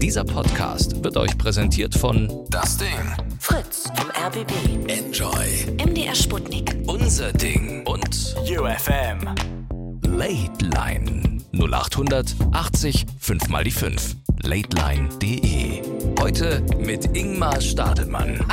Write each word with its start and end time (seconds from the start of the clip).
Dieser 0.00 0.24
Podcast 0.24 1.04
wird 1.04 1.16
euch 1.16 1.36
präsentiert 1.36 1.94
von 1.94 2.46
Das 2.50 2.78
Ding. 2.78 2.88
Fritz 3.38 3.90
vom 3.94 4.10
RBB. 4.10 4.90
Enjoy. 4.90 5.76
MDR 5.84 6.14
Sputnik. 6.14 6.76
Unser 6.86 7.32
Ding 7.32 7.86
und 7.86 8.34
UFM. 8.48 9.34
Late 10.02 10.64
Line 10.64 11.38
0800 11.52 12.34
80 12.52 13.06
5 13.18 13.48
mal 13.48 13.64
die 13.64 13.70
5. 13.70 14.16
Lateline.de. 14.42 15.82
Heute 16.20 16.62
mit 16.78 17.16
Ingmar 17.16 17.60
Stadelmann. 17.60 18.44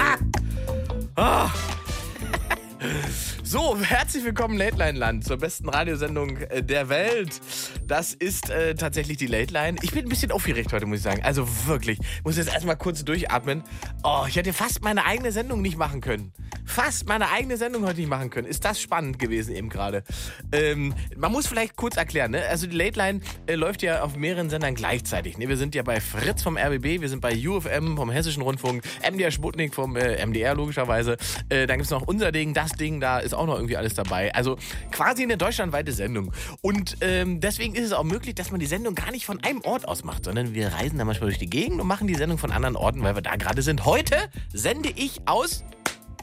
So, 3.56 3.78
herzlich 3.82 4.26
willkommen 4.26 4.58
Late 4.58 4.76
Line 4.76 5.00
Land 5.00 5.24
zur 5.24 5.38
besten 5.38 5.70
Radiosendung 5.70 6.36
äh, 6.36 6.62
der 6.62 6.90
Welt. 6.90 7.40
Das 7.88 8.14
ist 8.14 8.50
äh, 8.50 8.76
tatsächlich 8.76 9.16
die 9.16 9.28
Late 9.28 9.54
Line. 9.54 9.78
Ich 9.82 9.92
bin 9.92 10.04
ein 10.04 10.10
bisschen 10.10 10.34
aufgeregt 10.34 10.74
heute, 10.74 10.86
muss 10.86 10.98
ich 10.98 11.04
sagen. 11.04 11.24
Also 11.24 11.48
wirklich, 11.66 12.00
ich 12.02 12.24
muss 12.26 12.36
jetzt 12.36 12.52
erstmal 12.52 12.76
kurz 12.76 13.06
durchatmen. 13.06 13.64
Oh, 14.04 14.26
ich 14.28 14.36
hätte 14.36 14.52
fast 14.52 14.84
meine 14.84 15.06
eigene 15.06 15.32
Sendung 15.32 15.62
nicht 15.62 15.78
machen 15.78 16.02
können. 16.02 16.34
Fast 16.66 17.08
meine 17.08 17.30
eigene 17.30 17.56
Sendung 17.56 17.86
heute 17.86 18.00
nicht 18.00 18.10
machen 18.10 18.30
können. 18.30 18.46
Ist 18.46 18.66
das 18.66 18.82
spannend 18.82 19.20
gewesen 19.20 19.56
eben 19.56 19.70
gerade. 19.70 20.04
Ähm, 20.52 20.94
man 21.16 21.32
muss 21.32 21.48
vielleicht 21.48 21.78
kurz 21.78 21.96
erklären, 21.96 22.32
ne? 22.32 22.44
Also 22.50 22.68
die 22.68 22.76
Late 22.76 23.00
Line 23.00 23.22
äh, 23.46 23.56
läuft 23.56 23.84
ja 23.84 24.02
auf 24.02 24.18
mehreren 24.18 24.50
Sendern 24.50 24.76
gleichzeitig. 24.76 25.38
Ne? 25.38 25.48
Wir 25.48 25.56
sind 25.56 25.76
ja 25.76 25.84
bei 25.84 26.02
Fritz 26.02 26.44
vom 26.44 26.58
RBB, 26.58 27.02
wir 27.02 27.10
sind 27.10 27.22
bei 27.22 27.34
UFM 27.48 27.96
vom 27.96 28.10
Hessischen 28.10 28.44
Rundfunk, 28.44 28.84
MDR 29.10 29.32
Sputnik 29.32 29.74
vom 29.74 29.96
äh, 29.96 30.26
MDR 30.26 30.56
logischerweise. 30.56 31.16
Äh, 31.48 31.68
dann 31.68 31.78
gibt 31.78 31.86
es 31.86 31.92
noch 31.92 32.06
unser 32.06 32.34
Ding, 32.34 32.54
das 32.54 32.72
Ding, 32.74 33.00
da 33.00 33.20
ist 33.20 33.34
auch 33.34 33.45
noch 33.46 33.56
irgendwie 33.56 33.78
alles 33.78 33.94
dabei. 33.94 34.34
Also 34.34 34.58
quasi 34.92 35.24
eine 35.24 35.38
deutschlandweite 35.38 35.92
Sendung. 35.92 36.32
Und 36.62 36.98
ähm, 37.02 37.40
deswegen 37.40 37.76
ist 37.76 37.86
es 37.86 37.94
auch 37.94 38.04
möglich, 38.04 38.36
dass 38.36 38.52
man 38.52 38.60
die 38.60 38.66
Sendung 38.66 38.96
gar 38.96 39.12
nicht 39.12 39.26
von 39.26 39.44
einem 39.44 39.62
Ort 39.62 39.88
aus 39.88 40.04
macht, 40.04 40.26
sondern 40.26 40.54
wir 40.54 40.70
reisen 40.70 40.98
da 40.98 41.06
manchmal 41.06 41.30
durch 41.30 41.40
die 41.40 41.50
Gegend 41.50 41.82
und 41.82 41.88
machen 41.88 42.08
die 42.08 42.16
Sendung 42.16 42.38
von 42.38 42.52
anderen 42.52 42.76
Orten, 42.76 43.04
weil 43.04 43.16
wir 43.16 43.22
da 43.22 43.36
gerade 43.36 43.62
sind. 43.62 43.86
Heute 43.86 44.16
sende 44.54 44.90
ich 44.90 45.22
aus 45.26 45.64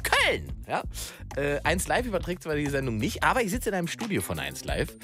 Köln. 0.02 0.52
Ja? 0.66 0.82
Äh, 1.36 1.60
1 1.64 1.88
Live 1.88 2.06
überträgt 2.06 2.42
zwar 2.42 2.54
die 2.54 2.66
Sendung 2.66 2.98
nicht, 2.98 3.22
aber 3.22 3.42
ich 3.42 3.50
sitze 3.50 3.70
in 3.70 3.74
einem 3.74 3.88
Studio 3.88 4.22
von 4.22 4.38
1 4.38 4.64
Live. 4.64 4.96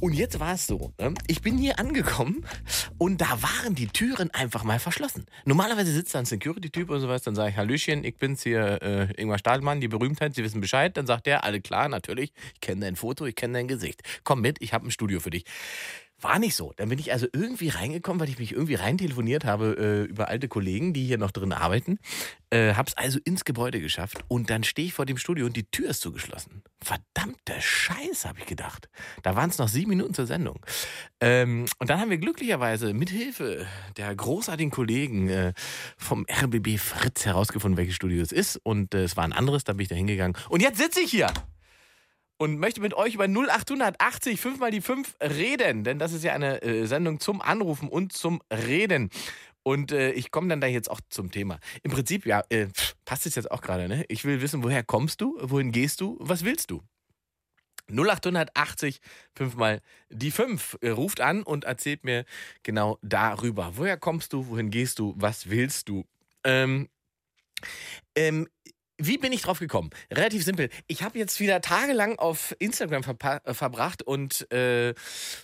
Und 0.00 0.12
jetzt 0.12 0.40
war 0.40 0.54
es 0.54 0.66
so, 0.66 0.92
ne? 0.98 1.14
ich 1.26 1.42
bin 1.42 1.58
hier 1.58 1.78
angekommen 1.78 2.44
und 2.98 3.20
da 3.20 3.42
waren 3.42 3.74
die 3.74 3.86
Türen 3.86 4.30
einfach 4.32 4.64
mal 4.64 4.78
verschlossen. 4.78 5.26
Normalerweise 5.44 5.92
sitzt 5.92 6.14
da 6.14 6.20
ein 6.20 6.24
Security-Typ 6.24 6.90
und 6.90 7.00
sowas, 7.00 7.22
dann 7.22 7.34
sage 7.34 7.50
ich, 7.50 7.56
Hallöchen, 7.56 8.04
ich 8.04 8.16
bin's 8.16 8.42
hier, 8.42 8.82
äh, 8.82 9.20
Ingmar 9.20 9.38
Stahlmann, 9.38 9.80
die 9.80 9.88
Berühmtheit, 9.88 10.34
Sie 10.34 10.42
wissen 10.42 10.60
Bescheid. 10.60 10.96
Dann 10.96 11.06
sagt 11.06 11.26
der, 11.26 11.44
alle 11.44 11.60
klar, 11.60 11.88
natürlich, 11.88 12.32
ich 12.54 12.60
kenne 12.60 12.82
dein 12.82 12.96
Foto, 12.96 13.26
ich 13.26 13.34
kenne 13.34 13.54
dein 13.54 13.68
Gesicht. 13.68 14.02
Komm 14.24 14.40
mit, 14.40 14.58
ich 14.60 14.72
habe 14.72 14.86
ein 14.86 14.90
Studio 14.90 15.20
für 15.20 15.30
dich. 15.30 15.44
War 16.20 16.40
nicht 16.40 16.56
so. 16.56 16.72
Dann 16.76 16.88
bin 16.88 16.98
ich 16.98 17.12
also 17.12 17.28
irgendwie 17.32 17.68
reingekommen, 17.68 18.20
weil 18.20 18.28
ich 18.28 18.40
mich 18.40 18.52
irgendwie 18.52 18.74
rein 18.74 18.98
telefoniert 18.98 19.44
habe 19.44 19.76
äh, 19.78 20.10
über 20.10 20.28
alte 20.28 20.48
Kollegen, 20.48 20.92
die 20.92 21.06
hier 21.06 21.18
noch 21.18 21.30
drin 21.30 21.52
arbeiten. 21.52 22.00
Äh, 22.50 22.74
hab's 22.74 22.94
also 22.94 23.20
ins 23.24 23.44
Gebäude 23.44 23.80
geschafft 23.80 24.18
und 24.26 24.50
dann 24.50 24.64
stehe 24.64 24.88
ich 24.88 24.94
vor 24.94 25.06
dem 25.06 25.16
Studio 25.16 25.46
und 25.46 25.56
die 25.56 25.70
Tür 25.70 25.90
ist 25.90 26.00
zugeschlossen. 26.00 26.62
Verdammte 26.82 27.60
Scheiße, 27.60 28.28
habe 28.28 28.40
ich 28.40 28.46
gedacht. 28.46 28.88
Da 29.22 29.36
waren 29.36 29.50
es 29.50 29.58
noch 29.58 29.68
sieben 29.68 29.90
Minuten 29.90 30.12
zur 30.12 30.26
Sendung. 30.26 30.58
Ähm, 31.20 31.66
und 31.78 31.88
dann 31.88 32.00
haben 32.00 32.10
wir 32.10 32.18
glücklicherweise 32.18 32.94
mit 32.94 33.10
Hilfe 33.10 33.66
der 33.96 34.12
großartigen 34.14 34.72
Kollegen 34.72 35.28
äh, 35.28 35.52
vom 35.96 36.26
RBB 36.28 36.78
Fritz 36.78 37.26
herausgefunden, 37.26 37.76
welches 37.76 37.94
Studio 37.94 38.22
es 38.22 38.32
ist. 38.32 38.56
Und 38.56 38.92
äh, 38.92 39.04
es 39.04 39.16
war 39.16 39.22
ein 39.22 39.32
anderes, 39.32 39.62
da 39.62 39.74
bin 39.74 39.82
ich 39.82 39.88
da 39.88 39.94
hingegangen. 39.94 40.36
Und 40.48 40.62
jetzt 40.62 40.78
sitze 40.78 41.00
ich 41.00 41.12
hier 41.12 41.32
und 42.38 42.58
möchte 42.58 42.80
mit 42.80 42.94
euch 42.94 43.14
über 43.14 43.28
0880 43.28 44.40
5 44.40 44.58
mal 44.58 44.70
die 44.70 44.80
5 44.80 45.16
reden, 45.20 45.84
denn 45.84 45.98
das 45.98 46.12
ist 46.12 46.24
ja 46.24 46.32
eine 46.32 46.62
äh, 46.62 46.86
Sendung 46.86 47.20
zum 47.20 47.42
Anrufen 47.42 47.88
und 47.88 48.12
zum 48.12 48.40
Reden. 48.50 49.10
Und 49.64 49.92
äh, 49.92 50.12
ich 50.12 50.30
komme 50.30 50.48
dann 50.48 50.60
da 50.60 50.66
jetzt 50.66 50.90
auch 50.90 51.00
zum 51.10 51.30
Thema. 51.30 51.58
Im 51.82 51.90
Prinzip, 51.90 52.24
ja, 52.24 52.42
äh, 52.48 52.68
passt 53.04 53.26
es 53.26 53.34
jetzt 53.34 53.50
auch 53.50 53.60
gerade, 53.60 53.88
ne? 53.88 54.04
Ich 54.08 54.24
will 54.24 54.40
wissen, 54.40 54.62
woher 54.62 54.82
kommst 54.82 55.20
du, 55.20 55.36
wohin 55.42 55.72
gehst 55.72 56.00
du, 56.00 56.16
was 56.20 56.44
willst 56.44 56.70
du? 56.70 56.80
0880 57.90 59.00
5 59.34 59.56
mal 59.56 59.80
die 60.10 60.30
5 60.30 60.78
äh, 60.80 60.90
ruft 60.90 61.20
an 61.20 61.42
und 61.42 61.64
erzählt 61.64 62.04
mir 62.04 62.24
genau 62.62 62.98
darüber. 63.02 63.72
Woher 63.74 63.96
kommst 63.96 64.32
du, 64.32 64.46
wohin 64.48 64.70
gehst 64.70 64.98
du, 64.98 65.14
was 65.16 65.50
willst 65.50 65.88
du? 65.88 66.04
Ähm, 66.44 66.88
ähm, 68.14 68.48
wie 68.98 69.16
bin 69.16 69.32
ich 69.32 69.42
drauf 69.42 69.60
gekommen? 69.60 69.90
Relativ 70.12 70.44
simpel. 70.44 70.70
Ich 70.88 71.02
habe 71.02 71.18
jetzt 71.18 71.38
wieder 71.38 71.60
tagelang 71.60 72.18
auf 72.18 72.54
Instagram 72.58 73.02
äh, 73.44 73.54
verbracht 73.54 74.02
und 74.02 74.50
äh, 74.52 74.92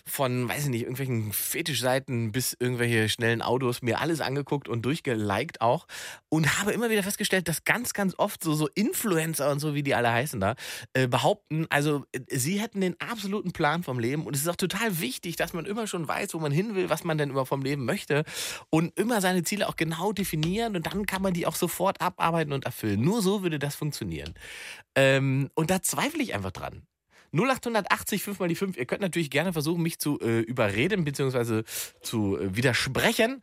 von, 0.05 0.49
weiß 0.49 0.65
ich 0.65 0.69
nicht, 0.69 0.81
irgendwelchen 0.81 1.31
Fetischseiten 1.31 2.33
bis 2.33 2.55
irgendwelche 2.59 3.07
schnellen 3.07 3.41
Autos 3.41 3.81
mir 3.81 4.01
alles 4.01 4.19
angeguckt 4.19 4.67
und 4.67 4.81
durchgeliked 4.83 5.61
auch 5.61 5.87
und 6.27 6.59
habe 6.59 6.73
immer 6.73 6.89
wieder 6.89 7.01
festgestellt, 7.01 7.47
dass 7.47 7.63
ganz, 7.63 7.93
ganz 7.93 8.13
oft 8.17 8.43
so, 8.43 8.53
so 8.53 8.67
Influencer 8.75 9.49
und 9.49 9.59
so, 9.59 9.73
wie 9.73 9.83
die 9.83 9.95
alle 9.95 10.11
heißen 10.11 10.41
da, 10.41 10.55
äh, 10.93 11.07
behaupten, 11.07 11.65
also 11.69 12.03
äh, 12.11 12.19
sie 12.29 12.59
hätten 12.59 12.81
den 12.81 12.99
absoluten 12.99 13.53
Plan 13.53 13.83
vom 13.83 13.99
Leben 13.99 14.25
und 14.25 14.35
es 14.35 14.41
ist 14.41 14.49
auch 14.49 14.57
total 14.57 14.99
wichtig, 14.99 15.37
dass 15.37 15.53
man 15.53 15.65
immer 15.65 15.87
schon 15.87 16.05
weiß, 16.05 16.33
wo 16.33 16.39
man 16.39 16.51
hin 16.51 16.75
will, 16.75 16.89
was 16.89 17.05
man 17.05 17.17
denn 17.17 17.29
immer 17.29 17.45
vom 17.45 17.61
Leben 17.61 17.85
möchte 17.85 18.25
und 18.69 18.99
immer 18.99 19.21
seine 19.21 19.43
Ziele 19.43 19.69
auch 19.69 19.77
genau 19.77 20.11
definieren 20.11 20.75
und 20.75 20.85
dann 20.87 21.05
kann 21.05 21.21
man 21.21 21.33
die 21.33 21.47
auch 21.47 21.55
sofort 21.55 22.01
abarbeiten 22.01 22.51
und 22.51 22.65
erfüllen. 22.65 22.99
Nur 22.99 23.21
so 23.21 23.44
würde 23.45 23.59
das 23.59 23.75
funktionieren. 23.75 24.33
Ähm, 24.95 25.49
und 25.55 25.71
da 25.71 25.81
zweifle 25.81 26.21
ich 26.21 26.33
einfach 26.33 26.51
dran. 26.51 26.85
0880 27.31 28.23
5 28.23 28.39
mal 28.39 28.49
die 28.49 28.55
5. 28.55 28.77
Ihr 28.77 28.85
könnt 28.85 29.01
natürlich 29.01 29.29
gerne 29.29 29.53
versuchen, 29.53 29.81
mich 29.81 29.99
zu 29.99 30.19
äh, 30.19 30.39
überreden 30.41 31.05
bzw. 31.05 31.63
zu 32.01 32.37
äh, 32.37 32.55
widersprechen. 32.55 33.41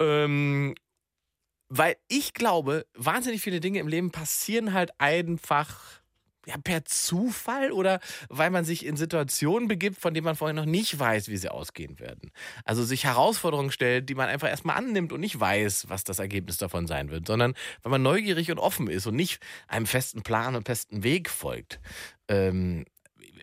Ähm, 0.00 0.74
weil 1.70 1.96
ich 2.08 2.32
glaube, 2.32 2.86
wahnsinnig 2.94 3.42
viele 3.42 3.60
Dinge 3.60 3.78
im 3.78 3.88
Leben 3.88 4.10
passieren 4.10 4.72
halt 4.72 4.92
einfach 4.98 5.97
ja, 6.46 6.56
per 6.62 6.84
Zufall 6.84 7.72
oder 7.72 8.00
weil 8.28 8.50
man 8.50 8.64
sich 8.64 8.86
in 8.86 8.96
Situationen 8.96 9.68
begibt, 9.68 10.00
von 10.00 10.14
denen 10.14 10.24
man 10.24 10.36
vorher 10.36 10.54
noch 10.54 10.64
nicht 10.64 10.98
weiß, 10.98 11.28
wie 11.28 11.36
sie 11.36 11.50
ausgehen 11.50 11.98
werden. 11.98 12.30
Also 12.64 12.84
sich 12.84 13.04
Herausforderungen 13.04 13.70
stellt, 13.70 14.08
die 14.08 14.14
man 14.14 14.28
einfach 14.28 14.48
erstmal 14.48 14.76
annimmt 14.76 15.12
und 15.12 15.20
nicht 15.20 15.38
weiß, 15.38 15.86
was 15.88 16.04
das 16.04 16.18
Ergebnis 16.18 16.56
davon 16.56 16.86
sein 16.86 17.10
wird, 17.10 17.26
sondern 17.26 17.54
weil 17.82 17.90
man 17.90 18.02
neugierig 18.02 18.50
und 18.50 18.58
offen 18.58 18.88
ist 18.88 19.06
und 19.06 19.16
nicht 19.16 19.40
einem 19.66 19.86
festen 19.86 20.22
Plan 20.22 20.56
und 20.56 20.66
festen 20.66 21.02
Weg 21.02 21.28
folgt. 21.28 21.80
Ähm, 22.28 22.84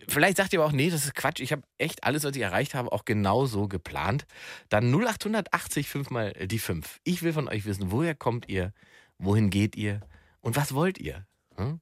Vielleicht 0.08 0.36
sagt 0.36 0.52
ihr 0.52 0.60
aber 0.60 0.68
auch, 0.68 0.72
nee, 0.72 0.90
das 0.90 1.04
ist 1.04 1.14
Quatsch. 1.14 1.40
Ich 1.40 1.52
habe 1.52 1.62
echt 1.78 2.04
alles, 2.04 2.22
was 2.22 2.36
ich 2.36 2.42
erreicht 2.42 2.74
habe, 2.74 2.92
auch 2.92 3.04
genauso 3.04 3.66
geplant. 3.66 4.24
Dann 4.68 4.94
0880 4.94 5.88
5 5.88 6.10
mal 6.10 6.32
die 6.32 6.58
5. 6.58 7.00
Ich 7.02 7.22
will 7.22 7.32
von 7.32 7.48
euch 7.48 7.64
wissen, 7.64 7.90
woher 7.90 8.14
kommt 8.14 8.48
ihr, 8.48 8.72
wohin 9.18 9.50
geht 9.50 9.74
ihr 9.74 10.00
und 10.40 10.54
was 10.54 10.74
wollt 10.74 10.98
ihr? 10.98 11.26
Hm? 11.56 11.80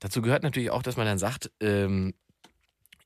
Dazu 0.00 0.22
gehört 0.22 0.42
natürlich 0.42 0.70
auch, 0.70 0.82
dass 0.82 0.96
man 0.96 1.06
dann 1.06 1.18
sagt, 1.18 1.50
ähm, 1.60 2.14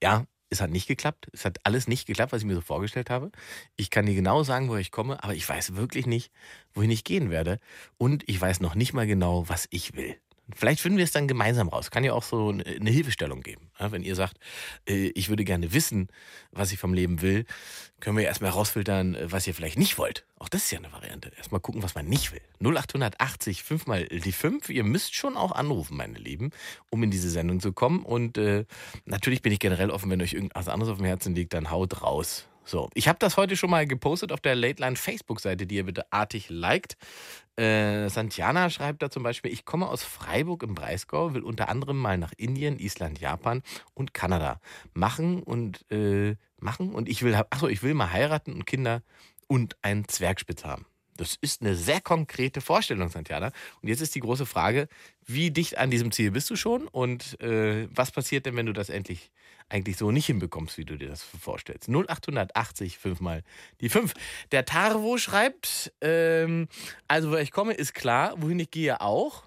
ja, 0.03 0.27
es 0.50 0.60
hat 0.60 0.71
nicht 0.71 0.87
geklappt. 0.87 1.28
Es 1.32 1.44
hat 1.44 1.59
alles 1.65 1.88
nicht 1.88 2.06
geklappt, 2.06 2.32
was 2.32 2.43
ich 2.43 2.47
mir 2.47 2.55
so 2.55 2.60
vorgestellt 2.60 3.10
habe. 3.10 3.31
Ich 3.77 3.91
kann 3.91 4.06
dir 4.06 4.15
genau 4.15 4.43
sagen, 4.44 4.69
woher 4.69 4.81
ich 4.81 4.93
komme, 4.93 5.22
aber 5.22 5.34
ich 5.34 5.49
weiß 5.49 5.75
wirklich 5.75 6.06
nicht, 6.06 6.32
wohin 6.72 6.91
ich 6.91 7.05
gehen 7.05 7.31
werde. 7.31 7.59
Und 7.99 8.28
ich 8.28 8.41
weiß 8.41 8.60
noch 8.60 8.75
nicht 8.75 8.93
mal 8.93 9.06
genau, 9.06 9.49
was 9.49 9.66
ich 9.71 9.94
will. 9.94 10.16
Vielleicht 10.55 10.81
finden 10.81 10.99
wir 10.99 11.05
es 11.05 11.12
dann 11.12 11.27
gemeinsam 11.27 11.69
raus. 11.69 11.91
Kann 11.91 12.05
ja 12.05 12.12
auch 12.12 12.22
so 12.22 12.50
eine 12.50 12.91
Hilfestellung 12.91 13.41
geben. 13.41 13.71
wenn 13.78 14.03
ihr 14.03 14.15
sagt, 14.15 14.38
äh, 14.87 15.09
ich 15.15 15.31
würde 15.31 15.44
gerne 15.44 15.72
wissen, 15.72 16.09
was 16.53 16.71
ich 16.72 16.78
vom 16.78 16.93
Leben 16.93 17.22
will, 17.22 17.47
können 18.00 18.19
wir 18.19 18.25
erstmal 18.25 18.50
herausfiltern, 18.50 19.15
äh, 19.15 19.32
was 19.32 19.47
ihr 19.47 19.55
vielleicht 19.55 19.78
nicht 19.78 19.97
wollt. 19.97 20.27
Auch 20.38 20.50
das 20.50 20.65
ist 20.65 20.71
ja 20.71 20.78
eine 20.78 20.93
Variante. 20.93 21.32
Erstmal 21.37 21.60
gucken, 21.60 21.82
was 21.82 21.94
man 21.94 22.06
nicht 22.06 22.32
will. 22.32 22.43
0880 22.60 23.62
5 23.62 23.87
mal 23.87 24.05
die 24.06 24.32
5. 24.32 24.69
Ihr 24.69 24.84
müsst 24.84 25.15
schon 25.15 25.37
auch 25.37 25.53
anrufen, 25.53 25.97
meine 25.97 26.19
Lieben, 26.19 26.50
um 26.91 27.03
in 27.03 27.11
diese 27.11 27.31
Sendung 27.31 27.61
zu 27.61 27.72
kommen. 27.72 28.05
Und 28.05 28.37
äh, 28.37 28.66
natürlich 29.06 29.41
bin 29.41 29.53
ich 29.53 29.61
generell 29.61 29.91
offen, 29.91 30.11
wenn 30.11 30.21
euch 30.21 30.34
irgendwas 30.34 30.69
anderes 30.69 30.93
auf 30.93 30.99
dem 30.99 31.06
Herzen 31.06 31.34
liegt, 31.34 31.55
dann 31.55 31.71
haut 31.71 32.03
raus. 32.03 32.47
So, 32.66 32.88
ich 32.94 33.08
habe 33.08 33.19
das 33.19 33.36
heute 33.36 33.56
schon 33.56 33.70
mal 33.70 33.86
gepostet 33.86 34.32
auf 34.32 34.41
der 34.41 34.54
Late 34.54 34.80
Line 34.82 34.96
Facebook-Seite, 34.96 35.66
die 35.66 35.76
ihr 35.76 35.84
bitte 35.84 36.11
artig 36.11 36.49
liked. 36.49 36.96
Äh, 37.56 38.08
Santiana 38.08 38.70
schreibt 38.70 39.02
da 39.02 39.11
zum 39.11 39.22
Beispiel, 39.22 39.52
ich 39.52 39.66
komme 39.66 39.87
aus 39.87 40.02
Freiburg 40.02 40.62
im 40.62 40.75
Breisgau, 40.75 41.34
will 41.34 41.43
unter 41.43 41.69
anderem 41.69 41.99
mal 41.99 42.16
nach 42.16 42.32
Indien, 42.37 42.78
Island, 42.78 43.20
Japan 43.20 43.62
und 43.93 44.14
Kanada 44.14 44.61
machen 44.94 45.43
und 45.43 45.84
äh, 45.93 46.37
machen 46.58 46.94
und 46.94 47.08
ich 47.08 47.22
will, 47.22 47.34
achso, 47.50 47.69
ich 47.69 47.82
will 47.82 47.93
mal 47.93 48.11
heiraten 48.11 48.55
und 48.55 48.64
Kinder 48.64 49.02
und 49.46 49.76
einen 49.82 50.08
Zwergspitz 50.08 50.64
haben. 50.64 50.87
Das 51.17 51.37
ist 51.40 51.60
eine 51.60 51.76
sehr 51.76 52.00
konkrete 52.00 52.60
Vorstellung, 52.60 53.08
Santiana. 53.08 53.52
Und 53.81 53.88
jetzt 53.88 54.00
ist 54.00 54.17
die 54.17 54.20
große 54.20 54.46
Frage, 54.46 54.88
wie 55.25 55.52
dicht 55.52 55.78
an 55.78 55.90
diesem 55.90 56.10
Ziel 56.10 56.32
bist 56.32 56.50
du 56.50 56.56
schon 56.56 56.88
und 56.88 57.40
äh, 57.40 57.87
was 57.94 58.10
passiert 58.10 58.46
denn, 58.46 58.56
wenn 58.56 58.67
du 58.67 58.72
das 58.72 58.88
endlich 58.88 59.31
eigentlich 59.69 59.96
so 59.96 60.11
nicht 60.11 60.26
hinbekommst, 60.26 60.78
wie 60.78 60.84
du 60.84 60.96
dir 60.96 61.08
das 61.08 61.22
vorstellst? 61.22 61.88
0880 61.88 62.99
5 62.99 63.20
mal 63.20 63.43
die 63.81 63.88
5. 63.88 64.12
Der 64.52 64.64
Tarvo 64.64 65.19
schreibt, 65.19 65.93
ähm, 66.00 66.69
also 67.08 67.31
woher 67.31 67.43
ich 67.43 67.50
komme, 67.50 67.72
ist 67.75 67.94
klar, 67.94 68.34
wohin 68.38 68.61
ich 68.61 68.70
gehe 68.70 69.00
auch. 69.00 69.44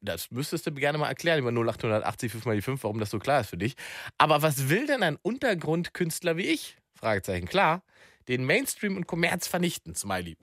Das 0.00 0.30
müsstest 0.30 0.66
du 0.66 0.70
mir 0.70 0.80
gerne 0.80 0.98
mal 0.98 1.08
erklären 1.08 1.38
über 1.38 1.50
0880 1.50 2.32
5 2.32 2.44
mal 2.46 2.56
die 2.56 2.62
5, 2.62 2.82
warum 2.84 3.00
das 3.00 3.10
so 3.10 3.18
klar 3.18 3.40
ist 3.40 3.50
für 3.50 3.58
dich. 3.58 3.74
Aber 4.18 4.42
was 4.42 4.68
will 4.68 4.86
denn 4.86 5.02
ein 5.02 5.16
Untergrundkünstler 5.16 6.36
wie 6.36 6.46
ich? 6.46 6.76
Fragezeichen, 6.94 7.46
klar. 7.46 7.82
den 8.28 8.44
Mainstream 8.44 8.96
und 8.96 9.06
Kommerz 9.06 9.46
vernichten, 9.46 9.94
Smiley. 9.94 10.36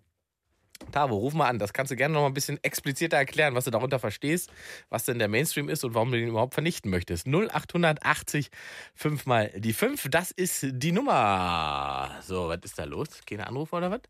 Tavo, 0.92 1.16
ruf 1.16 1.34
mal 1.34 1.48
an. 1.48 1.60
Das 1.60 1.74
kannst 1.74 1.92
du 1.92 1.96
gerne 1.96 2.14
noch 2.14 2.22
mal 2.22 2.28
ein 2.28 2.34
bisschen 2.34 2.60
expliziter 2.64 3.18
erklären, 3.18 3.56
was 3.56 3.66
du 3.66 3.72
darunter 3.72 4.00
verstehst, 4.00 4.52
was 4.90 5.06
denn 5.06 5.20
der 5.20 5.28
Mainstream 5.28 5.70
ist 5.70 5.84
und 5.84 5.94
warum 5.94 6.12
du 6.12 6.18
den 6.18 6.30
überhaupt 6.30 6.54
vernichten 6.54 6.92
möchtest. 6.92 7.28
0880 7.28 8.50
5 8.96 9.26
mal 9.26 9.52
die 9.56 9.74
5, 9.74 10.08
das 10.10 10.32
ist 10.32 10.66
die 10.70 10.92
Nummer. 10.92 12.12
So, 12.22 12.50
was 12.50 12.60
ist 12.64 12.78
da 12.78 12.84
los? 12.84 13.08
Keine 13.28 13.48
Anrufe 13.48 13.76
oder 13.76 13.92
was? 13.92 14.02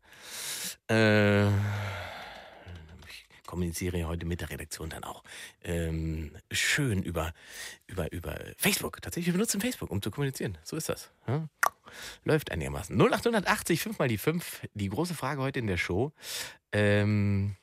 Äh, 0.88 1.50
ich 3.54 3.78
kommuniziere 3.78 4.04
heute 4.08 4.26
mit 4.26 4.40
der 4.40 4.50
Redaktion 4.50 4.90
dann 4.90 5.04
auch 5.04 5.22
ähm, 5.62 6.32
schön 6.50 7.02
über, 7.02 7.32
über, 7.86 8.10
über 8.12 8.36
Facebook. 8.56 9.00
Tatsächlich, 9.00 9.26
wir 9.26 9.34
benutzen 9.34 9.60
Facebook, 9.60 9.90
um 9.90 10.02
zu 10.02 10.10
kommunizieren. 10.10 10.58
So 10.64 10.76
ist 10.76 10.88
das. 10.88 11.12
Ja? 11.28 11.46
Läuft 12.24 12.50
einigermaßen. 12.50 12.96
0880 13.00 13.80
5 13.80 13.98
mal 13.98 14.08
die 14.08 14.18
5. 14.18 14.62
Die 14.74 14.88
große 14.88 15.14
Frage 15.14 15.40
heute 15.40 15.60
in 15.60 15.68
der 15.68 15.76
Show. 15.76 16.12
Ähm, 16.72 17.54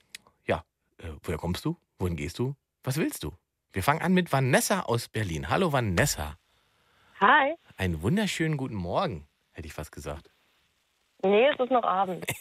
ja, 0.46 0.64
äh, 1.00 1.10
woher 1.24 1.38
kommst 1.38 1.66
du? 1.66 1.78
Wohin 2.00 2.16
gehst 2.16 2.40
du? 2.40 2.56
Was 2.84 2.98
willst 2.98 3.24
du? 3.24 3.34
Wir 3.74 3.84
fangen 3.84 4.02
an 4.02 4.14
mit 4.14 4.32
Vanessa 4.32 4.82
aus 4.82 5.10
Berlin. 5.10 5.50
Hallo 5.50 5.74
Vanessa. 5.74 6.38
Hi. 7.20 7.56
Einen 7.76 8.02
wunderschönen 8.02 8.56
guten 8.56 8.76
Morgen, 8.76 9.28
hätte 9.52 9.68
ich 9.68 9.74
fast 9.74 9.92
gesagt. 9.92 10.32
Nee, 11.22 11.50
es 11.50 11.60
ist 11.60 11.72
noch 11.72 11.84
Abend. 11.84 12.26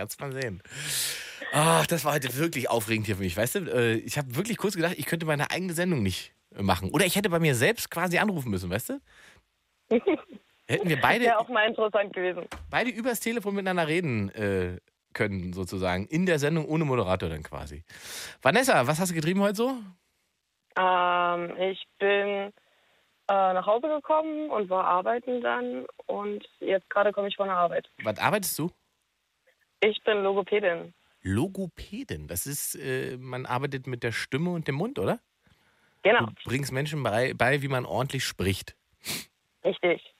Kannst 0.00 0.18
mal 0.18 0.32
sehen. 0.32 0.62
Ach, 1.52 1.86
das 1.86 2.06
war 2.06 2.14
heute 2.14 2.34
wirklich 2.38 2.70
aufregend 2.70 3.04
hier 3.04 3.16
für 3.16 3.22
mich. 3.22 3.36
Weißt 3.36 3.56
du, 3.56 3.58
äh, 3.70 3.96
ich 3.96 4.16
habe 4.16 4.34
wirklich 4.34 4.56
kurz 4.56 4.74
gedacht, 4.74 4.94
ich 4.96 5.04
könnte 5.04 5.26
meine 5.26 5.50
eigene 5.50 5.74
Sendung 5.74 6.02
nicht 6.02 6.32
äh, 6.56 6.62
machen. 6.62 6.88
Oder 6.90 7.04
ich 7.04 7.16
hätte 7.16 7.28
bei 7.28 7.38
mir 7.38 7.54
selbst 7.54 7.90
quasi 7.90 8.16
anrufen 8.16 8.50
müssen, 8.50 8.70
weißt 8.70 8.88
du? 8.88 9.00
Hätten 10.66 10.88
wir 10.88 10.98
beide, 10.98 11.26
Wäre 11.26 11.38
auch 11.38 11.50
mal 11.50 11.68
interessant 11.68 12.14
gewesen. 12.14 12.46
beide 12.70 12.90
übers 12.90 13.20
Telefon 13.20 13.56
miteinander 13.56 13.88
reden 13.88 14.30
äh, 14.30 14.78
können, 15.12 15.52
sozusagen. 15.52 16.06
In 16.06 16.24
der 16.24 16.38
Sendung 16.38 16.64
ohne 16.64 16.86
Moderator 16.86 17.28
dann 17.28 17.42
quasi. 17.42 17.84
Vanessa, 18.40 18.86
was 18.86 19.00
hast 19.00 19.10
du 19.10 19.14
getrieben 19.14 19.42
heute 19.42 19.56
so? 19.56 19.76
Ähm, 20.78 21.56
ich 21.58 21.86
bin 21.98 22.08
äh, 22.08 22.52
nach 23.28 23.66
Hause 23.66 23.88
gekommen 23.88 24.48
und 24.48 24.70
war 24.70 24.86
arbeiten 24.86 25.42
dann. 25.42 25.84
Und 26.06 26.42
jetzt 26.60 26.88
gerade 26.88 27.12
komme 27.12 27.28
ich 27.28 27.36
von 27.36 27.48
der 27.48 27.56
Arbeit. 27.56 27.90
Was 28.02 28.18
arbeitest 28.18 28.58
du? 28.58 28.70
Ich 29.80 30.02
bin 30.04 30.22
Logopädin. 30.22 30.92
Logopädin. 31.22 32.28
Das 32.28 32.46
ist, 32.46 32.74
äh, 32.76 33.16
man 33.18 33.46
arbeitet 33.46 33.86
mit 33.86 34.02
der 34.02 34.12
Stimme 34.12 34.50
und 34.50 34.68
dem 34.68 34.74
Mund, 34.76 34.98
oder? 34.98 35.20
Genau, 36.02 36.26
Du 36.26 36.34
bringst 36.50 36.72
Menschen 36.72 37.02
bei, 37.02 37.34
bei, 37.34 37.60
wie 37.62 37.68
man 37.68 37.84
ordentlich 37.84 38.24
spricht. 38.24 38.74
richtig. 39.64 40.14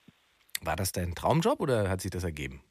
War 0.63 0.75
das 0.75 0.91
dein 0.91 1.15
Traumjob 1.15 1.59
oder 1.59 1.89
hat 1.89 2.01
sich 2.01 2.11
das 2.11 2.23
ergeben? 2.23 2.63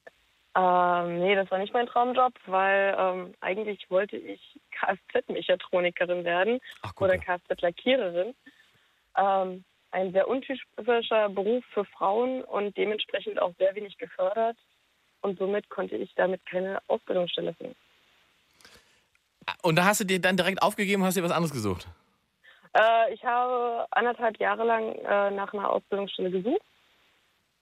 Ähm, 0.57 1.19
nee, 1.19 1.35
das 1.35 1.51
war 1.51 1.59
nicht 1.59 1.73
mein 1.73 1.87
Traumjob, 1.87 2.35
weil 2.47 2.95
ähm, 2.99 3.35
eigentlich 3.41 3.89
wollte 3.91 4.17
ich 4.17 4.41
Kfz-Mechatronikerin 4.73 6.25
werden 6.25 6.61
Ach, 6.83 6.93
oder. 7.01 7.19
Kfz-Lackiererin. 7.19 8.35
Ähm, 9.17 9.65
ein 9.93 10.13
sehr 10.13 10.29
untypischer 10.29 11.29
Beruf 11.31 11.65
für 11.73 11.85
Frauen 11.85 12.45
und 12.45 12.77
dementsprechend 12.77 13.41
auch 13.43 13.55
sehr 13.59 13.75
wenig 13.75 13.99
gefördert. 13.99 14.57
Und 15.23 15.39
somit 15.39 15.69
konnte 15.69 15.97
ich 15.97 16.15
damit 16.15 16.45
keine 16.47 16.81
Ausbildungsstelle 16.89 17.55
finden. 17.55 17.77
Und 19.63 19.77
da 19.77 19.85
hast 19.85 20.01
du 20.01 20.05
dir 20.05 20.21
dann 20.21 20.37
direkt 20.37 20.63
aufgegeben 20.63 21.03
und 21.03 21.09
hast 21.09 21.17
dir 21.17 21.23
was 21.23 21.33
anderes 21.33 21.53
gesucht? 21.53 21.87
Äh, 22.73 23.15
ich 23.15 23.25
habe 23.25 23.87
anderthalb 23.91 24.39
Jahre 24.39 24.65
lang 24.65 24.95
äh, 24.95 25.31
nach 25.31 25.53
einer 25.53 25.71
Ausbildungsstelle 25.71 26.31
gesucht. 26.31 26.63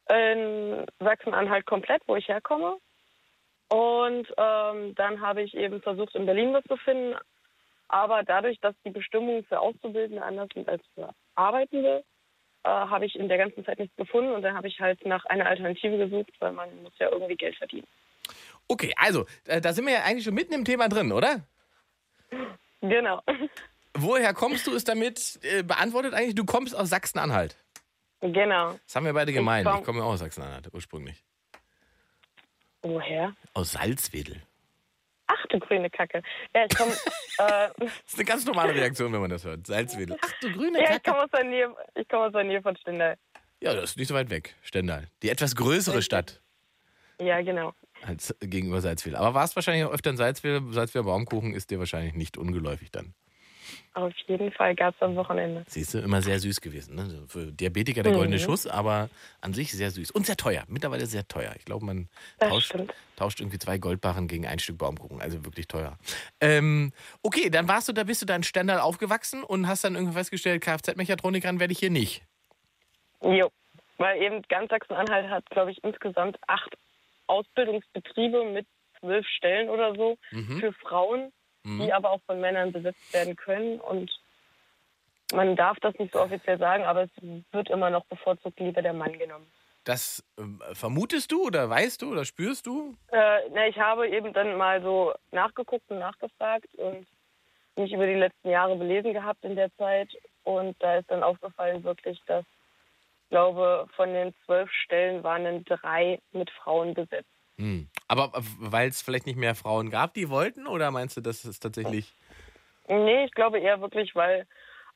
In 0.09 0.87
Sachsen-Anhalt 1.01 1.67
komplett, 1.67 2.03
wo 2.07 2.17
ich 2.17 2.29
herkomme. 2.29 2.79
Und 3.69 4.27
ähm, 4.39 4.95
dann 4.95 5.21
habe 5.21 5.43
ich 5.43 5.55
eben 5.55 5.83
versucht, 5.83 6.15
in 6.15 6.27
Berlin 6.27 6.55
was 6.55 6.65
zu 6.65 6.77
finden. 6.79 7.17
Aber 7.89 8.23
dadurch, 8.23 8.59
dass 8.61 8.75
die 8.85 8.91
Bestimmungen 8.91 9.45
für 9.45 9.61
Auszubildende 9.61 10.23
anders 10.23 10.49
sind 10.55 10.69
als 10.69 10.83
für 10.95 11.11
Arbeitende, 11.35 12.05
äh, 12.69 12.91
habe 12.91 13.07
ich 13.07 13.17
in 13.17 13.29
der 13.29 13.39
ganzen 13.39 13.65
Zeit 13.65 13.79
nichts 13.79 13.97
gefunden. 13.97 14.33
Und 14.33 14.43
dann 14.43 14.55
habe 14.55 14.69
ich 14.69 14.79
halt 14.79 15.05
nach 15.07 15.25
einer 15.27 15.47
Alternative 15.47 15.97
gesucht, 15.97 16.33
weil 16.39 16.53
man 16.53 16.69
muss 16.83 16.93
ja 16.99 17.11
irgendwie 17.11 17.37
Geld 17.37 17.57
verdienen. 17.57 17.87
Okay, 18.69 18.93
also, 18.97 19.25
äh, 19.47 19.61
da 19.61 19.73
sind 19.73 19.87
wir 19.87 19.95
ja 19.95 20.03
eigentlich 20.05 20.25
schon 20.25 20.35
mitten 20.35 20.53
im 20.53 20.65
Thema 20.65 20.89
drin, 20.89 21.11
oder? 21.13 21.47
Genau. 22.83 23.23
Woher 23.95 24.35
kommst 24.35 24.67
du, 24.67 24.75
ist 24.75 24.87
damit 24.89 25.39
äh, 25.43 25.63
beantwortet 25.63 26.13
eigentlich? 26.13 26.35
Du 26.35 26.45
kommst 26.45 26.77
aus 26.77 26.91
Sachsen-Anhalt. 26.91 27.57
genau. 28.21 28.79
Das 28.85 28.97
haben 28.97 29.07
wir 29.07 29.15
beide 29.15 29.33
gemeint. 29.33 29.67
Ich 29.79 29.85
komme 29.85 30.05
auch 30.05 30.13
aus 30.13 30.21
Sachsen-Anhalt 30.21 30.69
ursprünglich. 30.73 31.25
Woher? 32.83 33.35
Aus 33.55 33.73
Salzwedel. 33.73 34.43
Ach 35.29 35.47
du 35.51 35.59
grüne 35.61 35.89
Kacke. 35.91 36.23
Ja, 36.55 36.65
ich 36.65 36.77
komme 36.77 36.93
äh, 37.39 37.69
Das 37.79 37.91
ist 38.07 38.15
eine 38.17 38.25
ganz 38.25 38.45
normale 38.47 38.75
Reaktion, 38.75 39.13
wenn 39.13 39.21
man 39.21 39.31
das 39.31 39.45
hört. 39.45 39.67
Salzwedel. 39.67 40.17
Ach 40.21 40.33
du 40.41 40.53
grüne 40.53 40.79
ja, 40.79 40.85
ich 40.85 40.89
Kacke. 40.91 41.11
komme 41.11 41.23
aus 41.25 41.31
der 41.31 41.45
Nähe, 41.45 41.75
ich 41.95 42.09
komme 42.09 42.25
aus 42.27 42.33
der 42.33 42.45
Nähe 42.45 42.63
von 42.63 42.77
Stendal. 42.77 43.17
Ja, 43.61 43.75
das 43.75 43.91
ist 43.91 43.97
nicht 43.97 44.09
so 44.09 44.15
weit 44.15 44.31
weg. 44.31 44.55
Stendal. 44.63 45.09
Die 45.23 45.29
etwas 45.31 45.55
größere. 45.57 46.01
Stadt 46.03 46.41
Ja, 47.21 47.41
genau. 47.43 47.75
als 48.03 48.35
gegenüber 48.41 48.81
Salzwedel. 48.81 49.17
Aber 49.17 49.35
warst 49.35 49.57
wahrscheinlich 49.57 49.85
auch 49.85 49.93
öfter 49.93 50.11
in 50.11 50.17
Salzwedel. 50.17 50.73
Salzwedel 50.73 51.05
Baumkuchen 51.05 51.53
ist 51.55 51.71
dir 51.71 51.79
wahrscheinlich 51.79 52.15
nicht 52.15 52.37
ungeläufig 52.39 52.91
dann. 52.91 53.15
Auf 53.95 54.13
jeden 54.27 54.53
Fall 54.53 54.75
gab 54.75 54.95
es 54.95 55.03
am 55.03 55.17
Wochenende. 55.17 55.65
Siehst 55.67 55.95
du, 55.95 55.99
immer 55.99 56.23
sehr 56.23 56.39
süß 56.39 56.61
gewesen. 56.61 56.95
Ne? 56.95 57.25
Für 57.27 57.47
Diabetiker 57.53 58.03
der 58.03 58.13
goldene 58.13 58.37
Mhm. 58.37 58.41
Schuss, 58.41 58.67
aber 58.67 59.11
an 59.41 59.55
sich 59.55 59.73
sehr 59.73 59.91
süß. 59.91 60.11
Und 60.13 60.27
sehr 60.27 60.37
teuer. 60.37 60.65
Mittlerweile 60.69 61.07
sehr 61.07 61.27
teuer. 61.27 61.53
Ich 61.59 61.65
glaube, 61.65 61.85
man 61.85 62.09
tauscht, 62.39 62.75
tauscht 63.17 63.41
irgendwie 63.41 63.59
zwei 63.59 63.79
Goldbarren 63.79 64.29
gegen 64.29 64.47
ein 64.47 64.59
Stück 64.61 64.79
Baumkuchen. 64.79 65.21
Also 65.21 65.45
wirklich 65.45 65.67
teuer. 65.67 65.99
Ähm, 66.41 66.93
okay, 67.23 67.51
dann 67.51 67.67
warst 67.69 67.89
du 67.89 67.93
da, 67.93 68.05
bist 68.05 68.23
du 68.23 68.27
da 68.27 68.37
in 68.37 68.43
Stendal 68.45 68.79
aufgewachsen 68.81 69.43
und 69.43 69.67
hast 69.67 69.83
dann 69.85 69.95
irgendwie 69.97 70.15
festgestellt, 70.15 70.63
Kfz-Mechatronikerin 70.63 71.59
werde 71.59 71.73
ich 71.73 71.79
hier 71.81 71.91
nicht. 71.91 72.23
Jo. 73.23 73.51
Weil 73.97 74.23
eben 74.23 74.43
ganz 74.49 74.71
Sachsen-Anhalt 74.71 75.29
hat, 75.29 75.45
glaube 75.51 75.73
ich, 75.73 75.83
insgesamt 75.83 76.37
acht 76.47 76.73
Ausbildungsbetriebe 77.27 78.45
mit 78.45 78.67
zwölf 79.01 79.27
Stellen 79.27 79.69
oder 79.69 79.95
so 79.95 80.17
Mhm. 80.31 80.61
für 80.61 80.73
Frauen, 80.73 81.33
Mhm. 81.65 81.81
die 81.81 81.93
aber 81.93 82.11
auch 82.11 82.21
von 82.27 82.41
Männern 82.41 82.73
besetzt 82.73 83.13
werden 83.13 83.37
können. 83.37 83.81
Und 83.81 84.11
man 85.33 85.57
darf 85.57 85.79
das 85.81 85.99
nicht 85.99 86.13
so 86.13 86.21
offiziell 86.21 86.59
sagen, 86.59 86.85
aber 86.85 87.03
es 87.03 87.11
wird 87.53 87.71
immer 87.71 87.91
noch 87.91 88.05
bevorzugt 88.07 88.59
lieber 88.61 88.83
der 88.83 88.93
Mann 88.93 89.19
genommen. 89.19 89.47
Das 89.85 90.23
ähm, 90.39 90.63
vermutest 90.73 91.33
du 91.33 91.47
oder 91.47 91.71
weißt 91.71 92.03
du 92.03 92.13
oder 92.13 92.25
spürst 92.25 92.67
du? 92.67 92.95
Äh, 93.11 93.41
na, 93.53 93.67
ich 93.67 93.79
habe 93.79 94.09
eben 94.09 94.33
dann 94.33 94.57
mal 94.57 94.83
so 94.83 95.15
nachgeguckt 95.31 95.91
und 95.91 95.99
nachgefragt 95.99 96.69
und 96.75 97.07
mich 97.77 97.93
über 97.93 98.07
die 98.07 98.15
letzten 98.15 98.51
Jahre 98.51 98.77
belesen 98.77 99.15
gehabt 99.15 99.45
in 99.45 99.57
der 99.57 99.75
Zeit. 99.77 100.11
Und 100.45 100.77
da 100.83 100.97
ist 100.99 101.11
dann 101.11 101.23
aufgefallen 101.23 101.85
wirklich, 101.85 102.21
dass, 102.27 102.45
ich 103.25 103.31
glaube, 103.31 103.87
von 103.97 104.13
den 104.13 104.35
zwölf 104.45 104.71
Stellen 104.73 105.23
waren 105.23 105.45
dann 105.45 105.65
drei 105.65 106.19
mit 106.33 106.51
Frauen 106.51 106.95
besetzt. 106.95 107.31
Hm. 107.59 107.89
Aber 108.07 108.31
weil 108.59 108.89
es 108.89 109.03
vielleicht 109.03 109.27
nicht 109.27 109.37
mehr 109.37 109.55
Frauen 109.55 109.91
gab, 109.91 110.15
die 110.15 110.29
wollten? 110.31 110.67
Oder 110.67 110.91
meinst 110.91 111.17
du, 111.17 111.21
das 111.21 111.45
ist 111.45 111.61
tatsächlich. 111.61 112.15
Nee, 112.89 113.25
ich 113.25 113.33
glaube 113.33 113.59
eher 113.59 113.81
wirklich, 113.81 114.15
weil 114.15 114.47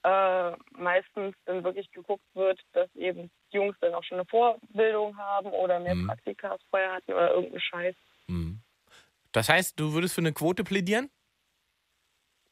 äh, 0.04 0.52
meistens 0.72 1.34
dann 1.44 1.62
wirklich 1.64 1.90
geguckt 1.92 2.24
wird, 2.34 2.60
dass 2.72 2.88
eben 2.94 3.30
Jungs 3.50 3.76
dann 3.80 3.94
auch 3.94 4.02
schon 4.04 4.18
eine 4.18 4.26
Vorbildung 4.26 5.16
haben 5.18 5.50
oder 5.50 5.78
mehr 5.80 5.94
Mhm. 5.94 6.06
Praktikas 6.06 6.60
vorher 6.70 6.92
hatten 6.94 7.12
oder 7.12 7.30
irgendeinen 7.30 7.60
Scheiß. 7.60 7.96
Hm. 8.28 8.60
Das 9.32 9.48
heißt, 9.48 9.78
du 9.78 9.92
würdest 9.92 10.14
für 10.14 10.20
eine 10.20 10.32
Quote 10.32 10.64
plädieren? 10.64 11.10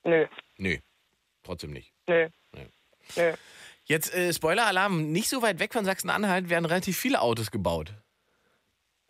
Nö, 0.05 0.27
Nö, 0.57 0.77
trotzdem 1.43 1.73
nicht. 1.73 1.93
nö, 2.07 2.29
Nee. 2.53 2.69
nö. 3.17 3.33
Jetzt, 3.85 4.15
äh, 4.15 4.33
Spoiler-Alarm, 4.33 5.11
nicht 5.13 5.29
so 5.29 5.43
weit 5.43 5.59
weg 5.59 5.73
von 5.73 5.85
Sachsen-Anhalt 5.85 6.49
werden 6.49 6.65
relativ 6.65 6.99
viele 6.99 7.21
Autos 7.21 7.51
gebaut. 7.51 7.93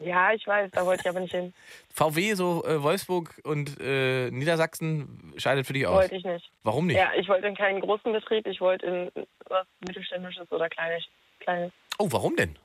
Ja, 0.01 0.33
ich 0.33 0.47
weiß, 0.47 0.71
da 0.73 0.87
wollte 0.87 1.03
ich 1.03 1.09
aber 1.09 1.21
nicht 1.21 1.35
hin. 1.35 1.53
VW, 1.95 2.35
so 2.35 2.65
äh, 2.65 2.83
Wolfsburg 2.83 3.41
und 3.45 3.79
äh, 3.81 4.31
Niedersachsen 4.31 5.35
scheidet 5.37 5.67
für 5.67 5.75
dich 5.75 5.87
aus. 5.87 5.97
Wollte 5.97 6.17
ich 6.17 6.25
nicht. 6.25 6.51
Warum 6.63 6.87
nicht? 6.87 6.97
Ja, 6.97 7.11
ich 7.17 7.29
wollte 7.29 7.47
in 7.47 7.55
keinen 7.55 7.81
großen 7.81 8.13
Betrieb, 8.13 8.47
ich 8.47 8.61
wollte 8.61 8.87
in 8.87 9.27
was 9.49 9.67
Mittelständisches 9.87 10.51
oder 10.51 10.69
Kleines. 10.69 11.05
kleines. 11.41 11.73
Oh, 11.99 12.09
warum 12.11 12.35
denn? 12.37 12.59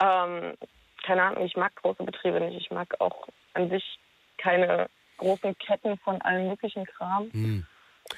Ähm, 0.00 0.54
keine 1.04 1.22
Ahnung, 1.22 1.44
ich 1.44 1.56
mag 1.56 1.74
große 1.76 2.02
Betriebe 2.02 2.40
nicht. 2.40 2.60
Ich 2.60 2.70
mag 2.70 2.94
auch 3.00 3.28
an 3.54 3.68
sich 3.68 3.98
keine 4.38 4.88
großen 5.18 5.56
Ketten 5.58 5.98
von 5.98 6.20
allem 6.22 6.48
möglichen 6.48 6.86
Kram. 6.86 7.30
Hm. 7.32 7.66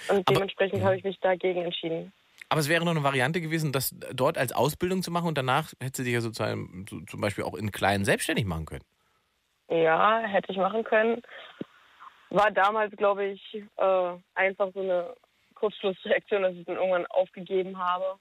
Und 0.08 0.28
dementsprechend 0.28 0.82
habe 0.84 0.96
ich 0.96 1.04
mich 1.04 1.18
dagegen 1.20 1.62
entschieden. 1.62 2.12
Aber 2.50 2.60
es 2.60 2.68
wäre 2.68 2.84
noch 2.84 2.90
eine 2.90 3.04
Variante 3.04 3.40
gewesen, 3.40 3.70
das 3.70 3.94
dort 4.12 4.36
als 4.36 4.52
Ausbildung 4.52 5.02
zu 5.02 5.12
machen 5.12 5.28
und 5.28 5.38
danach 5.38 5.72
hättest 5.78 6.00
du 6.00 6.02
dich 6.02 6.14
ja 6.14 6.20
sozusagen 6.20 6.84
so, 6.90 7.00
zum 7.02 7.20
Beispiel 7.20 7.44
auch 7.44 7.54
in 7.54 7.70
kleinen 7.70 8.04
selbstständig 8.04 8.44
machen 8.44 8.66
können. 8.66 8.84
Ja, 9.68 10.18
hätte 10.18 10.50
ich 10.50 10.58
machen 10.58 10.82
können. 10.82 11.22
War 12.30 12.50
damals, 12.50 12.94
glaube 12.96 13.24
ich, 13.24 13.54
äh, 13.76 14.12
einfach 14.34 14.68
so 14.74 14.80
eine 14.80 15.14
Kurzschlussreaktion, 15.54 16.42
dass 16.42 16.54
ich 16.54 16.64
dann 16.64 16.74
irgendwann 16.74 17.06
aufgegeben 17.06 17.78
habe. 17.78 18.16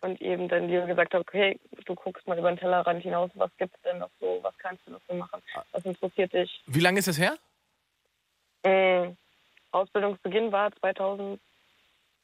Und 0.00 0.22
eben 0.22 0.48
dann 0.48 0.68
lieber 0.68 0.86
gesagt 0.86 1.12
habe, 1.12 1.22
okay, 1.22 1.60
du 1.84 1.94
guckst 1.94 2.26
mal 2.26 2.38
über 2.38 2.50
den 2.50 2.58
Tellerrand 2.58 3.02
hinaus, 3.02 3.30
was 3.34 3.50
gibt's 3.58 3.80
denn 3.82 3.98
noch 3.98 4.10
so, 4.20 4.38
was 4.40 4.56
kannst 4.56 4.86
du 4.86 4.92
noch 4.92 5.00
so 5.06 5.14
machen, 5.14 5.42
was 5.72 5.84
interessiert 5.84 6.32
dich? 6.32 6.62
Wie 6.66 6.80
lange 6.80 7.00
ist 7.00 7.08
das 7.08 7.18
her? 7.18 7.36
Mm, 8.64 9.16
Ausbildungsbeginn 9.72 10.52
war 10.52 10.70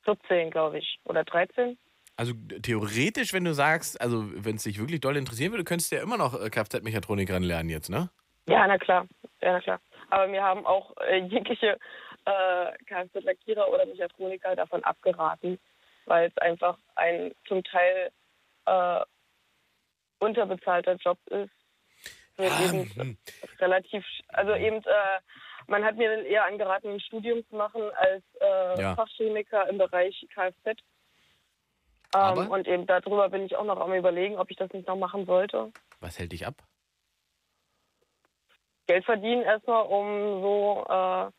2014, 0.08 0.50
glaube 0.50 0.78
ich, 0.78 0.98
oder 1.04 1.24
13. 1.24 1.78
Also 2.16 2.32
theoretisch, 2.62 3.32
wenn 3.32 3.44
du 3.44 3.54
sagst, 3.54 4.00
also 4.00 4.24
wenn 4.44 4.56
es 4.56 4.64
dich 4.64 4.78
wirklich 4.78 5.00
doll 5.00 5.16
interessieren 5.16 5.52
würde, 5.52 5.64
könntest 5.64 5.92
du 5.92 5.96
ja 5.96 6.02
immer 6.02 6.16
noch 6.16 6.34
äh, 6.34 6.50
Kfz-Mechatronikerin 6.50 7.44
lernen 7.44 7.68
jetzt, 7.68 7.90
ne? 7.90 8.10
Ja, 8.46 8.66
na 8.66 8.78
klar, 8.78 9.06
ja, 9.40 9.52
na 9.52 9.60
klar. 9.60 9.80
Aber 10.10 10.26
mir 10.26 10.42
haben 10.42 10.66
auch 10.66 10.96
äh, 11.08 11.18
jegliche 11.18 11.78
äh, 12.24 12.72
Kfz-Lackierer 12.86 13.68
oder 13.68 13.86
Mechatroniker 13.86 14.56
davon 14.56 14.82
abgeraten, 14.82 15.58
weil 16.06 16.28
es 16.28 16.38
einfach 16.38 16.78
ein 16.96 17.32
zum 17.46 17.62
Teil 17.62 18.10
äh, 18.66 19.00
unterbezahlter 20.18 20.96
Job 20.96 21.18
ist. 21.26 21.50
Ah, 22.38 22.64
eben 22.64 22.90
hm. 22.94 23.18
relativ, 23.58 24.04
also 24.28 24.54
eben, 24.54 24.76
äh, 24.76 25.20
man 25.68 25.84
hat 25.84 25.96
mir 25.96 26.10
dann 26.16 26.24
eher 26.26 26.44
angeraten, 26.44 26.88
ein 26.88 27.00
Studium 27.00 27.46
zu 27.48 27.54
machen 27.56 27.82
als 27.94 28.24
äh, 28.40 28.80
Ja. 28.80 28.94
Fachchemiker 28.96 29.68
im 29.68 29.78
Bereich 29.78 30.26
Kfz. 30.34 30.80
Ähm, 32.14 32.50
und 32.50 32.66
eben 32.66 32.86
darüber 32.86 33.28
bin 33.28 33.42
ich 33.44 33.54
auch 33.54 33.64
noch 33.64 33.78
am 33.78 33.92
überlegen, 33.92 34.38
ob 34.38 34.50
ich 34.50 34.56
das 34.56 34.72
nicht 34.72 34.88
noch 34.88 34.96
machen 34.96 35.26
sollte. 35.26 35.70
Was 36.00 36.18
hält 36.18 36.32
dich 36.32 36.46
ab? 36.46 36.54
Geld 38.86 39.04
verdienen 39.04 39.42
erstmal, 39.42 39.84
um 39.84 40.40
so 40.40 40.86
äh, 40.88 41.30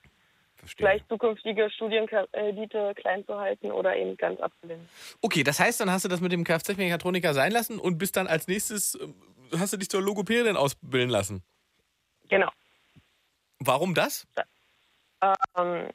Verstehe. 0.58 0.76
vielleicht 0.78 1.10
zukünftige 1.10 1.72
Studienkredite 1.72 2.94
klein 2.96 3.26
zu 3.26 3.40
halten 3.40 3.72
oder 3.72 3.96
eben 3.96 4.16
ganz 4.18 4.40
abzulehnen. 4.40 4.88
Okay, 5.22 5.44
das 5.44 5.60
heißt, 5.60 5.82
dann 5.82 5.90
hast 5.92 6.06
du 6.06 6.10
das 6.10 6.22
mit 6.22 6.32
dem 6.32 6.44
Kfz-Mechatroniker 6.44 7.34
sein 7.34 7.52
lassen 7.52 7.80
und 7.80 7.98
bist 7.98 8.16
dann 8.18 8.28
als 8.28 8.48
nächstes, 8.48 8.94
ähm, 9.02 9.16
hast 9.58 9.74
du 9.74 9.78
dich 9.78 9.90
zur 9.90 10.04
Logopädin 10.04 10.56
ausbilden 10.56 11.10
lassen. 11.10 11.42
Genau. 12.30 12.52
Warum 13.60 13.94
das? 13.94 14.28
Ähm, 15.58 15.90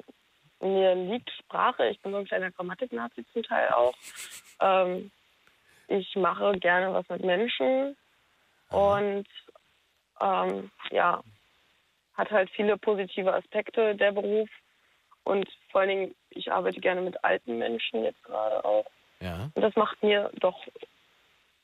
mir 0.60 0.94
liegt 0.94 1.30
Sprache, 1.30 1.86
ich 1.88 2.00
bin 2.00 2.12
so 2.12 2.18
ein 2.18 2.26
kleiner 2.26 2.50
Grammatik-Nazi 2.50 3.24
zum 3.32 3.42
Teil 3.42 3.68
auch. 3.70 3.94
Ähm, 4.60 5.10
ich 5.88 6.14
mache 6.16 6.58
gerne 6.58 6.92
was 6.92 7.08
mit 7.08 7.24
Menschen 7.24 7.96
und 8.70 9.26
ähm, 10.20 10.70
ja, 10.90 11.22
hat 12.14 12.30
halt 12.30 12.50
viele 12.50 12.76
positive 12.78 13.32
Aspekte 13.34 13.94
der 13.96 14.12
Beruf 14.12 14.48
und 15.24 15.48
vor 15.70 15.80
allen 15.80 15.90
Dingen, 15.90 16.14
ich 16.30 16.52
arbeite 16.52 16.80
gerne 16.80 17.00
mit 17.00 17.22
alten 17.24 17.58
Menschen 17.58 18.04
jetzt 18.04 18.22
gerade 18.24 18.64
auch 18.64 18.86
Ja. 19.20 19.50
und 19.54 19.62
das 19.62 19.74
macht 19.76 20.02
mir 20.02 20.30
doch 20.34 20.58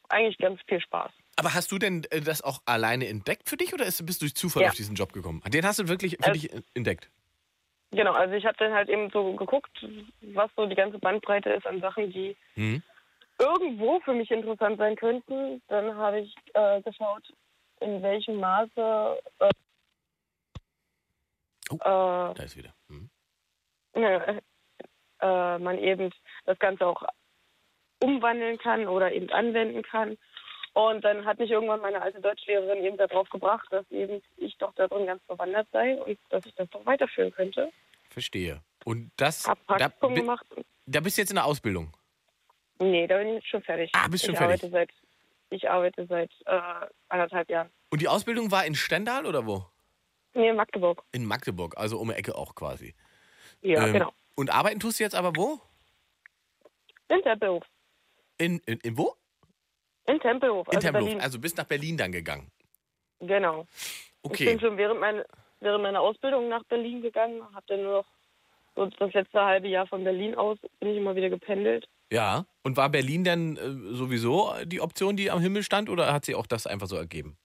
eigentlich 0.08 0.38
ganz 0.38 0.60
viel 0.66 0.80
Spaß. 0.80 1.12
Aber 1.36 1.54
hast 1.54 1.72
du 1.72 1.78
denn 1.78 2.04
äh, 2.10 2.20
das 2.20 2.42
auch 2.42 2.60
alleine 2.66 3.08
entdeckt 3.08 3.48
für 3.48 3.56
dich 3.56 3.72
oder 3.72 3.86
ist, 3.86 4.04
bist 4.04 4.20
du 4.20 4.24
durch 4.26 4.34
Zufall 4.34 4.62
Ja. 4.62 4.68
auf 4.68 4.74
diesen 4.74 4.94
Job 4.94 5.12
gekommen? 5.12 5.40
Den 5.48 5.64
hast 5.64 5.78
du 5.78 5.88
wirklich 5.88 6.16
für 6.20 6.30
Äh, 6.30 6.32
dich 6.32 6.50
entdeckt? 6.74 7.10
Genau, 7.92 8.12
also 8.12 8.34
ich 8.34 8.44
habe 8.44 8.56
dann 8.58 8.72
halt 8.72 8.88
eben 8.88 9.10
so 9.10 9.34
geguckt, 9.34 9.84
was 10.20 10.50
so 10.56 10.66
die 10.66 10.76
ganze 10.76 10.98
Bandbreite 10.98 11.50
ist 11.50 11.66
an 11.66 11.80
Sachen, 11.80 12.12
die 12.12 12.36
Mhm. 12.54 12.82
irgendwo 13.38 14.00
für 14.00 14.12
mich 14.12 14.30
interessant 14.30 14.78
sein 14.78 14.94
könnten. 14.96 15.60
Dann 15.68 15.94
habe 15.96 16.20
ich 16.20 16.34
äh, 16.54 16.80
geschaut, 16.82 17.32
in 17.80 18.02
welchem 18.02 18.36
Maße 18.36 19.18
äh, 19.40 19.50
Oh. 21.72 21.76
äh, 21.76 22.34
Da 22.34 22.42
ist 22.42 22.56
wieder. 22.56 22.74
Mhm. 22.88 23.10
äh, 25.20 25.58
man 25.58 25.78
eben 25.78 26.10
das 26.44 26.58
Ganze 26.58 26.86
auch 26.86 27.02
umwandeln 28.00 28.58
kann 28.58 28.88
oder 28.88 29.12
eben 29.12 29.30
anwenden 29.30 29.82
kann. 29.82 30.16
Und 30.72 31.02
dann 31.04 31.24
hat 31.24 31.38
mich 31.38 31.50
irgendwann 31.50 31.80
meine 31.80 32.00
alte 32.00 32.20
Deutschlehrerin 32.20 32.84
eben 32.84 32.96
darauf 32.96 33.28
gebracht, 33.28 33.66
dass 33.70 33.88
eben 33.90 34.22
ich 34.36 34.56
doch 34.58 34.72
darin 34.74 35.06
ganz 35.06 35.22
bewandert 35.24 35.66
sei 35.72 36.00
und 36.00 36.18
dass 36.30 36.46
ich 36.46 36.54
das 36.54 36.68
doch 36.70 36.84
weiterführen 36.86 37.32
könnte. 37.32 37.70
Verstehe. 38.10 38.60
Und 38.84 39.10
das, 39.16 39.46
Hab 39.46 39.58
da, 39.66 39.74
Praktikum 39.76 40.14
bi- 40.14 40.20
gemacht. 40.20 40.46
da 40.86 41.00
bist 41.00 41.16
du 41.18 41.22
jetzt 41.22 41.30
in 41.30 41.36
der 41.36 41.44
Ausbildung. 41.44 41.92
Nee, 42.78 43.06
da 43.06 43.18
bin 43.18 43.36
ich 43.36 43.46
schon 43.46 43.62
fertig. 43.62 43.90
Ah, 43.94 44.08
bist 44.08 44.24
schon 44.24 44.32
ich 44.34 44.38
fertig. 44.38 44.62
Arbeite 44.64 44.70
seit, 44.70 44.90
ich 45.50 45.68
arbeite 45.68 46.06
seit 46.06 46.30
äh, 46.46 46.60
anderthalb 47.08 47.50
Jahren. 47.50 47.68
Und 47.90 48.00
die 48.00 48.08
Ausbildung 48.08 48.50
war 48.50 48.64
in 48.64 48.74
Stendal 48.74 49.26
oder 49.26 49.46
wo? 49.46 49.66
Nee, 50.34 50.48
in 50.50 50.56
Magdeburg. 50.56 51.02
In 51.12 51.24
Magdeburg, 51.26 51.76
also 51.76 51.98
um 51.98 52.08
die 52.08 52.14
Ecke 52.14 52.36
auch 52.36 52.54
quasi. 52.54 52.94
Ja, 53.60 53.84
Ähm, 53.86 53.92
genau. 53.92 54.12
Und 54.36 54.50
arbeiten 54.50 54.78
tust 54.80 54.98
du 55.00 55.04
jetzt 55.04 55.14
aber 55.16 55.34
wo? 55.36 55.60
In 57.08 57.20
Tempelhof. 57.22 57.64
In, 58.38 58.60
in, 58.60 58.78
in 58.78 58.96
wo? 58.96 59.14
In 60.06 60.20
Tempelhof, 60.20 60.66
In 60.68 60.74
also 60.76 60.86
Tempelhof. 60.86 61.08
Berlin. 61.08 61.20
Also 61.22 61.38
bist 61.38 61.56
nach 61.56 61.64
Berlin 61.64 61.96
dann 61.96 62.12
gegangen. 62.12 62.50
Genau. 63.20 63.66
Ich 63.72 64.30
Okay. 64.30 64.44
bin 64.46 64.60
schon 64.60 64.76
während, 64.76 65.00
mein, 65.00 65.22
während 65.60 65.82
meiner 65.82 66.00
Ausbildung 66.00 66.48
nach 66.48 66.64
Berlin 66.64 67.00
gegangen, 67.02 67.42
habe 67.54 67.64
dann 67.68 67.82
nur 67.82 67.92
noch 67.98 68.06
so 68.76 68.86
das 68.86 69.12
letzte 69.12 69.40
halbe 69.42 69.68
Jahr 69.68 69.86
von 69.86 70.04
Berlin 70.04 70.34
aus 70.34 70.58
bin 70.78 70.90
ich 70.90 70.96
immer 70.98 71.14
wieder 71.16 71.28
gependelt. 71.30 71.88
Ja. 72.12 72.44
Und 72.62 72.76
war 72.76 72.88
Berlin 72.90 73.24
dann 73.24 73.56
äh, 73.56 73.94
sowieso 73.94 74.52
die 74.64 74.80
Option, 74.80 75.16
die 75.16 75.30
am 75.30 75.40
Himmel 75.40 75.62
stand, 75.62 75.88
oder 75.88 76.12
hat 76.12 76.24
sich 76.24 76.34
auch 76.34 76.46
das 76.46 76.66
einfach 76.66 76.86
so 76.86 76.96
ergeben? 76.96 77.36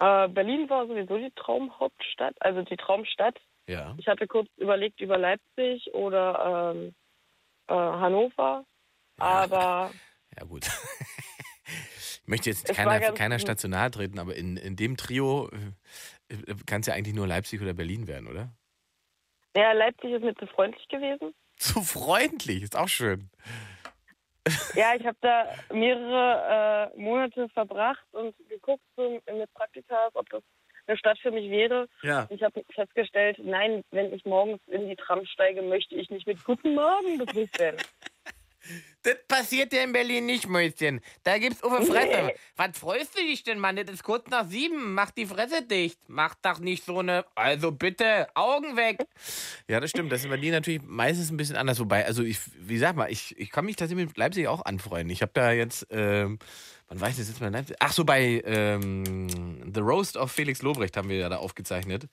Äh, 0.00 0.28
Berlin 0.28 0.68
war 0.70 0.86
sowieso 0.86 1.16
die 1.18 1.30
Traumhauptstadt, 1.36 2.34
also 2.40 2.62
die 2.62 2.76
Traumstadt. 2.76 3.36
Ja. 3.66 3.94
Ich 3.98 4.06
hatte 4.06 4.26
kurz 4.26 4.48
überlegt 4.56 5.00
über 5.00 5.18
Leipzig 5.18 5.92
oder 5.92 6.72
ähm, 6.74 6.94
äh, 7.66 7.74
Hannover, 7.74 8.64
aber 9.18 9.90
Ja, 10.38 10.44
gut. 10.44 10.66
Ich 12.28 12.30
möchte 12.30 12.50
jetzt 12.50 12.66
keiner, 12.74 13.00
keiner 13.12 13.36
gut. 13.36 13.40
stational 13.40 13.90
treten, 13.90 14.18
aber 14.18 14.36
in, 14.36 14.58
in 14.58 14.76
dem 14.76 14.98
Trio 14.98 15.48
äh, 16.28 16.54
kann 16.66 16.82
es 16.82 16.86
ja 16.86 16.92
eigentlich 16.92 17.14
nur 17.14 17.26
Leipzig 17.26 17.62
oder 17.62 17.72
Berlin 17.72 18.06
werden, 18.06 18.28
oder? 18.28 18.52
ja, 19.56 19.72
Leipzig 19.72 20.12
ist 20.12 20.22
mir 20.22 20.34
zu 20.34 20.46
freundlich 20.46 20.86
gewesen. 20.88 21.34
Zu 21.56 21.80
freundlich, 21.82 22.62
ist 22.62 22.76
auch 22.76 22.86
schön. 22.86 23.30
Ja, 24.74 24.94
ich 24.94 25.06
habe 25.06 25.16
da 25.22 25.46
mehrere 25.72 26.92
äh, 26.94 27.00
Monate 27.00 27.48
verbracht 27.48 28.04
und 28.12 28.36
geguckt 28.48 28.84
so 28.94 29.20
mit 29.26 29.54
Praktika, 29.54 30.10
ob 30.12 30.28
das 30.28 30.42
eine 30.86 30.98
Stadt 30.98 31.18
für 31.18 31.30
mich 31.30 31.50
wäre. 31.50 31.88
Ja. 32.02 32.26
Ich 32.30 32.42
habe 32.42 32.62
festgestellt, 32.74 33.38
nein, 33.42 33.82
wenn 33.90 34.12
ich 34.12 34.24
morgens 34.26 34.60
in 34.68 34.86
die 34.86 34.96
Tram 34.96 35.24
steige, 35.24 35.62
möchte 35.62 35.94
ich 35.94 36.10
nicht 36.10 36.26
mit 36.26 36.44
Guten 36.44 36.74
Morgen 36.74 37.16
begrüßt 37.16 37.58
werden. 37.58 37.78
Das 39.02 39.16
passiert 39.28 39.72
ja 39.72 39.84
in 39.84 39.92
Berlin 39.92 40.26
nicht, 40.26 40.48
Mäuschen. 40.48 41.00
Da 41.22 41.38
gibt's 41.38 41.62
auf 41.62 41.86
Fresse. 41.86 42.24
Nee. 42.26 42.34
Was 42.56 42.76
freust 42.78 43.16
du 43.16 43.22
dich 43.22 43.42
denn, 43.44 43.58
Mann? 43.58 43.76
Das 43.76 43.88
ist 43.90 44.02
kurz 44.02 44.28
nach 44.28 44.46
sieben. 44.48 44.94
Mach 44.94 45.10
die 45.12 45.26
Fresse 45.26 45.62
dicht. 45.62 45.98
Mach 46.08 46.34
doch 46.42 46.58
nicht 46.58 46.84
so 46.84 46.98
eine. 46.98 47.24
Also 47.34 47.70
bitte, 47.70 48.26
Augen 48.34 48.76
weg. 48.76 48.98
Ja, 49.68 49.80
das 49.80 49.90
stimmt. 49.90 50.10
Das 50.10 50.20
ist 50.20 50.24
in 50.24 50.30
Berlin 50.30 50.52
natürlich 50.52 50.82
meistens 50.82 51.30
ein 51.30 51.36
bisschen 51.36 51.56
anders. 51.56 51.78
Wobei, 51.78 52.04
also 52.04 52.22
ich, 52.22 52.38
wie 52.58 52.78
sag 52.78 52.96
mal, 52.96 53.10
ich, 53.10 53.38
ich 53.38 53.50
kann 53.50 53.64
mich 53.64 53.76
tatsächlich 53.76 54.08
mit 54.08 54.16
Leipzig 54.16 54.48
auch 54.48 54.64
anfreunden. 54.64 55.10
Ich 55.10 55.22
habe 55.22 55.32
da 55.32 55.52
jetzt, 55.52 55.86
ähm, 55.90 56.38
wann 56.88 57.00
weiß 57.00 57.18
ich 57.18 57.28
jetzt 57.28 57.40
mal 57.40 57.46
in 57.46 57.52
Leipzig? 57.52 57.76
Ach 57.78 57.92
so, 57.92 58.04
bei 58.04 58.42
ähm, 58.44 59.72
The 59.72 59.80
Roast 59.80 60.16
of 60.16 60.32
Felix 60.32 60.60
Lobrecht 60.62 60.96
haben 60.96 61.08
wir 61.08 61.18
ja 61.18 61.28
da 61.28 61.36
aufgezeichnet. 61.36 62.08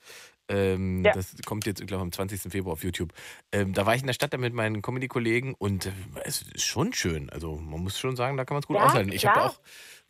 Ähm, 0.48 1.04
Ja. 1.04 1.14
Das 1.14 1.36
kommt 1.46 1.66
jetzt, 1.66 1.82
ich 1.82 1.88
glaube, 1.88 2.04
am 2.04 2.12
20. 2.12 2.52
Februar 2.52 2.74
auf 2.74 2.84
YouTube. 2.84 3.14
Ähm, 3.52 3.74
da 3.74 3.86
war 3.86 3.96
ich 3.96 4.02
in 4.02 4.08
der 4.08 4.14
Stadt 4.14 4.34
da 4.34 4.38
mit 4.38 4.54
meinen 4.54 4.82
Comedy-Kollegen 4.82 5.56
und 5.58 5.88
äh, 5.88 5.92
es 6.24 6.42
ist 6.44 6.66
schon 6.66 6.94
schön. 6.94 7.30
Also 7.32 7.56
man 7.56 7.82
muss 7.82 8.00
schon 8.00 8.16
sagen, 8.16 8.38
da 8.38 8.46
kann 8.46 8.56
man 8.56 8.62
es 8.62 8.68
gut 8.68 8.78
Ja, 8.78 8.86
aushalten. 8.86 9.12
Ich 9.12 9.26
habe 9.26 9.44
auch 9.44 9.60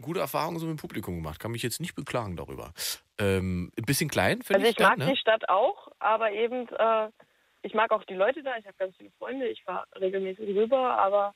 gute 0.01 0.19
Erfahrungen 0.19 0.59
so 0.59 0.65
mit 0.67 0.77
dem 0.77 0.81
Publikum 0.81 1.15
gemacht. 1.15 1.39
Kann 1.39 1.51
mich 1.51 1.63
jetzt 1.63 1.79
nicht 1.79 1.95
beklagen 1.95 2.35
darüber. 2.35 2.73
Ähm, 3.17 3.71
ein 3.77 3.85
bisschen 3.85 4.09
klein, 4.09 4.41
finde 4.41 4.59
Also 4.59 4.69
ich 4.69 4.75
Stadt, 4.75 4.97
mag 4.97 5.07
ne? 5.07 5.13
die 5.13 5.17
Stadt 5.17 5.47
auch, 5.47 5.89
aber 5.99 6.31
eben, 6.31 6.67
äh, 6.67 7.09
ich 7.61 7.73
mag 7.73 7.91
auch 7.91 8.03
die 8.03 8.13
Leute 8.13 8.43
da. 8.43 8.57
Ich 8.57 8.65
habe 8.65 8.75
ganz 8.77 8.95
viele 8.97 9.11
Freunde. 9.17 9.47
Ich 9.47 9.63
fahre 9.63 9.85
regelmäßig 9.99 10.53
rüber, 10.55 10.97
aber 10.97 11.33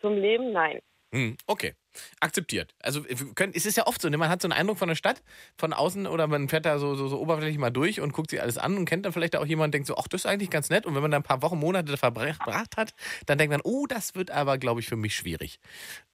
zum 0.00 0.14
Leben, 0.16 0.52
nein. 0.52 0.80
Hm, 1.12 1.36
okay, 1.46 1.74
akzeptiert. 2.20 2.74
Also 2.82 3.02
können, 3.34 3.52
es 3.54 3.66
ist 3.66 3.76
ja 3.76 3.86
oft 3.86 4.00
so, 4.00 4.08
ne? 4.08 4.16
man 4.16 4.28
hat 4.28 4.42
so 4.42 4.46
einen 4.46 4.52
Eindruck 4.52 4.78
von 4.78 4.88
der 4.88 4.96
Stadt 4.96 5.22
von 5.56 5.72
außen 5.72 6.06
oder 6.06 6.26
man 6.26 6.48
fährt 6.48 6.66
da 6.66 6.78
so, 6.78 6.94
so, 6.94 7.08
so 7.08 7.20
oberflächlich 7.20 7.58
mal 7.58 7.70
durch 7.70 8.00
und 8.00 8.12
guckt 8.12 8.30
sich 8.30 8.40
alles 8.40 8.58
an 8.58 8.76
und 8.76 8.84
kennt 8.84 9.04
dann 9.06 9.12
vielleicht 9.12 9.36
auch 9.36 9.46
jemanden 9.46 9.68
und 9.68 9.74
denkt 9.74 9.86
so, 9.88 9.96
ach, 9.96 10.08
das 10.08 10.22
ist 10.22 10.26
eigentlich 10.26 10.50
ganz 10.50 10.70
nett. 10.70 10.86
Und 10.86 10.94
wenn 10.94 11.02
man 11.02 11.10
dann 11.10 11.20
ein 11.20 11.24
paar 11.24 11.42
Wochen, 11.42 11.58
Monate 11.58 11.92
da 11.92 11.96
verbracht 11.96 12.76
hat, 12.76 12.94
dann 13.26 13.38
denkt 13.38 13.52
man, 13.52 13.60
oh, 13.64 13.86
das 13.86 14.14
wird 14.14 14.30
aber, 14.30 14.58
glaube 14.58 14.80
ich, 14.80 14.86
für 14.86 14.96
mich 14.96 15.14
schwierig. 15.14 15.60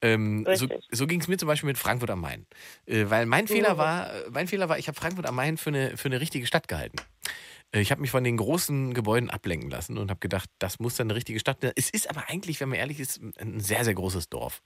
Ähm, 0.02 0.46
so 0.54 0.66
so 0.90 1.06
ging 1.06 1.20
es 1.20 1.28
mir 1.28 1.36
zum 1.36 1.46
Beispiel 1.46 1.66
mit 1.68 1.78
Frankfurt 1.78 2.10
am 2.10 2.20
Main. 2.20 2.46
Äh, 2.86 3.06
weil 3.08 3.26
mein 3.26 3.46
Fehler 3.48 3.74
Mhm. 3.74 3.78
war, 3.78 4.14
äh, 4.14 4.30
mein 4.30 4.48
Fehler 4.48 4.68
war, 4.68 4.78
ich 4.78 4.88
habe 4.88 4.98
Frankfurt 4.98 5.26
am 5.26 5.34
Main 5.34 5.56
für 5.56 5.70
eine, 5.70 5.96
für 5.96 6.06
eine 6.08 6.20
richtige 6.20 6.46
Stadt 6.46 6.68
gehalten. 6.68 6.96
Ich 7.72 7.92
habe 7.92 8.00
mich 8.00 8.10
von 8.10 8.24
den 8.24 8.36
großen 8.36 8.94
Gebäuden 8.94 9.30
ablenken 9.30 9.70
lassen 9.70 9.96
und 9.96 10.10
habe 10.10 10.18
gedacht, 10.18 10.50
das 10.58 10.80
muss 10.80 10.96
dann 10.96 11.06
eine 11.06 11.14
richtige 11.14 11.38
Stadt. 11.38 11.58
Es 11.76 11.88
ist 11.88 12.10
aber 12.10 12.24
eigentlich, 12.28 12.60
wenn 12.60 12.68
man 12.68 12.78
ehrlich 12.78 12.98
ist, 12.98 13.20
ein 13.38 13.60
sehr, 13.60 13.84
sehr 13.84 13.94
großes 13.94 14.28
Dorf. 14.28 14.62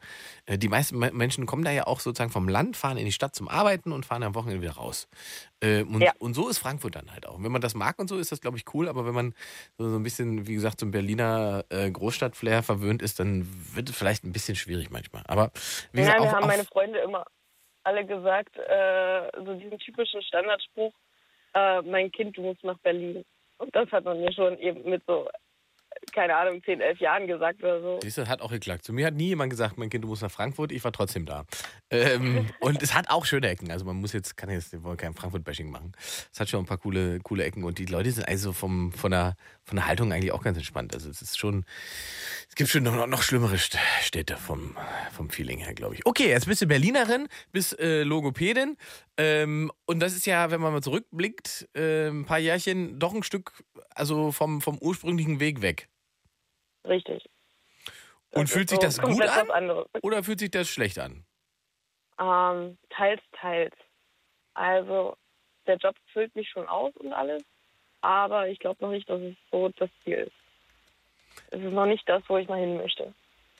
Äh, 0.46 0.56
Die 0.56 0.68
meisten 0.68 0.98
Me- 0.98 1.12
Menschen 1.12 1.44
kommen 1.44 1.64
da 1.64 1.70
ja 1.70 1.86
auch 1.86 2.00
sozusagen 2.00 2.30
vom 2.30 2.48
Land, 2.48 2.78
fahren 2.78 2.96
in 2.96 3.04
die 3.04 3.12
Stadt 3.12 3.34
zum 3.34 3.48
Arbeiten 3.48 3.92
und 3.92 4.06
fahren 4.06 4.22
am 4.22 4.34
Wochenende 4.34 4.62
wieder 4.62 4.72
raus. 4.72 5.06
Äh, 5.60 5.82
Und, 5.82 6.00
Ja. 6.00 6.12
und 6.18 6.32
so 6.32 6.48
ist 6.48 6.58
Frankfurt 6.58 6.94
dann 6.96 7.12
halt 7.12 7.26
auch. 7.26 7.36
Und 7.36 7.44
wenn 7.44 7.52
man 7.52 7.60
das 7.60 7.74
mag 7.74 7.98
und 7.98 8.08
so, 8.08 8.16
ist 8.16 8.32
das, 8.32 8.40
glaube 8.40 8.56
ich, 8.56 8.64
cool. 8.72 8.88
Aber 8.88 9.04
wenn 9.04 9.14
man 9.14 9.34
so, 9.76 9.84
ein 9.84 10.02
bisschen, 10.02 10.46
wie 10.46 10.54
gesagt, 10.54 10.80
so 10.80 10.86
ein 10.86 10.90
Berliner 10.90 11.66
äh, 11.68 11.90
Großstadtflair 11.90 12.62
verwöhnt 12.62 13.02
ist, 13.02 13.20
dann 13.20 13.46
wird 13.74 13.90
es 13.90 13.96
vielleicht 13.96 14.24
ein 14.24 14.32
bisschen 14.32 14.56
schwierig 14.56 14.90
manchmal. 14.90 15.24
Aber 15.26 15.50
wie 15.92 16.00
Ja, 16.00 16.06
gesagt, 16.06 16.20
auch, 16.20 16.32
haben 16.32 16.46
meine 16.46 16.64
Freunde 16.64 17.00
immer 17.00 17.26
alle 17.82 18.06
gesagt, 18.06 18.56
äh, 18.56 19.30
so 19.44 19.52
diesen 19.56 19.78
typischen 19.78 20.22
Standardspruch, 20.22 20.94
äh, 21.54 21.82
mein 21.82 22.10
Kind, 22.12 22.36
du 22.36 22.42
musst 22.42 22.64
nach 22.64 22.78
Berlin. 22.78 23.24
Und 23.58 23.74
das 23.74 23.90
hat 23.92 24.04
man 24.04 24.20
mir 24.20 24.32
schon 24.32 24.58
eben 24.58 24.88
mit 24.88 25.02
so, 25.06 25.28
keine 26.12 26.36
Ahnung, 26.36 26.62
10, 26.62 26.80
11 26.80 27.00
Jahren 27.00 27.26
gesagt 27.26 27.62
oder 27.62 27.80
so. 27.80 27.98
Siehst 28.02 28.18
du, 28.18 28.28
hat 28.28 28.40
auch 28.40 28.50
geklappt. 28.50 28.84
Zu 28.84 28.92
mir 28.92 29.06
hat 29.06 29.14
nie 29.14 29.28
jemand 29.28 29.50
gesagt, 29.50 29.78
mein 29.78 29.90
Kind, 29.90 30.04
du 30.04 30.08
musst 30.08 30.22
nach 30.22 30.30
Frankfurt. 30.30 30.72
Ich 30.72 30.82
war 30.84 30.92
trotzdem 30.92 31.26
da. 31.26 31.44
Ähm, 31.90 32.50
und 32.60 32.82
es 32.82 32.94
hat 32.94 33.10
auch 33.10 33.24
schöne 33.24 33.48
Ecken. 33.48 33.70
Also 33.70 33.84
man 33.84 33.96
muss 33.96 34.12
jetzt, 34.12 34.36
kann 34.36 34.50
jetzt, 34.50 34.72
wir 34.72 34.82
wollen 34.82 34.96
kein 34.96 35.14
Frankfurt-Bashing 35.14 35.70
machen. 35.70 35.92
Es 36.32 36.40
hat 36.40 36.48
schon 36.48 36.60
ein 36.60 36.66
paar 36.66 36.78
coole, 36.78 37.20
coole 37.20 37.44
Ecken 37.44 37.64
und 37.64 37.78
die 37.78 37.86
Leute 37.86 38.10
sind 38.10 38.28
also 38.28 38.52
vom, 38.52 38.92
von, 38.92 39.12
der, 39.12 39.36
von 39.64 39.76
der 39.76 39.86
Haltung 39.86 40.12
eigentlich 40.12 40.32
auch 40.32 40.42
ganz 40.42 40.58
entspannt. 40.58 40.94
Also 40.94 41.08
es 41.08 41.22
ist 41.22 41.38
schon, 41.38 41.64
es 42.48 42.54
gibt 42.54 42.70
schon 42.70 42.82
noch, 42.82 43.06
noch 43.06 43.22
schlimmere 43.22 43.56
St- 43.56 43.78
Städte 44.02 44.36
vom, 44.36 44.76
vom 45.12 45.30
Feeling 45.30 45.58
her, 45.58 45.74
glaube 45.74 45.94
ich. 45.94 46.04
Okay, 46.06 46.28
jetzt 46.28 46.46
bist 46.46 46.62
du 46.62 46.66
Berlinerin, 46.66 47.28
bist 47.50 47.78
äh, 47.80 48.02
Logopädin. 48.02 48.76
Ähm, 49.16 49.72
und 49.86 50.00
das 50.00 50.14
ist 50.14 50.26
ja, 50.26 50.50
wenn 50.50 50.60
man 50.60 50.72
mal 50.72 50.82
zurückblickt, 50.82 51.68
äh, 51.74 52.08
ein 52.08 52.26
paar 52.26 52.38
Jährchen 52.38 52.98
doch 52.98 53.14
ein 53.14 53.22
Stück, 53.22 53.64
also 53.90 54.32
vom, 54.32 54.60
vom 54.60 54.78
ursprünglichen 54.78 55.40
Weg 55.40 55.62
weg. 55.62 55.88
Richtig. 56.86 57.28
Und 58.30 58.50
fühlt 58.50 58.68
sich 58.68 58.78
so 58.80 58.82
das 58.86 58.98
gut 59.00 59.22
an? 59.22 59.84
Oder 60.02 60.22
fühlt 60.24 60.40
sich 60.40 60.50
das 60.50 60.68
schlecht 60.68 60.98
an? 60.98 61.24
Ähm, 62.18 62.76
teils, 62.90 63.22
teils. 63.40 63.74
Also 64.54 65.16
der 65.66 65.76
Job 65.76 65.96
füllt 66.12 66.34
mich 66.36 66.50
schon 66.50 66.68
aus 66.68 66.94
und 66.96 67.12
alles, 67.12 67.42
aber 68.04 68.48
ich 68.48 68.58
glaube 68.58 68.84
noch 68.84 68.90
nicht, 68.90 69.08
dass 69.08 69.20
es 69.20 69.34
so 69.50 69.68
das 69.70 69.90
Ziel 70.04 70.14
ist. 70.14 70.32
Es 71.50 71.60
ist 71.60 71.72
noch 71.72 71.86
nicht 71.86 72.08
das, 72.08 72.22
wo 72.28 72.36
ich 72.36 72.48
mal 72.48 72.60
hin 72.60 72.76
möchte. 72.76 73.12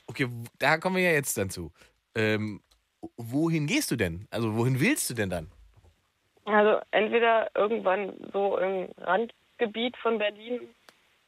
Okay, 0.07 0.27
da 0.59 0.77
kommen 0.77 0.97
wir 0.97 1.03
ja 1.03 1.11
jetzt 1.11 1.37
dann 1.37 1.49
zu. 1.49 1.71
Ähm, 2.15 2.61
wohin 3.17 3.67
gehst 3.67 3.91
du 3.91 3.95
denn? 3.95 4.27
Also 4.31 4.55
wohin 4.55 4.79
willst 4.79 5.09
du 5.09 5.13
denn 5.13 5.29
dann? 5.29 5.51
Also 6.45 6.79
entweder 6.91 7.49
irgendwann 7.55 8.13
so 8.31 8.57
im 8.59 8.89
Randgebiet 8.97 9.97
von 9.97 10.19
Berlin, 10.19 10.61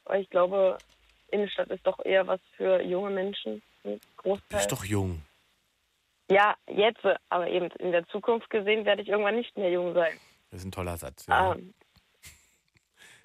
weil 0.05 0.21
ich 0.21 0.29
glaube, 0.29 0.77
Innenstadt 1.31 1.69
ist 1.69 1.85
doch 1.85 2.03
eher 2.05 2.27
was 2.27 2.39
für 2.55 2.81
junge 2.83 3.09
Menschen, 3.09 3.61
Du 3.83 3.99
Großteil. 4.17 4.59
bist 4.59 4.71
doch 4.71 4.83
jung. 4.85 5.21
Ja, 6.29 6.55
jetzt, 6.67 6.99
aber 7.29 7.47
eben 7.47 7.69
in 7.79 7.91
der 7.91 8.05
Zukunft 8.09 8.49
gesehen 8.49 8.85
werde 8.85 9.01
ich 9.01 9.07
irgendwann 9.07 9.37
nicht 9.37 9.55
mehr 9.57 9.71
jung 9.71 9.93
sein. 9.93 10.13
Das 10.51 10.59
ist 10.59 10.65
ein 10.65 10.71
toller 10.71 10.97
Satz. 10.97 11.25
Ja. 11.27 11.53
Ähm, 11.55 11.73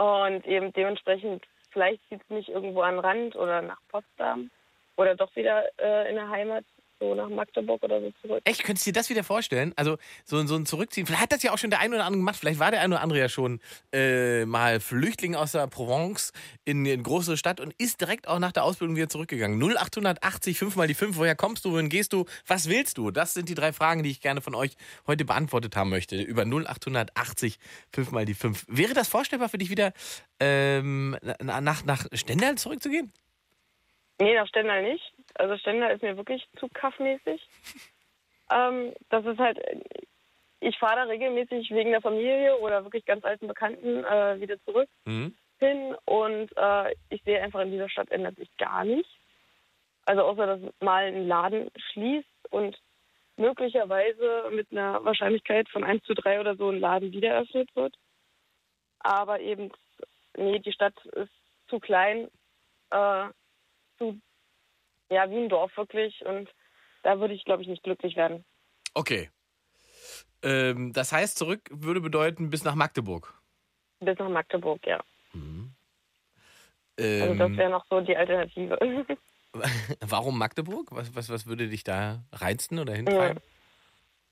und 0.02 0.46
eben 0.46 0.72
dementsprechend, 0.72 1.44
vielleicht 1.70 2.06
zieht 2.08 2.22
es 2.22 2.30
mich 2.30 2.48
irgendwo 2.48 2.80
an 2.82 2.96
den 2.96 3.04
Rand 3.04 3.36
oder 3.36 3.62
nach 3.62 3.78
Potsdam 3.88 4.50
oder 4.96 5.14
doch 5.14 5.34
wieder 5.36 5.64
äh, 5.78 6.08
in 6.08 6.16
der 6.16 6.28
Heimat, 6.28 6.64
so 7.02 7.14
nach 7.14 7.28
Magdeburg 7.28 7.82
oder 7.82 8.00
so 8.00 8.12
zurück. 8.22 8.40
Echt, 8.44 8.62
könntest 8.62 8.86
du 8.86 8.90
dir 8.92 9.00
das 9.00 9.10
wieder 9.10 9.24
vorstellen? 9.24 9.72
Also 9.76 9.98
so, 10.24 10.44
so 10.46 10.54
ein 10.54 10.66
Zurückziehen. 10.66 11.06
Vielleicht 11.06 11.22
hat 11.22 11.32
das 11.32 11.42
ja 11.42 11.52
auch 11.52 11.58
schon 11.58 11.70
der 11.70 11.80
eine 11.80 11.96
oder 11.96 12.04
andere 12.04 12.20
gemacht. 12.20 12.36
Vielleicht 12.36 12.60
war 12.60 12.70
der 12.70 12.80
eine 12.80 12.94
oder 12.94 13.02
andere 13.02 13.18
ja 13.18 13.28
schon 13.28 13.60
äh, 13.92 14.44
mal 14.44 14.78
Flüchtling 14.80 15.34
aus 15.34 15.52
der 15.52 15.66
Provence 15.66 16.32
in 16.64 16.86
eine 16.86 16.96
große 17.02 17.36
Stadt 17.36 17.60
und 17.60 17.74
ist 17.78 18.00
direkt 18.00 18.28
auch 18.28 18.38
nach 18.38 18.52
der 18.52 18.62
Ausbildung 18.64 18.94
wieder 18.96 19.08
zurückgegangen. 19.08 19.60
0880, 19.60 20.58
5 20.58 20.76
mal 20.76 20.86
die 20.86 20.94
5. 20.94 21.16
Woher 21.16 21.34
kommst 21.34 21.64
du? 21.64 21.72
Wohin 21.72 21.88
gehst 21.88 22.12
du? 22.12 22.24
Was 22.46 22.68
willst 22.68 22.98
du? 22.98 23.10
Das 23.10 23.34
sind 23.34 23.48
die 23.48 23.54
drei 23.54 23.72
Fragen, 23.72 24.02
die 24.02 24.10
ich 24.10 24.20
gerne 24.20 24.40
von 24.40 24.54
euch 24.54 24.76
heute 25.06 25.24
beantwortet 25.24 25.74
haben 25.76 25.90
möchte. 25.90 26.20
Über 26.22 26.42
0880, 26.44 27.58
5 27.92 28.10
mal 28.12 28.24
die 28.24 28.34
5. 28.34 28.64
Wäre 28.68 28.94
das 28.94 29.08
vorstellbar 29.08 29.48
für 29.48 29.58
dich 29.58 29.70
wieder 29.70 29.92
ähm, 30.40 31.16
na- 31.40 31.60
nach, 31.60 31.84
nach 31.84 32.06
Stendal 32.12 32.56
zurückzugehen? 32.56 33.12
Nee, 34.20 34.34
nach 34.34 34.46
Stendal 34.46 34.82
nicht. 34.82 35.14
Also 35.34 35.56
Stendal 35.58 35.94
ist 35.94 36.02
mir 36.02 36.16
wirklich 36.16 36.46
zu 36.58 36.68
kaffmäßig. 36.68 37.46
Ähm, 38.50 38.92
das 39.08 39.24
ist 39.24 39.38
halt, 39.38 39.58
ich 40.60 40.78
fahre 40.78 40.96
da 40.96 41.02
regelmäßig 41.04 41.70
wegen 41.70 41.90
der 41.90 42.02
Familie 42.02 42.58
oder 42.58 42.84
wirklich 42.84 43.06
ganz 43.06 43.24
alten 43.24 43.46
Bekannten 43.46 44.04
äh, 44.04 44.40
wieder 44.40 44.60
zurück 44.64 44.90
Mhm. 45.06 45.34
hin 45.58 45.96
und 46.04 46.50
äh, 46.56 46.94
ich 47.08 47.22
sehe 47.22 47.40
einfach 47.40 47.60
in 47.60 47.70
dieser 47.70 47.88
Stadt 47.88 48.10
ändert 48.10 48.36
sich 48.36 48.54
gar 48.58 48.84
nichts. 48.84 49.08
Also 50.04 50.22
außer, 50.22 50.46
dass 50.46 50.60
mal 50.80 51.04
ein 51.04 51.26
Laden 51.26 51.70
schließt 51.92 52.28
und 52.50 52.76
möglicherweise 53.36 54.50
mit 54.50 54.70
einer 54.70 55.02
Wahrscheinlichkeit 55.04 55.68
von 55.70 55.84
1 55.84 56.02
zu 56.04 56.12
3 56.12 56.40
oder 56.40 56.54
so 56.56 56.68
ein 56.68 56.80
Laden 56.80 57.12
wieder 57.12 57.30
eröffnet 57.30 57.74
wird. 57.74 57.94
Aber 58.98 59.40
eben, 59.40 59.72
nee, 60.36 60.58
die 60.58 60.72
Stadt 60.72 60.94
ist 61.06 61.32
zu 61.68 61.80
klein, 61.80 62.28
äh, 62.90 63.28
zu, 63.98 64.20
ja, 65.12 65.30
wie 65.30 65.38
ein 65.38 65.48
Dorf 65.48 65.76
wirklich 65.76 66.24
und 66.24 66.48
da 67.02 67.18
würde 67.20 67.34
ich, 67.34 67.44
glaube 67.44 67.62
ich, 67.62 67.68
nicht 67.68 67.82
glücklich 67.82 68.16
werden. 68.16 68.44
Okay. 68.94 69.30
Ähm, 70.42 70.92
das 70.92 71.12
heißt, 71.12 71.38
zurück 71.38 71.68
würde 71.70 72.00
bedeuten 72.00 72.50
bis 72.50 72.64
nach 72.64 72.74
Magdeburg. 72.74 73.34
Bis 74.00 74.18
nach 74.18 74.28
Magdeburg, 74.28 74.84
ja. 74.86 75.02
Also 76.98 77.32
Ähm, 77.32 77.38
das 77.38 77.56
wäre 77.56 77.70
noch 77.70 77.84
so 77.88 78.00
die 78.00 78.16
Alternative. 78.16 78.78
warum 80.00 80.38
Magdeburg? 80.38 80.88
Was, 80.90 81.14
was, 81.14 81.30
was 81.30 81.46
würde 81.46 81.68
dich 81.68 81.84
da 81.84 82.22
reizen 82.32 82.78
oder 82.78 82.94
hintreiben? 82.94 83.40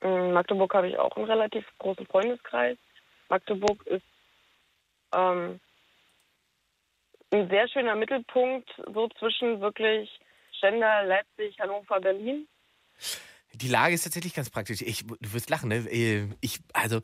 In 0.00 0.32
Magdeburg 0.32 0.72
habe 0.74 0.88
ich 0.88 0.98
auch 0.98 1.14
einen 1.16 1.26
relativ 1.26 1.64
großen 1.78 2.06
Freundeskreis. 2.06 2.78
Magdeburg 3.28 3.86
ist 3.86 4.04
ähm, 5.14 5.60
ein 7.32 7.48
sehr 7.48 7.68
schöner 7.68 7.96
Mittelpunkt, 7.96 8.70
so 8.92 9.08
zwischen 9.18 9.60
wirklich 9.60 10.10
Stendal, 10.64 11.06
Leipzig, 11.06 11.58
Hannover, 11.58 12.00
Berlin. 12.00 12.46
Die 13.54 13.66
Lage 13.68 13.94
ist 13.94 14.02
tatsächlich 14.04 14.34
ganz 14.34 14.50
praktisch. 14.50 14.82
Ich, 14.82 15.06
du 15.06 15.32
wirst 15.32 15.48
lachen, 15.50 15.70
ne? 15.70 15.78
Äh, 15.90 16.28
Ich, 16.40 16.60
also, 16.74 17.00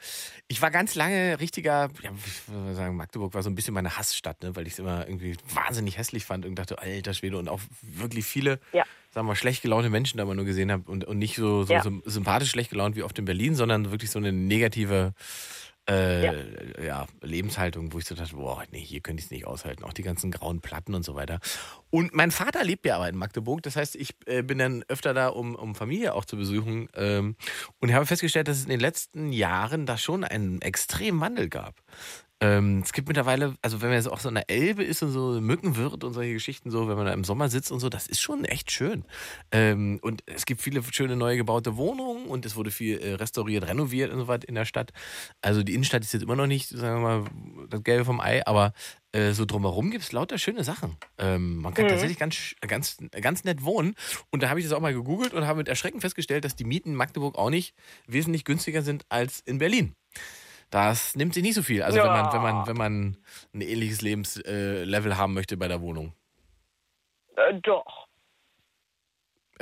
ich 0.46 0.60
war 0.62 0.70
ganz 0.70 0.94
lange 0.94 1.40
richtiger, 1.40 1.90
ja, 2.02 2.10
ich 2.14 2.48
würde 2.48 2.74
sagen, 2.74 2.96
Magdeburg 2.96 3.32
war 3.34 3.42
so 3.42 3.48
ein 3.50 3.54
bisschen 3.54 3.72
meine 3.74 3.96
Hassstadt, 3.96 4.42
ne? 4.42 4.54
weil 4.54 4.66
ich 4.66 4.74
es 4.74 4.78
immer 4.78 5.08
irgendwie 5.08 5.36
wahnsinnig 5.54 5.96
hässlich 5.96 6.24
fand 6.26 6.44
und 6.44 6.54
dachte, 6.54 6.78
alter 6.78 7.14
Schwede, 7.14 7.38
und 7.38 7.48
auch 7.48 7.60
wirklich 7.80 8.26
viele, 8.26 8.60
Ja. 8.72 8.84
sagen 9.10 9.26
wir 9.26 9.30
mal, 9.32 9.36
schlecht 9.36 9.62
gelaunte 9.62 9.88
Menschen 9.90 10.18
da 10.18 10.24
mal 10.26 10.36
nur 10.36 10.44
gesehen 10.44 10.70
habe 10.70 10.88
und, 10.88 11.04
und 11.04 11.18
nicht 11.18 11.34
so, 11.34 11.64
so, 11.64 11.72
Ja. 11.72 11.82
so 11.82 11.90
sympathisch 12.04 12.50
schlecht 12.50 12.70
gelaunt 12.70 12.94
wie 12.94 13.02
oft 13.02 13.18
in 13.18 13.24
Berlin, 13.24 13.54
sondern 13.56 13.90
wirklich 13.90 14.10
so 14.10 14.18
eine 14.18 14.32
negative 14.32 15.14
äh, 15.88 16.84
ja. 16.84 17.06
Lebenshaltung, 17.22 17.92
wo 17.92 17.98
ich 17.98 18.06
so 18.06 18.14
dachte, 18.14 18.34
boah, 18.34 18.64
nee, 18.72 18.80
hier 18.80 19.00
könnte 19.00 19.20
ich 19.20 19.26
es 19.26 19.30
nicht 19.30 19.46
aushalten. 19.46 19.84
Auch 19.84 19.92
die 19.92 20.02
ganzen 20.02 20.30
grauen 20.30 20.60
Platten 20.60 20.94
und 20.94 21.04
so 21.04 21.14
weiter. 21.14 21.38
Und 21.90 22.14
mein 22.14 22.30
Vater 22.30 22.64
lebt 22.64 22.86
ja 22.86 22.96
aber 22.96 23.08
in 23.08 23.16
Magdeburg. 23.16 23.62
Das 23.62 23.76
heißt, 23.76 23.94
ich 23.94 24.14
äh, 24.26 24.42
bin 24.42 24.58
dann 24.58 24.84
öfter 24.88 25.14
da, 25.14 25.28
um, 25.28 25.54
um 25.54 25.74
Familie 25.74 26.14
auch 26.14 26.24
zu 26.24 26.36
besuchen. 26.36 26.88
Ähm, 26.94 27.36
und 27.78 27.88
ich 27.88 27.94
habe 27.94 28.06
festgestellt, 28.06 28.48
dass 28.48 28.58
es 28.58 28.64
in 28.64 28.70
den 28.70 28.80
letzten 28.80 29.32
Jahren 29.32 29.86
da 29.86 29.96
schon 29.96 30.24
einen 30.24 30.60
extremen 30.60 31.20
Wandel 31.20 31.48
gab. 31.48 31.80
Ähm, 32.42 32.82
es 32.84 32.92
gibt 32.92 33.08
mittlerweile, 33.08 33.54
also 33.62 33.80
wenn 33.80 33.88
man 33.88 33.96
jetzt 33.96 34.08
auch 34.08 34.20
so 34.20 34.28
an 34.28 34.34
der 34.34 34.50
Elbe 34.50 34.84
ist 34.84 35.02
und 35.02 35.10
so 35.10 35.40
Mückenwirt 35.40 36.04
und 36.04 36.12
solche 36.12 36.34
Geschichten 36.34 36.70
so, 36.70 36.86
wenn 36.86 36.96
man 36.96 37.06
da 37.06 37.14
im 37.14 37.24
Sommer 37.24 37.48
sitzt 37.48 37.72
und 37.72 37.80
so, 37.80 37.88
das 37.88 38.06
ist 38.06 38.20
schon 38.20 38.44
echt 38.44 38.70
schön. 38.70 39.04
Ähm, 39.52 39.98
und 40.02 40.22
es 40.26 40.44
gibt 40.44 40.60
viele 40.60 40.82
schöne 40.82 41.16
neu 41.16 41.36
gebaute 41.38 41.78
Wohnungen 41.78 42.26
und 42.26 42.44
es 42.44 42.54
wurde 42.54 42.70
viel 42.70 42.98
äh, 42.98 43.14
restauriert, 43.14 43.66
renoviert 43.66 44.12
und 44.12 44.18
so 44.18 44.28
weiter 44.28 44.46
in 44.48 44.54
der 44.54 44.66
Stadt. 44.66 44.92
Also 45.40 45.62
die 45.62 45.72
Innenstadt 45.72 46.02
ist 46.04 46.12
jetzt 46.12 46.22
immer 46.24 46.36
noch 46.36 46.46
nicht, 46.46 46.68
sagen 46.68 47.02
wir 47.02 47.20
mal, 47.20 47.24
das 47.70 47.82
Gelbe 47.82 48.04
vom 48.04 48.20
Ei, 48.20 48.46
aber 48.46 48.74
äh, 49.12 49.32
so 49.32 49.46
drumherum 49.46 49.90
gibt 49.90 50.04
es 50.04 50.12
lauter 50.12 50.36
schöne 50.36 50.62
Sachen. 50.62 50.98
Ähm, 51.16 51.56
man 51.56 51.72
kann 51.72 51.86
Mhm. 51.86 51.88
tatsächlich 51.88 52.18
ganz, 52.18 52.54
ganz, 52.60 52.98
ganz 53.22 53.44
nett 53.44 53.64
wohnen. 53.64 53.94
Und 54.30 54.42
da 54.42 54.50
habe 54.50 54.60
ich 54.60 54.66
das 54.66 54.74
auch 54.74 54.80
mal 54.80 54.92
gegoogelt 54.92 55.32
und 55.32 55.46
habe 55.46 55.56
mit 55.58 55.68
Erschrecken 55.68 56.02
festgestellt, 56.02 56.44
dass 56.44 56.54
die 56.54 56.64
Mieten 56.64 56.90
in 56.90 56.96
Magdeburg 56.96 57.36
auch 57.38 57.48
nicht 57.48 57.74
wesentlich 58.06 58.44
günstiger 58.44 58.82
sind 58.82 59.06
als 59.08 59.40
in 59.40 59.56
Berlin. 59.56 59.94
Das 60.70 61.14
nimmt 61.14 61.34
sich 61.34 61.42
nicht 61.42 61.54
so 61.54 61.62
viel. 61.62 61.82
Also 61.82 61.98
wenn 61.98 62.06
man, 62.06 62.24
Ja. 62.26 62.32
wenn 62.32 62.42
man, 62.42 62.66
wenn 62.66 62.76
man 62.76 63.16
ein 63.54 63.60
ähnliches 63.60 64.02
Lebenslevel 64.02 64.84
Level 64.84 65.16
haben 65.16 65.32
möchte 65.34 65.56
bei 65.56 65.68
der 65.68 65.80
Wohnung. 65.80 66.12
Äh, 67.36 67.54
doch. 67.62 68.06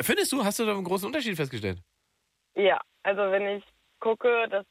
Findest 0.01 0.33
du, 0.33 0.45
hast 0.45 0.59
du 0.59 0.65
da 0.65 0.73
einen 0.73 0.85
großen 0.85 1.07
Unterschied 1.07 1.37
festgestellt? 1.37 1.79
Ja, 2.57 2.81
also 3.03 3.31
wenn 3.31 3.47
ich 3.59 3.65
gucke, 4.01 4.49
das 4.49 4.65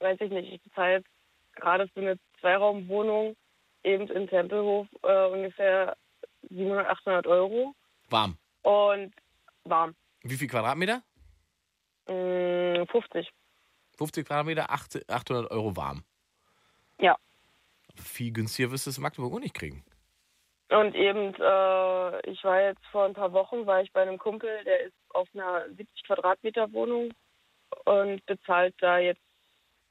weiß 0.00 0.18
ich 0.20 0.30
nicht, 0.30 0.52
ich 0.52 0.62
bezahle 0.62 0.98
jetzt 0.98 1.08
gerade 1.56 1.88
für 1.88 2.00
eine 2.00 2.18
Zweiraumwohnung 2.40 3.36
eben 3.84 4.08
in 4.08 4.28
Tempelhof 4.28 4.86
äh, 5.02 5.26
ungefähr 5.26 5.96
700, 6.50 6.86
800 6.86 7.26
Euro 7.26 7.74
Warm. 8.08 8.36
und 8.62 9.12
warm. 9.64 9.94
Wie 10.22 10.36
viel 10.36 10.48
Quadratmeter? 10.48 11.02
Mm, 12.08 12.84
50. 12.90 13.28
50 13.96 14.26
Quadratmeter, 14.26 14.70
8 14.70 15.10
800 15.10 15.50
Euro 15.50 15.76
warm. 15.76 16.04
Ja. 17.00 17.16
viel 17.96 18.32
günstiger 18.32 18.70
wirst 18.70 18.86
du 18.86 18.90
es 18.90 18.96
in 18.96 19.02
Magdeburg 19.02 19.34
auch 19.34 19.40
nicht 19.40 19.54
kriegen. 19.54 19.84
Und 20.68 20.94
eben, 20.94 21.34
äh, 21.34 22.30
ich 22.30 22.42
war 22.42 22.60
jetzt 22.60 22.84
vor 22.90 23.04
ein 23.04 23.14
paar 23.14 23.32
Wochen, 23.32 23.66
war 23.66 23.82
ich 23.82 23.92
bei 23.92 24.02
einem 24.02 24.18
Kumpel, 24.18 24.50
der 24.64 24.80
ist 24.80 24.94
auf 25.10 25.28
einer 25.32 25.66
70 25.68 26.04
Quadratmeter 26.04 26.72
Wohnung 26.72 27.14
und 27.84 28.24
bezahlt 28.26 28.74
da 28.80 28.98
jetzt 28.98 29.20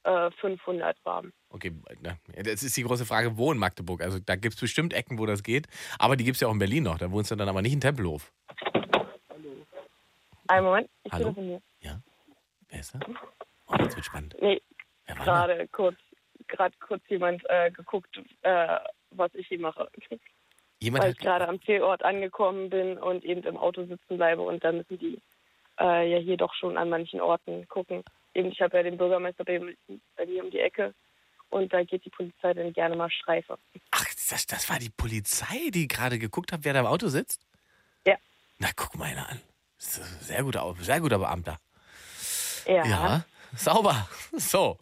äh, 0.03 0.31
500 0.31 0.97
warm. 1.05 1.31
Okay, 1.49 1.73
na, 2.01 2.17
das 2.43 2.61
ist 2.63 2.75
die 2.75 2.83
große 2.83 3.05
Frage, 3.05 3.37
wo 3.37 3.51
in 3.51 3.57
Magdeburg? 3.57 4.01
Also 4.01 4.19
da 4.19 4.35
gibt 4.35 4.55
es 4.55 4.59
bestimmt 4.59 4.93
Ecken, 4.93 5.17
wo 5.17 5.25
das 5.25 5.43
geht, 5.43 5.67
aber 5.97 6.17
die 6.17 6.25
gibt 6.25 6.35
es 6.35 6.41
ja 6.41 6.49
auch 6.49 6.53
in 6.53 6.59
Berlin 6.59 6.83
noch. 6.83 6.97
Da 6.97 7.09
wohnst 7.11 7.31
du 7.31 7.35
dann 7.35 7.47
aber 7.47 7.61
nicht 7.61 7.73
in 7.73 7.81
Tempelhof. 7.81 8.33
Einen 10.47 10.65
Moment, 10.65 10.89
ich 11.03 11.11
Hallo? 11.11 11.23
telefoniere. 11.23 11.61
Wer 12.69 12.79
ist 12.79 12.93
da? 12.93 12.99
Oh, 13.67 13.75
jetzt 13.79 13.95
wird 13.95 14.05
spannend. 14.05 14.35
Nee, 14.41 14.61
gerade 15.07 15.67
kurz, 15.69 15.97
gerade 16.47 16.75
kurz 16.85 17.03
jemand 17.07 17.43
äh, 17.49 17.71
geguckt, 17.71 18.19
äh, 18.41 18.77
was 19.11 19.33
ich 19.33 19.47
hier 19.47 19.59
mache. 19.59 19.89
Jemand 20.79 21.03
Weil 21.03 21.11
ich 21.11 21.17
gerade 21.17 21.47
am 21.47 21.61
Zielort 21.61 22.03
angekommen 22.03 22.69
bin 22.69 22.97
und 22.97 23.23
eben 23.23 23.43
im 23.43 23.57
Auto 23.57 23.85
sitzen 23.85 24.17
bleibe 24.17 24.41
und 24.41 24.63
dann 24.63 24.77
müssen 24.77 24.99
die 24.99 25.21
äh, 25.79 26.11
ja 26.11 26.17
hier 26.17 26.37
doch 26.37 26.53
schon 26.53 26.77
an 26.77 26.89
manchen 26.89 27.21
Orten 27.21 27.67
gucken. 27.67 28.03
Eben, 28.33 28.51
ich 28.51 28.61
habe 28.61 28.77
ja 28.77 28.83
den 28.83 28.97
Bürgermeister 28.97 29.45
bei, 29.45 29.59
bei 30.17 30.25
mir 30.25 30.43
um 30.43 30.51
die 30.51 30.59
Ecke 30.59 30.93
und 31.49 31.71
da 31.71 31.83
geht 31.83 32.03
die 32.05 32.09
Polizei 32.09 32.53
dann 32.53 32.73
gerne 32.73 32.95
mal 32.95 33.09
Streife. 33.09 33.57
Ach, 33.91 34.05
das, 34.29 34.45
das 34.45 34.69
war 34.69 34.79
die 34.79 34.89
Polizei, 34.89 35.69
die 35.69 35.87
gerade 35.87 36.19
geguckt 36.19 36.51
hat, 36.51 36.59
wer 36.63 36.73
da 36.73 36.81
im 36.81 36.85
Auto 36.85 37.07
sitzt? 37.07 37.45
Ja. 38.05 38.15
Na, 38.59 38.67
guck 38.75 38.95
mal 38.97 39.05
einer 39.05 39.29
an. 39.29 39.41
Das 39.77 39.95
Sehr 40.27 40.43
guter, 40.43 40.73
sehr 40.79 40.99
guter 40.99 41.19
Beamter. 41.19 41.57
Ja. 42.65 42.85
Ja, 42.85 43.25
sauber. 43.55 44.07
So. 44.37 44.77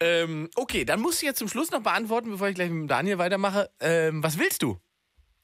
Ähm, 0.00 0.50
okay, 0.56 0.84
dann 0.84 1.00
musst 1.00 1.22
du 1.22 1.26
jetzt 1.26 1.38
zum 1.38 1.48
Schluss 1.48 1.70
noch 1.70 1.82
beantworten, 1.82 2.30
bevor 2.30 2.48
ich 2.48 2.54
gleich 2.54 2.70
mit 2.70 2.90
Daniel 2.90 3.18
weitermache. 3.18 3.70
Ähm, 3.80 4.22
was 4.22 4.38
willst 4.38 4.62
du? 4.62 4.78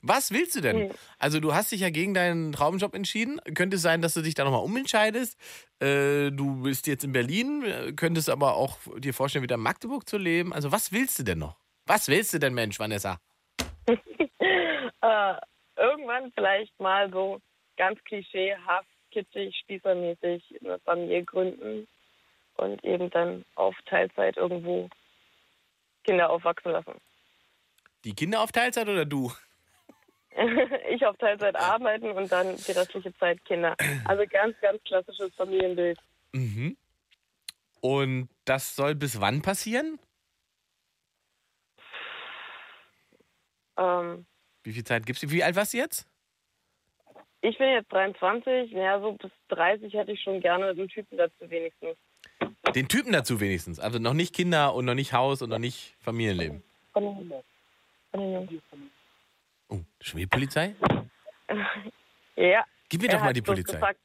Was 0.01 0.33
willst 0.33 0.57
du 0.57 0.61
denn? 0.61 0.93
Also 1.19 1.41
du 1.41 1.55
hast 1.55 1.73
dich 1.73 1.81
ja 1.81 1.91
gegen 1.91 2.15
deinen 2.15 2.53
Traumjob 2.53 2.95
entschieden. 2.95 3.41
Könnte 3.55 3.77
es 3.77 3.83
sein, 3.83 4.01
dass 4.01 4.15
du 4.15 4.23
dich 4.23 4.35
da 4.35 4.45
nochmal 4.45 4.63
umentscheidest? 4.63 5.39
Äh, 5.81 6.31
du 6.31 6.63
bist 6.63 6.87
jetzt 6.87 7.05
in 7.05 7.13
Berlin, 7.13 7.95
könntest 7.97 8.31
aber 8.31 8.55
auch 8.55 8.79
dir 8.99 9.15
vorstellen, 9.15 9.43
wieder 9.43 9.57
in 9.57 9.61
Magdeburg 9.61 10.09
zu 10.09 10.19
leben. 10.19 10.53
Also 10.53 10.71
was 10.73 10.93
willst 10.93 11.19
du 11.19 11.25
denn 11.25 11.39
noch? 11.39 11.57
Was 11.87 12.09
willst 12.09 12.35
du 12.35 12.39
denn, 12.39 12.55
Mensch, 12.55 12.79
Vanessa? 12.79 13.19
Äh, 15.01 15.35
irgendwann 15.77 16.33
vielleicht 16.33 16.79
mal 16.81 17.09
so 17.13 17.39
ganz 17.77 18.03
klischeehaft, 18.05 18.89
kitschig, 19.13 19.57
spießermäßig 19.63 20.59
eine 20.61 20.81
Familie 20.81 21.25
gründen 21.25 21.87
und 22.59 22.85
eben 22.85 23.11
dann 23.11 23.45
auf 23.55 23.75
Teilzeit 23.87 24.37
irgendwo 24.37 24.89
Kinder 26.05 26.31
aufwachsen 26.31 26.73
lassen. 26.73 26.95
Die 28.05 28.15
Kinder 28.15 28.41
auf 28.41 28.53
Teilzeit 28.53 28.89
oder 28.89 29.05
du? 29.05 29.33
ich 30.91 31.05
auf 31.05 31.17
Teilzeit 31.17 31.57
arbeiten 31.57 32.11
und 32.13 32.31
dann 32.31 32.57
die 32.57 32.73
restliche 32.73 33.15
Zeit 33.17 33.45
Kinder. 33.45 33.77
Also 34.05 34.25
ganz, 34.31 34.59
ganz 34.61 34.83
klassisches 34.85 35.35
Familienbild. 35.35 35.99
Mhm. 36.33 36.77
Und 37.81 38.29
das 38.45 38.75
soll 38.75 38.95
bis 38.95 39.21
wann 39.21 39.43
passieren? 39.43 39.99
Ähm, 43.77 44.27
Wie 44.65 44.73
viel 44.73 44.85
Zeit 44.85 45.07
gibt's 45.07 45.21
dir? 45.21 45.31
Wie 45.31 45.45
alt 45.45 45.57
warst 45.57 45.75
du 45.75 45.79
jetzt? 45.79 46.09
ich 47.41 47.59
bin 47.59 47.69
jetzt 47.69 47.93
23, 47.93 48.73
naja, 48.73 49.01
so 49.01 49.13
bis 49.13 49.31
30 49.49 49.93
hätte 49.95 50.13
ich 50.13 50.23
schon 50.23 50.41
gerne 50.41 50.69
einen 50.69 50.89
Typen 50.89 51.17
dazu 51.17 51.49
wenigstens. 51.49 51.97
Den 52.75 52.89
Typen 52.89 53.13
dazu 53.13 53.41
wenigstens. 53.41 53.81
Also 53.81 53.99
noch 53.99 54.15
nicht 54.15 54.35
Kinder 54.35 54.75
und 54.75 54.85
noch 54.85 54.95
nicht 54.95 55.13
Haus 55.13 55.43
und 55.43 55.51
noch 55.51 55.59
nicht 55.59 55.95
Familienleben. 56.01 56.63
Von 56.93 57.05
den, 57.05 57.33
von 58.11 58.21
den 58.21 58.33
Jungs. 58.33 58.53
Oh, 59.69 59.81
schon 60.01 60.21
wieder 60.21 60.29
Polizei? 60.29 60.75
Ja. 62.37 62.65
Gib 62.89 63.03
mir 63.03 63.09
doch 63.09 63.21
mal 63.21 63.33
die 63.33 63.43
Polizei. 63.43 63.75
Gefragt, 63.75 63.99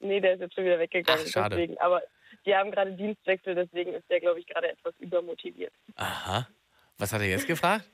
nee, 0.00 0.20
der 0.20 0.34
ist 0.34 0.40
jetzt 0.40 0.54
schon 0.54 0.64
wieder 0.64 0.78
weggegangen. 0.78 1.22
Ach, 1.24 1.30
schade. 1.30 1.56
Deswegen. 1.56 1.78
Aber 1.78 2.02
die 2.46 2.54
haben 2.54 2.70
gerade 2.70 2.92
Dienstwechsel, 2.92 3.54
deswegen 3.54 3.92
ist 3.94 4.08
der, 4.10 4.20
glaube 4.20 4.40
ich, 4.40 4.46
gerade 4.46 4.70
etwas 4.70 4.94
übermotiviert. 4.98 5.72
Aha. 5.96 6.48
Was 6.98 7.12
hat 7.12 7.20
er 7.20 7.28
jetzt 7.28 7.46
gefragt? 7.46 7.84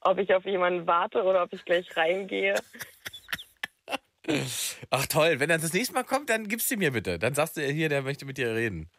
Ob 0.00 0.18
ich 0.18 0.32
auf 0.34 0.44
jemanden 0.44 0.86
warte 0.86 1.22
oder 1.22 1.42
ob 1.42 1.52
ich 1.52 1.64
gleich 1.64 1.96
reingehe. 1.96 2.54
Ach 4.90 5.06
toll, 5.06 5.38
wenn 5.40 5.50
er 5.50 5.58
das 5.58 5.72
nächste 5.72 5.94
Mal 5.94 6.04
kommt, 6.04 6.30
dann 6.30 6.48
gibst 6.48 6.70
du 6.70 6.76
mir 6.76 6.90
bitte. 6.92 7.18
Dann 7.18 7.34
sagst 7.34 7.56
du 7.56 7.62
hier, 7.62 7.88
der 7.88 8.02
möchte 8.02 8.24
mit 8.24 8.38
dir 8.38 8.54
reden. 8.54 8.90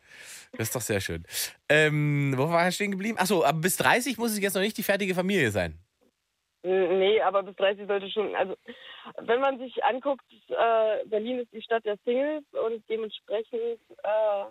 Das 0.53 0.67
ist 0.67 0.75
doch 0.75 0.81
sehr 0.81 1.01
schön. 1.01 1.25
Ähm, 1.69 2.33
wo 2.37 2.49
war 2.49 2.63
er 2.63 2.71
stehen 2.71 2.91
geblieben? 2.91 3.17
Achso, 3.17 3.43
aber 3.43 3.59
bis 3.59 3.77
30 3.77 4.17
muss 4.17 4.31
es 4.31 4.39
jetzt 4.39 4.53
noch 4.55 4.61
nicht 4.61 4.77
die 4.77 4.83
fertige 4.83 5.15
Familie 5.15 5.51
sein. 5.51 5.77
Nee, 6.63 7.21
aber 7.21 7.43
bis 7.43 7.55
30 7.55 7.87
sollte 7.87 8.09
schon, 8.09 8.35
also 8.35 8.55
wenn 9.19 9.39
man 9.39 9.57
sich 9.59 9.83
anguckt, 9.83 10.25
äh, 10.49 11.05
Berlin 11.05 11.39
ist 11.39 11.53
die 11.53 11.61
Stadt 11.61 11.85
der 11.85 11.97
Singles 12.03 12.43
und 12.51 12.83
dementsprechend 12.89 13.79
äh, 14.03 14.41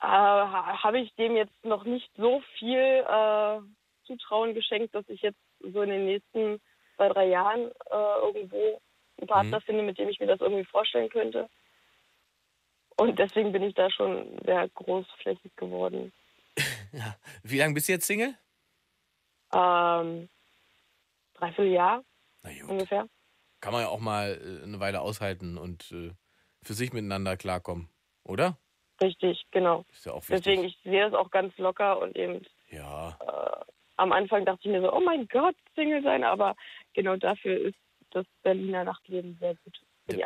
äh, 0.00 0.06
ha- 0.06 0.82
habe 0.82 0.98
ich 1.00 1.14
dem 1.14 1.36
jetzt 1.36 1.64
noch 1.64 1.84
nicht 1.84 2.10
so 2.16 2.42
viel 2.58 2.78
äh, 2.78 3.58
Zutrauen 4.06 4.54
geschenkt, 4.54 4.94
dass 4.94 5.08
ich 5.08 5.22
jetzt 5.22 5.38
so 5.60 5.82
in 5.82 5.90
den 5.90 6.06
nächsten 6.06 6.60
zwei, 6.96 7.08
drei 7.08 7.26
Jahren 7.28 7.70
äh, 7.90 8.18
irgendwo 8.22 8.80
einen 9.18 9.26
Partner 9.28 9.58
Mhm. 9.58 9.62
finde, 9.62 9.82
mit 9.82 9.98
dem 9.98 10.08
ich 10.08 10.18
mir 10.20 10.26
das 10.26 10.40
irgendwie 10.40 10.64
vorstellen 10.64 11.08
könnte. 11.08 11.48
Und 12.98 13.18
deswegen 13.18 13.52
bin 13.52 13.62
ich 13.62 13.74
da 13.74 13.90
schon 13.90 14.38
sehr 14.44 14.68
großflächig 14.70 15.54
geworden. 15.56 16.12
Ja. 16.92 17.16
Wie 17.42 17.58
lange 17.58 17.74
bist 17.74 17.88
du 17.88 17.92
jetzt 17.92 18.06
Single? 18.06 18.34
Ähm, 19.52 20.28
dreiviertel 21.34 21.72
Jahr 21.72 22.04
ungefähr. 22.68 23.06
Kann 23.60 23.72
man 23.72 23.82
ja 23.82 23.88
auch 23.88 23.98
mal 24.00 24.40
äh, 24.40 24.62
eine 24.62 24.80
Weile 24.80 25.00
aushalten 25.00 25.58
und 25.58 25.90
äh, 25.92 26.12
für 26.62 26.72
sich 26.74 26.92
miteinander 26.94 27.36
klarkommen, 27.36 27.90
oder? 28.24 28.56
Richtig, 29.02 29.46
genau. 29.50 29.84
Ist 29.90 30.06
ja 30.06 30.12
auch 30.12 30.22
wichtig. 30.28 30.44
Deswegen, 30.44 30.64
ich 30.64 30.78
sehe 30.84 31.02
das 31.10 31.12
auch 31.12 31.30
ganz 31.30 31.56
locker 31.58 31.98
und 32.00 32.16
eben 32.16 32.46
Ja. 32.70 33.18
äh, 33.20 33.64
am 33.96 34.12
Anfang 34.12 34.44
dachte 34.44 34.60
ich 34.62 34.70
mir 34.70 34.80
so, 34.80 34.92
oh 34.92 35.00
mein 35.00 35.26
Gott, 35.28 35.56
Single 35.74 36.02
sein, 36.02 36.24
aber 36.24 36.54
genau 36.94 37.16
dafür 37.16 37.58
ist 37.58 37.76
das 38.10 38.26
Berliner 38.42 38.84
Nachtleben 38.84 39.36
sehr 39.40 39.54
gut. 39.56 39.80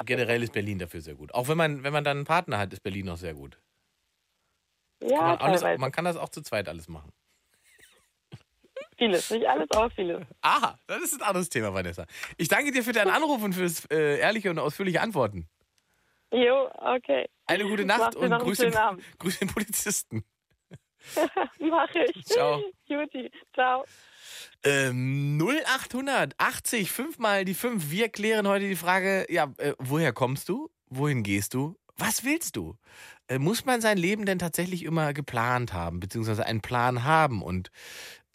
Generell 0.05 0.43
ist 0.43 0.53
Berlin 0.53 0.79
dafür 0.79 1.01
sehr 1.01 1.15
gut. 1.15 1.33
Auch 1.33 1.49
wenn 1.49 1.57
man, 1.57 1.83
wenn 1.83 1.93
man 1.93 2.05
dann 2.05 2.19
einen 2.19 2.27
Partner 2.27 2.59
hat, 2.59 2.73
ist 2.73 2.83
Berlin 2.83 3.07
noch 3.07 3.17
sehr 3.17 3.35
gut. 3.35 3.59
Kann 5.01 5.11
Ja, 5.11 5.23
man, 5.23 5.39
alles, 5.39 5.63
man 5.79 5.91
kann 5.91 6.05
das 6.05 6.17
auch 6.17 6.29
zu 6.29 6.43
zweit 6.43 6.69
alles 6.69 6.89
machen. 6.89 7.13
Vieles, 8.99 9.31
nicht 9.31 9.47
alles, 9.47 9.71
aber 9.71 9.91
vieles. 9.91 10.27
Aha, 10.43 10.79
das 10.87 11.03
ist 11.03 11.21
ein 11.21 11.27
anderes 11.27 11.49
Thema, 11.49 11.73
Vanessa. 11.73 12.05
Ich 12.37 12.49
danke 12.49 12.71
dir 12.71 12.83
für 12.83 12.93
deinen 12.93 13.11
Anruf 13.11 13.43
und 13.43 13.55
fürs 13.55 13.87
äh, 13.87 14.19
ehrliche 14.19 14.51
und 14.51 14.59
ausführliche 14.59 15.01
Antworten. 15.01 15.49
Jo, 16.33 16.71
okay. 16.75 17.27
Eine 17.47 17.65
gute 17.65 17.85
Nacht 17.87 18.15
und 18.15 18.29
noch 18.29 18.37
einen 18.37 18.45
grüß 18.45 18.59
den, 18.59 18.75
grüß 19.19 19.39
den 19.39 19.49
Polizisten. 19.49 20.25
Mach 21.61 21.95
ich. 21.95 22.25
Ciao. 22.25 22.63
Juti, 22.87 23.31
ciao. 23.55 23.85
Ähm, 24.65 25.39
0800 25.39 26.35
80 26.39 26.91
5 26.91 27.19
mal 27.19 27.45
die 27.45 27.55
5. 27.55 27.91
Wir 27.91 28.09
klären 28.09 28.47
heute 28.47 28.69
die 28.69 28.77
Frage, 28.77 29.27
ja, 29.29 29.53
äh, 29.59 29.75
woher 29.79 30.13
kommst 30.13 30.49
du? 30.49 30.71
Wohin 30.89 31.23
gehst 31.23 31.55
du? 31.55 31.77
Was 31.97 32.25
willst 32.25 32.57
du? 32.57 32.77
Äh, 33.29 33.39
muss 33.39 33.65
man 33.65 33.81
sein 33.81 33.99
Leben 33.99 34.27
denn 34.27 34.39
tatsächlich 34.39 34.85
immer 34.85 35.13
geplant 35.13 35.73
haben, 35.73 36.01
beziehungsweise 36.01 36.47
einen 36.47 36.63
Plan 36.63 37.05
haben? 37.05 37.43
Und 37.43 37.71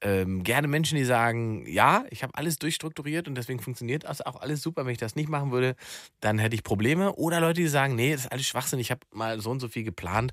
ähm, 0.01 0.43
gerne 0.43 0.67
Menschen, 0.67 0.97
die 0.97 1.03
sagen, 1.03 1.65
ja, 1.67 2.05
ich 2.11 2.21
habe 2.21 2.35
alles 2.35 2.59
durchstrukturiert 2.59 3.27
und 3.27 3.35
deswegen 3.35 3.59
funktioniert 3.59 4.03
das 4.03 4.21
auch 4.21 4.35
alles 4.35 4.61
super. 4.61 4.85
Wenn 4.85 4.91
ich 4.91 4.99
das 4.99 5.15
nicht 5.15 5.29
machen 5.29 5.51
würde, 5.51 5.75
dann 6.19 6.37
hätte 6.37 6.53
ich 6.53 6.63
Probleme. 6.63 7.13
Oder 7.15 7.39
Leute, 7.39 7.61
die 7.61 7.67
sagen, 7.67 7.95
nee, 7.95 8.11
das 8.11 8.21
ist 8.21 8.31
alles 8.31 8.45
Schwachsinn, 8.45 8.79
ich 8.79 8.91
habe 8.91 9.01
mal 9.11 9.39
so 9.39 9.49
und 9.49 9.59
so 9.59 9.67
viel 9.67 9.83
geplant 9.83 10.31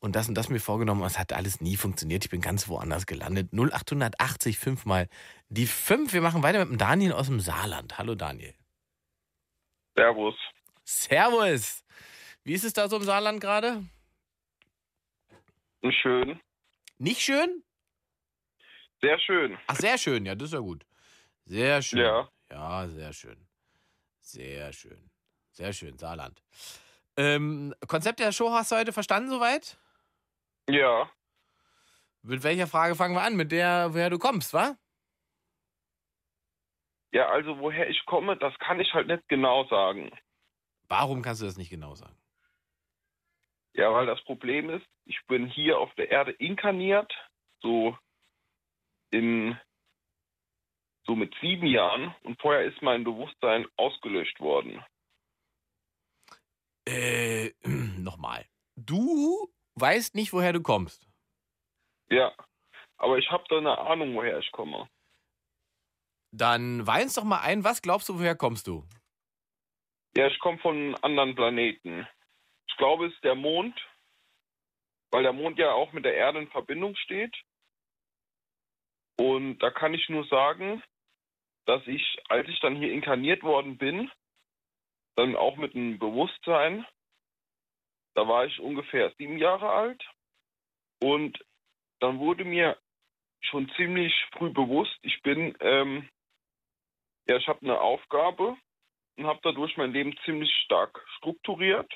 und 0.00 0.14
das 0.14 0.28
und 0.28 0.34
das 0.34 0.48
mir 0.48 0.60
vorgenommen, 0.60 1.02
es 1.02 1.18
hat 1.18 1.32
alles 1.32 1.60
nie 1.60 1.76
funktioniert. 1.76 2.24
Ich 2.24 2.30
bin 2.30 2.40
ganz 2.40 2.68
woanders 2.68 3.06
gelandet. 3.06 3.52
0880 3.52 4.58
5 4.58 4.84
mal 4.86 5.08
die 5.48 5.66
5. 5.66 6.12
Wir 6.12 6.20
machen 6.20 6.42
weiter 6.42 6.60
mit 6.60 6.68
dem 6.68 6.78
Daniel 6.78 7.12
aus 7.12 7.26
dem 7.26 7.40
Saarland. 7.40 7.98
Hallo 7.98 8.14
Daniel. 8.14 8.54
Servus. 9.96 10.36
Servus. 10.84 11.84
Wie 12.44 12.52
ist 12.52 12.64
es 12.64 12.72
da 12.72 12.88
so 12.88 12.96
im 12.96 13.02
Saarland 13.02 13.40
gerade? 13.40 13.84
Schön. 16.02 16.40
Nicht 16.98 17.20
schön? 17.20 17.62
Sehr 19.00 19.18
schön. 19.18 19.58
Ach, 19.66 19.76
sehr 19.76 19.98
schön. 19.98 20.26
Ja, 20.26 20.34
das 20.34 20.48
ist 20.48 20.54
ja 20.54 20.60
gut. 20.60 20.84
Sehr 21.44 21.82
schön. 21.82 22.00
Ja. 22.00 22.28
Ja, 22.50 22.88
sehr 22.88 23.12
schön. 23.12 23.46
Sehr 24.20 24.72
schön. 24.72 25.10
Sehr 25.52 25.72
schön, 25.72 25.98
Saarland. 25.98 26.42
Ähm, 27.16 27.74
Konzept 27.86 28.20
der 28.20 28.32
Show 28.32 28.50
hast 28.50 28.70
du 28.70 28.76
heute 28.76 28.92
verstanden 28.92 29.30
soweit? 29.30 29.76
Ja. 30.68 31.10
Mit 32.22 32.42
welcher 32.42 32.66
Frage 32.66 32.94
fangen 32.94 33.14
wir 33.14 33.22
an? 33.22 33.36
Mit 33.36 33.52
der, 33.52 33.94
woher 33.94 34.10
du 34.10 34.18
kommst, 34.18 34.52
wa? 34.52 34.76
Ja, 37.10 37.28
also 37.30 37.58
woher 37.58 37.88
ich 37.88 38.04
komme, 38.04 38.36
das 38.36 38.56
kann 38.58 38.80
ich 38.80 38.92
halt 38.92 39.06
nicht 39.06 39.26
genau 39.28 39.64
sagen. 39.68 40.10
Warum 40.88 41.22
kannst 41.22 41.40
du 41.40 41.46
das 41.46 41.56
nicht 41.56 41.70
genau 41.70 41.94
sagen? 41.94 42.16
Ja, 43.74 43.92
weil 43.92 44.06
das 44.06 44.22
Problem 44.24 44.68
ist, 44.70 44.86
ich 45.04 45.18
bin 45.26 45.46
hier 45.46 45.78
auf 45.78 45.94
der 45.94 46.10
Erde 46.10 46.32
inkarniert 46.32 47.12
so 47.62 47.96
in 49.10 49.58
so 51.06 51.14
mit 51.14 51.34
sieben 51.40 51.66
Jahren 51.66 52.14
und 52.24 52.38
vorher 52.40 52.64
ist 52.64 52.82
mein 52.82 53.04
Bewusstsein 53.04 53.66
ausgelöscht 53.76 54.38
worden. 54.40 54.84
Äh, 56.86 57.52
nochmal. 57.64 58.44
Du 58.76 59.50
weißt 59.80 60.14
nicht, 60.14 60.32
woher 60.32 60.52
du 60.52 60.62
kommst. 60.62 61.08
Ja, 62.10 62.34
aber 62.96 63.18
ich 63.18 63.30
habe 63.30 63.44
da 63.48 63.58
eine 63.58 63.78
Ahnung, 63.78 64.14
woher 64.14 64.38
ich 64.38 64.50
komme. 64.52 64.88
Dann 66.32 66.86
weins 66.86 67.14
doch 67.14 67.24
mal 67.24 67.40
ein, 67.40 67.64
was 67.64 67.82
glaubst 67.82 68.08
du, 68.08 68.18
woher 68.18 68.36
kommst 68.36 68.66
du? 68.66 68.86
Ja, 70.16 70.26
ich 70.26 70.38
komme 70.40 70.58
von 70.58 70.76
einem 70.76 70.96
anderen 71.02 71.34
Planeten. 71.34 72.06
Ich 72.68 72.76
glaube, 72.76 73.06
es 73.06 73.14
ist 73.14 73.24
der 73.24 73.34
Mond, 73.34 73.78
weil 75.10 75.22
der 75.22 75.32
Mond 75.32 75.58
ja 75.58 75.72
auch 75.72 75.92
mit 75.92 76.04
der 76.04 76.14
Erde 76.14 76.40
in 76.40 76.50
Verbindung 76.50 76.96
steht. 76.96 77.34
Und 79.16 79.58
da 79.58 79.70
kann 79.70 79.94
ich 79.94 80.08
nur 80.08 80.26
sagen, 80.26 80.82
dass 81.66 81.86
ich, 81.86 82.18
als 82.28 82.48
ich 82.48 82.60
dann 82.60 82.76
hier 82.76 82.92
inkarniert 82.92 83.42
worden 83.42 83.76
bin, 83.78 84.10
dann 85.16 85.36
auch 85.36 85.56
mit 85.56 85.74
einem 85.74 85.98
Bewusstsein, 85.98 86.86
da 88.14 88.26
war 88.26 88.46
ich 88.46 88.58
ungefähr 88.60 89.12
sieben 89.18 89.38
Jahre 89.38 89.70
alt. 89.70 90.02
Und 91.00 91.38
dann 92.00 92.18
wurde 92.18 92.44
mir 92.44 92.76
schon 93.40 93.70
ziemlich 93.76 94.12
früh 94.32 94.50
bewusst, 94.50 94.98
ich 95.02 95.22
bin, 95.22 95.56
ähm, 95.60 96.08
ja, 97.26 97.36
ich 97.36 97.46
habe 97.46 97.60
eine 97.62 97.80
Aufgabe 97.80 98.56
und 99.16 99.26
habe 99.26 99.40
dadurch 99.42 99.76
mein 99.76 99.92
Leben 99.92 100.16
ziemlich 100.24 100.52
stark 100.64 101.04
strukturiert. 101.16 101.92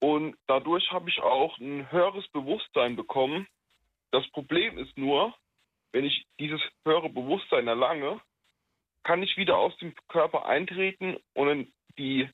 Und 0.00 0.36
dadurch 0.46 0.90
habe 0.90 1.08
ich 1.08 1.20
auch 1.20 1.58
ein 1.58 1.90
höheres 1.90 2.26
Bewusstsein 2.28 2.96
bekommen. 2.96 3.46
Das 4.10 4.28
Problem 4.30 4.78
ist 4.78 4.96
nur, 4.98 5.34
wenn 5.92 6.04
ich 6.04 6.26
dieses 6.40 6.60
höhere 6.84 7.08
Bewusstsein 7.08 7.68
erlange, 7.68 8.20
kann 9.04 9.22
ich 9.22 9.36
wieder 9.36 9.56
aus 9.56 9.76
dem 9.78 9.94
Körper 10.08 10.46
eintreten 10.46 11.16
und 11.34 11.72
die, 11.98 12.28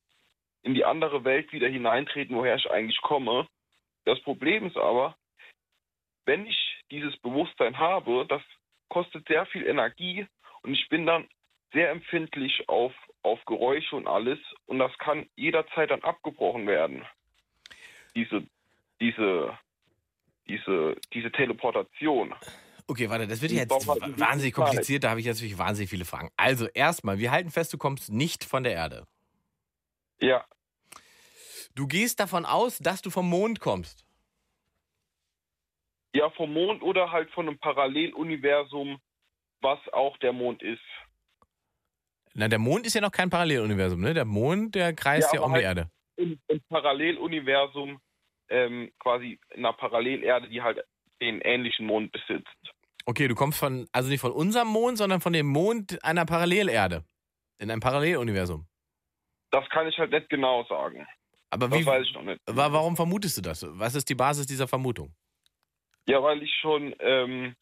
in 0.63 0.75
die 0.75 0.85
andere 0.85 1.25
Welt 1.25 1.53
wieder 1.53 1.69
hineintreten, 1.69 2.37
woher 2.37 2.57
ich 2.57 2.71
eigentlich 2.71 3.01
komme. 3.01 3.47
Das 4.05 4.21
Problem 4.23 4.67
ist 4.67 4.77
aber, 4.77 5.17
wenn 6.25 6.47
ich 6.47 6.59
dieses 6.91 7.17
Bewusstsein 7.19 7.79
habe, 7.79 8.27
das 8.29 8.43
kostet 8.89 9.27
sehr 9.29 9.47
viel 9.47 9.67
Energie 9.67 10.27
und 10.63 10.73
ich 10.73 10.89
bin 10.89 11.07
dann 11.07 11.29
sehr 11.73 11.91
empfindlich 11.91 12.69
auf, 12.69 12.93
auf 13.23 13.45
Geräusche 13.45 13.97
und 13.97 14.07
alles 14.07 14.39
und 14.67 14.79
das 14.79 14.97
kann 14.99 15.29
jederzeit 15.37 15.91
dann 15.91 16.03
abgebrochen 16.03 16.67
werden. 16.67 17.05
Diese, 18.15 18.43
diese, 19.01 19.59
diese, 20.49 20.97
diese 21.13 21.31
Teleportation. 21.31 22.35
Okay, 22.87 23.11
warte, 23.11 23.27
das 23.27 23.43
wird 23.43 23.53
jetzt 23.53 23.71
wahnsinnig 23.87 24.55
kompliziert, 24.55 25.05
da 25.05 25.11
habe 25.11 25.21
ich 25.21 25.27
jetzt 25.27 25.37
natürlich 25.37 25.59
wahnsinnig 25.59 25.91
viele 25.91 26.07
Fragen. 26.07 26.31
Also, 26.39 26.67
erstmal, 26.69 27.19
wir 27.19 27.31
halten 27.31 27.51
fest, 27.51 27.73
du 27.75 27.79
kommst 27.79 28.11
nicht 28.11 28.45
von 28.45 28.65
der 28.65 28.73
Erde. 28.73 29.07
Ja, 30.21 30.45
Du 31.75 31.87
gehst 31.87 32.19
davon 32.19 32.45
aus, 32.45 32.79
dass 32.79 33.03
du 33.03 33.11
vom 33.11 33.29
Mond 33.29 33.61
kommst. 33.61 34.05
ja, 36.15 36.29
vom 36.31 36.53
Mond 36.53 36.83
oder 36.83 37.13
halt 37.13 37.31
von 37.31 37.47
einem 37.49 37.59
Paralleluniversum, 37.59 38.99
was 39.61 39.79
auch 39.93 40.17
der 40.19 40.33
Mond 40.33 40.63
ist. 40.63 40.81
Na, 42.35 42.49
der 42.49 42.59
Mond 42.59 42.87
ist 42.87 42.95
ja 42.95 43.01
noch 43.01 43.13
kein 43.13 43.31
Paralleluniversum, 43.31 44.01
ne? 44.01 44.15
Der 44.15 44.25
Mond, 44.25 44.75
der 44.75 44.93
kreist 44.93 45.33
ja, 45.33 45.39
Ja, 45.41 45.45
um 45.45 45.51
die 45.53 45.55
halt- 45.57 45.65
Erde. 45.65 45.91
Im, 46.17 46.41
im 46.49 46.61
Paralleluniversum 46.69 48.01
ähm, 48.49 48.91
quasi 48.99 49.39
in 49.51 49.65
einer 49.65 49.73
Parallelerde, 49.75 50.49
die 50.49 50.61
halt 50.63 50.85
den 51.21 51.41
ähnlichen 51.43 51.87
Mond 51.87 52.11
besitzt. 52.11 52.49
Okay, 53.07 53.29
du 53.29 53.35
kommst 53.37 53.59
von, 53.59 53.89
also 53.93 54.09
nicht 54.09 54.21
von 54.21 54.33
unserem 54.33 54.69
Mond, 54.69 54.99
sondern 54.99 55.21
von 55.21 55.33
dem 55.33 55.47
Mond 55.47 56.03
einer 56.03 56.27
Parallelerde. 56.27 57.05
In 57.59 57.71
einem 57.71 57.81
Paralleluniversum. 57.81 58.67
Das 59.51 59.69
kann 59.71 59.87
ich 59.89 59.99
halt 59.99 60.11
nicht 60.11 60.29
genau 60.29 60.65
sagen. 60.65 61.07
Aber 61.51 61.69
Das 61.69 61.79
wie, 61.79 61.87
weiß 61.87 62.05
ich 62.07 62.13
noch 62.15 62.23
nicht. 62.23 62.41
wa- 62.47 62.73
warum 62.73 62.97
vermutest 62.97 63.39
du 63.39 63.41
das? 63.43 63.65
Was 63.79 63.95
ist 63.95 64.09
die 64.09 64.15
Basis 64.15 64.47
dieser 64.47 64.69
Vermutung? 64.69 65.15
Ja, 66.07 66.23
weil 66.23 66.43
ich 66.43 66.55
schon 66.61 66.95
ähm, 67.01 67.55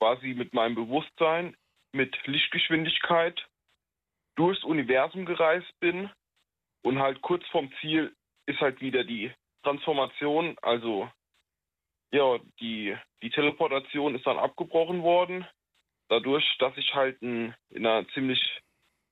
quasi 0.00 0.28
mit 0.34 0.54
meinem 0.54 0.74
Bewusstsein 0.74 1.56
mit 1.92 2.16
Lichtgeschwindigkeit 2.26 3.46
durchs 4.36 4.62
Universum 4.64 5.24
gereist 5.26 5.72
bin 5.80 6.10
und 6.82 6.98
halt 6.98 7.20
kurz 7.22 7.46
vorm 7.48 7.70
Ziel 7.80 8.14
ist 8.46 8.60
halt 8.60 8.80
wieder 8.80 9.04
die 9.04 9.32
Transformation, 9.62 10.56
also 10.62 11.10
ja, 12.12 12.38
die, 12.60 12.96
die 13.22 13.30
Teleportation 13.30 14.14
ist 14.14 14.26
dann 14.26 14.38
abgebrochen 14.38 15.02
worden, 15.02 15.46
dadurch, 16.08 16.44
dass 16.58 16.74
ich 16.76 16.94
halt 16.94 17.20
in, 17.20 17.54
in 17.70 17.84
einer 17.86 18.08
ziemlich 18.10 18.40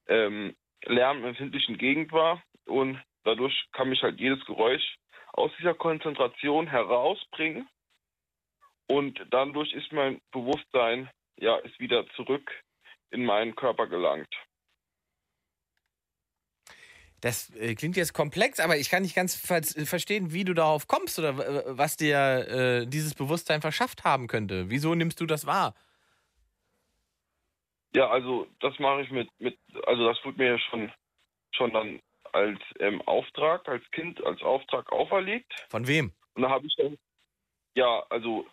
ähm, 0.07 0.55
lärmempfindlichen 0.85 1.79
Gegend 1.79 2.12
war 2.12 2.43
und 2.67 3.01
dadurch 3.25 3.67
kann 3.73 3.89
mich 3.89 4.03
halt 4.03 4.21
jedes 4.21 4.45
Geräusch 4.47 4.97
aus 5.33 5.51
dieser 5.59 5.75
Konzentration 5.75 6.67
herausbringen 6.67 7.69
und 8.87 9.21
dadurch 9.31 9.73
ist 9.73 9.93
mein 9.93 10.21
Bewusstsein 10.33 11.11
ja 11.39 11.57
ist 11.57 11.79
wieder 11.81 12.07
zurück 12.17 12.51
in 13.11 13.25
meinen 13.25 13.55
Körper 13.55 13.87
gelangt. 13.87 14.33
Das 17.21 17.51
äh, 17.57 17.75
klingt 17.75 17.97
jetzt 17.97 18.12
komplex, 18.12 18.61
aber 18.61 18.77
ich 18.77 18.91
kann 18.91 19.03
nicht 19.03 19.17
ganz 19.17 19.35
ver 19.35 19.62
verstehen, 19.62 20.33
wie 20.33 20.45
du 20.45 20.55
darauf 20.55 20.87
kommst 20.87 21.19
oder 21.19 21.31
äh, 21.31 21.62
was 21.67 21.97
dir 21.97 22.83
äh, 22.83 22.87
dieses 22.87 23.15
Bewusstsein 23.15 23.61
verschafft 23.61 24.05
haben 24.05 24.27
könnte. 24.27 24.71
Wieso 24.71 24.95
nimmst 24.95 25.21
du 25.21 25.27
das 25.27 25.47
wahr? 25.47 25.75
Ja, 27.97 28.11
also 28.11 28.47
das 28.61 28.79
mache 28.79 29.01
ich 29.01 29.11
mit 29.11 29.29
mit 29.41 29.59
also 29.87 30.07
das 30.07 30.23
wurde 30.23 30.37
mir 30.37 30.51
ja 30.51 30.59
schon 30.59 30.93
schon 31.53 31.73
dann 31.73 32.01
als 32.33 32.61
ähm, 32.79 33.01
Auftrag 33.03 33.67
als 33.67 33.91
Kind 33.91 34.23
als 34.23 34.43
Auftrag 34.43 34.93
auferlegt 34.93 35.51
Von 35.71 35.87
wem? 35.87 36.13
und 36.35 36.43
da 36.43 36.51
habe 36.51 36.67
ich 36.67 36.77
dann 36.77 36.99
ja 37.75 38.05
also 38.11 38.47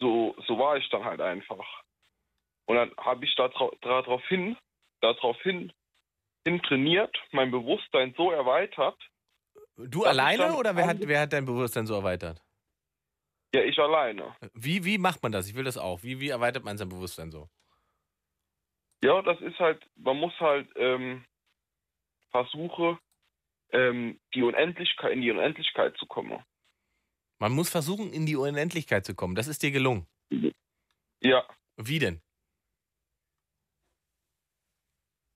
so 0.00 0.34
so 0.46 0.58
war 0.58 0.78
ich 0.78 0.88
dann 0.88 1.04
halt 1.04 1.20
einfach 1.20 1.66
und 2.64 2.76
dann 2.76 2.90
habe 2.96 3.26
ich 3.26 3.34
da 3.34 3.50
darauf 3.82 4.24
hin 4.28 4.56
darauf 5.02 5.38
hin 5.42 5.70
hin 6.46 6.62
trainiert, 6.62 7.14
mein 7.32 7.50
Bewusstsein 7.50 8.14
so 8.16 8.30
erweitert. 8.30 8.96
Du 9.76 10.04
alleine 10.04 10.54
oder 10.56 10.74
wer 10.74 10.86
hat, 10.86 10.96
wer 11.00 11.20
hat 11.20 11.34
dein 11.34 11.44
Bewusstsein 11.44 11.86
so 11.86 11.94
erweitert? 11.94 12.40
Ja, 13.54 13.62
ich 13.62 13.78
alleine. 13.78 14.34
Wie, 14.54 14.84
wie 14.86 14.96
macht 14.96 15.22
man 15.22 15.32
das? 15.32 15.48
Ich 15.48 15.54
will 15.54 15.64
das 15.64 15.76
auch. 15.76 16.02
Wie, 16.02 16.20
wie 16.20 16.30
erweitert 16.30 16.64
man 16.64 16.78
sein 16.78 16.88
Bewusstsein 16.88 17.30
so? 17.30 17.48
Ja, 19.02 19.22
das 19.22 19.40
ist 19.40 19.58
halt, 19.58 19.84
man 19.96 20.16
muss 20.16 20.32
halt 20.40 20.68
ähm, 20.76 21.24
versuche, 22.30 22.98
ähm, 23.70 24.18
die 24.34 24.42
Unendlichkeit, 24.42 25.12
in 25.12 25.20
die 25.22 25.30
Unendlichkeit 25.30 25.96
zu 25.98 26.06
kommen. 26.06 26.42
Man 27.38 27.52
muss 27.52 27.70
versuchen, 27.70 28.12
in 28.12 28.26
die 28.26 28.34
Unendlichkeit 28.36 29.04
zu 29.06 29.14
kommen. 29.14 29.34
Das 29.36 29.46
ist 29.46 29.62
dir 29.62 29.70
gelungen. 29.70 30.06
Ja, 31.20 31.46
Wie 31.76 31.98
denn? 31.98 32.20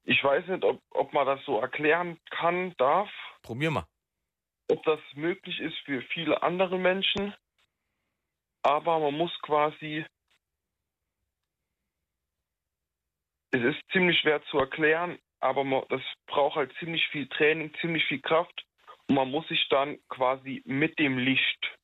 ich 0.04 0.22
weiß 0.22 0.46
nicht, 0.48 0.64
ob, 0.64 0.80
ob 0.90 1.12
man 1.12 1.26
das 1.26 1.44
so 1.44 1.58
erklären 1.60 2.18
kann, 2.30 2.74
darf, 2.76 3.08
Probier 3.42 3.70
mal. 3.70 3.86
ob 4.68 4.82
das 4.84 5.00
möglich 5.14 5.60
ist 5.60 5.76
für 5.84 6.02
viele 6.02 6.42
andere 6.42 6.78
Menschen, 6.78 7.34
aber 8.62 8.98
man 8.98 9.14
muss 9.14 9.32
quasi, 9.42 10.04
es 13.52 13.62
ist 13.62 13.80
ziemlich 13.92 14.18
schwer 14.20 14.42
zu 14.46 14.58
erklären, 14.58 15.18
aber 15.40 15.64
man, 15.64 15.82
das 15.88 16.02
braucht 16.26 16.56
halt 16.56 16.72
ziemlich 16.78 17.06
viel 17.08 17.28
Training, 17.28 17.72
ziemlich 17.80 18.04
viel 18.06 18.20
Kraft 18.20 18.64
und 19.08 19.14
man 19.14 19.30
muss 19.30 19.46
sich 19.48 19.66
dann 19.68 19.98
quasi 20.08 20.62
mit 20.64 20.98
dem 20.98 21.18
Licht, 21.18 21.78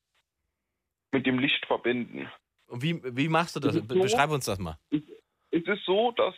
mit 1.13 1.27
dem 1.27 1.39
Licht 1.39 1.65
verbinden. 1.67 2.31
Und 2.67 2.83
wie, 2.83 3.01
wie 3.17 3.29
machst 3.29 3.57
du 3.57 3.61
das? 3.61 3.75
So- 3.75 3.83
beschreib 3.83 4.31
uns 4.31 4.45
das 4.45 4.59
mal. 4.59 4.79
Es 4.91 5.63
ist 5.65 5.85
so, 5.85 6.13
dass, 6.13 6.35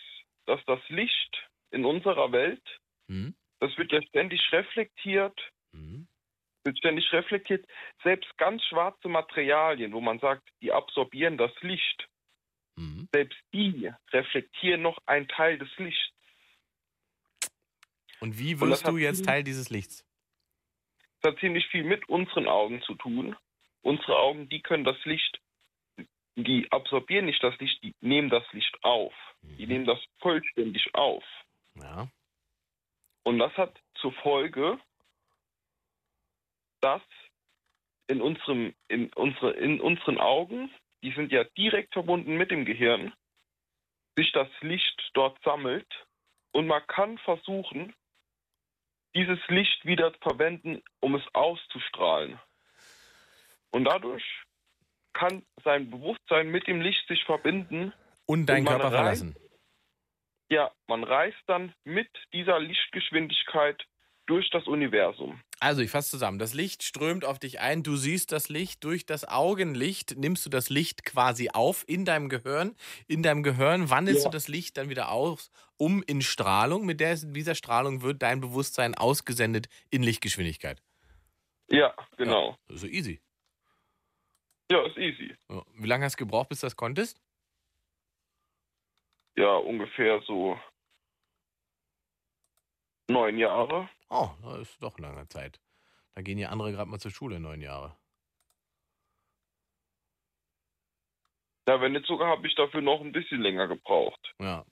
dass 0.46 0.64
das 0.66 0.80
Licht 0.88 1.48
in 1.70 1.84
unserer 1.84 2.30
Welt, 2.32 2.62
Hm? 3.08 3.34
das 3.60 3.76
wird 3.76 3.92
ja 3.92 4.00
ständig 4.02 4.40
reflektiert, 4.52 5.38
Hm? 5.72 6.06
wird 6.64 6.78
ständig 6.78 7.12
reflektiert. 7.12 7.66
Selbst 8.02 8.36
ganz 8.38 8.62
schwarze 8.64 9.08
Materialien, 9.08 9.92
wo 9.92 10.00
man 10.00 10.18
sagt, 10.20 10.48
die 10.62 10.72
absorbieren 10.72 11.36
das 11.38 11.52
Licht, 11.62 12.06
Hm? 12.80 13.08
selbst 13.12 13.38
die 13.52 13.92
reflektieren 14.10 14.80
noch 14.80 14.96
einen 15.04 15.28
Teil 15.28 15.58
des 15.58 15.68
Lichts. 15.76 16.14
Und 18.20 18.38
wie 18.38 18.54
Und 18.54 18.70
wirst 18.70 18.86
du 18.86 18.92
hat 18.92 19.00
jetzt 19.00 19.26
Teil 19.26 19.44
dieses 19.44 19.68
Lichts? 19.68 20.06
Das 21.20 21.32
hat 21.32 21.40
ziemlich 21.40 21.66
viel 21.66 21.84
mit 21.84 22.08
unseren 22.08 22.48
Augen 22.48 22.80
zu 22.82 22.94
tun. 22.94 23.36
Unsere 23.82 24.18
Augen, 24.18 24.48
die 24.48 24.62
können 24.62 24.84
das 24.84 24.96
Licht, 25.04 25.40
die 26.36 26.72
absorbieren 26.72 27.26
nicht 27.26 27.42
das 27.42 27.58
Licht, 27.58 27.82
die 27.82 27.94
nehmen 28.00 28.30
das 28.30 28.44
Licht 28.52 28.74
auf. 28.82 29.12
Die 29.42 29.66
nehmen 29.66 29.84
das 29.84 29.98
vollständig 30.18 30.94
auf. 30.94 31.24
Ja. 31.74 32.08
Und 33.24 33.38
das 33.38 33.52
hat 33.58 33.78
zur 34.00 34.12
Folge, 34.12 34.80
dass 36.80 37.02
in 38.06 38.22
unserem, 38.22 38.74
in 38.88 39.12
unsere, 39.12 39.52
in 39.52 39.80
unseren 39.80 40.18
Augen, 40.18 40.70
die 41.02 41.12
sind 41.12 41.32
ja 41.32 41.44
direkt 41.56 41.92
verbunden 41.92 42.36
mit 42.36 42.50
dem 42.50 42.64
Gehirn, 42.64 43.12
sich 44.16 44.32
das 44.32 44.48
Licht 44.60 45.10
dort 45.14 45.38
sammelt 45.42 45.86
und 46.52 46.66
man 46.66 46.86
kann 46.86 47.18
versuchen, 47.18 47.94
dieses 49.14 49.38
Licht 49.48 49.84
wieder 49.84 50.12
zu 50.12 50.18
verwenden, 50.20 50.82
um 51.00 51.14
es 51.14 51.22
auszustrahlen. 51.34 52.38
Und 53.70 53.84
dadurch 53.84 54.24
kann 55.12 55.44
sein 55.64 55.90
Bewusstsein 55.90 56.50
mit 56.50 56.66
dem 56.66 56.80
Licht 56.80 57.06
sich 57.08 57.24
verbinden. 57.24 57.92
Und 58.26 58.46
deinen 58.46 58.66
Körper 58.66 58.84
reist- 58.92 58.94
verlassen. 59.22 59.36
Ja, 60.48 60.70
man 60.86 61.04
reist 61.04 61.42
dann 61.46 61.74
mit 61.84 62.08
dieser 62.32 62.58
Lichtgeschwindigkeit 62.58 63.84
durch 64.26 64.50
das 64.50 64.66
Universum. 64.66 65.40
Also, 65.62 65.82
ich 65.82 65.90
fasse 65.90 66.10
zusammen. 66.10 66.38
Das 66.38 66.54
Licht 66.54 66.82
strömt 66.82 67.24
auf 67.26 67.38
dich 67.38 67.60
ein. 67.60 67.82
Du 67.82 67.94
siehst 67.96 68.32
das 68.32 68.48
Licht. 68.48 68.82
Durch 68.82 69.04
das 69.04 69.28
Augenlicht 69.28 70.16
nimmst 70.16 70.46
du 70.46 70.50
das 70.50 70.70
Licht 70.70 71.04
quasi 71.04 71.50
auf 71.50 71.84
in 71.86 72.06
deinem 72.06 72.30
Gehirn. 72.30 72.74
In 73.06 73.22
deinem 73.22 73.42
Gehirn 73.42 73.90
wandelst 73.90 74.24
Ja. 74.24 74.30
du 74.30 74.32
das 74.34 74.48
Licht 74.48 74.78
dann 74.78 74.88
wieder 74.88 75.10
aus, 75.10 75.50
um 75.76 76.02
in 76.02 76.22
Strahlung. 76.22 76.86
Mit 76.86 77.00
der, 77.00 77.14
dieser 77.14 77.54
Strahlung 77.54 78.00
wird 78.00 78.22
dein 78.22 78.40
Bewusstsein 78.40 78.94
ausgesendet 78.94 79.68
in 79.90 80.02
Lichtgeschwindigkeit. 80.02 80.82
Ja, 81.68 81.94
genau. 82.16 82.56
So 82.68 82.86
easy. 82.86 83.20
Ja, 84.72 84.86
ist 84.86 84.96
easy. 84.96 85.36
Ja. 85.50 85.62
Wie 85.74 85.86
lange 85.86 86.06
hast 86.06 86.14
du 86.14 86.24
gebraucht, 86.24 86.48
bis 86.48 86.60
du 86.60 86.66
das 86.68 86.76
konntest? 86.76 87.20
Ja, 89.36 89.56
ungefähr 89.56 90.22
so 90.26 90.58
neun 93.08 93.36
Jahre. 93.36 93.90
Oh, 94.10 94.30
das 94.42 94.68
ist 94.68 94.82
doch 94.82 94.98
lange 94.98 95.26
Zeit. 95.28 95.60
Da 96.14 96.22
gehen 96.22 96.38
ja 96.38 96.48
andere 96.48 96.72
gerade 96.72 96.90
mal 96.90 96.98
zur 96.98 97.12
Schule, 97.12 97.38
neun 97.38 97.60
Jahre. 97.60 97.96
Ja, 101.68 101.80
wenn 101.80 101.92
nicht 101.92 102.06
sogar, 102.06 102.28
habe 102.28 102.46
ich 102.48 102.54
dafür 102.56 102.80
noch 102.80 103.00
ein 103.00 103.12
bisschen 103.12 103.40
länger 103.40 103.68
gebraucht. 103.68 104.34
Ja. 104.40 104.64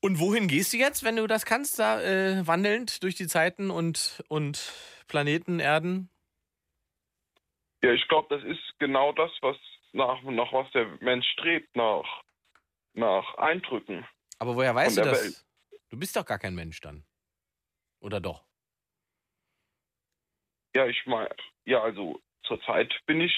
Und 0.00 0.18
wohin 0.18 0.48
gehst 0.48 0.72
du 0.72 0.78
jetzt, 0.78 1.04
wenn 1.04 1.16
du 1.16 1.26
das 1.26 1.44
kannst, 1.44 1.78
da 1.78 2.00
äh, 2.00 2.46
wandelnd 2.46 3.02
durch 3.02 3.14
die 3.14 3.26
Zeiten 3.26 3.70
und, 3.70 4.24
und 4.28 4.72
Planeten, 5.08 5.60
Erden? 5.60 6.08
Ja, 7.82 7.92
ich 7.92 8.08
glaube, 8.08 8.34
das 8.34 8.44
ist 8.44 8.62
genau 8.78 9.12
das, 9.12 9.30
was 9.42 9.56
nach, 9.92 10.22
nach 10.22 10.52
was 10.52 10.70
der 10.72 10.86
Mensch 11.00 11.26
strebt, 11.32 11.76
nach, 11.76 12.22
nach 12.94 13.34
Eindrücken. 13.34 14.06
Aber 14.38 14.56
woher 14.56 14.74
weißt 14.74 14.96
du 14.96 15.02
das? 15.02 15.22
Welt. 15.22 15.44
Du 15.90 15.98
bist 15.98 16.16
doch 16.16 16.24
gar 16.24 16.38
kein 16.38 16.54
Mensch 16.54 16.80
dann. 16.80 17.04
Oder 18.06 18.20
doch? 18.20 18.44
Ja, 20.76 20.86
ich 20.86 21.04
meine, 21.06 21.28
ja, 21.64 21.82
also 21.82 22.20
zurzeit 22.44 22.94
bin 23.06 23.20
ich 23.20 23.34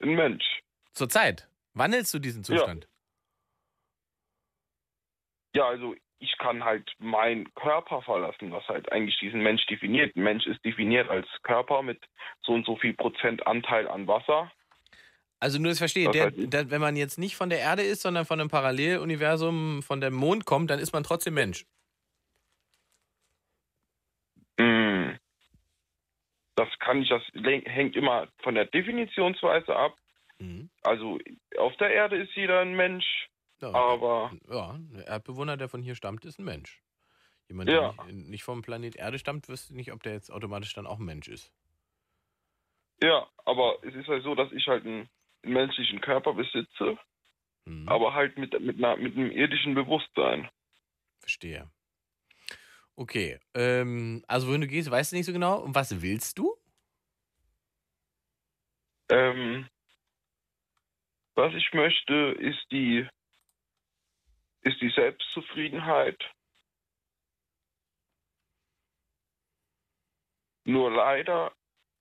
ein 0.00 0.14
Mensch. 0.14 0.62
Zurzeit. 0.94 1.46
Wandelst 1.74 2.14
du 2.14 2.18
diesen 2.18 2.42
Ja. 2.42 2.56
Zustand? 2.56 2.88
Ja, 5.54 5.68
also 5.68 5.94
ich 6.20 6.38
kann 6.38 6.64
halt 6.64 6.90
meinen 6.98 7.52
Körper 7.52 8.00
verlassen, 8.00 8.50
was 8.50 8.66
halt 8.66 8.90
eigentlich 8.90 9.18
diesen 9.18 9.42
Mensch 9.42 9.66
definiert. 9.66 10.16
Ein 10.16 10.22
Mensch 10.22 10.46
ist 10.46 10.64
definiert 10.64 11.10
als 11.10 11.26
Körper 11.42 11.82
mit 11.82 12.02
so 12.40 12.52
und 12.52 12.64
so 12.64 12.76
viel 12.76 12.94
Prozent 12.94 13.46
Anteil 13.46 13.86
an 13.88 14.06
Wasser. 14.06 14.50
Also 15.38 15.58
nur 15.58 15.70
das 15.70 15.78
verstehe, 15.78 16.06
Das 16.06 16.12
der, 16.14 16.30
der, 16.30 16.70
wenn 16.70 16.80
man 16.80 16.96
jetzt 16.96 17.18
nicht 17.18 17.36
von 17.36 17.50
der 17.50 17.58
Erde 17.58 17.82
ist, 17.82 18.00
sondern 18.00 18.24
von 18.24 18.40
einem 18.40 18.48
Paralleluniversum, 18.48 19.82
von 19.82 20.00
dem 20.00 20.14
Mond 20.14 20.46
kommt, 20.46 20.70
dann 20.70 20.78
ist 20.78 20.94
man 20.94 21.02
trotzdem 21.02 21.34
Mensch. 21.34 21.66
Mm. 24.58 25.16
Das 26.54 26.68
kann 26.80 27.02
ich, 27.02 27.08
das 27.08 27.22
hängt 27.34 27.96
immer 27.96 28.28
von 28.42 28.54
der 28.54 28.66
Definitionsweise 28.66 29.74
ab. 29.74 29.96
Mhm. 30.38 30.70
Also 30.82 31.18
auf 31.58 31.76
der 31.78 31.90
Erde 31.92 32.16
ist 32.16 32.34
jeder 32.34 32.60
ein 32.60 32.74
Mensch, 32.74 33.28
Ja, 33.60 33.72
aber 33.72 34.32
ja, 34.48 34.76
der 34.78 35.06
Erdbewohner, 35.06 35.56
der 35.56 35.68
von 35.68 35.82
hier 35.82 35.94
stammt, 35.94 36.24
ist 36.24 36.38
ein 36.38 36.44
Mensch. 36.44 36.82
Jemand, 37.48 37.70
Ja. 37.70 37.92
der 37.92 38.04
nicht, 38.06 38.28
nicht 38.28 38.42
vom 38.44 38.62
Planet 38.62 38.96
Erde 38.96 39.18
stammt, 39.18 39.48
wüsste 39.48 39.74
nicht, 39.74 39.92
ob 39.92 40.02
der 40.02 40.12
jetzt 40.12 40.30
automatisch 40.30 40.74
dann 40.74 40.86
auch 40.86 40.98
ein 40.98 41.04
Mensch 41.04 41.28
ist. 41.28 41.52
ja, 43.02 43.26
aber 43.44 43.78
es 43.82 43.94
ist 43.94 44.06
halt 44.08 44.22
so, 44.22 44.34
dass 44.34 44.52
ich 44.52 44.66
halt 44.68 44.84
einen, 44.84 45.08
einen 45.42 45.54
menschlichen 45.54 46.00
Körper 46.00 46.34
besitze, 46.34 46.98
Mhm. 47.64 47.88
aber 47.88 48.12
halt 48.12 48.36
mit, 48.38 48.58
mit, 48.60 48.76
einer, 48.78 48.96
mit 48.96 49.16
einem 49.16 49.30
irdischen 49.30 49.74
Bewusstsein. 49.74 50.48
Verstehe. 51.20 51.70
Okay, 52.96 53.38
ähm, 53.54 54.22
also 54.28 54.48
wohin 54.48 54.60
du 54.60 54.66
gehst, 54.66 54.90
weißt 54.90 55.12
du 55.12 55.16
nicht 55.16 55.26
so 55.26 55.32
genau. 55.32 55.60
Und 55.60 55.74
was 55.74 56.02
willst 56.02 56.38
du? 56.38 56.56
Ähm, 59.10 59.68
was 61.34 61.54
ich 61.54 61.72
möchte, 61.72 62.14
ist 62.38 62.64
die, 62.70 63.08
ist 64.60 64.80
die 64.80 64.90
Selbstzufriedenheit. 64.90 66.22
Nur 70.64 70.90
leider 70.90 71.52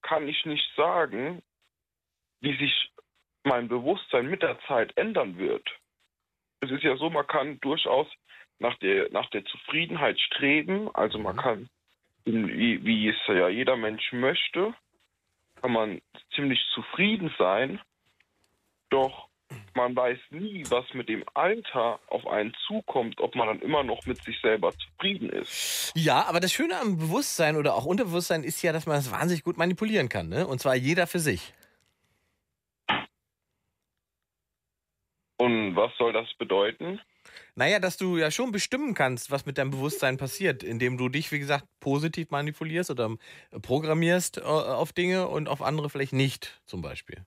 kann 0.01 0.27
ich 0.27 0.45
nicht 0.45 0.69
sagen, 0.75 1.41
wie 2.41 2.57
sich 2.57 2.93
mein 3.43 3.67
Bewusstsein 3.67 4.27
mit 4.27 4.43
der 4.43 4.59
Zeit 4.67 4.95
ändern 4.97 5.37
wird. 5.37 5.67
Es 6.61 6.71
ist 6.71 6.83
ja 6.83 6.95
so, 6.97 7.09
man 7.09 7.27
kann 7.27 7.59
durchaus 7.61 8.07
nach 8.59 8.77
der, 8.79 9.11
nach 9.11 9.29
der 9.31 9.43
Zufriedenheit 9.45 10.19
streben. 10.19 10.89
Also 10.93 11.17
man 11.17 11.35
Mhm. 11.35 11.39
kann, 11.39 11.69
wie, 12.25 12.83
wie 12.85 13.09
es 13.09 13.15
ja 13.27 13.49
jeder 13.49 13.75
Mensch 13.75 14.13
möchte, 14.13 14.73
kann 15.61 15.71
man 15.73 16.01
ziemlich 16.35 16.59
zufrieden 16.73 17.33
sein. 17.37 17.79
Doch 18.89 19.27
man 19.73 19.95
weiß 19.95 20.17
nie, 20.29 20.63
was 20.69 20.85
mit 20.93 21.09
dem 21.09 21.23
Alter 21.33 21.99
auf 22.07 22.25
einen 22.27 22.53
zukommt, 22.67 23.19
ob 23.19 23.35
man 23.35 23.47
dann 23.47 23.59
immer 23.61 23.83
noch 23.83 24.05
mit 24.05 24.21
sich 24.23 24.39
selber 24.41 24.71
zufrieden 24.77 25.29
ist. 25.29 25.91
Ja, 25.95 26.25
aber 26.27 26.39
das 26.39 26.53
Schöne 26.53 26.79
am 26.79 26.97
Bewusstsein 26.97 27.57
oder 27.57 27.75
auch 27.75 27.85
Unterbewusstsein 27.85 28.43
ist 28.43 28.61
ja, 28.61 28.71
dass 28.71 28.85
man 28.85 28.95
das 28.97 29.11
wahnsinnig 29.11 29.43
gut 29.43 29.57
manipulieren 29.57 30.09
kann, 30.09 30.29
ne? 30.29 30.47
Und 30.47 30.59
zwar 30.59 30.75
jeder 30.75 31.07
für 31.07 31.19
sich. 31.19 31.53
Und 35.41 35.75
was 35.75 35.91
soll 35.97 36.13
das 36.13 36.31
bedeuten? 36.35 37.01
Naja, 37.55 37.79
dass 37.79 37.97
du 37.97 38.17
ja 38.17 38.29
schon 38.29 38.51
bestimmen 38.51 38.93
kannst, 38.93 39.31
was 39.31 39.47
mit 39.47 39.57
deinem 39.57 39.71
Bewusstsein 39.71 40.17
passiert, 40.17 40.61
indem 40.61 40.99
du 40.99 41.09
dich, 41.09 41.31
wie 41.31 41.39
gesagt, 41.39 41.65
positiv 41.79 42.29
manipulierst 42.29 42.91
oder 42.91 43.09
äh, 43.49 43.59
programmierst 43.59 44.37
äh, 44.37 44.41
auf 44.41 44.93
Dinge 44.93 45.27
und 45.27 45.49
auf 45.49 45.63
andere 45.63 45.89
vielleicht 45.89 46.13
nicht, 46.13 46.61
zum 46.65 46.83
Beispiel. 46.83 47.25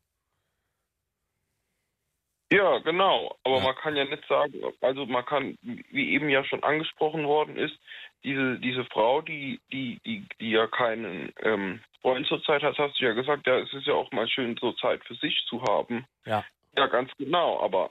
Ja, 2.53 2.79
genau. 2.79 3.37
Aber 3.43 3.57
Ja. 3.57 3.65
man 3.65 3.75
kann 3.75 3.97
ja 3.97 4.05
nicht 4.05 4.25
sagen, 4.29 4.55
also 4.81 5.07
man 5.07 5.25
kann, 5.25 5.59
wie 5.63 6.11
eben 6.13 6.29
ja 6.29 6.45
schon 6.45 6.63
angesprochen 6.63 7.27
worden 7.27 7.57
ist, 7.57 7.77
diese, 8.23 8.61
diese 8.61 8.85
Frau, 8.93 9.23
die, 9.23 9.61
die, 9.73 9.99
die, 10.07 10.25
die 10.41 10.51
ja 10.53 10.69
keinen 10.69 11.33
ähm, 11.43 11.81
Freund 12.01 12.29
zurzeit 12.29 12.63
hat, 12.63 12.79
hast 12.79 13.01
du 13.01 13.07
ja 13.07 13.13
gesagt, 13.13 13.45
ja, 13.49 13.59
es 13.59 13.73
ist 13.73 13.87
ja 13.89 13.95
auch 13.95 14.13
mal 14.13 14.29
schön, 14.29 14.57
so 14.61 14.73
Zeit 14.75 15.03
für 15.05 15.17
sich 15.17 15.37
zu 15.49 15.61
haben. 15.65 16.07
Ja. 16.27 16.45
Ja, 16.77 16.87
ganz 16.87 17.11
genau. 17.19 17.61
Aber 17.61 17.91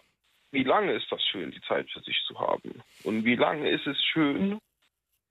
wie 0.54 0.64
lange 0.64 0.94
ist 0.94 1.12
das 1.12 1.22
schön, 1.32 1.52
die 1.52 1.62
Zeit 1.62 1.90
für 1.92 2.00
sich 2.02 2.18
zu 2.28 2.40
haben? 2.40 2.82
Und 3.04 3.26
wie 3.26 3.36
lange 3.36 3.70
ist 3.70 3.86
es 3.88 3.98
schön, 4.14 4.60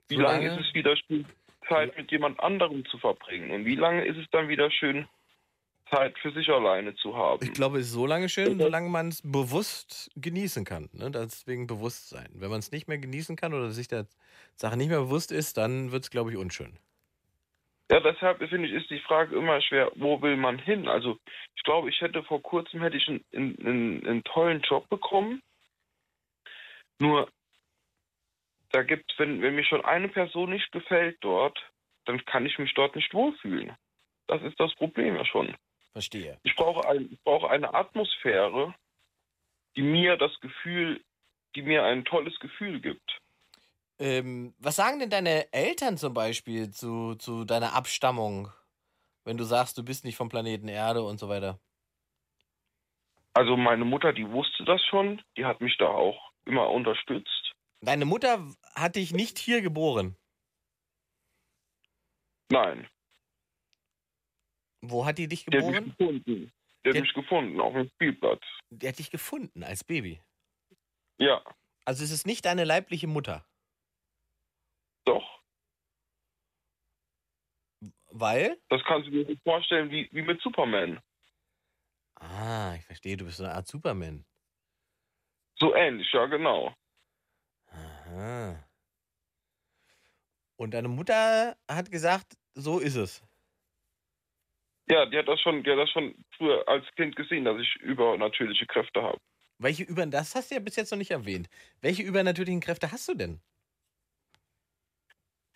wie 0.09 0.17
So 0.17 0.21
lange 0.21 0.47
lange- 0.49 0.61
ist 0.61 0.69
es 0.69 0.75
wieder 0.75 0.97
schön, 0.97 1.25
Zeit 1.69 1.97
mit 1.97 2.11
jemand 2.11 2.39
anderem 2.41 2.85
zu 2.87 2.99
verbringen? 2.99 3.51
Und 3.53 3.65
wie 3.65 3.77
lange 3.77 4.05
ist 4.05 4.19
es 4.19 4.27
dann 4.33 4.49
wieder 4.49 4.71
schön, 4.71 5.07
Zeit 5.91 6.19
für 6.19 6.33
sich 6.33 6.49
alleine 6.49 6.95
zu 6.97 7.17
haben? 7.17 7.45
Ich 7.45 7.53
glaube, 7.53 7.79
es 7.79 7.87
ist 7.87 7.93
so 7.93 8.07
lange 8.07 8.29
schön, 8.29 8.59
solange 8.59 8.89
man 8.89 9.09
es 9.09 9.23
bewusst 9.23 10.11
genießen 10.17 10.65
kann. 10.65 10.89
Ne? 10.93 11.11
Deswegen 11.11 11.67
Bewusstsein. 11.67 12.29
Wenn 12.35 12.51
man 12.51 12.59
es 12.59 12.73
nicht 12.73 12.89
mehr 12.89 12.99
genießen 12.99 13.37
kann 13.37 13.55
oder 13.55 13.71
sich 13.71 13.89
der 13.89 14.07
Sache 14.57 14.77
nicht 14.77 14.89
mehr 14.89 15.01
bewusst 15.01 15.31
ist, 15.33 15.57
dann 15.57 15.93
wird 15.93 16.03
es, 16.05 16.11
glaube 16.11 16.31
ich, 16.33 16.37
unschön. 16.37 16.79
Ja, 17.93 18.01
deshalb 18.01 18.39
finde 18.49 18.69
ich, 18.69 18.73
ist 18.73 18.89
die 18.89 19.01
Frage 19.01 19.37
immer 19.37 19.61
schwer, 19.61 19.93
wo 19.97 20.23
will 20.23 20.39
man 20.39 20.59
hin? 20.59 20.89
Also 20.89 21.19
ich 21.55 21.63
glaube, 21.63 21.91
ich 21.91 22.01
hätte 22.01 22.23
vor 22.23 22.41
kurzem 22.41 22.81
hätte 22.81 22.97
ich 22.97 23.07
einen, 23.07 23.23
einen, 23.35 24.07
einen 24.07 24.25
tollen 24.25 24.63
Job 24.63 24.89
bekommen. 24.89 25.43
Nur 26.99 27.31
da 28.71 28.83
gibt 28.83 29.13
wenn, 29.19 29.43
wenn 29.43 29.57
mir 29.57 29.65
schon 29.65 29.85
eine 29.85 30.09
Person 30.09 30.49
nicht 30.49 30.73
gefällt 30.73 31.19
dort, 31.21 31.59
dann 32.07 32.25
kann 32.25 32.47
ich 32.47 32.59
mich 32.59 32.73
dort 32.73 32.97
nicht 32.97 33.13
wohlfühlen. 33.13 33.77
Das 34.27 34.41
ist 34.43 34.59
das 34.59 34.75
Problem 34.77 35.15
ja 35.17 35.27
schon. 35.27 35.55
Verstehe. 35.93 36.39
Ich 36.45 36.57
brauche, 36.57 36.89
ein, 36.89 37.13
ich 37.13 37.23
brauche 37.25 37.51
eine 37.51 37.75
Atmosphäre, 37.75 38.75
die 39.77 39.83
mir 39.83 40.17
das 40.17 40.41
Gefühl, 40.41 41.05
die 41.55 41.61
mir 41.61 41.85
ein 41.85 42.07
tolles 42.07 42.39
Gefühl 42.41 42.81
gibt. 42.81 43.19
Ähm, 44.03 44.53
was 44.59 44.75
sagen 44.77 44.99
denn 44.99 45.11
deine 45.11 45.53
Eltern 45.53 45.97
zum 45.97 46.13
Beispiel 46.13 46.71
zu, 46.73 47.15
zu 47.15 47.45
deiner 47.45 47.73
Abstammung, 47.75 48.53
wenn 49.25 49.37
du 49.37 49.45
sagst, 49.45 49.79
du 49.79 49.85
bist 49.85 50.05
nicht 50.05 50.17
vom 50.17 50.29
Planeten 50.29 50.67
Erde 50.67 51.03
und 51.05 51.19
so 51.19 51.29
weiter? 51.29 51.61
Also 53.35 53.57
meine 53.57 53.85
Mutter, 53.85 54.13
die 54.13 54.29
wusste 54.29 54.65
das 54.65 54.83
schon, 54.91 55.23
die 55.37 55.45
hat 55.45 55.61
mich 55.61 55.77
da 55.79 55.87
auch 55.87 56.33
immer 56.47 56.69
unterstützt. 56.69 57.53
Deine 57.81 58.05
Mutter 58.05 58.45
hat 58.75 58.97
dich 58.97 59.13
nicht 59.13 59.39
hier 59.39 59.63
geboren. 59.63 60.17
Nein. 62.51 62.89
Wo 64.81 65.07
hat 65.07 65.19
die 65.19 65.29
dich 65.29 65.45
Der 65.45 65.61
hat 65.63 65.69
mich 65.71 65.77
geboren? 65.85 65.97
gefunden. 66.25 66.53
Der 66.85 66.91
hat 66.91 66.95
Der- 66.97 67.03
mich 67.03 67.15
gefunden 67.15 67.61
auf 67.61 67.73
dem 67.73 67.89
Spielplatz. 67.91 68.43
Die 68.71 68.89
hat 68.89 68.99
dich 68.99 69.11
gefunden 69.13 69.63
als 69.63 69.85
Baby. 69.85 70.21
Ja, 71.19 71.41
Also 71.85 72.03
es 72.05 72.11
ist 72.11 72.27
nicht 72.27 72.45
deine 72.45 72.65
leibliche 72.65 73.07
Mutter. 73.07 73.45
Doch. 75.05 75.43
Weil? 78.11 78.61
Das 78.69 78.83
kannst 78.85 79.09
du 79.09 79.11
dir 79.11 79.27
so 79.27 79.35
vorstellen 79.43 79.91
wie, 79.91 80.09
wie 80.13 80.23
mit 80.23 80.41
Superman. 80.43 81.01
Ah, 82.17 82.75
ich 82.77 82.85
verstehe, 82.85 83.17
du 83.17 83.25
bist 83.25 83.39
so 83.39 83.45
eine 83.45 83.55
Art 83.55 83.67
Superman. 83.67 84.25
So 85.59 85.75
ähnlich, 85.75 86.13
ja 86.13 86.27
genau. 86.27 86.75
Aha. 87.67 88.69
Und 90.57 90.73
deine 90.75 90.89
Mutter 90.89 91.57
hat 91.69 91.91
gesagt, 91.91 92.35
so 92.55 92.79
ist 92.79 92.97
es. 92.97 93.23
Ja, 94.89 95.07
die 95.07 95.19
hat 95.19 95.29
das 95.29 95.41
schon, 95.41 95.63
die 95.63 95.71
hat 95.71 95.79
das 95.79 95.91
schon 95.91 96.15
früher 96.37 96.69
als 96.69 96.85
Kind 96.97 97.17
gesehen, 97.17 97.45
dass 97.45 97.61
ich 97.61 97.75
übernatürliche 97.77 98.67
Kräfte 98.67 99.03
habe. 99.03 99.19
Welche 99.59 99.85
über 99.85 100.05
das 100.07 100.35
hast 100.35 100.51
du 100.51 100.57
ja 100.57 100.61
bis 100.61 100.77
jetzt 100.77 100.91
noch 100.91 100.99
nicht 100.99 101.11
erwähnt. 101.11 101.49
Welche 101.81 102.03
übernatürlichen 102.03 102.61
Kräfte 102.61 102.91
hast 102.93 103.09
du 103.09 103.15
denn? 103.15 103.41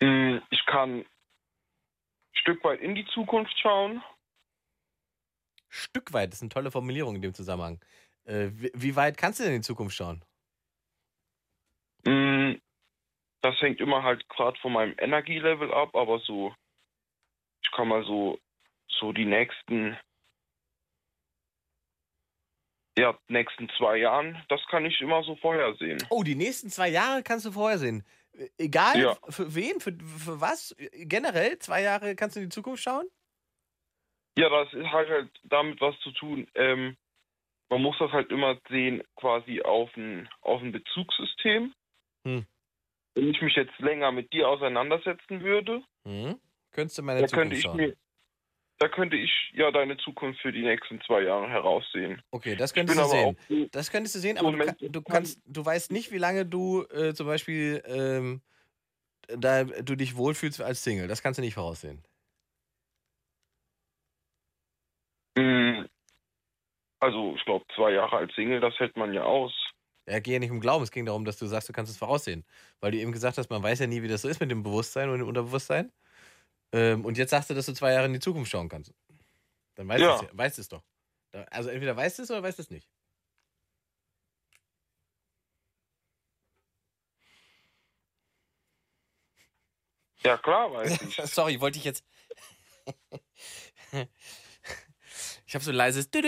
Hm, 0.01 0.41
Ich 0.49 0.65
kann 0.65 0.99
ein 0.99 1.05
Stück 2.33 2.63
weit 2.63 2.81
in 2.81 2.95
die 2.95 3.05
Zukunft 3.07 3.57
schauen. 3.59 4.03
Stück 5.69 6.13
weit, 6.13 6.29
das 6.31 6.37
ist 6.37 6.43
eine 6.43 6.49
tolle 6.49 6.71
Formulierung 6.71 7.15
in 7.15 7.21
dem 7.21 7.33
Zusammenhang. 7.33 7.79
Äh, 8.25 8.49
wie, 8.53 8.95
weit 8.95 9.17
kannst 9.17 9.39
du 9.39 9.43
denn 9.43 9.53
in 9.53 9.61
die 9.61 9.65
Zukunft 9.65 9.95
schauen? 9.95 10.23
Hm, 12.05 12.61
Das 13.41 13.59
hängt 13.61 13.79
immer 13.81 14.03
halt 14.03 14.27
gerade 14.29 14.57
von 14.59 14.73
meinem 14.73 14.95
Energielevel 14.97 15.73
ab, 15.73 15.95
aber 15.95 16.19
so, 16.19 16.53
ich 17.63 17.71
kann 17.71 17.87
mal 17.87 18.03
so, 18.05 18.39
so 18.87 19.11
die 19.13 19.25
nächsten, 19.25 19.97
ja, 22.97 23.17
nächsten 23.27 23.69
zwei 23.77 23.97
Jahren, 23.97 24.43
das 24.49 24.65
kann 24.67 24.85
ich 24.85 24.99
immer 25.01 25.23
so 25.23 25.35
vorhersehen. 25.35 26.03
Oh, 26.09 26.23
die 26.23 26.35
nächsten 26.35 26.69
zwei 26.69 26.89
Jahre 26.89 27.23
kannst 27.23 27.45
du 27.45 27.51
vorhersehen. 27.51 28.03
Egal 28.57 29.01
Ja. 29.01 29.17
für 29.29 29.55
wen, 29.55 29.79
für, 29.79 29.91
für 29.93 30.39
was, 30.41 30.75
generell 30.93 31.57
zwei 31.59 31.81
Jahre 31.81 32.15
kannst 32.15 32.35
du 32.35 32.39
in 32.39 32.45
die 32.47 32.53
Zukunft 32.53 32.83
schauen? 32.83 33.07
Ja, 34.37 34.49
das 34.49 34.71
ist 34.73 34.91
halt, 34.91 35.31
damit 35.43 35.81
was 35.81 35.99
zu 36.01 36.11
tun. 36.11 36.47
Ähm, 36.53 36.95
man 37.69 37.81
muss 37.81 37.97
das 37.99 38.11
halt 38.11 38.31
immer 38.31 38.59
sehen, 38.69 39.03
quasi 39.15 39.61
auf 39.61 39.89
ein, 39.97 40.29
auf 40.41 40.61
ein 40.61 40.71
Bezugssystem. 40.71 41.73
Hm. 42.25 42.45
Wenn 43.15 43.29
ich 43.29 43.41
mich 43.41 43.55
jetzt 43.55 43.77
länger 43.79 44.11
mit 44.11 44.31
dir 44.31 44.47
auseinandersetzen 44.47 45.41
würde, 45.41 45.83
Hm? 46.05 46.39
Könntest 46.71 46.97
du 46.99 47.01
meine 47.03 47.21
Zukunft 47.21 47.33
könnte 47.33 47.55
ich 47.55 47.63
schauen? 47.63 47.77
mir, 47.77 47.95
da 48.79 48.87
könnte 48.87 49.15
ich 49.17 49.31
ja 49.53 49.71
deine 49.71 49.97
Zukunft 49.97 50.39
für 50.41 50.51
die 50.51 50.61
nächsten 50.63 51.01
zwei 51.01 51.21
Jahre 51.21 51.49
heraussehen. 51.49 52.21
Okay, 52.31 52.55
das 52.55 52.73
könntest 52.73 52.99
du 52.99 53.05
sehen. 53.05 53.37
auch 53.37 53.69
Das 53.71 53.91
könntest 53.91 54.15
du 54.15 54.19
sehen, 54.19 54.37
aber 54.37 54.51
du, 54.51 54.57
kann, 54.57 54.75
du 54.79 55.01
kann- 55.01 55.03
kannst, 55.13 55.41
du 55.45 55.65
weißt 55.65 55.91
nicht, 55.91 56.11
wie 56.11 56.17
lange 56.17 56.45
du 56.45 56.83
äh, 56.91 57.13
zum 57.13 57.27
Beispiel 57.27 57.81
ähm, 57.85 58.41
da 59.29 59.63
du 59.63 59.95
dich 59.95 60.15
wohlfühlst 60.15 60.61
als 60.61 60.83
Single. 60.83 61.07
Das 61.07 61.21
kannst 61.21 61.37
du 61.37 61.41
nicht 61.41 61.55
voraussehen. 61.55 62.03
Hm, 65.37 65.87
also 66.99 67.35
ich 67.35 67.45
glaube, 67.45 67.65
zwei 67.75 67.91
Jahre 67.91 68.17
als 68.17 68.33
Single, 68.35 68.59
das 68.59 68.77
hält 68.79 68.95
man 68.97 69.13
ja 69.13 69.23
aus. 69.23 69.53
Ja, 70.07 70.19
geht 70.19 70.33
ja 70.33 70.39
nicht 70.39 70.51
um 70.51 70.61
Glauben, 70.61 70.83
es 70.83 70.91
ging 70.91 71.05
darum, 71.05 71.25
dass 71.25 71.37
du 71.37 71.45
sagst, 71.47 71.67
du 71.67 71.73
kannst 71.73 71.91
es 71.91 71.97
voraussehen. 71.97 72.45
Weil 72.79 72.91
du 72.91 72.97
eben 72.97 73.11
gesagt 73.11 73.37
hast, 73.37 73.49
man 73.49 73.61
weiß 73.61 73.79
ja 73.79 73.87
nie, 73.87 74.01
wie 74.01 74.07
das 74.07 74.21
so 74.21 74.29
ist 74.29 74.39
mit 74.39 74.49
dem 74.49 74.63
Bewusstsein 74.63 75.09
und 75.09 75.19
dem 75.19 75.27
Unterbewusstsein. 75.27 75.91
Ähm, 76.73 77.05
und 77.05 77.17
jetzt 77.17 77.29
sagst 77.31 77.49
du, 77.49 77.53
dass 77.53 77.65
du 77.65 77.73
zwei 77.73 77.93
Jahre 77.93 78.05
in 78.07 78.13
die 78.13 78.19
Zukunft 78.19 78.51
schauen 78.51 78.69
kannst. 78.69 78.93
Dann 79.75 79.87
weißt 79.87 80.01
Ja. 80.01 80.17
du 80.19 80.25
es 80.25 80.37
weißt 80.37 80.59
es 80.59 80.67
doch. 80.69 80.83
Also 81.51 81.69
entweder 81.69 81.95
weißt 81.95 82.19
du 82.19 82.23
es 82.23 82.31
oder 82.31 82.43
weißt 82.43 82.59
es 82.59 82.69
nicht. 82.69 82.89
Ja 90.23 90.37
klar, 90.37 90.71
weiß 90.71 91.01
ich. 91.01 91.15
Sorry, 91.31 91.59
wollte 91.61 91.77
ich 91.79 91.85
jetzt. 91.85 92.03
ich 95.45 95.55
habe 95.55 95.63
so 95.63 95.71
ein 95.71 95.75
leises 95.75 96.09
Ja, 96.13 96.21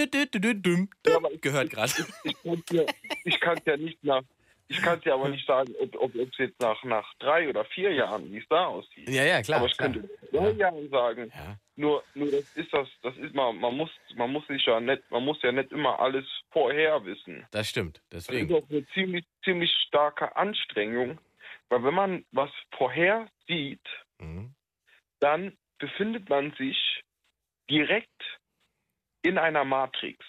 ich- 1.32 1.42
gehört 1.42 1.70
gerade. 1.70 1.92
Ich 2.24 2.36
kann 2.44 2.64
ja, 2.72 2.84
ich 3.24 3.40
kann's 3.40 3.62
ja 3.66 3.78
nicht 3.78 4.04
nach, 4.04 4.24
ich 4.70 4.82
kann 4.82 5.02
ja 5.04 5.16
aber 5.16 5.30
nicht 5.30 5.46
sagen, 5.48 5.74
ob 5.80 5.96
ob 5.96 6.16
es 6.16 6.38
jetzt 6.38 6.60
nach, 6.62 6.82
nach 6.84 7.14
drei 7.20 7.50
oder 7.50 7.66
vier 7.66 7.92
Jahren, 7.92 8.32
wie 8.32 8.38
es 8.38 8.48
da 8.50 8.68
aussieht. 8.68 9.10
Ja, 9.10 9.24
ja, 9.26 9.42
klar. 9.42 9.60
aber 9.60 9.68
ich 9.68 9.76
klar. 9.78 9.92
könnte 9.92 10.10
zwei 10.30 10.50
Ja. 10.52 10.52
Jahren 10.52 10.90
sagen. 10.90 11.32
Ja. 11.36 11.58
Nur, 11.76 12.04
nur 12.14 12.30
das 12.32 12.56
ist 12.56 12.72
das, 12.74 12.88
das 13.02 13.16
ist 13.18 13.34
man, 13.34 13.58
man 13.58 13.76
muss, 13.76 13.90
man 14.16 14.32
muss 14.32 14.46
sich 14.48 14.66
ja 14.66 14.80
nicht, 14.80 15.10
man 15.12 15.24
muss 15.26 15.42
ja 15.42 15.52
nicht 15.52 15.72
immer 15.72 16.00
alles 16.00 16.26
vorher 16.52 17.04
wissen. 17.06 17.46
Das 17.52 17.68
stimmt. 17.70 18.02
Das 18.10 18.22
ist 18.24 18.30
Deswegen. 18.32 18.54
auch 18.54 18.70
eine 18.70 18.86
ziemlich, 18.90 19.26
ziemlich 19.44 19.72
starke 19.88 20.36
Anstrengung, 20.36 21.20
weil 21.70 21.84
wenn 21.84 21.94
man 21.94 22.26
was 22.32 22.52
vorher 22.78 23.28
sieht, 23.48 23.86
Mhm. 24.20 24.54
dann 25.20 25.58
befindet 25.78 26.28
man 26.30 26.52
sich 26.58 26.78
direkt 27.70 28.40
in 29.22 29.38
einer 29.38 29.64
Matrix 29.64 30.26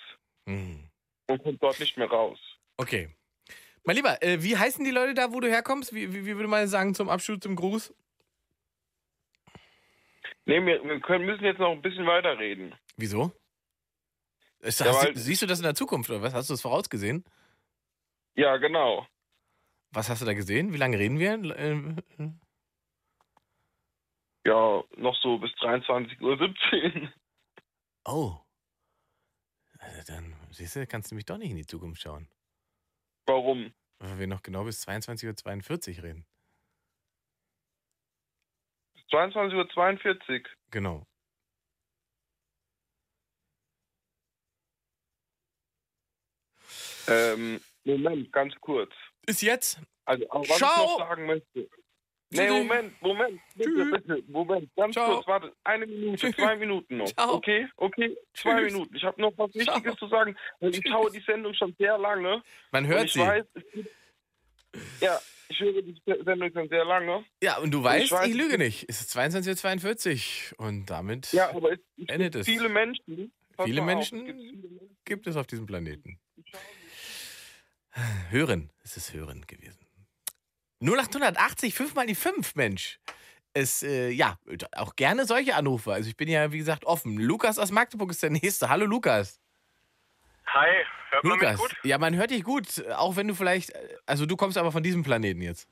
Mhm. 0.46 0.88
und 1.28 1.42
kommt 1.42 1.62
dort 1.62 1.78
nicht 1.80 1.96
mehr 1.96 2.08
raus. 2.08 2.38
Okay. 2.76 3.10
Mein 3.84 3.96
Lieber, 3.96 4.22
äh, 4.22 4.42
wie 4.42 4.56
heißen 4.56 4.84
die 4.84 4.90
Leute 4.90 5.14
da, 5.14 5.32
wo 5.32 5.40
du 5.40 5.48
herkommst? 5.48 5.94
Wie, 5.94 6.12
wie, 6.12 6.26
wie 6.26 6.36
würde 6.36 6.48
man 6.48 6.66
sagen 6.68 6.94
zum 6.94 7.08
Abschluss, 7.08 7.40
zum 7.40 7.56
Gruß? 7.56 7.94
Nee, 10.46 10.64
wir, 10.64 10.82
wir 10.84 11.00
können, 11.00 11.26
müssen 11.26 11.44
jetzt 11.44 11.58
noch 11.58 11.70
ein 11.72 11.82
bisschen 11.82 12.06
weiterreden. 12.06 12.74
Wieso? 12.96 13.32
Ist, 14.60 14.80
Ja, 14.80 14.92
du- 15.06 15.18
siehst 15.18 15.42
du 15.42 15.46
das 15.46 15.58
in 15.58 15.64
der 15.64 15.74
Zukunft 15.74 16.10
oder 16.10 16.22
was? 16.22 16.34
Hast 16.34 16.50
du 16.50 16.54
das 16.54 16.60
vorausgesehen? 16.60 17.24
Ja, 18.34 18.56
genau. 18.58 19.06
Was 19.92 20.08
hast 20.08 20.22
du 20.22 20.26
da 20.26 20.34
gesehen? 20.34 20.72
Wie 20.72 20.76
lange 20.76 20.98
reden 20.98 21.18
wir? 21.18 21.32
Äh, 21.56 22.32
Ja, 24.44 24.82
noch 24.96 25.16
so 25.22 25.38
bis 25.38 25.50
23.17 25.52 26.22
Uhr. 27.02 27.12
Oh. 28.04 28.36
Also 29.78 30.02
dann, 30.12 30.34
siehst 30.50 30.76
du, 30.76 30.86
kannst 30.86 31.10
du 31.10 31.14
mich 31.14 31.24
doch 31.24 31.38
nicht 31.38 31.50
in 31.50 31.56
die 31.56 31.66
Zukunft 31.66 32.02
schauen. 32.02 32.28
Warum? 33.26 33.72
Weil 33.98 34.18
wir 34.18 34.26
noch 34.26 34.42
genau 34.42 34.64
bis 34.64 34.86
22.42 34.86 35.98
Uhr 35.98 36.04
reden. 36.04 36.26
22.42 39.10 40.30
Uhr. 40.30 40.50
Genau. 40.70 41.06
Ähm, 47.08 47.60
Moment, 47.84 48.32
ganz 48.32 48.54
kurz. 48.60 48.92
Ist 49.26 49.42
jetzt? 49.42 49.80
Also, 50.04 50.24
was 50.30 50.58
Ciao. 50.58 50.70
ich 50.70 50.78
noch 50.78 50.98
sagen 50.98 51.26
möchte. 51.26 51.68
Nee. 52.32 52.48
Moment, 52.48 53.02
Moment, 53.02 53.40
bitte, 53.56 53.70
Tschüss. 53.70 53.90
bitte, 53.90 54.22
Moment, 54.28 54.70
ganz 54.76 54.94
Ciao. 54.94 55.14
kurz, 55.14 55.26
warte, 55.26 55.52
eine 55.64 55.84
Minute, 55.86 56.32
zwei 56.32 56.56
Minuten 56.56 56.98
noch. 56.98 57.12
Ciao. 57.12 57.34
Okay, 57.34 57.68
okay, 57.76 58.16
zwei 58.34 58.60
Tschüss. 58.62 58.72
Minuten. 58.72 58.96
Ich 58.96 59.02
habe 59.02 59.20
noch 59.20 59.32
was 59.36 59.52
Wichtiges 59.52 59.82
Ciao. 59.82 59.96
zu 59.96 60.06
sagen, 60.08 60.36
weil 60.60 60.70
ich 60.70 60.82
schaue 60.88 61.10
die 61.10 61.20
Sendung 61.20 61.54
schon 61.54 61.74
sehr 61.76 61.98
lange. 61.98 62.40
Man 62.70 62.84
und 62.84 62.90
hört 62.90 63.04
ich 63.06 63.14
sie. 63.14 63.18
weiß, 63.20 63.44
gibt, 63.72 63.90
ja, 65.00 65.18
ich 65.48 65.58
höre 65.58 65.82
die 65.82 66.00
Sendung 66.24 66.52
schon 66.52 66.68
sehr 66.68 66.84
lange. 66.84 67.24
Ja, 67.42 67.58
und 67.58 67.72
du 67.72 67.82
weißt, 67.82 68.04
ich, 68.04 68.12
weiß, 68.12 68.32
lüge 68.32 68.52
es 68.52 68.58
nicht. 68.58 68.86
Es 68.88 69.00
ist 69.00 69.16
22.42 69.16 70.52
Uhr. 70.52 70.66
Und 70.66 70.86
damit 70.86 71.32
Ja, 71.32 71.50
aber 71.50 71.72
es, 71.72 71.80
es 71.96 72.08
Endet 72.08 72.36
es. 72.36 72.46
viele 72.46 72.68
Menschen. 72.68 73.32
Viele 73.64 73.80
auf, 73.80 73.86
Menschen? 73.86 74.20
es 74.20 74.26
gibt 74.26 74.38
viele 74.40 74.68
Menschen, 74.68 74.98
gibt 75.04 75.26
es 75.26 75.36
auf 75.36 75.48
diesem 75.48 75.66
Planeten. 75.66 76.20
Hören. 78.30 78.70
Es 78.84 78.96
ist 78.96 79.12
Hören 79.12 79.44
gewesen. 79.48 79.84
0880, 80.82 81.74
5 81.74 81.94
mal 81.94 82.06
die 82.06 82.14
5, 82.14 82.54
Mench. 82.54 82.98
Es, 83.52 83.82
äh, 83.82 84.10
ja, 84.10 84.38
auch 84.76 84.96
gerne 84.96 85.24
solche 85.24 85.54
Anrufe. 85.54 85.92
Also 85.92 86.08
ich 86.08 86.16
bin 86.16 86.28
ja, 86.28 86.52
wie 86.52 86.58
gesagt, 86.58 86.84
offen. 86.84 87.18
Lukas 87.18 87.58
aus 87.58 87.70
Magdeburg 87.70 88.10
ist 88.10 88.22
der 88.22 88.30
Nächste. 88.30 88.68
Hallo, 88.68 88.86
Lukas. 88.86 89.40
Hi, 90.46 90.84
hört 91.10 91.24
man 91.24 91.32
mich 91.38 91.42
Lukas. 91.42 91.58
gut? 91.58 91.76
Ja, 91.82 91.98
man 91.98 92.16
hört 92.16 92.30
dich 92.30 92.44
gut. 92.44 92.84
Auch 92.96 93.16
wenn 93.16 93.28
du 93.28 93.34
vielleicht, 93.34 93.72
also 94.06 94.24
du 94.24 94.36
kommst 94.36 94.56
aber 94.56 94.72
von 94.72 94.82
diesem 94.82 95.02
Planeten 95.02 95.42
jetzt. 95.42 95.68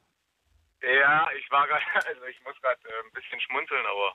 Ja, 0.83 1.27
ich 1.39 1.51
war 1.51 1.67
gerade, 1.67 1.85
also 2.07 2.25
ich 2.25 2.41
muss 2.43 2.61
gerade 2.61 2.81
äh, 2.85 3.07
ein 3.07 3.13
bisschen 3.13 3.41
schmunzeln, 3.41 3.85
aber 3.87 4.15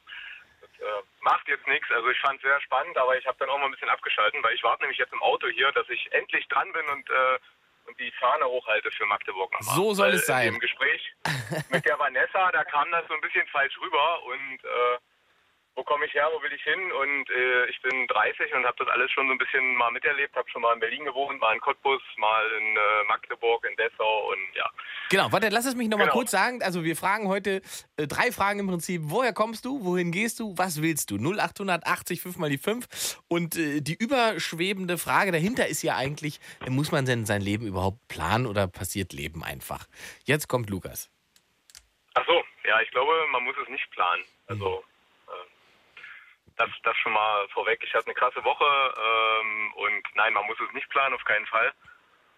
das 0.62 0.70
äh, 0.80 1.04
macht 1.22 1.48
jetzt 1.48 1.68
nichts. 1.68 1.90
Also 1.92 2.10
ich 2.10 2.20
fand 2.20 2.38
es 2.38 2.44
sehr 2.44 2.62
spannend, 2.62 2.98
aber 2.98 3.18
ich 3.18 3.26
habe 3.26 3.38
dann 3.40 3.50
auch 3.50 3.58
mal 3.58 3.66
ein 3.66 3.72
bisschen 3.72 3.90
abgeschalten, 3.90 4.44
weil 4.44 4.56
ich 4.56 4.64
warte 4.64 4.84
nämlich 4.84 5.00
jetzt 5.00 5.14
im 5.14 5.24
Auto 5.24 5.48
hier, 5.48 5.72
dass 5.72 5.90
ich 5.90 6.12
endlich 6.12 6.48
dran 6.50 6.72
bin 6.72 6.86
und, 6.88 7.10
äh, 7.10 7.40
und 7.88 8.00
die 8.00 8.12
Fahne 8.20 8.46
hochhalte 8.46 8.92
für 8.92 9.06
Magdeburg 9.06 9.52
nochmal. 9.54 9.76
So 9.76 9.94
soll 9.94 10.10
Weil 10.10 10.16
es 10.16 10.26
sein. 10.26 10.48
Im 10.50 10.60
Gespräch 10.60 11.14
mit 11.70 11.86
der 11.86 11.98
Vanessa, 12.00 12.52
da 12.52 12.64
kam 12.64 12.90
das 12.92 13.08
so 13.08 13.14
ein 13.14 13.22
bisschen 13.22 13.48
falsch 13.48 13.78
rüber 13.82 14.24
und 14.26 14.64
äh, 14.64 14.98
wo 15.76 15.84
komme 15.84 16.06
ich 16.06 16.14
her, 16.14 16.30
wo 16.34 16.42
will 16.44 16.54
ich 16.54 16.62
hin? 16.64 16.92
Und 16.92 17.30
äh, 17.30 17.66
ich 17.66 17.82
bin 17.82 18.08
30 18.08 18.54
und 18.54 18.66
habe 18.66 18.76
das 18.78 18.88
alles 18.90 19.10
schon 19.12 19.26
so 19.28 19.32
ein 19.32 19.38
bisschen 19.38 19.76
mal 19.76 19.92
miterlebt. 19.92 20.36
Habe 20.36 20.50
schon 20.50 20.62
mal 20.62 20.74
in 20.74 20.80
Berlin 20.80 21.04
gewohnt, 21.06 21.40
mal 21.42 21.54
in 21.54 21.60
Cottbus, 21.62 22.02
mal 22.18 22.46
in 22.60 22.78
äh, 22.78 23.04
Magdeburg, 23.08 23.66
in 23.70 23.76
Dessau 23.78 24.30
und 24.32 24.56
ja. 24.56 24.70
Genau, 25.10 25.32
warte, 25.32 25.50
lass 25.50 25.66
es 25.66 25.76
mich 25.76 25.88
nochmal 25.90 26.08
Genau. 26.08 26.18
kurz 26.18 26.32
sagen. 26.32 26.62
Also 26.62 26.84
wir 26.84 26.96
fragen 26.96 27.28
heute 27.28 27.62
äh, 27.98 28.08
drei 28.08 28.32
Fragen 28.32 28.60
im 28.60 28.68
Prinzip. 28.68 29.02
Woher 29.06 29.34
kommst 29.34 29.66
du? 29.66 29.84
Wohin 29.84 30.12
gehst 30.12 30.40
du? 30.40 30.54
Was 30.58 30.82
willst 30.82 31.10
du? 31.12 31.18
0880 31.18 32.22
5 32.22 32.38
mal 32.38 32.50
die 32.50 32.58
5. 32.58 33.22
Und 33.28 33.56
äh, 33.56 33.82
die 33.82 33.96
überschwebende 33.96 34.98
Frage 34.98 35.32
dahinter 35.32 35.68
ist 35.68 35.82
ja 35.82 35.96
eigentlich, 35.96 36.40
äh, 36.66 36.70
muss 36.70 36.92
man 36.92 37.06
denn 37.06 37.26
sein 37.26 37.42
Leben 37.42 37.66
überhaupt 37.66 38.08
planen 38.08 38.46
oder 38.46 38.68
passiert 38.68 39.12
Leben 39.14 39.44
einfach? 39.44 39.88
Jetzt 40.26 40.48
kommt 40.48 40.70
Lukas. 40.70 41.10
Ach 42.16 42.24
so, 42.28 42.44
ja, 42.66 42.80
ich 42.82 42.92
glaube, 42.92 43.12
man 43.32 43.44
muss 43.44 43.56
es 43.64 43.70
nicht 43.70 43.90
planen. 43.92 44.24
Also 44.48 44.84
das, 46.58 46.70
das 46.84 46.98
schon 46.98 47.14
mal 47.14 47.48
vorweg. 47.50 47.82
Ich 47.84 47.94
hatte 47.94 48.08
eine 48.08 48.16
krasse 48.16 48.44
Woche 48.44 48.66
ähm, 48.66 49.74
und 49.74 50.04
nein, 50.16 50.34
man 50.34 50.46
muss 50.46 50.60
es 50.60 50.74
nicht 50.74 50.90
planen, 50.90 51.16
auf 51.16 51.24
keinen 51.26 51.46
Fall. 51.48 51.74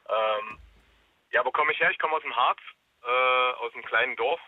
Ähm, 0.09 0.59
ja, 1.32 1.43
wo 1.43 1.51
komme 1.51 1.72
ich 1.72 1.80
her? 1.80 1.91
Ich 1.91 1.99
komme 1.99 2.16
aus 2.16 2.22
dem 2.22 2.36
Harz, 2.36 2.59
äh, 3.03 3.63
aus 3.63 3.74
einem 3.74 3.86
kleinen 3.86 4.16
Dorf 4.16 4.39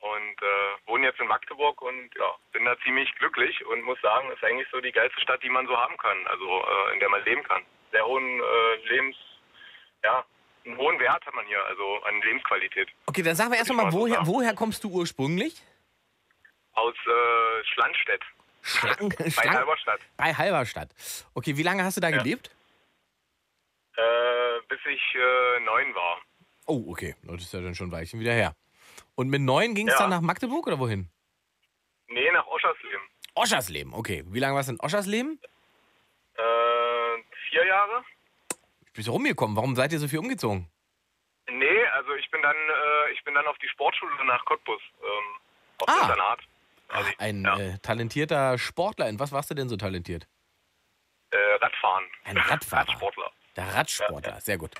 und 0.00 0.42
äh, 0.42 0.86
wohne 0.86 1.06
jetzt 1.06 1.20
in 1.20 1.28
Magdeburg 1.28 1.80
und 1.80 2.14
ja, 2.16 2.34
bin 2.52 2.64
da 2.64 2.76
ziemlich 2.80 3.12
glücklich 3.14 3.64
und 3.66 3.82
muss 3.82 4.00
sagen, 4.00 4.30
ist 4.32 4.44
eigentlich 4.44 4.68
so 4.70 4.80
die 4.80 4.92
geilste 4.92 5.20
Stadt, 5.20 5.42
die 5.42 5.48
man 5.48 5.66
so 5.66 5.76
haben 5.76 5.96
kann, 5.96 6.26
also 6.26 6.62
äh, 6.62 6.92
in 6.92 7.00
der 7.00 7.08
man 7.08 7.24
leben 7.24 7.42
kann. 7.42 7.64
Sehr 7.90 8.04
hohen 8.04 8.40
äh, 8.40 8.88
Lebens, 8.88 9.16
ja, 10.02 10.24
einen 10.66 10.76
hohen 10.76 10.98
Wert 10.98 11.24
hat 11.24 11.34
man 11.34 11.46
hier, 11.46 11.64
also 11.66 12.02
an 12.04 12.20
Lebensqualität. 12.22 12.88
Okay, 13.06 13.22
dann 13.22 13.34
sagen 13.34 13.50
wir 13.52 13.58
erst 13.58 13.72
mal, 13.72 13.92
woher, 13.92 14.26
woher 14.26 14.54
kommst 14.54 14.84
du 14.84 14.90
ursprünglich? 14.90 15.62
Aus 16.74 16.94
äh, 16.94 17.64
Schlandstedt. 17.64 18.22
Schlangen, 18.64 19.10
Bei 19.18 19.30
Schlangen, 19.30 19.56
Halberstadt. 19.58 20.00
bei 20.16 20.32
Halberstadt. 20.34 20.88
Okay, 21.34 21.56
wie 21.56 21.62
lange 21.62 21.84
hast 21.84 21.96
du 21.96 22.00
da 22.00 22.08
Ja. 22.08 22.16
gelebt? 22.18 22.50
Äh, 23.96 24.60
bis 24.68 24.78
ich 24.90 25.14
äh, 25.14 25.60
neun 25.60 25.94
war. 25.94 26.20
Oh, 26.66 26.84
okay. 26.88 27.14
Das 27.22 27.42
ist 27.42 27.52
ja 27.52 27.60
dann 27.60 27.74
schon 27.74 27.88
ein 27.88 27.92
Weilchen 27.92 28.20
wieder 28.20 28.32
her. 28.32 28.54
Und 29.16 29.28
mit 29.28 29.42
neun 29.42 29.74
ging 29.74 29.88
es 29.88 29.94
Ja. 29.94 30.00
dann 30.00 30.10
nach 30.10 30.20
Magdeburg 30.22 30.66
oder 30.66 30.78
wohin? 30.78 31.08
Nee, 32.08 32.30
nach 32.32 32.46
Oschersleben. 32.46 33.02
Oschersleben, 33.34 33.92
okay. 33.94 34.24
Wie 34.28 34.38
lange 34.40 34.54
warst 34.56 34.68
du 34.68 34.74
in 34.74 34.80
Oschersleben? 34.80 35.38
Äh, 36.36 37.22
vier 37.50 37.66
Jahre? 37.66 38.04
Bist 38.94 39.08
du 39.08 39.12
rumgekommen? 39.12 39.56
Warum 39.56 39.74
seid 39.76 39.92
ihr 39.92 39.98
so 39.98 40.08
viel 40.08 40.20
umgezogen? 40.20 40.70
Nee, 41.50 41.84
also 41.88 42.14
ich 42.14 42.30
bin 42.30 42.40
dann, 42.42 42.56
äh, 42.56 43.12
ich 43.12 43.22
bin 43.24 43.34
dann 43.34 43.46
auf 43.46 43.58
die 43.58 43.68
Sportschule 43.68 44.12
nach 44.24 44.44
Cottbus. 44.46 44.80
Ähm, 45.02 45.40
auf 45.78 45.88
Ah. 45.88 45.92
das 45.92 46.02
Internat. 46.02 46.40
Also, 46.88 47.10
ein 47.18 47.44
ja. 47.44 47.58
äh, 47.58 47.78
talentierter 47.78 48.58
Sportler. 48.58 49.08
In 49.08 49.18
was 49.18 49.32
warst 49.32 49.50
du 49.50 49.54
denn 49.54 49.68
so 49.68 49.76
talentiert? 49.76 50.26
äh, 51.34 51.54
Radfahren. 51.60 52.04
Ein 52.24 52.36
Radfahrer. 52.38 52.88
Radsportler. 52.88 53.32
Der 53.56 53.74
Radsportler, 53.74 54.40
sehr 54.40 54.58
gut. 54.58 54.72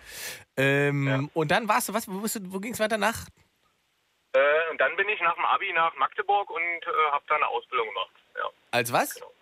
Ähm, 0.56 1.06
Ja. 1.06 1.20
Und 1.34 1.50
dann 1.50 1.68
warst 1.68 1.88
du, 1.88 1.94
was, 1.94 2.08
wo, 2.08 2.22
wo 2.22 2.60
ging 2.60 2.72
es 2.72 2.80
weiter 2.80 2.98
nach? 2.98 3.26
Äh, 4.32 4.70
und 4.70 4.80
dann 4.80 4.96
bin 4.96 5.08
ich 5.08 5.20
nach 5.20 5.34
dem 5.34 5.44
Abi 5.44 5.72
nach 5.72 5.94
Magdeburg 5.96 6.50
und 6.50 6.60
äh, 6.60 7.12
habe 7.12 7.24
da 7.28 7.36
eine 7.36 7.46
Ausbildung 7.46 7.86
gemacht. 7.88 8.10
Ja. 8.36 8.48
Als 8.72 8.92
was? 8.92 9.14
Genau. 9.14 9.32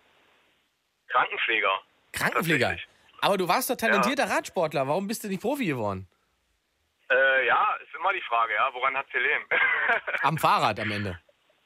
Krankenpfleger. 1.07 1.81
Krankenpfleger. 2.11 2.77
Aber 3.21 3.37
du 3.37 3.47
warst 3.47 3.69
doch 3.69 3.75
talentierter 3.75 4.29
Radsportler. 4.29 4.87
Warum 4.87 5.07
bist 5.07 5.23
du 5.23 5.29
nicht 5.29 5.41
Profi 5.41 5.65
geworden? 5.65 6.07
Äh, 7.09 7.47
ja, 7.47 7.75
ist 7.83 7.93
immer 7.95 8.13
die 8.13 8.21
Frage, 8.21 8.53
ja, 8.53 8.71
woran 8.73 8.95
hat's 8.95 9.11
gelegen? 9.11 9.43
Am 10.21 10.37
Fahrrad 10.39 10.79
am 10.79 10.91
Ende. 10.91 11.19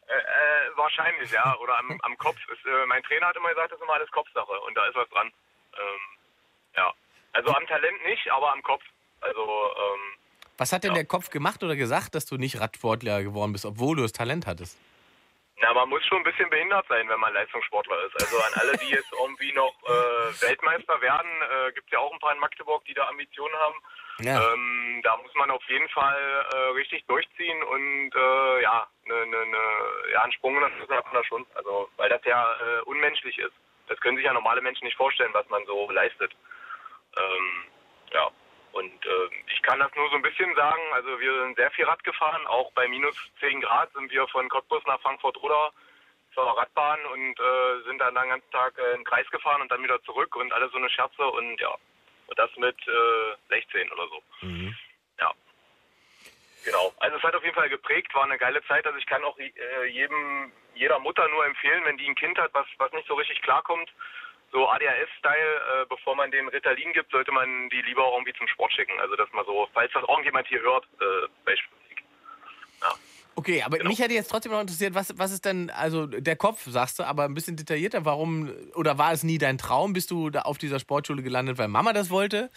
Äh, 0.07 0.15
äh, 0.17 0.77
wahrscheinlich, 0.77 1.31
ja. 1.31 1.55
Oder 1.57 1.77
am, 1.79 1.99
am 2.03 2.17
Kopf. 2.17 2.37
Ist, 2.49 2.65
äh, 2.65 2.85
mein 2.87 3.03
Trainer 3.03 3.27
hat 3.27 3.35
immer 3.35 3.49
gesagt, 3.49 3.71
das 3.71 3.77
ist 3.79 3.83
immer 3.83 3.93
alles 3.93 4.11
Kopfsache. 4.11 4.59
Und 4.61 4.75
da 4.75 4.85
ist 4.87 4.95
was 4.95 5.09
dran. 5.09 5.31
Ähm, 5.77 5.99
ja. 6.75 6.93
Also 7.33 7.53
am 7.53 7.67
Talent 7.67 8.03
nicht, 8.05 8.29
aber 8.31 8.51
am 8.53 8.63
Kopf. 8.63 8.83
Also, 9.21 9.41
ähm, 9.43 9.99
Was 10.57 10.71
hat 10.71 10.83
denn 10.83 10.91
Ja. 10.91 10.95
der 10.95 11.05
Kopf 11.05 11.29
gemacht 11.29 11.61
oder 11.63 11.75
gesagt, 11.75 12.15
dass 12.15 12.25
du 12.25 12.37
nicht 12.37 12.59
Radsportler 12.59 13.23
geworden 13.23 13.51
bist, 13.51 13.65
obwohl 13.65 13.95
du 13.97 14.01
das 14.03 14.13
Talent 14.13 14.47
hattest? 14.47 14.77
na, 15.59 15.73
man 15.73 15.89
muss 15.89 16.05
schon 16.05 16.19
ein 16.19 16.23
bisschen 16.23 16.49
behindert 16.51 16.85
sein, 16.87 17.09
wenn 17.09 17.19
man 17.19 17.33
Leistungssportler 17.33 18.05
ist. 18.05 18.13
Also 18.21 18.37
an 18.37 18.53
alle, 18.61 18.77
die 18.77 18.89
jetzt 18.89 19.11
irgendwie 19.11 19.51
noch 19.53 19.73
äh, 19.85 20.41
Weltmeister 20.41 21.01
werden, 21.01 21.29
äh, 21.41 21.71
gibt 21.73 21.87
es 21.87 21.91
ja 21.93 21.99
auch 21.99 22.13
ein 22.13 22.19
paar 22.19 22.31
in 22.31 22.39
Magdeburg, 22.39 22.85
die 22.85 22.93
da 22.93 23.07
Ambitionen 23.07 23.55
haben. 23.55 23.75
Ja. 24.19 24.41
Ähm, 24.53 25.01
da 25.03 25.17
muss 25.17 25.33
man 25.35 25.51
auf 25.51 25.63
jeden 25.67 25.87
Fall 25.89 26.45
äh, 26.51 26.57
richtig 26.71 27.05
durchziehen 27.05 27.61
und 27.63 28.11
äh, 28.15 28.61
ja, 28.61 28.87
ne, 29.05 29.25
ne, 29.27 29.45
ne, 29.45 29.57
ja, 30.11 30.23
einen 30.23 30.31
Sprung 30.31 30.55
in 30.55 30.61
das 30.61 30.97
hat 30.97 31.05
man 31.05 31.13
da 31.13 31.23
schon. 31.23 31.45
Also, 31.55 31.89
weil 31.97 32.09
das 32.09 32.23
ja 32.25 32.51
äh, 32.53 32.81
unmenschlich 32.81 33.37
ist. 33.37 33.53
Das 33.87 33.99
können 33.99 34.17
sich 34.17 34.25
ja 34.25 34.33
normale 34.33 34.61
Menschen 34.61 34.85
nicht 34.85 34.97
vorstellen, 34.97 35.33
was 35.33 35.47
man 35.49 35.65
so 35.65 35.89
leistet. 35.91 36.35
Ähm, 37.17 37.63
ja, 38.11 38.29
und 38.73 39.05
äh, 39.05 39.29
ich 39.53 39.61
kann 39.61 39.79
das 39.79 39.93
nur 39.95 40.09
so 40.09 40.15
ein 40.15 40.21
bisschen 40.21 40.53
sagen. 40.55 40.81
Also 40.93 41.19
wir 41.19 41.43
sind 41.43 41.55
sehr 41.55 41.71
viel 41.71 41.85
Rad 41.85 42.03
gefahren, 42.03 42.45
auch 42.47 42.71
bei 42.73 42.87
minus 42.87 43.15
10 43.39 43.61
Grad 43.61 43.91
sind 43.93 44.11
wir 44.11 44.27
von 44.27 44.49
Cottbus 44.49 44.83
nach 44.85 44.99
Frankfurt-Oder 45.01 45.71
zur 46.33 46.57
Radbahn 46.57 47.03
und 47.07 47.39
äh, 47.39 47.83
sind 47.85 47.99
dann 47.99 48.13
den 48.13 48.29
ganzen 48.29 48.51
Tag 48.51 48.77
äh, 48.77 48.95
im 48.95 49.03
Kreis 49.03 49.27
gefahren 49.31 49.61
und 49.61 49.71
dann 49.71 49.81
wieder 49.81 50.01
zurück 50.03 50.35
und 50.35 50.53
alles 50.53 50.71
so 50.71 50.77
eine 50.77 50.89
Scherze 50.89 51.25
und 51.25 51.59
ja, 51.59 51.73
und 52.27 52.39
das 52.39 52.49
mit 52.57 52.77
äh, 52.87 53.35
16 53.49 53.91
oder 53.91 54.07
so. 54.07 54.23
Mhm. 54.45 54.75
Ja. 55.19 55.31
Genau. 56.65 56.93
Also 56.99 57.17
es 57.17 57.23
hat 57.23 57.35
auf 57.35 57.43
jeden 57.43 57.55
Fall 57.55 57.69
geprägt, 57.69 58.13
war 58.13 58.23
eine 58.23 58.37
geile 58.37 58.63
Zeit. 58.65 58.85
Also 58.85 58.97
ich 58.97 59.05
kann 59.05 59.23
auch 59.23 59.37
äh, 59.39 59.85
jedem, 59.85 60.51
jeder 60.75 60.99
Mutter 60.99 61.27
nur 61.29 61.45
empfehlen, 61.45 61.83
wenn 61.85 61.97
die 61.97 62.07
ein 62.07 62.15
Kind 62.15 62.37
hat, 62.37 62.53
was, 62.53 62.67
was 62.77 62.91
nicht 62.93 63.07
so 63.07 63.15
richtig 63.15 63.41
klarkommt, 63.41 63.89
so 64.51 64.67
ADHS-Style, 64.69 65.83
äh, 65.83 65.85
bevor 65.89 66.15
man 66.15 66.31
den 66.31 66.47
Ritalin 66.47 66.93
gibt, 66.93 67.11
sollte 67.11 67.31
man 67.31 67.69
die 67.69 67.81
lieber 67.81 68.05
auch 68.05 68.13
irgendwie 68.13 68.33
zum 68.33 68.47
Sport 68.47 68.73
schicken. 68.73 68.99
Also 68.99 69.15
dass 69.15 69.31
man 69.33 69.45
so, 69.45 69.67
falls 69.73 69.91
das 69.93 70.03
irgendjemand 70.07 70.47
hier 70.47 70.61
hört, 70.61 70.85
äh. 71.01 71.27
Okay, 73.39 73.61
aber 73.61 73.77
Genau. 73.77 73.89
mich 73.91 73.99
hätte 73.99 74.15
jetzt 74.15 74.31
trotzdem 74.31 74.51
noch 74.51 74.61
interessiert, 74.61 74.95
was, 74.95 75.13
was 75.15 75.31
ist 75.31 75.45
denn, 75.45 75.69
also 75.69 76.07
der 76.07 76.35
Kopf, 76.35 76.65
sagst 76.67 76.97
du, 76.97 77.03
aber 77.03 77.25
ein 77.25 77.35
bisschen 77.35 77.55
detaillierter, 77.55 78.03
warum, 78.03 78.49
oder 78.73 78.97
war 78.97 79.13
es 79.13 79.21
nie 79.21 79.37
dein 79.37 79.59
Traum? 79.59 79.93
Bist 79.93 80.09
du 80.09 80.31
da 80.31 80.41
auf 80.41 80.57
dieser 80.57 80.79
Sportschule 80.79 81.21
gelandet, 81.21 81.59
weil 81.59 81.67
Mama 81.67 81.93
das 81.93 82.09
wollte? 82.09 82.49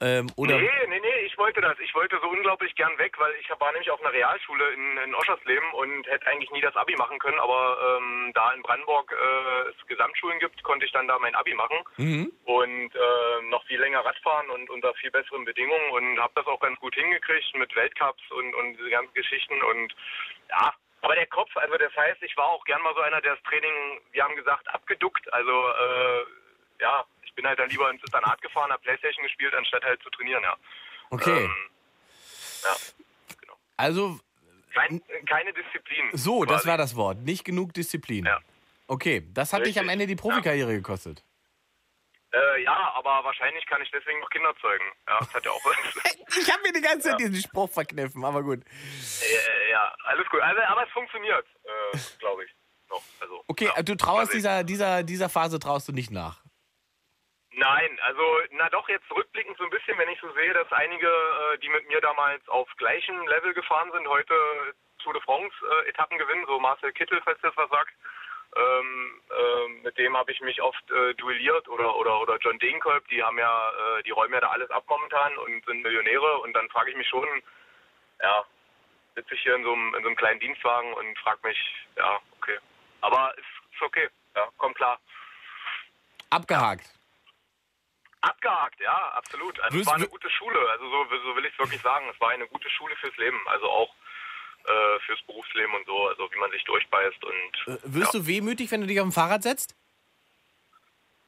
Ähm, 0.00 0.28
oder 0.36 0.56
Nee, 0.56 0.68
nee, 0.88 0.99
wollte 1.40 1.60
das. 1.60 1.76
Ich 1.80 1.94
wollte 1.94 2.20
so 2.20 2.28
unglaublich 2.28 2.74
gern 2.76 2.96
weg, 2.98 3.18
weil 3.18 3.32
ich 3.40 3.48
war 3.50 3.72
nämlich 3.72 3.90
auf 3.90 4.00
einer 4.00 4.12
Realschule 4.12 4.70
in, 4.70 4.96
in 4.98 5.14
Oschersleben 5.14 5.72
und 5.72 6.06
hätte 6.06 6.26
eigentlich 6.28 6.50
nie 6.52 6.60
das 6.60 6.76
Abi 6.76 6.94
machen 6.96 7.18
können, 7.18 7.40
aber 7.40 7.98
ähm, 7.98 8.30
da 8.34 8.52
in 8.52 8.62
Brandenburg 8.62 9.10
äh, 9.10 9.70
es 9.70 9.86
Gesamtschulen 9.88 10.38
gibt, 10.38 10.62
konnte 10.62 10.86
ich 10.86 10.92
dann 10.92 11.08
da 11.08 11.18
mein 11.18 11.34
Abi 11.34 11.54
machen 11.54 11.78
Mhm. 11.96 12.30
und 12.44 12.94
äh, 12.94 13.42
noch 13.48 13.64
viel 13.64 13.80
länger 13.80 14.04
Radfahren 14.04 14.50
und 14.50 14.70
unter 14.70 14.94
viel 14.94 15.10
besseren 15.10 15.44
Bedingungen 15.44 15.90
und 15.90 16.20
habe 16.20 16.32
das 16.36 16.46
auch 16.46 16.60
ganz 16.60 16.78
gut 16.78 16.94
hingekriegt 16.94 17.54
mit 17.56 17.74
Weltcups 17.74 18.22
und, 18.30 18.54
und 18.54 18.76
diese 18.76 18.90
ganzen 18.90 19.14
Geschichten 19.14 19.60
und 19.62 19.94
ja, 20.50 20.72
aber 21.02 21.14
der 21.14 21.26
Kopf, 21.26 21.56
also 21.56 21.76
das 21.78 21.96
heißt, 21.96 22.22
ich 22.22 22.36
war 22.36 22.46
auch 22.46 22.64
gern 22.64 22.82
mal 22.82 22.94
so 22.94 23.00
einer, 23.00 23.20
der 23.22 23.34
das 23.34 23.42
Training, 23.44 24.00
wir 24.12 24.22
haben 24.22 24.36
gesagt, 24.36 24.68
abgeduckt, 24.68 25.32
also 25.32 25.68
äh, 25.70 26.24
ja, 26.80 27.04
ich 27.22 27.34
bin 27.34 27.46
halt 27.46 27.58
dann 27.58 27.70
lieber 27.70 27.90
ins 27.90 28.02
Internat 28.02 28.40
gefahren, 28.42 28.70
habe 28.70 28.82
Playstation 28.82 29.24
gespielt, 29.24 29.54
anstatt 29.54 29.84
halt 29.84 30.02
zu 30.02 30.10
trainieren, 30.10 30.42
ja. 30.42 30.54
Okay. 31.10 31.44
Ähm, 31.44 31.54
ja, 32.64 32.76
Also, 33.76 34.18
Kein, 34.74 35.02
keine 35.28 35.52
Disziplin. 35.52 36.10
so, 36.12 36.44
das 36.44 36.58
quasi. 36.58 36.68
war 36.68 36.78
das 36.78 36.96
Wort. 36.96 37.18
Nicht 37.18 37.44
genug 37.44 37.72
Disziplin. 37.74 38.24
Ja. 38.26 38.38
Okay, 38.86 39.26
das 39.32 39.52
hat 39.52 39.66
dich 39.66 39.78
am 39.78 39.84
Richtig. 39.86 39.92
Ende 39.92 40.06
die 40.06 40.16
Profikarriere 40.16 40.72
gekostet. 40.72 41.24
Äh, 42.32 42.62
ja, 42.62 42.92
aber 42.94 43.24
wahrscheinlich 43.24 43.66
kann 43.66 43.82
ich 43.82 43.90
deswegen 43.90 44.20
noch 44.20 44.30
Kinder 44.30 44.54
zeugen. 44.60 44.84
Ja, 45.08 45.18
das 45.18 45.34
hat 45.34 45.44
ja 45.44 45.50
auch 45.50 45.64
was. 45.64 45.76
Ich 46.40 46.48
habe 46.52 46.62
mir 46.62 46.72
die 46.72 46.80
ganze 46.80 47.08
Zeit 47.10 47.18
diesen 47.18 47.34
Spruch 47.34 47.68
verkniffen, 47.68 48.24
aber 48.24 48.44
gut. 48.44 48.60
äh, 48.64 49.70
ja, 49.72 49.92
alles 50.04 50.28
gut. 50.30 50.40
Also, 50.40 50.60
aber 50.62 50.84
es 50.86 50.90
funktioniert, 50.92 51.44
äh, 51.64 51.98
glaube 52.20 52.44
ich. 52.44 52.50
Noch. 52.88 53.02
Also, 53.20 53.44
Okay, 53.48 53.68
ja, 53.76 53.82
du 53.82 53.92
mal 53.92 53.96
traust 53.96 54.30
sehen. 54.30 54.38
dieser, 54.38 54.62
dieser, 54.64 55.02
dieser 55.02 55.28
Phase 55.28 55.58
traust 55.58 55.88
du 55.88 55.92
nicht 55.92 56.12
nach. 56.12 56.40
Nein, 57.52 57.98
also 58.02 58.22
na 58.52 58.68
doch 58.68 58.88
jetzt 58.88 59.10
rückblickend 59.10 59.58
so 59.58 59.64
ein 59.64 59.70
bisschen, 59.70 59.98
wenn 59.98 60.08
ich 60.08 60.20
so 60.20 60.30
sehe, 60.32 60.52
dass 60.54 60.70
einige, 60.72 61.08
äh, 61.08 61.58
die 61.58 61.68
mit 61.68 61.88
mir 61.88 62.00
damals 62.00 62.46
auf 62.48 62.68
gleichem 62.76 63.26
Level 63.26 63.52
gefahren 63.54 63.90
sind, 63.92 64.06
heute 64.06 64.34
Tour 65.02 65.14
de 65.14 65.22
France 65.22 65.54
äh, 65.62 65.88
Etappen 65.88 66.16
gewinnen, 66.18 66.46
so 66.46 66.60
Marcel 66.60 66.92
Kittel, 66.92 67.20
falls 67.24 67.40
das 67.40 67.56
was 67.56 67.68
sagt. 67.70 67.92
Ähm, 68.56 69.20
ähm, 69.36 69.82
mit 69.82 69.96
dem 69.98 70.16
habe 70.16 70.30
ich 70.32 70.40
mich 70.40 70.60
oft 70.60 70.90
äh, 70.90 71.14
duelliert 71.14 71.68
oder 71.68 71.94
oder 71.96 72.20
oder 72.20 72.36
John 72.38 72.58
Degenkolb, 72.58 73.06
die 73.08 73.22
haben 73.22 73.38
ja, 73.38 73.70
äh, 73.70 74.02
die 74.02 74.10
räumen 74.10 74.34
ja 74.34 74.40
da 74.40 74.50
alles 74.50 74.70
ab 74.70 74.84
momentan 74.88 75.36
und 75.38 75.64
sind 75.64 75.82
Millionäre 75.82 76.38
und 76.38 76.52
dann 76.52 76.68
frage 76.70 76.90
ich 76.90 76.96
mich 76.96 77.08
schon, 77.08 77.28
ja, 78.20 78.44
sitze 79.14 79.34
ich 79.34 79.42
hier 79.42 79.54
in 79.54 79.62
so 79.62 79.72
einem 79.72 79.94
in 79.94 80.02
so 80.02 80.08
einem 80.08 80.16
kleinen 80.16 80.40
Dienstwagen 80.40 80.92
und 80.94 81.18
frage 81.18 81.46
mich, 81.46 81.58
ja, 81.96 82.20
okay. 82.40 82.58
Aber 83.02 83.32
ist, 83.38 83.72
ist 83.72 83.82
okay, 83.82 84.08
ja, 84.34 84.48
kommt 84.58 84.76
klar. 84.76 84.98
Abgehakt. 86.30 86.99
Abgehakt, 88.22 88.78
ja, 88.80 88.96
absolut. 89.12 89.58
Also 89.60 89.76
Wirst- 89.78 89.82
es 89.82 89.86
war 89.86 89.94
eine 89.96 90.08
gute 90.08 90.28
Schule, 90.30 90.58
also 90.70 90.88
so, 90.90 91.04
so 91.24 91.36
will 91.36 91.44
ich 91.46 91.52
es 91.52 91.58
wirklich 91.58 91.80
sagen. 91.80 92.06
Es 92.12 92.20
war 92.20 92.30
eine 92.30 92.46
gute 92.46 92.68
Schule 92.70 92.94
fürs 92.96 93.16
Leben. 93.16 93.40
Also 93.48 93.68
auch 93.70 93.94
äh, 94.66 94.98
fürs 95.06 95.22
Berufsleben 95.22 95.74
und 95.74 95.86
so, 95.86 96.08
also 96.08 96.30
wie 96.32 96.38
man 96.38 96.50
sich 96.50 96.62
durchbeißt 96.64 97.24
und 97.24 97.66
Äh, 97.66 97.78
wirst 97.84 98.12
du 98.14 98.26
wehmütig, 98.26 98.70
wenn 98.70 98.82
du 98.82 98.86
dich 98.86 99.00
auf 99.00 99.06
dem 99.06 99.12
Fahrrad 99.12 99.42
setzt? 99.42 99.74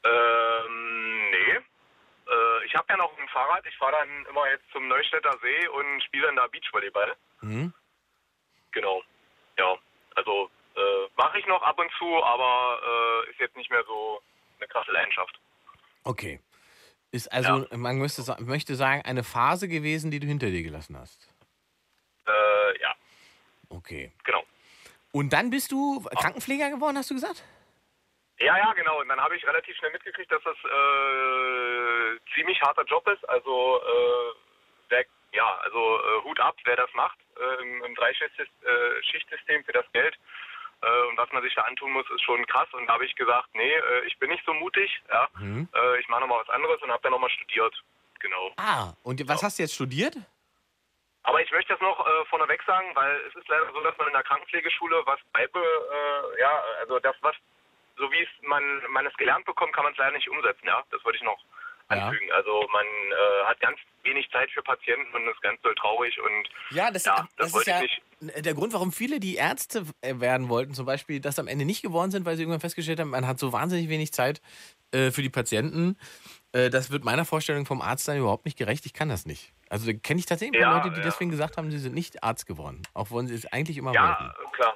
ähm, 0.05 1.31
nee. 1.31 1.53
Äh, 1.55 2.65
ich 2.67 2.75
habe 2.75 2.87
ja 2.91 2.97
noch 2.97 3.17
ein 3.19 3.29
Fahrrad, 3.29 3.65
ich 3.67 3.77
fahre 3.77 3.93
dann 3.93 4.27
immer 4.27 4.49
jetzt 4.51 4.65
zum 4.73 4.87
Neustädter 4.89 5.37
See 5.41 5.69
und 5.69 6.03
spiele 6.05 6.27
dann 6.27 6.37
da 6.37 6.47
Beachvolleyball. 6.49 7.17
Mhm. 7.41 7.73
Genau. 8.73 9.03
Ja, 9.59 9.77
also 10.17 10.51
äh, 10.77 11.09
mache 11.17 11.39
ich 11.39 11.47
noch 11.47 11.63
ab 11.63 11.79
und 11.79 11.91
zu, 11.99 12.23
aber 12.25 12.81
äh, 13.27 13.31
ist 13.31 13.41
jetzt 13.41 13.57
nicht 13.57 13.71
mehr 13.71 13.85
so 13.85 14.23
eine 14.59 14.69
krasse 14.69 14.91
Leidenschaft. 14.93 15.39
Okay. 16.05 16.41
Ist 17.13 17.31
also, 17.31 17.67
man 17.77 17.99
müsste, 17.99 18.23
möchte 18.43 18.75
sagen, 18.75 19.03
eine 19.05 19.23
Phase 19.23 19.69
gewesen, 19.69 20.11
die 20.11 20.19
du 20.19 20.27
hinter 20.27 20.47
dir 20.47 20.63
gelassen 20.63 20.97
hast. 20.99 21.29
Äh, 22.27 22.81
ja, 22.81 22.95
Okay. 23.69 24.13
genau. 24.25 24.43
Und 25.13 25.33
dann 25.35 25.51
bist 25.51 25.71
du 25.73 26.03
Krankenpfleger 26.19 26.71
geworden, 26.71 26.97
hast 26.97 27.11
du 27.11 27.15
gesagt? 27.15 27.45
Ja, 28.39 28.57
ja, 28.57 28.73
genau. 28.73 28.99
Und 29.01 29.09
dann 29.09 29.21
habe 29.21 29.37
ich 29.37 29.47
relativ 29.47 29.77
schnell 29.77 29.93
mitgekriegt, 29.93 30.33
dass 30.33 30.43
das 30.43 30.57
äh, 30.57 32.19
ziemlich 32.35 32.61
harter 32.63 32.85
Job 32.85 33.07
ist. 33.09 33.29
Also, 33.29 33.81
äh, 33.81 34.89
der, 34.91 35.05
ja, 35.33 35.59
also 35.65 35.99
äh, 35.99 36.25
Hut 36.25 36.41
ab, 36.41 36.57
wer 36.65 36.77
das 36.77 36.91
macht 36.95 37.19
äh, 37.39 37.63
im, 37.63 37.85
im 37.85 37.95
Dreischichtsystem 37.95 39.65
für 39.65 39.73
das 39.73 39.85
Geld. 39.93 40.19
Äh, 40.83 41.09
und 41.09 41.17
was 41.17 41.31
man 41.33 41.43
sich 41.43 41.55
da 41.55 41.63
antun 41.63 41.93
muss, 41.93 42.09
ist 42.11 42.23
schon 42.23 42.45
krass. 42.47 42.69
Und 42.73 42.87
da 42.87 42.95
habe 42.95 43.05
ich 43.07 43.15
gesagt, 43.15 43.49
nee, 43.55 43.73
äh, 43.73 44.07
ich 44.07 44.19
bin 44.19 44.31
nicht 44.31 44.45
so 44.45 44.53
mutig. 44.55 45.01
Ja, 45.09 45.29
Mhm. 45.39 45.69
äh, 45.75 46.01
ich 46.01 46.09
mache 46.09 46.21
nochmal 46.23 46.41
was 46.41 46.49
anderes 46.51 46.83
und 46.83 46.91
habe 46.91 47.03
dann 47.03 47.13
nochmal 47.13 47.31
studiert. 47.31 47.75
Genau. 48.21 48.53
Ah, 48.57 48.93
und 49.03 49.27
was 49.29 49.43
hast 49.43 49.59
du 49.59 49.63
jetzt 49.65 49.75
studiert? 49.75 50.15
Aber 51.25 51.41
ich 51.41 51.51
möchte 51.53 51.73
das 51.73 51.81
noch 51.81 52.05
äh, 52.05 52.25
vorneweg 52.27 52.63
sagen, 52.65 52.91
weil 52.95 53.17
es 53.29 53.35
ist 53.37 53.47
leider 53.49 53.73
so, 53.73 53.81
dass 53.81 53.97
man 53.97 54.09
in 54.09 54.13
der 54.13 54.25
Krankenpflegeschule 54.25 55.03
was 55.07 55.21
beibe, 55.33 55.61
äh, 55.61 56.41
ja, 56.41 56.51
also 56.81 56.99
das, 56.99 57.15
was, 57.21 57.37
so 57.97 58.11
wie 58.11 58.23
es 58.23 58.29
man, 58.43 58.63
man 58.91 59.07
es 59.07 59.15
gelernt 59.15 59.45
bekommt, 59.45 59.73
kann 59.73 59.85
man 59.85 59.93
es 59.93 59.99
leider 59.99 60.17
nicht 60.17 60.29
umsetzen, 60.29 60.67
ja. 60.67 60.83
Das 60.91 61.05
wollte 61.05 61.19
ich 61.19 61.23
noch 61.23 61.39
Ja. 61.97 62.07
anfügen. 62.09 62.31
Also 62.33 62.67
man 62.73 62.85
äh, 62.87 63.45
hat 63.47 63.61
ganz 63.61 63.79
wenig 64.03 64.29
Zeit 64.31 64.51
für 64.51 64.63
Patienten 64.63 65.15
und 65.15 65.29
ist 65.29 65.41
ganz 65.43 65.61
doll 65.63 65.75
traurig 65.77 66.19
und 66.21 66.49
Ja, 66.77 66.91
das, 66.91 67.05
Ja, 67.05 67.29
das, 67.37 67.53
das 67.53 67.61
ist 67.61 67.67
ja 67.67 67.81
der 68.41 68.55
Grund, 68.55 68.73
warum 68.73 68.93
viele, 68.93 69.19
die 69.21 69.35
Ärzte 69.37 69.85
äh, 70.01 70.15
werden 70.21 70.49
wollten, 70.49 70.75
zum 70.75 70.87
Beispiel, 70.87 71.21
das 71.21 71.39
am 71.39 71.49
Ende 71.49 71.65
nicht 71.65 71.83
geworden 71.83 72.11
sind, 72.11 72.25
weil 72.25 72.37
sie 72.37 72.43
irgendwann 72.43 72.61
festgestellt 72.61 73.01
haben, 73.01 73.11
man 73.11 73.27
hat 73.27 73.39
so 73.39 73.53
wahnsinnig 73.53 73.89
wenig 73.89 74.13
Zeit 74.13 74.41
äh, 74.93 75.11
für 75.11 75.23
die 75.23 75.31
Patienten. 75.31 75.97
Äh, 76.53 76.71
das 76.71 76.91
wird 76.91 77.05
meiner 77.05 77.25
Vorstellung 77.25 77.67
vom 77.67 77.81
Arzt 77.83 78.07
dann 78.07 78.17
überhaupt 78.19 78.45
nicht 78.45 78.57
gerecht. 78.59 78.87
Ich 78.87 78.93
kann 78.93 79.09
das 79.09 79.27
nicht. 79.27 79.53
Also 79.69 79.91
da 79.91 79.93
kenne 79.99 80.21
ich 80.21 80.27
tatsächlich 80.27 80.61
Ja, 80.61 80.77
Leute, 80.77 80.91
die 80.91 80.99
ja. 80.99 81.03
deswegen 81.05 81.31
gesagt 81.31 81.57
haben, 81.57 81.71
sie 81.71 81.79
sind 81.79 81.95
nicht 81.95 82.23
Arzt 82.23 82.47
geworden. 82.47 82.83
Auch 82.95 83.11
wenn 83.11 83.27
sie 83.27 83.35
es 83.35 83.47
eigentlich 83.53 83.77
immer 83.77 83.93
Ja, 83.93 84.09
wollten. 84.21 84.53
klar. 84.53 84.75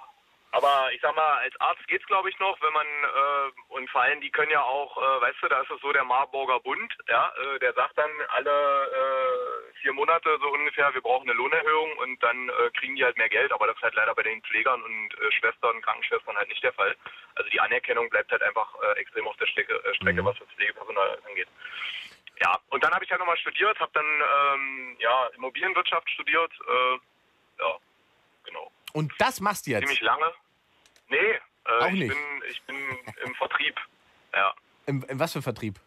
Aber 0.57 0.91
ich 0.91 1.03
sag 1.03 1.15
mal, 1.15 1.37
als 1.45 1.55
Arzt 1.61 1.87
geht's 1.87 2.07
glaube 2.07 2.31
ich 2.31 2.39
noch, 2.39 2.59
wenn 2.63 2.73
man 2.73 2.87
äh, 2.87 3.75
und 3.75 3.91
vor 3.91 4.01
allem 4.01 4.23
die 4.23 4.31
können 4.31 4.51
ja 4.51 4.63
auch, 4.63 4.97
äh, 4.97 5.21
weißt 5.21 5.43
du, 5.43 5.49
da 5.49 5.61
ist 5.61 5.71
es 5.71 5.83
so 5.83 5.93
der 5.93 6.05
Marburger 6.05 6.61
Bund, 6.61 6.97
ja, 7.09 7.31
äh, 7.37 7.59
der 7.59 7.75
sagt 7.75 7.99
dann 7.99 8.11
alle 8.31 8.51
äh, 8.51 9.75
vier 9.83 9.93
Monate 9.93 10.39
so 10.41 10.49
ungefähr, 10.49 10.95
wir 10.95 11.03
brauchen 11.03 11.29
eine 11.29 11.37
Lohnerhöhung 11.37 11.99
und 11.99 12.23
dann 12.23 12.49
äh, 12.49 12.71
kriegen 12.71 12.97
die 12.97 13.05
halt 13.05 13.19
mehr 13.19 13.29
Geld, 13.29 13.53
aber 13.53 13.67
das 13.67 13.77
ist 13.77 13.83
halt 13.83 13.97
leider 13.97 14.15
bei 14.15 14.23
den 14.23 14.41
Pflegern 14.45 14.83
und 14.83 15.15
äh, 15.21 15.31
Schwestern, 15.33 15.83
Krankenschwestern 15.83 16.35
halt 16.39 16.49
nicht 16.49 16.63
der 16.63 16.73
Fall. 16.73 16.97
Also 17.35 17.51
die 17.51 17.61
Anerkennung 17.61 18.09
bleibt 18.09 18.33
halt 18.33 18.43
einfach 18.43 18.75
äh, 18.83 18.99
extrem 18.99 19.29
auf 19.29 19.37
der 19.37 19.49
Strecke, 19.49 19.75
äh, 19.75 19.95
Strecke 19.95 20.25
was 20.25 20.39
das 20.39 20.49
Pflegepersonal 20.57 21.19
angeht. 21.29 21.49
Ja, 22.41 22.59
und 22.71 22.83
dann 22.83 22.95
habe 22.95 23.05
ich 23.05 23.11
halt 23.11 23.21
nochmal 23.21 23.37
studiert, 23.37 23.79
habe 23.79 23.93
dann 23.93 24.07
ähm, 24.07 24.97
ja 25.01 25.27
Immobilienwirtschaft 25.37 26.09
studiert, 26.09 26.53
äh, 26.67 26.99
ja, 27.61 27.77
genau 28.45 28.73
Und 28.95 29.13
das 29.19 29.43
machst 29.43 29.67
du 29.67 29.73
jetzt. 29.73 29.81
ziemlich 29.81 30.01
lange. 30.01 30.33
Nee, 31.09 31.17
äh, 31.17 31.41
Auch 31.81 31.89
ich, 31.89 31.95
nicht. 31.95 32.09
Bin, 32.09 32.43
ich 32.49 32.63
bin 32.63 32.77
im 33.25 33.35
Vertrieb. 33.35 33.81
Ja. 34.35 34.55
Im, 34.87 35.05
im 35.09 35.19
was 35.19 35.33
für 35.33 35.43
Vertrieb? 35.43 35.81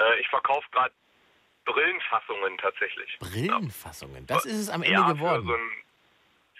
Äh, 0.00 0.20
ich 0.20 0.28
verkaufe 0.28 0.66
gerade 0.72 0.94
Brillenfassungen 1.64 2.58
tatsächlich. 2.58 3.18
Brillenfassungen. 3.18 4.26
Das 4.26 4.44
ist 4.44 4.58
es 4.58 4.68
am 4.68 4.82
Ende 4.82 5.00
ja, 5.00 5.12
geworden. 5.12 5.42
Für 5.42 5.48
so, 5.48 5.54
ein, 5.54 5.70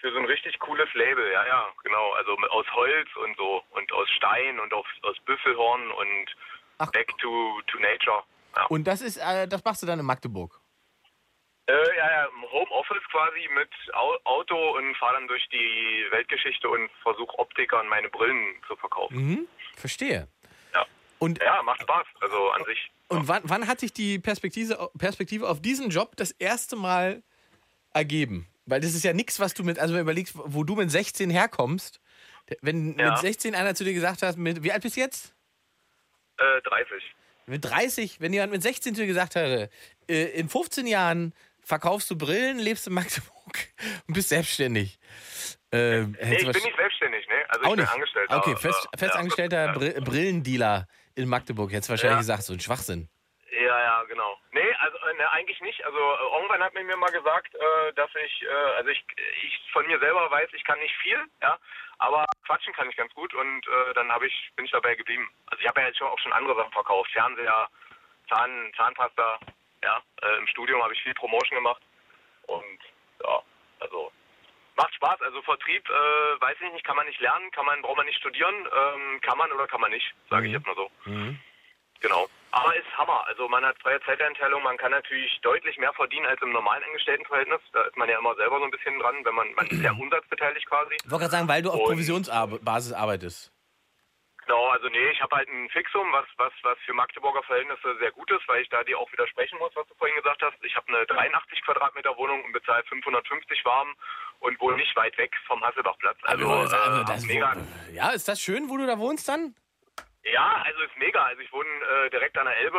für 0.01 0.11
so 0.11 0.17
ein 0.19 0.25
richtig 0.25 0.59
cooles 0.59 0.91
Label, 0.93 1.31
ja, 1.31 1.45
ja, 1.45 1.67
genau. 1.83 2.11
Also 2.13 2.35
aus 2.49 2.65
Holz 2.73 3.09
und 3.23 3.37
so 3.37 3.63
und 3.71 3.91
aus 3.91 4.09
Stein 4.11 4.59
und 4.59 4.73
auf, 4.73 4.87
aus 5.03 5.17
Büffelhorn 5.25 5.91
und 5.91 6.35
Ach. 6.79 6.91
Back 6.91 7.15
to, 7.19 7.61
to 7.67 7.79
Nature. 7.79 8.23
Ja. 8.55 8.65
Und 8.65 8.85
das 8.85 9.01
ist, 9.01 9.17
äh, 9.17 9.47
das 9.47 9.63
machst 9.63 9.83
du 9.83 9.87
dann 9.87 9.99
in 9.99 10.05
Magdeburg. 10.05 10.59
Äh, 11.67 11.73
ja, 11.97 12.11
ja, 12.11 12.25
im 12.25 12.43
Homeoffice 12.51 13.03
quasi 13.11 13.47
mit 13.55 13.69
Au 13.93 14.15
Auto 14.23 14.77
und 14.77 14.95
fahre 14.97 15.15
dann 15.15 15.27
durch 15.27 15.47
die 15.49 16.05
Weltgeschichte 16.11 16.69
und 16.69 16.89
versuche 17.01 17.37
Optikern 17.39 17.87
meine 17.87 18.07
Brillen 18.09 18.55
zu 18.67 18.75
verkaufen. 18.75 19.15
Mhm. 19.17 19.47
Verstehe. 19.75 20.27
Ja. 20.73 20.85
Und 21.17 21.41
Ja, 21.41 21.63
macht 21.63 21.81
Spaß, 21.81 22.05
also 22.21 22.51
an 22.51 22.63
sich. 22.65 22.91
Und 23.07 23.27
wann, 23.27 23.41
wann 23.45 23.67
hat 23.67 23.79
sich 23.79 23.93
die 23.93 24.19
Perspektive, 24.19 24.89
Perspektive 24.97 25.49
auf 25.49 25.59
diesen 25.61 25.89
Job 25.89 26.15
das 26.17 26.31
erste 26.31 26.75
Mal 26.75 27.23
ergeben? 27.93 28.47
Weil 28.67 28.81
das 28.81 28.93
ist 28.93 29.03
ja 29.03 29.13
nichts, 29.13 29.39
was 29.39 29.53
du 29.55 29.63
mit, 29.63 29.79
also 29.79 29.93
wenn 29.93 29.99
du 29.99 30.03
überlegst, 30.11 30.33
wo 30.35 30.63
du 30.63 30.75
mit 30.75 30.91
16 30.91 31.29
herkommst. 31.31 31.99
Wenn 32.61 32.97
Ja. 32.99 33.09
mit 33.11 33.17
16 33.19 33.55
einer 33.55 33.73
zu 33.73 33.83
dir 33.83 33.93
gesagt 33.93 34.21
hat, 34.21 34.37
mit, 34.37 34.61
wie 34.63 34.71
alt 34.71 34.83
bist 34.83 34.97
du 34.97 35.01
jetzt? 35.01 35.33
Äh, 36.37 36.61
30. 36.61 37.03
Mit 37.47 37.63
30, 37.63 38.21
wenn 38.21 38.33
jemand 38.33 38.51
mit 38.51 38.61
16 38.63 38.95
zu 38.95 39.01
dir 39.01 39.07
gesagt 39.07 39.35
hätte, 39.35 39.69
äh, 40.09 40.25
in 40.39 40.49
15 40.49 40.87
Jahren 40.87 41.33
verkaufst 41.65 42.09
du 42.11 42.17
Brillen, 42.17 42.59
lebst 42.59 42.87
in 42.87 42.93
Magdeburg 42.93 43.55
und 44.07 44.13
bist 44.13 44.29
selbstständig. 44.29 44.99
Äh, 45.73 46.01
Nee, 46.01 46.35
ich 46.37 46.43
bin 46.51 46.63
nicht 46.63 46.75
selbstständig, 46.77 47.27
ne? 47.27 47.35
Also 47.49 47.63
ich 47.63 47.69
bin 47.71 47.79
nicht. 47.79 47.93
Angestellter. 47.93 48.37
Okay, 48.37 48.55
fest, 48.55 48.87
festangestellter 48.97 49.65
ja. 49.65 49.71
Bri- 49.73 49.99
Brillendealer 50.03 50.87
in 51.15 51.27
Magdeburg. 51.27 51.71
Jetzt 51.71 51.89
wahrscheinlich 51.89 52.15
Ja. 52.15 52.19
gesagt, 52.19 52.43
so 52.43 52.53
ein 52.53 52.59
Schwachsinn. 52.59 53.09
Ja, 53.51 53.79
ja, 53.79 54.03
genau. 54.03 54.37
Nee, 54.51 54.73
also 54.79 54.97
äh, 54.97 55.13
ne, 55.17 55.31
eigentlich 55.31 55.59
nicht. 55.61 55.83
Also 55.85 55.97
äh, 55.97 56.35
irgendwann 56.37 56.61
hat 56.63 56.73
man 56.73 56.85
mir 56.85 56.97
mal 56.97 57.11
gesagt, 57.11 57.55
äh, 57.55 57.93
dass 57.95 58.09
ich, 58.25 58.43
äh, 58.43 58.47
also 58.77 58.89
ich, 58.89 59.03
ich 59.43 59.59
von 59.71 59.85
mir 59.87 59.97
selber 59.99 60.29
weiß, 60.29 60.49
ich 60.53 60.63
kann 60.65 60.77
nicht 60.79 60.95
viel, 61.01 61.17
ja, 61.41 61.57
aber 61.97 62.25
quatschen 62.45 62.73
kann 62.73 62.89
ich 62.89 62.95
ganz 62.97 63.13
gut 63.13 63.33
und 63.33 63.67
äh, 63.67 63.93
dann 63.95 64.11
habe 64.11 64.27
ich, 64.27 64.51
bin 64.57 64.65
ich 64.65 64.71
dabei 64.71 64.95
geblieben. 64.95 65.27
Also 65.47 65.61
ich 65.61 65.67
habe 65.67 65.79
ja 65.81 65.87
jetzt 65.87 65.97
schon 65.97 66.07
auch 66.07 66.19
schon 66.19 66.33
andere 66.33 66.55
Sachen 66.55 66.71
verkauft, 66.73 67.09
Fernseher, 67.11 67.69
Zahn, 68.29 68.71
Zahnpasta, 68.75 69.39
ja. 69.85 70.01
Äh, 70.21 70.37
Im 70.39 70.47
Studium 70.47 70.81
habe 70.83 70.93
ich 70.93 71.01
viel 71.03 71.13
Promotion 71.13 71.55
gemacht 71.57 71.81
und 72.47 72.79
ja, 73.23 73.39
also 73.79 74.11
macht 74.75 74.93
Spaß. 74.95 75.21
Also 75.21 75.41
Vertrieb, 75.43 75.87
äh, 75.89 76.41
weiß 76.41 76.57
ich 76.59 76.73
nicht, 76.73 76.83
kann 76.85 76.97
man 76.97 77.07
nicht 77.07 77.21
lernen, 77.21 77.49
kann 77.51 77.65
man, 77.65 77.81
braucht 77.81 77.97
man 77.97 78.05
nicht 78.05 78.19
studieren, 78.19 78.53
ähm, 78.75 79.21
kann 79.21 79.37
man 79.37 79.51
oder 79.51 79.67
kann 79.67 79.79
man 79.81 79.91
nicht, 79.91 80.13
sage 80.29 80.47
ich 80.47 80.51
Mhm. 80.51 80.57
jetzt 80.57 80.67
mal 80.67 80.75
so. 80.75 80.91
Mhm. 81.05 81.39
Genau. 82.01 82.27
Aber 82.51 82.75
ist 82.75 82.85
Hammer. 82.97 83.25
Also 83.27 83.47
man 83.47 83.65
hat 83.65 83.77
freie 83.81 84.01
Zeiteinteilung, 84.01 84.61
man 84.63 84.77
kann 84.77 84.91
natürlich 84.91 85.39
deutlich 85.41 85.77
mehr 85.77 85.93
verdienen 85.93 86.25
als 86.25 86.41
im 86.41 86.51
normalen 86.51 86.83
Angestelltenverhältnis. 86.83 87.61
Da 87.73 87.81
ist 87.83 87.95
man 87.97 88.09
ja 88.09 88.19
immer 88.19 88.35
selber 88.35 88.59
so 88.59 88.65
ein 88.65 88.71
bisschen 88.71 88.99
dran, 88.99 89.15
wenn 89.23 89.33
man, 89.35 89.53
man 89.55 89.67
ist 89.67 89.81
ja 89.81 89.91
umsatzbeteiligt 89.99 90.65
quasi. 90.67 90.95
Ich 91.03 91.09
wollte 91.11 91.23
gerade 91.23 91.31
sagen, 91.31 91.47
weil 91.47 91.61
du 91.61 91.71
auf 91.71 91.83
Provisionsbasis 91.83 92.93
arbeitest. 92.93 93.51
Genau, 94.45 94.67
also 94.69 94.87
nee, 94.89 95.09
ich 95.09 95.21
habe 95.21 95.35
halt 95.35 95.49
ein 95.49 95.69
Fixum, 95.69 96.11
was, 96.11 96.25
was, 96.37 96.53
was 96.61 96.77
für 96.85 96.93
Magdeburger 96.93 97.41
Verhältnisse 97.43 97.97
sehr 97.97 98.11
gut 98.11 98.29
ist, 98.29 98.47
weil 98.47 98.61
ich 98.61 98.69
da 98.69 98.83
dir 98.83 98.99
auch 98.99 99.11
widersprechen 99.11 99.57
muss, 99.57 99.75
was 99.75 99.87
du 99.87 99.95
vorhin 99.95 100.15
gesagt 100.17 100.41
hast. 100.43 100.55
Ich 100.63 100.75
habe 100.75 100.87
eine 100.89 101.05
83 101.07 101.63
Quadratmeter 101.63 102.15
Wohnung 102.17 102.43
und 102.43 102.51
bezahle 102.53 102.83
550 102.83 103.65
warm 103.65 103.95
und 104.39 104.59
wohne 104.61 104.77
nicht 104.77 104.95
weit 104.95 105.17
weg 105.17 105.35
vom 105.47 105.63
Hasselbachplatz. 105.63 106.17
Also, 106.23 106.47
Also, 106.47 106.75
äh, 106.75 107.05
das, 107.05 107.25
mega. 107.25 107.55
ja, 107.91 108.11
ist 108.11 108.27
das 108.27 108.39
schön, 108.39 108.69
wo 108.69 108.77
du 108.77 108.85
da 108.85 108.99
wohnst 108.99 109.27
dann? 109.27 109.55
Ja, 110.23 110.61
also 110.63 110.79
ist 110.81 110.97
mega. 110.97 111.23
Also 111.23 111.41
ich 111.41 111.51
wohne 111.51 111.67
äh, 111.69 112.09
direkt 112.11 112.37
an 112.37 112.45
der 112.45 112.57
Elbe 112.57 112.77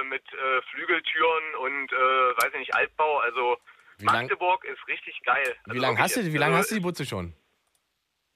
äh, 0.00 0.04
mit 0.04 0.22
äh, 0.32 0.62
Flügeltüren 0.70 1.54
und 1.56 1.92
äh, 1.92 1.96
weiß 1.96 2.52
ich 2.52 2.58
nicht 2.60 2.74
Altbau. 2.74 3.18
Also 3.18 3.58
Wie 3.98 4.06
lang- 4.06 4.14
Magdeburg 4.26 4.64
ist 4.64 4.86
richtig 4.88 5.20
geil. 5.24 5.56
Wie 5.66 5.70
Also 5.70 5.80
lange 5.82 5.98
wirklich 5.98 6.16
hast 6.16 6.16
du, 6.16 6.32
wie 6.32 6.36
lange 6.38 6.54
also, 6.54 6.58
hast 6.62 6.70
du 6.70 6.74
die 6.76 6.80
Butze 6.80 7.04
schon? 7.06 7.34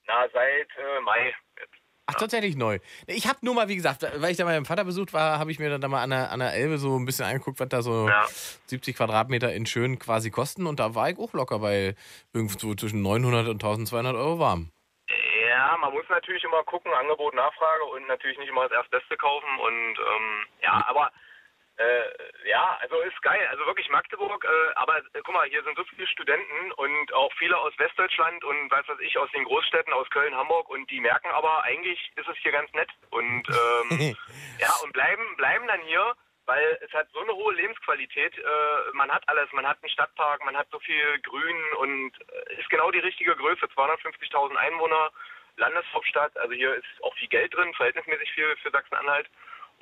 Na 0.07 0.29
seit 0.33 0.69
äh, 0.77 1.01
Mai. 1.01 1.35
Jetzt. 1.59 1.75
Ach, 2.07 2.15
tatsächlich 2.15 2.55
neu. 2.55 2.81
Ich 3.07 3.27
habe 3.27 3.39
nur 3.43 3.55
mal, 3.55 3.69
wie 3.69 3.77
gesagt, 3.77 4.03
weil 4.17 4.31
ich 4.31 4.37
da 4.37 4.45
meinem 4.45 4.67
Vater 4.67 4.85
besucht 4.85 5.15
war, 5.15 5.39
habe 5.39 5.51
ich 5.51 5.59
mir 5.59 5.71
dann 5.71 5.81
da 5.81 5.89
mal 5.89 6.03
an 6.03 6.11
der, 6.11 6.31
an 6.31 6.41
der 6.41 6.53
Elbe 6.53 6.77
so 6.77 6.99
ein 6.99 7.07
bisschen 7.07 7.25
angeguckt, 7.25 7.61
was 7.61 7.69
da 7.71 7.81
so 7.81 8.09
Ja. 8.09 8.27
70 8.67 8.97
Quadratmeter 8.97 9.53
in 9.55 9.65
schön 9.65 9.99
quasi 9.99 10.31
kosten. 10.31 10.67
Und 10.67 10.81
da 10.81 10.95
war 10.95 11.09
ich 11.09 11.19
auch 11.19 11.33
locker 11.33 11.61
bei 11.61 11.95
irgendwo 12.35 12.75
zwischen 12.75 13.01
900 13.01 13.49
und 13.49 13.65
1200 13.65 14.15
Euro 14.17 14.39
warm. 14.39 14.71
Ja, 15.49 15.77
man 15.81 15.93
muss 15.95 16.05
natürlich 16.11 16.45
immer 16.45 16.63
gucken, 16.65 16.93
Angebot, 16.93 17.35
Nachfrage 17.35 17.85
und 17.95 18.07
natürlich 18.07 18.39
nicht 18.39 18.49
immer 18.51 18.65
das 18.65 18.73
Erstbeste 18.73 19.17
kaufen 19.17 19.49
und 19.61 19.97
ähm, 19.99 20.47
ja, 20.63 20.85
aber 20.89 21.11
äh, 21.77 22.49
ja, 22.49 22.79
also 22.81 23.01
ist 23.01 23.21
geil. 23.23 23.47
Also 23.51 23.67
wirklich 23.67 23.89
Magdeburg, 23.89 24.45
äh, 24.45 24.75
aber 24.77 24.99
äh, 24.99 25.21
guck 25.25 25.35
mal, 25.35 25.49
hier 25.49 25.63
sind 25.65 25.77
so 25.77 25.85
viele 25.85 26.07
Studenten 26.07 26.73
und 26.73 27.13
auch 27.13 27.33
viele 27.35 27.57
aus 27.59 27.73
Westdeutschland 27.79 28.45
und 28.45 28.71
was 28.71 28.87
weiß 28.87 29.01
ich, 29.01 29.19
aus 29.19 29.31
den 29.33 29.45
Großstädten, 29.45 29.93
aus 29.93 30.09
Köln, 30.11 30.35
Hamburg 30.35 30.69
und 30.69 30.89
die 30.91 31.01
merken 31.01 31.31
aber, 31.33 31.65
eigentlich 31.65 32.13
ist 32.17 32.29
es 32.29 32.37
hier 32.39 32.53
ganz 32.53 32.73
nett 32.73 32.91
und 33.11 33.49
ähm, 33.49 34.17
ja, 34.59 34.71
und 34.85 34.93
bleiben, 34.93 35.37
bleiben 35.37 35.67
dann 35.67 35.81
hier 35.83 36.15
weil 36.47 36.79
es 36.85 36.93
hat 36.93 37.09
so 37.13 37.21
eine 37.21 37.33
hohe 37.33 37.55
Lebensqualität. 37.55 38.37
Äh, 38.37 38.43
man 38.93 39.11
hat 39.11 39.27
alles, 39.29 39.51
man 39.53 39.67
hat 39.67 39.79
einen 39.83 39.91
Stadtpark, 39.91 40.45
man 40.45 40.57
hat 40.57 40.69
so 40.71 40.79
viel 40.81 41.19
Grün 41.21 41.57
und 41.79 42.13
äh, 42.21 42.61
ist 42.61 42.69
genau 42.69 42.91
die 42.91 42.99
richtige 42.99 43.35
Größe. 43.35 43.67
250.000 43.67 44.55
Einwohner, 44.57 45.11
Landeshauptstadt. 45.57 46.37
Also 46.37 46.53
hier 46.53 46.75
ist 46.75 47.03
auch 47.03 47.15
viel 47.17 47.29
Geld 47.29 47.55
drin, 47.55 47.73
verhältnismäßig 47.75 48.31
viel 48.33 48.57
für 48.57 48.71
Sachsen-Anhalt. 48.71 49.29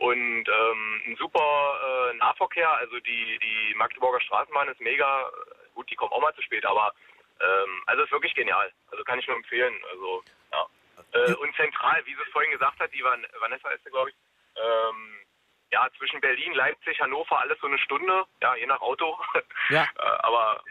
Und 0.03 0.48
ähm, 0.48 1.03
ein 1.07 1.16
super 1.16 2.11
äh, 2.11 2.16
Nahverkehr, 2.16 2.68
also 2.78 2.98
die, 2.98 3.38
die 3.38 3.74
Magdeburger 3.76 4.20
Straßenbahn 4.20 4.66
ist 4.68 4.80
mega, 4.80 5.30
gut, 5.74 5.88
die 5.88 5.94
kommen 5.94 6.11
auch 6.11 6.20
mal 6.20 6.34
zu 6.34 6.42
spät, 6.42 6.66
aber 6.66 6.92
ähm, 7.40 7.82
also 7.86 8.03
ist 8.03 8.11
wirklich 8.11 8.34
genial. 8.34 8.72
Also 8.90 9.05
kann 9.05 9.20
ich 9.20 9.28
nur 9.28 9.36
empfehlen. 9.36 9.74
Also 9.92 10.24
ja. 10.53 10.66
Äh, 11.12 11.34
und 11.34 11.55
zentral, 11.55 12.03
wie 12.05 12.14
sie 12.14 12.20
es 12.20 12.32
vorhin 12.32 12.50
gesagt 12.50 12.80
hat, 12.80 12.92
die 12.92 13.05
Van 13.05 13.24
Vanessa 13.38 13.68
ist 13.70 13.84
glaube 13.84 14.11
ich, 14.11 14.16
ähm, 14.57 15.18
ja, 15.70 15.88
zwischen 15.98 16.20
Berlin, 16.20 16.53
Leipzig, 16.55 17.00
Hannover, 17.00 17.40
alles 17.40 17.59
so 17.61 17.68
eine 17.68 17.78
Stunde, 17.78 18.24
ja, 18.42 18.57
je 18.57 18.66
nach 18.66 18.80
Auto. 18.80 19.16
Ja. 19.70 19.86
Äh, 19.96 20.03
aber 20.03 20.62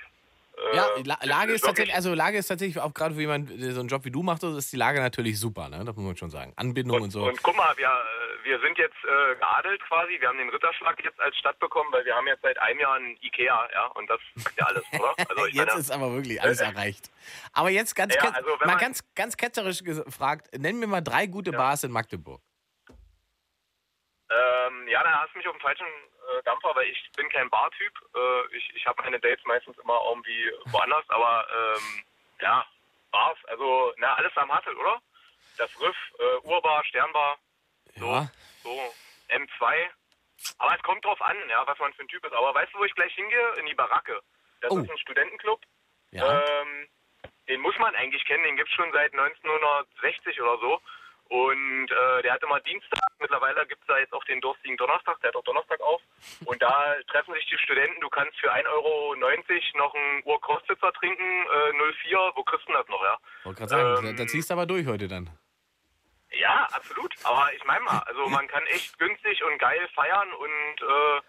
äh, 0.57 0.75
Ja, 0.75 0.87
La 1.05 1.17
Lage 1.23 1.53
ist 1.53 1.61
tatsächlich, 1.61 1.95
also 1.95 2.13
Lage 2.13 2.37
ist 2.37 2.47
tatsächlich 2.47 2.79
auch 2.83 2.93
gerade 2.93 3.15
für 3.15 3.21
jemanden, 3.21 3.59
der 3.59 3.71
so 3.71 3.79
einen 3.79 3.89
Job 3.89 4.03
wie 4.03 4.11
du 4.11 4.23
macht, 4.23 4.43
ist 4.43 4.73
die 4.73 4.77
Lage 4.77 4.99
natürlich 4.99 5.39
super, 5.39 5.69
ne? 5.69 5.85
Das 5.85 5.95
muss 5.95 6.05
man 6.05 6.17
schon 6.17 6.29
sagen. 6.29 6.53
Anbindung 6.57 6.97
und, 6.97 7.03
Und, 7.03 7.11
so. 7.11 7.23
und 7.23 7.41
guck 7.41 7.55
mal, 7.55 7.75
wir, 7.77 7.87
äh, 7.87 8.30
wir 8.43 8.59
sind 8.61 8.77
jetzt 8.77 8.97
äh, 9.03 9.35
geadelt 9.35 9.81
quasi. 9.87 10.19
Wir 10.19 10.27
haben 10.29 10.37
den 10.37 10.49
Ritterschlag 10.49 11.03
jetzt 11.03 11.19
als 11.19 11.35
Stadt 11.37 11.59
bekommen, 11.59 11.91
weil 11.91 12.05
wir 12.05 12.15
haben 12.15 12.27
jetzt 12.27 12.41
seit 12.41 12.57
einem 12.59 12.79
Jahr 12.79 12.95
ein 12.95 13.17
Ikea, 13.21 13.69
ja, 13.73 13.85
und 13.87 14.09
das 14.09 14.19
ist 14.35 14.57
ja 14.57 14.65
alles, 14.65 14.83
oder? 14.93 15.13
Also 15.29 15.45
jetzt 15.47 15.55
meine, 15.55 15.79
ist 15.79 15.91
aber 15.91 16.13
wirklich 16.13 16.41
alles 16.41 16.59
erreicht. 16.61 17.11
Aber 17.53 17.69
jetzt 17.69 17.95
ganz, 17.95 18.15
Ja, 18.15 18.29
also 18.31 18.57
mal 18.65 18.77
ganz, 18.77 19.03
ganz 19.15 19.37
ketzerisch 19.37 19.83
gefragt, 19.83 20.49
nenn 20.57 20.79
mir 20.79 20.87
mal 20.87 21.01
drei 21.01 21.25
gute 21.27 21.51
Bars 21.51 21.83
in 21.83 21.91
Magdeburg. 21.91 22.41
ähm, 22.89 24.87
ja, 24.87 25.03
da 25.03 25.21
hast 25.21 25.33
du 25.33 25.37
mich 25.39 25.47
auf 25.47 25.55
dem 25.55 25.61
falschen 25.61 25.85
äh, 25.85 26.43
Dampfer, 26.43 26.73
weil 26.75 26.87
ich 26.87 27.11
bin 27.17 27.27
kein 27.29 27.49
Bartyp. 27.49 27.93
Äh, 28.15 28.55
ich 28.57 28.75
ich 28.75 28.85
habe 28.85 29.01
meine 29.03 29.19
Dates 29.19 29.43
meistens 29.45 29.77
immer 29.79 29.99
irgendwie 30.09 30.51
woanders, 30.65 31.03
aber 31.09 31.45
ähm, 31.51 32.03
ja, 32.41 32.65
Bars, 33.11 33.37
also 33.47 33.93
na, 33.97 34.15
alles 34.15 34.35
am 34.37 34.51
Hassel, 34.51 34.75
oder? 34.77 35.01
Das 35.57 35.69
Riff, 35.81 35.97
äh, 36.17 36.47
Urbar, 36.47 36.83
Sternbar, 36.85 37.37
Ja. 37.95 38.29
so 38.63 38.69
M2. 39.29 39.87
Aber 40.57 40.75
es 40.75 40.81
kommt 40.83 41.05
drauf 41.05 41.21
an, 41.21 41.37
ja, 41.49 41.65
was 41.67 41.77
man 41.79 41.93
für 41.93 42.01
ein 42.03 42.07
Typ 42.07 42.25
ist. 42.25 42.33
Aber 42.33 42.53
weißt 42.55 42.73
du, 42.73 42.79
wo 42.79 42.83
ich 42.85 42.95
gleich 42.95 43.13
hingehe? 43.13 43.53
In 43.59 43.65
die 43.67 43.75
Baracke. 43.75 44.19
Das 44.61 44.71
Oh. 44.71 44.79
ist 44.79 44.89
ein 44.89 44.97
Studentenclub. 44.97 45.61
Ja. 46.11 46.41
Ähm, 46.41 46.87
den 47.47 47.61
muss 47.61 47.77
man 47.79 47.93
eigentlich 47.95 48.23
kennen, 48.25 48.43
den 48.43 48.55
gibt's 48.57 48.73
schon 48.73 48.91
seit 48.91 49.13
1960 49.13 50.41
oder 50.41 50.57
so. 50.59 50.81
Und 51.29 51.89
äh, 51.91 52.21
der 52.23 52.33
hat 52.33 52.43
immer 52.43 52.59
Dienstag, 52.59 52.99
mittlerweile 53.19 53.65
gibt's 53.65 53.85
da 53.87 53.97
jetzt 53.99 54.11
auch 54.11 54.23
den 54.25 54.41
durstigen 54.41 54.75
Donnerstag, 54.75 55.17
der 55.21 55.29
hat 55.29 55.35
auch 55.37 55.43
Donnerstag 55.45 55.79
auf. 55.79 56.01
Und 56.43 56.61
da 56.61 56.95
treffen 57.07 57.33
sich 57.35 57.45
die 57.47 57.57
Studenten, 57.57 58.01
du 58.01 58.09
kannst 58.09 58.37
für 58.39 58.51
1,90 58.53 58.67
Euro 58.69 59.15
noch 59.77 59.93
einen 59.95 60.21
Urkostitzer 60.25 60.91
trinken, 60.91 61.45
äh, 61.45 61.93
04, 62.03 62.31
wo 62.35 62.43
kriegst 62.43 62.67
du 62.67 62.73
denn 62.73 62.81
das 62.81 62.89
noch, 62.89 63.01
ja? 63.03 63.17
Wollte 63.43 63.59
gerade 63.59 63.69
sagen, 63.69 64.07
Ähm, 64.07 64.17
da 64.17 64.27
ziehst 64.27 64.49
du 64.49 64.53
aber 64.55 64.65
durch 64.65 64.85
heute 64.87 65.07
dann. 65.07 65.29
Ja, 66.33 66.67
absolut. 66.71 67.13
Aber 67.23 67.53
ich 67.53 67.63
meine 67.65 67.81
mal, 67.81 67.99
also 67.99 68.27
man 68.27 68.47
kann 68.47 68.65
echt 68.67 68.97
günstig 68.97 69.43
und 69.43 69.57
geil 69.59 69.87
feiern 69.93 70.31
und 70.33 70.81
äh, 70.81 71.21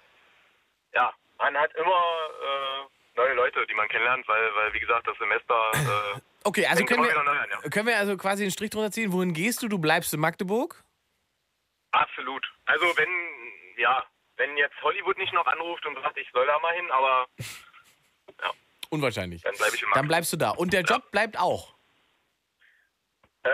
ja, 0.94 1.12
man 1.38 1.56
hat 1.56 1.74
immer 1.74 1.90
äh, 2.42 3.16
neue 3.16 3.34
Leute, 3.34 3.66
die 3.66 3.74
man 3.74 3.88
kennenlernt, 3.88 4.26
weil, 4.28 4.54
weil 4.54 4.72
wie 4.72 4.80
gesagt, 4.80 5.06
das 5.06 5.18
Semester 5.18 5.70
äh, 5.74 6.20
Okay, 6.44 6.66
also 6.66 6.84
können 6.84 7.04
wir, 7.04 7.16
an, 7.16 7.48
ja. 7.50 7.70
können 7.70 7.86
wir 7.86 7.96
also 7.96 8.16
quasi 8.16 8.42
einen 8.42 8.50
Strich 8.50 8.70
drunter 8.70 8.90
ziehen. 8.90 9.12
Wohin 9.12 9.32
gehst 9.32 9.62
du? 9.62 9.68
Du 9.68 9.78
bleibst 9.78 10.12
in 10.12 10.18
Magdeburg? 10.20 10.82
Absolut. 11.92 12.44
Also 12.66 12.84
wenn, 12.96 13.08
ja, 13.76 14.04
wenn 14.36 14.56
jetzt 14.56 14.74
Hollywood 14.82 15.18
nicht 15.18 15.32
noch 15.32 15.46
anruft 15.46 15.84
und 15.86 15.94
sagt, 16.00 16.16
ich 16.18 16.28
soll 16.32 16.46
da 16.46 16.58
mal 16.58 16.74
hin, 16.74 16.90
aber 16.90 17.26
Unwahrscheinlich. 18.90 19.42
dann 19.42 19.54
bleibe 19.56 19.74
ich 19.76 19.82
im 19.82 19.88
Dann 19.90 20.00
Markt. 20.00 20.08
bleibst 20.08 20.32
du 20.32 20.36
da. 20.36 20.50
Und 20.50 20.72
der 20.72 20.82
Job 20.82 21.10
bleibt 21.12 21.38
auch. 21.38 21.74
Äh, 23.44 23.50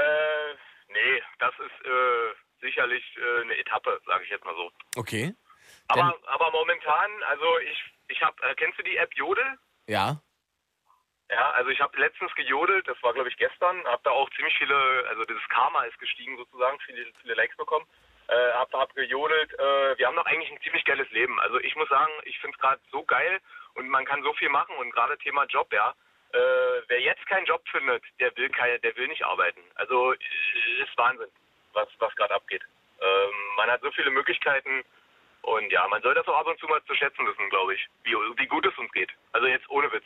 nee, 0.89 1.22
das 1.39 1.55
ist 1.59 1.86
äh, 1.86 2.34
sicherlich 2.61 3.05
äh, 3.16 3.43
eine 3.43 3.57
Etappe, 3.57 4.01
sage 4.07 4.24
ich 4.24 4.30
jetzt 4.30 4.45
mal 4.45 4.55
so. 4.55 4.70
Okay. 4.97 5.34
Aber, 5.89 6.14
aber 6.26 6.51
momentan, 6.51 7.22
also 7.24 7.59
ich, 7.61 7.82
ich 8.09 8.22
habe, 8.22 8.36
äh, 8.43 8.55
kennst 8.55 8.78
du 8.78 8.82
die 8.82 8.97
App 8.97 9.14
Jodel? 9.14 9.59
Ja. 9.86 10.20
Ja, 11.30 11.51
also 11.51 11.70
ich 11.70 11.80
habe 11.80 11.99
letztens 12.01 12.34
gejodelt, 12.34 12.89
das 12.89 13.03
war 13.03 13.12
glaube 13.12 13.28
ich 13.28 13.36
gestern, 13.36 13.84
habe 13.84 14.01
da 14.03 14.11
auch 14.11 14.30
ziemlich 14.30 14.57
viele, 14.57 15.05
also 15.09 15.24
dieses 15.24 15.47
Karma 15.49 15.82
ist 15.84 15.99
gestiegen 15.99 16.39
sozusagen, 16.39 16.78
viele, 16.80 17.05
viele 17.20 17.34
Likes 17.34 17.57
bekommen. 17.57 17.86
Äh, 18.28 18.53
hab, 18.53 18.72
hab 18.74 18.95
gejodelt. 18.95 19.53
Äh, 19.55 19.99
wir 19.99 20.07
haben 20.07 20.16
doch 20.16 20.26
eigentlich 20.26 20.51
ein 20.51 20.61
ziemlich 20.61 20.84
geiles 20.84 21.11
Leben. 21.11 21.41
Also 21.41 21.59
ich 21.61 21.74
muss 21.76 21.89
sagen, 21.89 22.12
ich 22.24 22.39
finde 22.41 22.55
es 22.57 22.61
gerade 22.61 22.80
so 22.91 23.03
geil 23.03 23.41
und 23.74 23.89
man 23.89 24.05
kann 24.05 24.22
so 24.22 24.34
viel 24.34 24.51
machen 24.51 24.76
und 24.76 24.91
gerade 24.91 25.16
Thema 25.18 25.45
Job, 25.45 25.72
ja. 25.72 25.95
Äh, 26.32 26.38
wer 26.88 27.00
jetzt 27.00 27.24
keinen 27.26 27.46
Job 27.46 27.62
findet, 27.70 28.02
der 28.20 28.36
will 28.36 28.48
keine, 28.50 28.78
der 28.80 28.94
will 28.96 29.08
nicht 29.08 29.24
arbeiten. 29.24 29.60
Also 29.76 30.12
äh, 30.12 30.16
ist 30.82 30.96
Wahnsinn, 30.96 31.28
was, 31.72 31.88
was 31.98 32.14
gerade 32.16 32.34
abgeht. 32.34 32.62
Ähm, 33.00 33.34
man 33.56 33.70
hat 33.70 33.80
so 33.80 33.90
viele 33.92 34.10
Möglichkeiten 34.10 34.84
und 35.42 35.70
ja, 35.72 35.86
man 35.88 36.02
soll 36.02 36.14
das 36.14 36.26
auch 36.26 36.38
ab 36.40 36.46
und 36.46 36.58
zu 36.60 36.66
mal 36.66 36.82
zu 36.84 36.94
schätzen 36.94 37.26
wissen, 37.26 37.48
glaube 37.50 37.74
ich, 37.74 37.86
wie, 38.04 38.12
wie 38.12 38.46
gut 38.46 38.66
es 38.66 38.76
uns 38.76 38.90
geht. 38.92 39.10
Also 39.32 39.46
jetzt 39.46 39.68
ohne 39.70 39.90
Witz. 39.92 40.04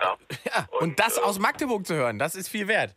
Ja. 0.00 0.16
Ja, 0.44 0.66
und, 0.70 0.82
Und, 0.82 1.00
das 1.00 1.18
äh, 1.18 1.20
aus 1.20 1.38
Magdeburg 1.38 1.86
zu 1.86 1.94
hören, 1.94 2.18
das 2.18 2.34
ist 2.34 2.48
viel 2.48 2.66
wert. 2.66 2.94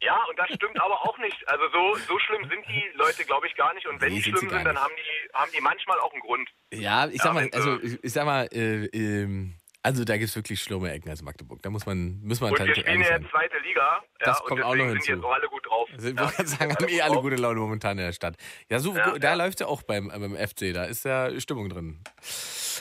Ja, 0.00 0.22
und 0.28 0.38
das 0.38 0.48
stimmt 0.54 0.78
aber 0.80 1.00
auch 1.02 1.16
nicht. 1.18 1.48
Also 1.48 1.64
so, 1.70 1.94
so 2.06 2.18
schlimm 2.18 2.48
sind 2.48 2.66
die 2.68 2.84
Leute, 2.94 3.24
glaube 3.24 3.46
ich, 3.46 3.54
gar 3.56 3.72
nicht. 3.74 3.86
Und 3.86 4.00
wenn 4.00 4.10
Nee, 4.10 4.16
die 4.16 4.22
sind 4.22 4.34
sie 4.34 4.38
schlimm 4.40 4.50
gar 4.50 4.58
sind, 4.58 4.66
dann 4.66 4.78
haben 4.82 4.92
die, 4.96 5.32
haben 5.34 5.50
die 5.52 5.60
manchmal 5.60 5.98
auch 6.00 6.12
einen 6.12 6.20
Grund. 6.20 6.48
Ja, 6.72 7.06
ich 7.08 7.16
sag 7.22 7.26
Ja, 7.28 7.32
mal, 7.32 7.50
also 7.52 7.76
äh, 7.76 7.86
ich, 7.86 8.04
ich 8.04 8.12
sag 8.12 8.26
mal, 8.26 8.46
äh, 8.52 8.84
ähm, 8.92 9.54
also 9.86 10.04
da 10.04 10.16
gibt's 10.18 10.36
wirklich 10.36 10.60
schlimme 10.60 10.90
Ecken 10.92 11.08
als 11.08 11.22
Magdeburg. 11.22 11.62
Da 11.62 11.70
muss 11.70 11.86
man, 11.86 12.20
muss 12.22 12.40
man 12.40 12.50
Und 12.50 12.58
wir 12.58 12.66
tatsächlich 12.66 12.84
spielen 12.84 13.00
ehrlich 13.02 13.08
ja 13.08 13.14
sein. 13.14 13.22
jetzt 13.22 13.30
zweite 13.30 13.58
Liga. 13.66 14.02
Das 14.18 14.38
ja, 14.38 14.44
kommt 14.44 14.62
auch 14.62 14.74
noch 14.74 14.84
deswegen 14.86 14.88
sind 14.90 14.96
hinzu. 15.06 15.12
jetzt 15.12 15.24
auch 15.24 15.32
alle 15.32 15.48
gut 15.48 15.66
drauf. 15.66 15.88
Also, 15.92 16.08
ich 16.08 16.14
ja, 16.16 16.28
sagen, 16.28 16.46
sind 16.48 16.60
haben 16.82 16.88
eh 16.88 17.00
alle 17.02 17.20
gute 17.20 17.36
Laune 17.36 17.60
momentan 17.60 17.98
in 17.98 18.04
der 18.04 18.12
Stadt. 18.12 18.36
Ja, 18.68 18.78
so, 18.78 18.94
Ja, 18.96 19.18
da 19.18 19.28
ja. 19.28 19.34
läuft's 19.34 19.60
ja 19.60 19.66
auch 19.66 19.82
beim, 19.82 20.08
beim 20.08 20.36
FC, 20.36 20.72
da 20.74 20.84
ist 20.84 21.04
ja 21.04 21.38
Stimmung 21.40 21.68
drin. 21.68 22.00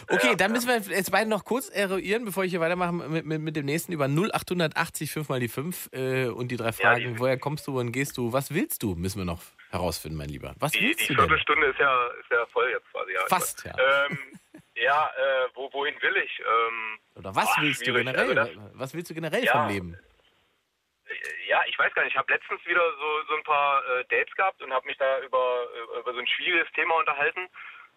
Okay, 0.10 0.28
Ja, 0.30 0.36
dann 0.36 0.52
müssen 0.52 0.68
wir 0.68 0.78
jetzt 0.96 1.12
beide 1.12 1.30
noch 1.30 1.46
kurz 1.46 1.70
eruieren, 1.70 2.26
bevor 2.26 2.44
ich 2.44 2.52
hier 2.52 2.60
weitermache 2.60 2.92
mit, 2.92 3.26
mit, 3.26 3.42
mit 3.42 3.56
dem 3.56 3.66
nächsten 3.66 3.94
über 3.94 4.08
0880 4.08 5.12
5 5.12 5.30
mal 5.30 5.40
die 5.40 5.48
5 5.48 5.90
äh, 5.94 6.26
und 6.28 6.50
die 6.50 6.58
drei 6.58 6.72
Fragen. 6.72 7.14
die- 7.14 7.20
woher 7.20 7.38
kommst 7.40 7.66
du, 7.68 7.74
wohin 7.74 7.92
gehst 7.92 8.18
du, 8.18 8.34
was 8.34 8.54
willst 8.54 8.84
du, 8.84 8.96
müssen 8.96 9.20
wir 9.20 9.26
noch 9.26 9.42
herausfinden, 9.72 10.18
mein 10.18 10.30
Lieber. 10.30 10.54
Was 10.60 10.72
Die, 10.74 10.82
willst 10.82 11.02
die 11.10 11.14
du? 11.14 11.22
Viertelstunde 11.22 11.68
ist 11.68 11.80
ja, 11.80 12.08
ist 12.20 12.30
ja 12.32 12.46
voll 12.52 12.70
jetzt 12.72 12.90
quasi. 12.92 13.12
Ja. 13.14 13.20
Fast, 13.28 13.64
ja. 13.66 13.74
Ähm, 14.10 14.18
ja, 14.76 15.10
äh, 15.18 15.48
wo, 15.54 15.72
wohin 15.74 16.00
will 16.02 16.18
ich? 16.18 16.40
Ähm, 16.40 17.00
Oder 17.16 17.36
was 17.36 17.46
Boah, 17.46 17.62
willst 17.62 17.82
du 17.82 17.86
schwierig. 17.86 18.06
generell? 18.06 18.38
Also 18.40 18.62
was 18.74 18.94
willst 18.94 19.10
du 19.10 19.14
generell 19.14 19.44
Ja. 19.44 19.52
vom 19.54 19.68
Leben? 19.70 20.00
ja, 21.48 21.62
ich 21.68 21.78
weiß 21.78 21.94
gar 21.94 22.04
nicht. 22.04 22.14
Ich 22.14 22.18
habe 22.18 22.32
letztens 22.32 22.66
wieder 22.66 22.82
so, 22.98 23.24
so 23.30 23.36
ein 23.36 23.44
paar 23.44 23.84
äh, 23.88 24.04
Dates 24.06 24.34
gehabt 24.36 24.62
und 24.62 24.74
habe 24.74 24.86
mich 24.88 24.98
da 24.98 25.20
über, 25.22 25.68
äh, 25.96 26.00
über 26.00 26.14
so 26.14 26.20
ein 26.20 26.28
schwieriges 26.28 26.72
Thema 26.74 26.96
unterhalten. 26.96 27.48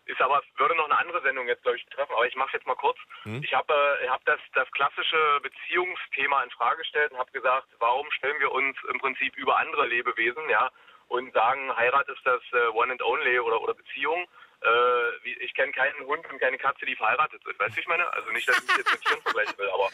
Ist 0.04 0.20
aber, 0.22 0.42
würde 0.56 0.74
noch 0.76 0.86
eine 0.86 0.96
andere 0.98 1.20
Sendung 1.22 1.46
jetzt, 1.48 1.62
glaube 1.62 1.76
ich, 1.76 1.84
betreffen, 1.84 2.12
aber 2.14 2.26
ich 2.26 2.34
mache 2.34 2.52
jetzt 2.54 2.66
mal 2.66 2.74
kurz. 2.76 2.98
Hm? 3.24 3.42
Ich 3.42 3.52
habe 3.52 3.72
äh, 4.02 4.08
hab 4.08 4.24
das, 4.24 4.40
das 4.54 4.70
klassische 4.72 5.40
Beziehungsthema 5.42 6.42
in 6.44 6.50
Frage 6.50 6.78
gestellt 6.78 7.12
und 7.12 7.18
habe 7.18 7.30
gesagt, 7.32 7.68
warum 7.78 8.10
stellen 8.12 8.38
wir 8.40 8.50
uns 8.52 8.76
im 8.90 8.98
Prinzip 8.98 9.36
über 9.36 9.56
andere 9.58 9.86
Lebewesen, 9.86 10.48
ja, 10.48 10.70
und 11.08 11.32
sagen, 11.34 11.74
Heirat 11.76 12.08
ist 12.08 12.24
das 12.24 12.40
äh, 12.52 12.68
One 12.68 12.92
and 12.92 13.02
Only 13.02 13.38
oder, 13.40 13.60
oder 13.60 13.74
Beziehung. 13.74 14.26
Äh, 14.62 15.28
ich 15.44 15.54
kenne 15.54 15.72
keinen 15.72 16.04
Hund 16.06 16.26
und 16.30 16.38
keine 16.40 16.58
Katze, 16.58 16.84
die 16.84 16.96
verheiratet 16.96 17.42
sind. 17.44 17.58
Weißt 17.58 17.76
du, 17.76 17.80
ich 17.80 17.86
meine? 17.86 18.12
Also 18.12 18.30
nicht, 18.30 18.48
dass 18.48 18.56
ich 18.58 18.66
mich 18.66 18.76
jetzt 18.78 18.92
mit 18.92 19.00
Tieren 19.02 19.22
vergleichen 19.22 19.58
will, 19.58 19.70
aber 19.70 19.90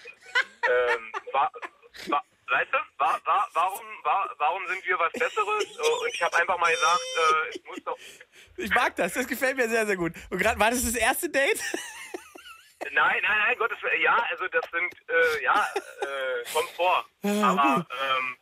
ähm, 0.69 1.13
war, 1.33 1.53
war, 2.09 2.25
weißt 2.49 2.73
du, 2.73 2.79
war, 2.99 3.21
war, 3.27 3.49
warum, 3.53 3.85
war, 4.05 4.35
warum 4.39 4.67
sind 4.69 4.87
wir 4.87 4.99
was 4.99 5.13
Besseres? 5.13 5.65
Äh, 5.65 6.03
Und 6.03 6.15
ich 6.15 6.23
habe 6.23 6.37
einfach 6.37 6.59
mal 6.59 6.73
gesagt, 6.73 7.01
äh, 7.17 7.49
es 7.51 7.65
muss 7.65 7.85
doch 7.85 7.99
Ich 8.57 8.71
mag 8.75 8.97
das, 8.97 9.13
das 9.15 9.27
gefällt 9.27 9.57
mir 9.57 9.69
sehr, 9.69 9.87
sehr 9.87 9.97
gut. 9.97 10.13
Und 10.31 10.39
gerade 10.39 10.59
war 10.59 10.71
das 10.71 10.83
das 10.85 10.97
erste 10.97 11.29
Date? 11.29 11.61
Nein, 12.93 13.17
nein, 13.23 13.39
nein, 13.47 13.59
Gottes 13.59 13.83
Willen. 13.83 14.01
Ja, 14.03 14.17
also 14.31 14.47
das 14.49 14.63
sind, 14.71 14.95
äh, 15.09 15.43
ja, 15.45 15.67
äh, 16.03 16.53
kommt 16.53 16.69
vor. 16.71 17.05
Aber, 17.23 17.87
ähm, 17.91 18.37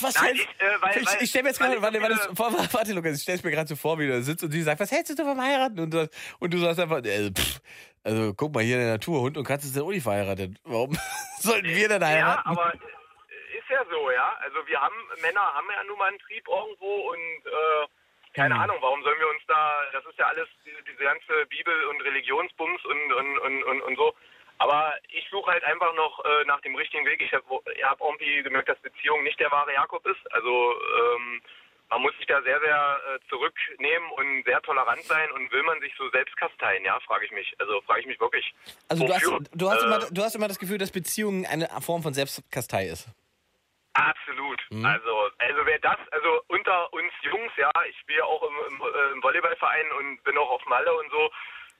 Was 0.00 0.14
Nein, 0.14 0.24
hältst- 0.36 0.44
ich, 0.56 0.60
äh, 0.62 0.80
weil- 0.82 0.96
ich, 0.98 1.06
weil- 1.06 1.22
ich 1.22 1.30
stell 1.30 1.42
mir 1.42 1.48
jetzt 1.48 1.58
gerade, 1.58 1.82
warte, 1.82 2.00
warte, 2.00 2.34
vor, 2.36 2.52
warte, 2.72 2.92
Lukas, 2.92 3.16
ich 3.16 3.22
stell's 3.22 3.42
mir 3.42 3.50
gerade 3.50 3.68
so 3.68 3.76
vor, 3.76 3.98
wie 3.98 4.06
du 4.06 4.12
da 4.12 4.20
sitzt 4.20 4.44
und 4.44 4.50
sie 4.52 4.62
sagt, 4.62 4.80
was 4.80 4.90
hältst 4.92 5.18
du 5.18 5.24
vom 5.24 5.40
Heiraten? 5.40 5.80
Und 5.80 5.90
du, 5.92 6.08
und 6.38 6.52
du 6.54 6.58
sagst 6.58 6.78
einfach, 6.80 6.98
äh, 7.04 7.30
pff, 7.32 7.60
also 8.04 8.34
guck 8.34 8.54
mal, 8.54 8.62
hier 8.62 8.76
in 8.76 8.82
der 8.82 8.92
Natur, 8.92 9.20
Hund 9.20 9.36
und 9.36 9.44
Katze 9.44 9.66
sind 9.68 9.82
auch 9.82 9.88
nicht 9.90 10.02
verheiratet. 10.02 10.56
Warum 10.64 10.90
sollten 11.40 11.68
wir 11.68 11.88
denn 11.88 12.00
ja, 12.02 12.06
heiraten? 12.08 12.48
aber 12.48 12.74
äh, 12.74 13.58
ist 13.58 13.68
ja 13.70 13.84
so, 13.90 14.10
ja. 14.10 14.36
Also 14.40 14.58
wir 14.66 14.80
haben, 14.80 14.94
Männer 15.22 15.40
haben 15.54 15.66
ja 15.74 15.82
nun 15.84 15.98
mal 15.98 16.08
einen 16.08 16.18
Trieb 16.20 16.46
irgendwo 16.46 17.10
und, 17.10 17.46
äh, 17.46 17.86
keine 18.38 18.54
Hm. 18.54 18.62
Ahnung, 18.62 18.78
warum 18.80 19.02
sollen 19.02 19.18
wir 19.18 19.28
uns 19.28 19.42
da, 19.48 19.82
das 19.92 20.04
ist 20.06 20.18
ja 20.18 20.26
alles, 20.28 20.48
diese, 20.64 21.02
ganze 21.02 21.46
Bibel- 21.46 21.84
und 21.86 22.00
Religionsbums 22.02 22.84
und, 22.84 23.12
und, 23.12 23.38
und, 23.38 23.62
und, 23.64 23.80
und 23.82 23.96
so. 23.96 24.14
Aber 24.58 24.94
ich 25.08 25.26
suche 25.30 25.50
halt 25.50 25.64
einfach 25.64 25.92
noch 25.94 26.24
äh, 26.24 26.44
nach 26.46 26.60
dem 26.62 26.74
richtigen 26.74 27.04
Weg. 27.06 27.22
Ich 27.22 27.32
habe 27.32 27.44
hab 27.82 28.00
irgendwie 28.00 28.42
gemerkt, 28.42 28.68
dass 28.68 28.78
Beziehung 28.80 29.22
nicht 29.22 29.38
der 29.38 29.50
wahre 29.50 29.72
Jakob 29.72 30.04
ist. 30.06 30.32
Also, 30.32 30.74
ähm, 30.98 31.42
man 31.90 32.02
muss 32.02 32.16
sich 32.18 32.26
da 32.26 32.42
sehr, 32.42 32.60
sehr 32.60 33.00
äh, 33.14 33.18
zurücknehmen 33.28 34.10
und 34.16 34.44
sehr 34.44 34.60
tolerant 34.62 35.02
sein 35.04 35.30
und 35.32 35.50
will 35.52 35.62
man 35.62 35.80
sich 35.80 35.92
so 35.96 36.08
selbst 36.10 36.36
kasteien, 36.36 36.84
ja, 36.84 36.98
frage 37.00 37.24
ich 37.24 37.30
mich. 37.32 37.54
Also 37.58 37.80
frage 37.82 38.00
ich 38.00 38.06
mich 38.06 38.20
wirklich. 38.20 38.52
Also 38.88 39.06
du 39.06 39.14
hast, 39.14 39.24
du, 39.52 39.70
hast 39.70 39.82
Äh, 39.82 39.86
immer, 39.86 39.98
du 40.10 40.22
hast 40.22 40.34
immer 40.34 40.48
das 40.48 40.58
Gefühl, 40.58 40.78
dass 40.78 40.90
Beziehungen 40.90 41.46
eine 41.46 41.68
Form 41.80 42.02
von 42.02 42.12
Selbstkastei 42.12 42.86
ist. 42.86 43.08
Absolut. 43.98 44.60
Mhm. 44.70 44.84
Also, 44.84 45.30
also 45.38 45.66
wer 45.66 45.78
das, 45.80 45.98
also 46.12 46.40
unter 46.48 46.92
uns 46.92 47.12
Jungs, 47.22 47.52
ja, 47.56 47.70
ich 47.88 47.98
spiele 47.98 48.24
auch 48.24 48.42
im, 48.42 48.54
im, 48.68 48.82
im 49.14 49.22
Volleyballverein 49.22 49.90
und 49.98 50.22
bin 50.22 50.38
auch 50.38 50.50
auf 50.50 50.64
Malle 50.66 50.94
und 50.94 51.10
so. 51.10 51.30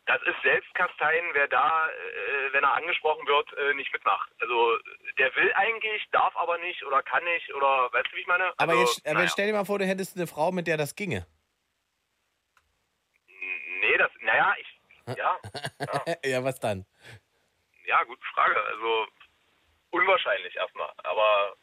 Das 0.07 0.21
ist 0.23 0.41
Selbstkasteien, 0.43 1.27
wer 1.35 1.49
da, 1.49 1.89
äh, 1.89 2.53
wenn 2.53 2.65
er 2.65 2.75
angesprochen 2.75 3.27
wird, 3.27 3.53
äh, 3.53 3.75
nicht 3.75 3.93
mitmacht. 3.93 4.31
Also 4.41 4.79
der 5.19 5.35
will 5.37 5.53
eigentlich, 5.55 6.03
darf 6.11 6.35
aber 6.35 6.59
nicht 6.59 6.83
oder 6.85 7.03
kann 7.03 7.23
nicht 7.25 7.55
oder 7.55 7.93
weißt 7.93 8.07
du, 8.11 8.17
wie 8.17 8.21
ich 8.21 8.27
meine? 8.27 8.53
Aber, 8.57 8.73
also, 8.73 8.85
jetzt, 8.85 9.07
aber 9.07 9.19
naja. 9.19 9.29
stell 9.29 9.47
dir 9.47 9.53
mal 9.53 9.67
vor, 9.67 9.79
du 9.79 9.85
hättest 9.85 10.17
eine 10.17 10.27
Frau, 10.27 10.51
mit 10.51 10.67
der 10.67 10.77
das 10.77 10.97
ginge. 10.97 11.27
Nee, 13.81 13.97
das, 13.99 14.11
naja, 14.23 14.55
ich, 14.59 15.17
ja, 15.17 15.39
ja, 16.25 16.43
was 16.43 16.59
dann? 16.59 16.85
ja, 17.89 18.03
gute 18.05 18.25
Frage. 18.35 18.61
Also 18.65 19.07
unwahrscheinlich 19.91 20.55
erstmal. 20.57 20.93
Aber 20.99 21.55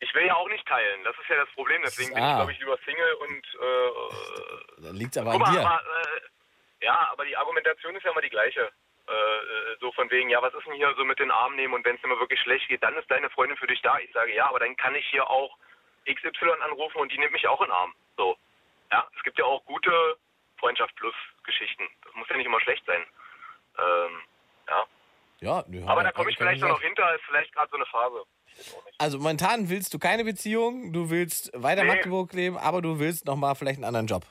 ich 0.00 0.14
will 0.14 0.26
ja 0.26 0.34
auch 0.36 0.48
nicht 0.48 0.66
teilen. 0.66 1.02
Das 1.04 1.16
ist 1.18 1.28
ja 1.28 1.36
das 1.36 1.48
Problem. 1.54 1.80
Deswegen 1.82 2.10
bin 2.14 2.18
ich, 2.22 2.24
Ah. 2.30 2.36
glaube 2.36 2.52
ich, 2.52 2.58
lieber 2.58 2.78
Single 2.84 3.12
und 3.14 3.46
äh, 3.60 4.82
Dann 4.82 4.96
liegt's 4.96 5.16
aber 5.18 5.32
Guck 5.32 5.46
an 5.46 5.54
mal, 5.54 5.60
dir. 5.60 5.66
aber, 5.66 5.80
äh, 5.80 6.84
ja, 6.84 7.08
aber 7.12 7.24
die 7.24 7.36
Argumentation 7.36 7.96
ist 7.96 8.04
ja 8.04 8.10
immer 8.12 8.20
die 8.20 8.28
gleiche. 8.30 8.70
Äh, 9.08 9.12
äh, 9.12 9.76
so 9.80 9.92
von 9.92 10.10
wegen, 10.10 10.28
ja, 10.30 10.42
was 10.42 10.52
ist 10.52 10.66
denn 10.66 10.74
hier 10.74 10.92
so 10.96 11.04
mit 11.04 11.18
den 11.20 11.30
Arm 11.30 11.54
nehmen 11.54 11.74
und 11.74 11.84
wenn 11.84 11.94
es 11.96 12.02
mal 12.02 12.18
wirklich 12.18 12.40
schlecht 12.40 12.66
geht, 12.68 12.82
dann 12.82 12.96
ist 12.96 13.08
deine 13.10 13.30
Freundin 13.30 13.56
für 13.56 13.68
dich 13.68 13.80
da. 13.82 13.98
Ich 14.00 14.12
sage, 14.12 14.34
ja, 14.34 14.48
aber 14.48 14.58
dann 14.58 14.76
kann 14.76 14.94
ich 14.96 15.06
hier 15.06 15.28
auch 15.30 15.56
XY 16.08 16.50
anrufen 16.64 16.98
und 16.98 17.12
die 17.12 17.18
nimmt 17.18 17.32
mich 17.32 17.46
auch 17.46 17.60
in 17.60 17.68
den 17.68 17.72
Arm. 17.72 17.94
So. 18.16 18.36
Ja, 18.90 19.06
es 19.16 19.22
gibt 19.22 19.38
ja 19.38 19.44
auch 19.44 19.64
gute 19.64 20.16
Freundschaft 20.58 20.94
plus 20.96 21.14
Geschichten. 21.44 21.88
Das 22.04 22.14
muss 22.14 22.28
ja 22.28 22.36
nicht 22.36 22.46
immer 22.46 22.60
schlecht 22.60 22.84
sein. 22.86 23.04
Ähm, 23.78 24.22
ja. 24.68 24.84
Ja, 25.40 25.64
nö, 25.68 25.84
Aber 25.86 26.02
da 26.02 26.10
komme 26.12 26.30
ich 26.30 26.36
vielleicht 26.36 26.62
noch 26.62 26.80
hinter, 26.80 27.14
ist 27.14 27.24
vielleicht 27.26 27.52
gerade 27.52 27.70
so 27.70 27.76
eine 27.76 27.86
Phase. 27.86 28.24
Also 28.98 29.18
momentan 29.18 29.68
willst 29.68 29.92
du 29.92 29.98
keine 29.98 30.24
Beziehung, 30.24 30.92
du 30.92 31.10
willst 31.10 31.50
weiter 31.54 31.82
Nee. 31.84 31.88
Magdeburg 31.88 32.32
leben, 32.32 32.56
aber 32.56 32.80
du 32.82 32.98
willst 32.98 33.26
nochmal 33.26 33.54
vielleicht 33.54 33.76
einen 33.78 33.84
anderen 33.84 34.06
Job. 34.06 34.24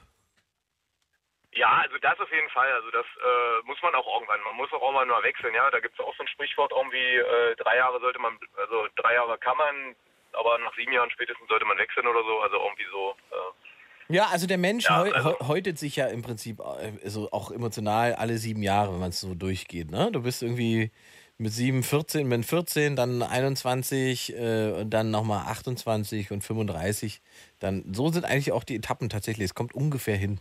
Ja, 1.54 1.72
also 1.84 1.96
das 2.02 2.20
auf 2.20 2.32
jeden 2.34 2.50
Fall. 2.50 2.70
Also 2.74 2.92
das 2.92 3.06
äh, 3.06 3.66
muss 3.68 3.78
man 3.82 3.96
auch 3.96 4.06
irgendwann. 4.16 4.42
Man 4.42 4.56
muss 4.58 4.72
auch 4.74 4.82
irgendwann 4.82 5.08
mal 5.08 5.24
wechseln, 5.24 5.54
ja. 5.54 5.70
Da 5.72 5.80
gibt 5.80 5.94
es 5.98 6.04
auch 6.06 6.14
so 6.18 6.24
ein 6.24 6.28
Sprichwort 6.28 6.74
irgendwie, 6.76 6.98
äh, 7.16 7.56
drei 7.56 7.78
Jahre 7.78 8.00
sollte 8.02 8.20
man, 8.20 8.38
also 8.60 8.88
drei 8.98 9.14
Jahre 9.14 9.38
kann 9.38 9.56
man, 9.58 9.96
aber 10.34 10.58
nach 10.60 10.76
sieben 10.76 10.92
Jahren 10.92 11.10
spätestens 11.12 11.48
sollte 11.48 11.64
man 11.66 11.78
wechseln 11.78 12.08
oder 12.08 12.24
so. 12.24 12.40
Also 12.42 12.58
irgendwie 12.58 12.86
so. 12.92 13.16
Äh, 13.32 14.14
Ja, 14.16 14.26
also 14.28 14.48
der 14.48 14.58
Mensch 14.58 14.84
Ja, 14.86 15.04
also- 15.04 15.40
häutet 15.48 15.80
sich 15.80 15.96
ja 15.96 16.08
im 16.08 16.24
Prinzip 16.24 16.60
äh, 16.60 17.08
so 17.10 17.32
auch 17.32 17.52
emotional 17.52 18.16
alle 18.16 18.38
sieben 18.38 18.62
Jahre, 18.62 18.92
wenn 18.92 19.00
man 19.00 19.10
es 19.10 19.22
so 19.22 19.34
durchgeht. 19.34 19.90
Ne? 19.92 20.10
Du 20.12 20.24
bist 20.24 20.44
irgendwie 20.44 20.92
mit 21.38 21.52
sieben, 21.52 21.84
14, 21.84 22.28
mit 22.28 22.46
14, 22.46 22.96
dann 22.96 23.22
21 23.22 24.34
äh, 24.34 24.72
und 24.72 24.90
dann 24.90 25.12
nochmal 25.12 25.46
28 25.48 26.32
und 26.32 26.44
35. 26.44 27.22
Dann, 27.60 27.84
so 27.94 28.10
sind 28.10 28.26
eigentlich 28.26 28.52
auch 28.52 28.64
die 28.64 28.76
Etappen 28.76 29.10
tatsächlich. 29.10 29.46
Es 29.46 29.56
kommt 29.56 29.74
ungefähr 29.76 30.16
hin, 30.16 30.40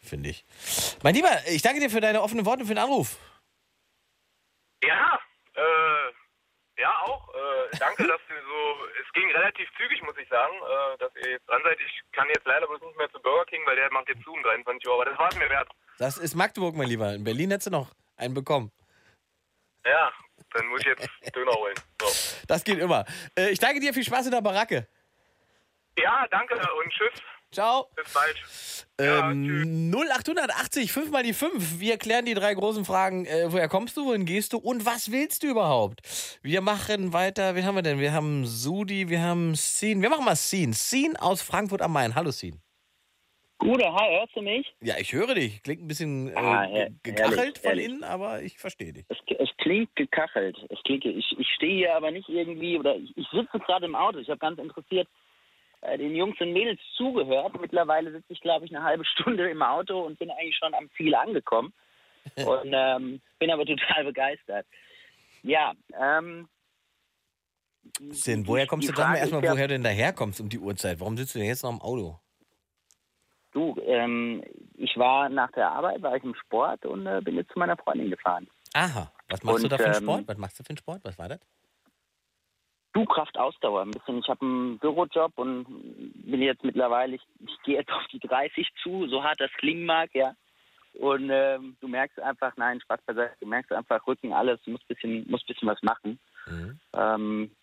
finde 0.00 0.30
ich. 0.30 0.44
Mein 1.02 1.14
Lieber, 1.14 1.30
ich 1.48 1.62
danke 1.62 1.80
dir 1.80 1.90
für 1.90 2.00
deine 2.00 2.22
offenen 2.22 2.46
Worte 2.46 2.60
und 2.60 2.68
für 2.68 2.74
den 2.74 2.82
Anruf. 2.84 3.16
ja, 4.82 5.18
äh, 5.54 6.80
ja 6.82 6.94
auch. 7.02 7.28
Äh, 7.34 7.76
danke, 7.78 8.06
dass 8.06 8.20
du 8.28 8.34
so. 8.34 8.84
Es 9.08 9.12
ging 9.14 9.30
relativ 9.32 9.66
zügig, 9.76 10.02
muss 10.02 10.16
ich 10.18 10.28
sagen, 10.28 10.52
äh, 10.54 10.98
dass 10.98 11.10
ihr 11.16 11.30
jetzt 11.32 11.48
dran 11.48 11.62
seid. 11.64 11.78
Ich 11.80 12.12
kann 12.12 12.28
jetzt 12.28 12.46
leider 12.46 12.66
bloß 12.66 12.80
nicht 12.82 12.98
mehr 12.98 13.10
zu 13.10 13.18
Burger 13.20 13.46
King, 13.46 13.62
weil 13.66 13.74
der 13.74 13.90
macht 13.90 14.08
jetzt 14.08 14.22
zu 14.22 14.32
um 14.32 14.42
23 14.42 14.86
Uhr. 14.86 14.94
Aber 14.94 15.06
das 15.06 15.18
war 15.18 15.28
es 15.28 15.36
mir 15.36 15.48
wert. 15.48 15.68
Das 15.98 16.18
ist 16.18 16.34
Magdeburg, 16.34 16.76
mein 16.76 16.88
Lieber. 16.88 17.14
In 17.14 17.24
Berlin 17.24 17.50
hättest 17.50 17.68
du 17.68 17.70
noch 17.72 17.90
einen 18.16 18.34
bekommen. 18.34 18.70
Ja, 19.84 20.12
dann 20.54 20.66
muss 20.68 20.80
ich 20.80 20.86
jetzt 20.86 21.08
Döner 21.34 21.52
holen. 21.52 21.74
So. 22.00 22.06
Das 22.46 22.64
geht 22.64 22.78
immer. 22.78 23.04
Äh, 23.38 23.50
ich 23.50 23.58
danke 23.58 23.80
dir, 23.80 23.92
viel 23.94 24.04
Spaß 24.04 24.26
in 24.26 24.32
der 24.32 24.40
Baracke. 24.40 24.86
Ja, 25.98 26.26
danke 26.30 26.54
und 26.54 26.90
tschüss. 26.92 27.22
Ciao. 27.50 27.88
Bis 27.96 28.12
bald. 28.12 28.36
Ja, 29.00 29.30
Ähm, 29.30 29.90
0880, 29.90 30.92
5 30.92 31.10
mal 31.10 31.22
die 31.22 31.32
5. 31.32 31.80
Wir 31.80 31.96
klären 31.96 32.26
die 32.26 32.34
drei 32.34 32.52
großen 32.52 32.84
Fragen. 32.84 33.24
Äh, 33.24 33.50
woher 33.50 33.68
kommst 33.68 33.96
du, 33.96 34.04
wohin 34.04 34.26
gehst 34.26 34.52
du 34.52 34.58
und 34.58 34.84
was 34.84 35.10
willst 35.10 35.42
du 35.42 35.48
überhaupt? 35.48 36.00
Wir 36.42 36.60
machen 36.60 37.12
weiter. 37.14 37.54
Wen 37.54 37.64
haben 37.64 37.74
wir 37.76 37.82
denn? 37.82 38.00
Wir 38.00 38.12
haben 38.12 38.44
Sudi, 38.46 39.08
wir 39.08 39.22
haben 39.22 39.54
Sin. 39.54 40.02
Wir 40.02 40.10
machen 40.10 40.24
mal 40.26 40.36
Sin. 40.36 40.72
Sin 40.74 41.16
aus 41.16 41.40
Frankfurt 41.40 41.80
am 41.80 41.92
Main. 41.92 42.14
Hallo 42.14 42.30
Sin. 42.32 42.60
Gude, 43.58 43.84
hi, 43.92 44.18
hörst 44.18 44.36
du 44.36 44.40
mich? 44.42 44.72
Ja, 44.80 44.94
ich 44.98 45.12
höre 45.12 45.34
dich. 45.34 45.62
Klingt 45.64 45.82
ein 45.82 45.88
bisschen 45.88 46.28
äh, 46.28 46.34
Ah, 46.36 46.62
her- 46.64 46.90
gekachelt 47.02 47.38
herrlich, 47.38 47.54
von 47.58 47.62
herrlich. 47.70 47.86
innen, 47.86 48.04
aber 48.04 48.42
ich 48.42 48.56
verstehe 48.58 48.92
dich. 48.92 49.04
Es, 49.08 49.18
es 49.38 49.48
klingt 49.58 49.94
gekachelt. 49.96 50.56
Es 50.70 50.80
klingt, 50.84 51.04
ich, 51.04 51.26
ich 51.36 51.48
stehe 51.56 51.74
hier 51.76 51.96
aber 51.96 52.10
nicht 52.12 52.28
irgendwie, 52.28 52.78
oder 52.78 52.94
ich, 52.96 53.16
ich 53.16 53.26
sitze 53.30 53.58
gerade 53.58 53.86
im 53.86 53.96
Auto. 53.96 54.18
Ich 54.18 54.28
habe 54.28 54.38
ganz 54.38 54.60
interessiert 54.60 55.08
äh, 55.80 55.98
den 55.98 56.14
Jungs 56.14 56.40
und 56.40 56.52
Mädels 56.52 56.80
zugehört. 56.96 57.60
Mittlerweile 57.60 58.12
sitze 58.12 58.32
ich, 58.32 58.40
glaube 58.40 58.64
ich, 58.64 58.74
eine 58.74 58.84
halbe 58.84 59.04
Stunde 59.04 59.50
im 59.50 59.62
Auto 59.62 60.02
und 60.02 60.18
bin 60.20 60.30
eigentlich 60.30 60.56
schon 60.56 60.74
am 60.74 60.88
Ziel 60.96 61.14
angekommen. 61.14 61.72
Und 62.44 62.72
ähm, 62.74 63.22
bin 63.38 63.50
aber 63.50 63.64
total 63.64 64.04
begeistert. 64.04 64.66
Ja, 65.42 65.72
ähm. 65.98 66.46
Sin, 68.10 68.46
woher 68.46 68.66
kommst 68.66 68.86
du? 68.88 68.92
Frage 68.92 69.18
erstmal, 69.18 69.40
woher 69.42 69.66
du 69.66 69.74
denn 69.74 69.82
daherkommst 69.82 70.38
um 70.40 70.50
die 70.50 70.58
Uhrzeit. 70.58 71.00
Warum 71.00 71.16
sitzt 71.16 71.34
du 71.34 71.38
denn 71.38 71.48
jetzt 71.48 71.62
noch 71.62 71.70
im 71.70 71.80
Auto? 71.80 72.20
Du, 73.52 73.76
ähm, 73.86 74.42
ich 74.74 74.96
war 74.96 75.28
nach 75.28 75.50
der 75.52 75.70
Arbeit, 75.70 76.02
war 76.02 76.16
ich 76.16 76.22
im 76.22 76.34
Sport 76.34 76.84
und 76.84 77.06
äh, 77.06 77.20
bin 77.22 77.36
jetzt 77.36 77.52
zu 77.52 77.58
meiner 77.58 77.76
Freundin 77.76 78.10
gefahren. 78.10 78.46
Aha. 78.74 79.10
Was 79.28 79.42
machst 79.42 79.58
du 79.60 79.64
Und, 79.64 79.72
da 79.72 79.76
für 79.78 79.84
einen 79.86 79.94
ähm, 79.94 80.02
Sport? 80.02 80.28
Was 80.28 80.38
machst 80.38 80.58
du 80.58 80.64
für 80.64 80.70
einen 80.70 80.78
Sport? 80.78 81.00
Was 81.04 81.18
war 81.18 81.28
das? 81.28 81.40
Du 82.92 83.04
Kraft 83.04 83.38
Ausdauer 83.38 83.82
ein 83.82 83.90
bisschen. 83.90 84.18
Ich 84.18 84.28
habe 84.28 84.44
einen 84.44 84.78
Bürojob 84.78 85.32
und 85.36 85.64
bin 86.14 86.42
jetzt 86.42 86.64
mittlerweile, 86.64 87.16
ich, 87.16 87.22
ich 87.40 87.62
gehe 87.64 87.76
jetzt 87.76 87.90
auf 87.90 88.06
die 88.12 88.18
30 88.18 88.66
zu, 88.82 89.06
so 89.08 89.22
hart 89.22 89.40
das 89.40 89.50
klingen 89.58 89.86
mag, 89.86 90.10
ja. 90.14 90.34
Und 90.94 91.30
ähm, 91.30 91.76
du 91.80 91.86
merkst 91.86 92.18
einfach, 92.18 92.56
nein, 92.56 92.80
Spaß 92.80 93.00
beiseite, 93.06 93.36
du 93.40 93.46
merkst 93.46 93.72
einfach 93.72 94.04
Rücken, 94.06 94.32
alles, 94.32 94.60
du 94.64 94.72
musst 94.72 94.88
bisschen, 94.88 95.30
musst 95.30 95.46
bisschen 95.46 95.68
was 95.68 95.80
machen. 95.82 96.18
Mhm. 96.46 96.80
Ähm, 96.94 97.56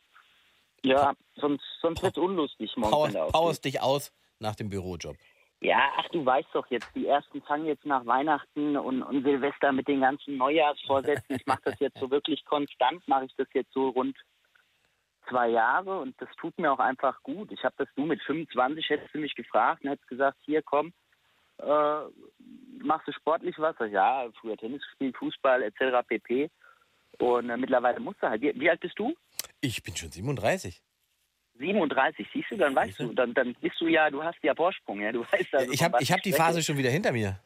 ja, 0.85 1.13
sonst, 1.35 1.65
sonst 1.81 2.01
wird 2.03 2.15
es 2.15 2.23
unlustig 2.23 2.71
morgens 2.77 3.13
Power, 3.13 3.31
powerst 3.31 3.65
dich 3.65 3.81
aus 3.81 4.13
nach 4.39 4.55
dem 4.55 4.69
Bürojob. 4.69 5.17
Ja, 5.61 5.91
ach, 5.97 6.07
du 6.09 6.25
weißt 6.25 6.49
doch 6.53 6.67
jetzt, 6.69 6.89
die 6.95 7.07
ersten 7.07 7.41
fangen 7.41 7.65
jetzt 7.65 7.85
nach 7.85 8.05
Weihnachten 8.05 8.77
und, 8.77 9.01
und 9.01 9.23
Silvester 9.23 9.71
mit 9.71 9.87
den 9.87 10.01
ganzen 10.01 10.37
Neujahrsvorsätzen. 10.37 11.37
Ich 11.37 11.45
mache 11.45 11.61
das 11.63 11.79
jetzt 11.79 11.97
so 11.97 12.11
wirklich 12.11 12.43
konstant, 12.45 13.07
mache 13.07 13.25
ich 13.25 13.35
das 13.37 13.47
jetzt 13.53 13.73
so 13.73 13.89
rund 13.89 14.17
zwei 15.29 15.49
Jahre 15.49 15.99
und 15.99 16.19
das 16.21 16.29
tut 16.39 16.57
mir 16.59 16.71
auch 16.71 16.79
einfach 16.79 17.21
gut. 17.23 17.51
Ich 17.51 17.63
habe 17.63 17.75
das 17.77 17.87
du 17.95 18.05
mit 18.05 18.21
25, 18.23 18.89
hättest 18.89 19.13
du 19.13 19.19
mich 19.19 19.33
gefragt 19.35 19.83
und 19.83 19.89
hättest 19.89 20.07
gesagt, 20.07 20.37
hier 20.45 20.61
komm, 20.61 20.93
äh, 21.57 22.01
machst 22.83 23.07
du 23.07 23.11
sportlich 23.13 23.55
was? 23.57 23.75
Ja, 23.89 24.27
früher 24.39 24.57
Tennis 24.57 24.83
gespielt, 24.83 25.17
Fußball 25.17 25.63
etc. 25.63 26.07
pp. 26.07 26.49
Und 27.19 27.49
äh, 27.49 27.57
mittlerweile 27.57 27.99
musst 27.99 28.21
du 28.21 28.29
halt. 28.29 28.41
Wie, 28.41 28.59
wie 28.59 28.69
alt 28.69 28.81
bist 28.81 28.99
du? 28.99 29.15
Ich 29.61 29.81
bin 29.83 29.95
schon 29.95 30.11
37. 30.11 30.83
37, 31.59 32.27
siehst 32.33 32.51
du, 32.51 32.57
dann 32.57 32.75
weißt 32.75 32.99
du, 32.99 33.13
dann, 33.13 33.33
dann 33.33 33.53
bist 33.61 33.79
du 33.79 33.87
ja, 33.87 34.09
du 34.09 34.23
hast 34.23 34.37
ja 34.43 34.53
Vorsprung, 34.55 35.01
ja, 35.01 35.11
du 35.11 35.21
weißt 35.31 35.53
also, 35.53 35.71
ich 35.71 35.81
habe 35.83 35.97
hab 35.97 36.21
die. 36.21 36.33
Phase 36.33 36.61
schon 36.63 36.77
wieder 36.77 36.89
hinter 36.89 37.11
mir. 37.11 37.39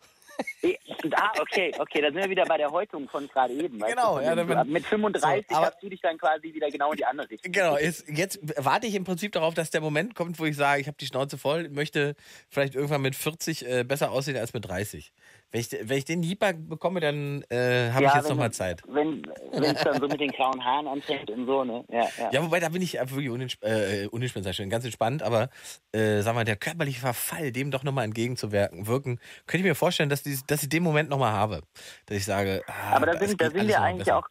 Eh, 0.61 0.77
Ah, 1.15 1.31
okay, 1.41 1.71
okay, 1.79 2.01
da 2.01 2.07
sind 2.07 2.17
wir 2.17 2.29
wieder 2.29 2.45
bei 2.45 2.57
der 2.57 2.69
Häutung 2.71 3.07
von 3.09 3.27
gerade 3.27 3.53
eben. 3.53 3.77
Genau, 3.79 4.19
ja, 4.19 4.35
dann 4.35 4.47
bin- 4.47 4.71
mit 4.71 4.85
35 4.85 5.45
so, 5.49 5.55
aber- 5.55 5.67
hast 5.67 5.81
du 5.83 5.89
dich 5.89 6.01
dann 6.01 6.17
quasi 6.17 6.53
wieder 6.53 6.69
genau 6.69 6.91
in 6.91 6.97
die 6.97 7.05
andere 7.05 7.29
Richtung. 7.29 7.51
Genau, 7.51 7.77
jetzt, 7.77 8.05
jetzt 8.09 8.39
warte 8.63 8.87
ich 8.87 8.95
im 8.95 9.03
Prinzip 9.05 9.31
darauf, 9.33 9.53
dass 9.53 9.69
der 9.69 9.81
Moment 9.81 10.15
kommt, 10.15 10.39
wo 10.39 10.45
ich 10.45 10.55
sage, 10.55 10.81
ich 10.81 10.87
habe 10.87 10.97
die 10.99 11.05
Schnauze 11.05 11.37
voll, 11.37 11.69
möchte 11.69 12.15
vielleicht 12.49 12.75
irgendwann 12.75 13.01
mit 13.01 13.15
40 13.15 13.65
äh, 13.65 13.83
besser 13.83 14.11
aussehen 14.11 14.37
als 14.37 14.53
mit 14.53 14.67
30. 14.67 15.11
Wenn 15.51 15.61
ich, 15.61 15.71
wenn 15.71 15.97
ich 15.97 16.05
den 16.05 16.21
Jeeper 16.21 16.53
bekomme, 16.53 16.99
dann 16.99 17.43
äh, 17.49 17.89
habe 17.91 18.05
ich 18.05 18.13
jetzt 18.13 18.29
nochmal 18.29 18.51
Zeit. 18.51 18.83
Wenn 18.87 19.23
es 19.51 19.83
dann 19.83 19.99
so 19.99 20.07
mit 20.07 20.19
den 20.19 20.31
grauen 20.31 20.63
Haaren 20.63 20.87
anfängt 20.87 21.31
und 21.31 21.47
so, 21.47 21.63
ne? 21.63 21.83
Ja, 21.89 22.07
ja. 22.17 22.29
Ja, 22.31 22.43
wobei, 22.43 22.59
da 22.59 22.69
bin 22.69 22.83
ich 22.83 22.93
wirklich 22.93 23.29
unentsp 23.29 23.63
äh, 23.65 24.67
ganz 24.67 24.85
entspannt, 24.85 25.23
aber 25.23 25.49
äh, 25.91 26.21
sag 26.21 26.35
mal, 26.35 26.43
der 26.43 26.55
körperliche 26.55 26.99
Verfall, 26.99 27.51
dem 27.51 27.71
doch 27.71 27.83
nochmal 27.83 28.05
entgegenzuwirken, 28.05 28.85
wirken, 28.85 29.19
könnte 29.47 29.57
ich 29.57 29.63
mir 29.63 29.75
vorstellen, 29.75 30.09
dass, 30.09 30.21
die, 30.21 30.37
dass 30.45 30.61
ich 30.61 30.69
den 30.69 30.83
Moment 30.83 31.09
nochmal 31.09 31.33
habe. 31.33 31.61
Dass 32.05 32.17
ich 32.17 32.25
sage, 32.25 32.61
ah, 32.67 32.97
aber 32.97 33.07
da 33.07 33.17
sind, 33.17 33.41
da 33.41 33.49
sind 33.49 33.67
wir 33.67 33.81
eigentlich 33.81 34.05
besser. 34.05 34.19
auch, 34.19 34.27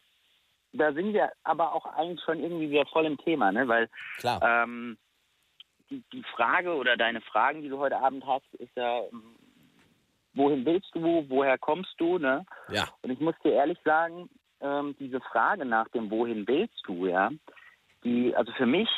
da 0.71 0.93
sind 0.93 1.13
wir 1.13 1.33
aber 1.43 1.73
auch 1.73 1.85
eigentlich 1.85 2.21
schon 2.23 2.39
irgendwie 2.39 2.69
wieder 2.69 2.85
voll 2.85 3.05
im 3.05 3.17
Thema, 3.17 3.51
ne? 3.51 3.67
Weil 3.67 3.89
Klar. 4.19 4.41
ähm, 4.41 4.97
die, 5.89 6.01
die 6.13 6.23
Frage 6.35 6.75
oder 6.75 6.95
deine 6.95 7.19
Fragen, 7.19 7.61
die 7.61 7.69
du 7.69 7.77
heute 7.79 7.97
Abend 7.97 8.25
hast, 8.25 8.45
ist 8.53 8.71
ja, 8.75 9.01
ähm, 9.11 9.35
wohin 10.39 10.65
willst 10.65 10.89
du, 10.95 11.25
woher 11.29 11.57
kommst 11.57 11.93
du, 11.97 12.17
ne? 12.17 12.45
Ja. 12.71 12.87
Und 13.03 13.11
ich 13.11 13.19
muss 13.19 13.35
dir 13.43 13.53
ehrlich 13.53 13.77
sagen, 13.85 14.29
ähm, 14.61 14.95
diese 14.99 15.19
Frage 15.19 15.65
nach 15.65 15.87
dem 15.89 16.09
Wohin 16.09 16.47
willst 16.47 16.81
du, 16.85 17.05
ja, 17.05 17.29
die, 18.03 18.35
also 18.35 18.51
für 18.53 18.65
mich 18.65 18.89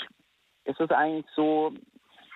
ist 0.66 0.80
es 0.80 0.90
eigentlich 0.92 1.26
so, 1.36 1.74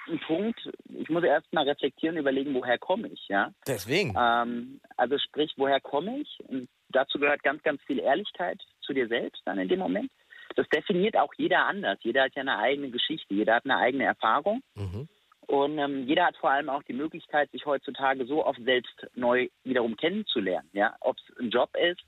ein 0.07 0.19
Punkt, 0.19 0.59
ich 0.89 1.09
muss 1.09 1.23
erst 1.23 1.51
mal 1.53 1.67
reflektieren, 1.67 2.17
überlegen, 2.17 2.53
woher 2.53 2.77
komme 2.77 3.07
ich, 3.07 3.27
ja. 3.27 3.51
Deswegen. 3.67 4.13
Ähm, 4.17 4.79
also 4.97 5.17
sprich, 5.17 5.53
woher 5.57 5.81
komme 5.81 6.19
ich? 6.19 6.39
Und 6.47 6.69
dazu 6.89 7.19
gehört 7.19 7.43
ganz, 7.43 7.61
ganz 7.63 7.81
viel 7.83 7.99
Ehrlichkeit 7.99 8.61
zu 8.81 8.93
dir 8.93 9.07
selbst 9.07 9.41
dann 9.45 9.57
in 9.57 9.67
dem 9.67 9.79
Moment. 9.79 10.11
Das 10.55 10.67
definiert 10.69 11.17
auch 11.17 11.33
jeder 11.37 11.65
anders. 11.65 11.97
Jeder 12.01 12.23
hat 12.23 12.35
ja 12.35 12.41
eine 12.41 12.57
eigene 12.57 12.89
Geschichte, 12.89 13.33
jeder 13.33 13.55
hat 13.55 13.65
eine 13.65 13.77
eigene 13.77 14.05
Erfahrung. 14.05 14.61
Mhm. 14.75 15.07
Und 15.47 15.77
ähm, 15.77 16.07
jeder 16.07 16.25
hat 16.25 16.37
vor 16.37 16.49
allem 16.49 16.69
auch 16.69 16.83
die 16.83 16.93
Möglichkeit, 16.93 17.51
sich 17.51 17.65
heutzutage 17.65 18.25
so 18.25 18.45
oft 18.45 18.59
selbst 18.63 19.07
neu 19.15 19.47
wiederum 19.63 19.95
kennenzulernen. 19.95 20.69
Ja? 20.73 20.95
Ob 21.01 21.17
es 21.17 21.37
ein 21.39 21.49
Job 21.49 21.69
ist, 21.77 22.01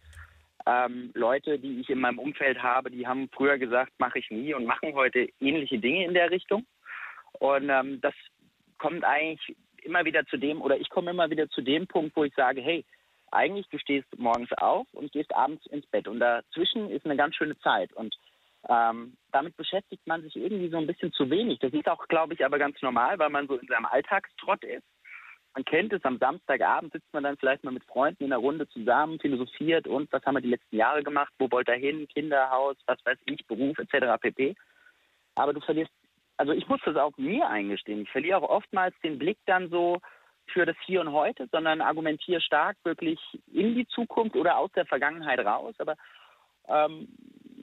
ähm, 0.66 1.12
Leute, 1.14 1.60
die 1.60 1.80
ich 1.80 1.90
in 1.90 2.00
meinem 2.00 2.20
Umfeld 2.20 2.62
habe, 2.62 2.92
die 2.92 3.08
haben 3.08 3.30
früher 3.32 3.58
gesagt, 3.58 3.94
mache 4.00 4.20
ich 4.20 4.30
nie 4.32 4.54
und 4.54 4.66
machen 4.66 4.94
heute 4.96 5.30
ähnliche 5.40 5.80
Dinge 5.80 6.06
in 6.06 6.14
der 6.14 6.32
Richtung. 6.32 6.66
Und 7.40 7.70
ähm, 7.70 8.02
das 8.02 8.14
kommt 8.78 9.04
eigentlich 9.04 9.56
immer 9.84 10.04
wieder 10.04 10.26
zu 10.26 10.38
dem, 10.38 10.62
oder 10.62 10.78
ich 10.78 10.90
komme 10.90 11.12
immer 11.12 11.30
wieder 11.30 11.50
zu 11.50 11.62
dem 11.62 11.88
Punkt, 11.88 12.16
wo 12.16 12.24
ich 12.24 12.34
sage, 12.36 12.62
hey, 12.62 12.84
eigentlich 13.32 13.68
du 13.70 13.78
stehst 13.78 14.08
morgens 14.18 14.52
auf 14.54 14.88
und 14.94 15.12
gehst 15.12 15.34
abends 15.36 15.66
ins 15.68 15.86
Bett. 15.88 16.08
Und 16.08 16.20
dazwischen 16.20 16.90
ist 16.90 17.06
eine 17.06 17.16
ganz 17.16 17.36
schöne 17.36 17.58
Zeit. 17.60 17.94
Und 17.94 18.16
ähm, 18.70 19.16
damit 19.32 19.56
beschäftigt 19.56 20.06
man 20.08 20.22
sich 20.22 20.36
irgendwie 20.36 20.70
so 20.70 20.78
ein 20.78 20.88
bisschen 20.88 21.12
zu 21.14 21.30
wenig. 21.30 21.60
Das 21.60 21.74
ist 21.74 21.88
auch, 21.88 22.08
glaube 22.08 22.34
ich, 22.34 22.46
aber 22.46 22.58
ganz 22.60 22.82
normal, 22.82 23.18
weil 23.20 23.30
man 23.30 23.48
so 23.48 23.56
in 23.56 23.68
seinem 23.68 23.86
Alltagstrott 23.86 24.64
ist. 24.64 24.86
Man 25.54 25.66
kennt 25.66 25.92
es, 25.94 26.04
am 26.04 26.20
Samstagabend 26.20 26.94
sitzt 26.94 27.12
man 27.14 27.24
dann 27.24 27.38
vielleicht 27.38 27.64
mal 27.64 27.72
mit 27.72 27.84
Freunden 27.86 28.26
in 28.26 28.32
einer 28.32 28.42
Runde 28.42 28.68
zusammen, 28.70 29.20
philosophiert 29.20 29.88
und 29.88 30.12
was 30.12 30.24
haben 30.24 30.36
wir 30.36 30.42
die 30.42 30.52
letzten 30.52 30.76
Jahre 30.76 31.02
gemacht, 31.02 31.34
wo 31.40 31.50
wollt 31.50 31.68
ihr 31.68 31.76
hin, 31.76 32.08
Kinderhaus, 32.08 32.76
was 32.86 33.00
weiß 33.06 33.18
ich, 33.26 33.46
Beruf 33.48 33.78
etc. 33.80 34.22
pp. 34.22 34.56
Aber 35.36 35.54
du 35.54 35.62
verlierst, 35.62 35.92
also 36.38 36.52
ich 36.52 36.68
muss 36.68 36.80
das 36.86 36.96
auch 36.96 37.18
mir 37.18 37.50
eingestehen, 37.50 38.02
ich 38.02 38.12
verliere 38.12 38.38
auch 38.38 38.50
oftmals 38.50 38.94
den 39.04 39.18
Blick 39.18 39.40
dann 39.48 39.70
so 39.70 40.00
für 40.54 40.66
das 40.66 40.76
Hier 40.86 41.02
und 41.02 41.12
Heute, 41.12 41.48
sondern 41.52 41.82
argumentiere 41.82 42.42
stark 42.42 42.78
wirklich 42.84 43.20
in 43.52 43.76
die 43.76 43.88
Zukunft 43.88 44.36
oder 44.36 44.58
aus 44.58 44.72
der 44.74 44.86
Vergangenheit 44.86 45.40
raus. 45.40 45.74
Aber 45.80 45.96
ähm, 46.68 47.08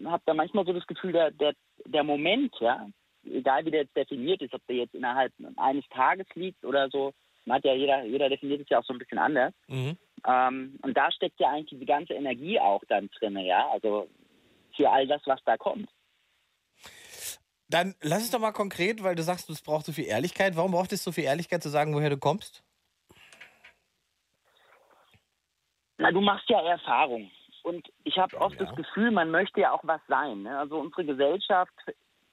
habe 0.04 0.22
da 0.26 0.34
manchmal 0.34 0.64
so 0.66 0.72
das 0.72 0.86
Gefühl, 0.86 1.12
der, 1.12 1.30
der, 1.30 1.54
der 1.86 2.04
Moment, 2.04 2.54
ja, 2.60 2.88
egal 3.24 3.64
wie 3.64 3.70
der 3.70 3.82
jetzt 3.82 3.96
definiert 3.96 4.42
ist, 4.42 4.54
ob 4.54 4.66
der 4.66 4.76
jetzt 4.76 4.94
innerhalb 4.94 5.32
eines 5.56 5.84
Tages 5.88 6.26
liegt 6.34 6.64
oder 6.64 6.88
so, 6.90 7.12
man 7.44 7.58
hat 7.58 7.64
ja 7.64 7.74
jeder, 7.74 8.04
jeder 8.04 8.28
definiert 8.28 8.62
es 8.62 8.68
ja 8.68 8.78
auch 8.78 8.84
so 8.84 8.92
ein 8.92 8.98
bisschen 8.98 9.18
anders. 9.18 9.52
Mhm. 9.68 9.96
Ähm, 10.26 10.78
und 10.82 10.96
da 10.96 11.10
steckt 11.12 11.38
ja 11.40 11.50
eigentlich 11.50 11.70
diese 11.70 11.84
ganze 11.84 12.14
Energie 12.14 12.58
auch 12.58 12.82
dann 12.88 13.10
drin, 13.18 13.36
ja, 13.38 13.68
also 13.70 14.08
für 14.76 14.90
all 14.90 15.06
das, 15.06 15.22
was 15.26 15.40
da 15.44 15.56
kommt. 15.56 15.88
Dann 17.68 17.94
lass 18.02 18.22
es 18.22 18.30
doch 18.30 18.40
mal 18.40 18.52
konkret, 18.52 19.02
weil 19.02 19.14
du 19.14 19.22
sagst, 19.22 19.48
es 19.50 19.62
braucht 19.62 19.86
so 19.86 19.92
viel 19.92 20.04
Ehrlichkeit. 20.04 20.56
Warum 20.56 20.72
braucht 20.72 20.92
es 20.92 21.02
so 21.02 21.12
viel 21.12 21.24
Ehrlichkeit 21.24 21.62
zu 21.62 21.70
sagen, 21.70 21.94
woher 21.94 22.10
du 22.10 22.18
kommst? 22.18 22.62
Na, 25.98 26.10
du 26.10 26.20
machst 26.20 26.48
ja 26.48 26.60
Erfahrung. 26.60 27.30
Und 27.64 27.88
ich 28.04 28.18
habe 28.18 28.38
oft 28.40 28.60
Ja. 28.60 28.66
das 28.66 28.76
Gefühl, 28.76 29.10
man 29.10 29.30
möchte 29.30 29.60
ja 29.60 29.72
auch 29.72 29.80
was 29.84 30.00
sein. 30.06 30.42
Ne? 30.42 30.58
Also 30.58 30.78
unsere 30.78 31.04
Gesellschaft 31.04 31.72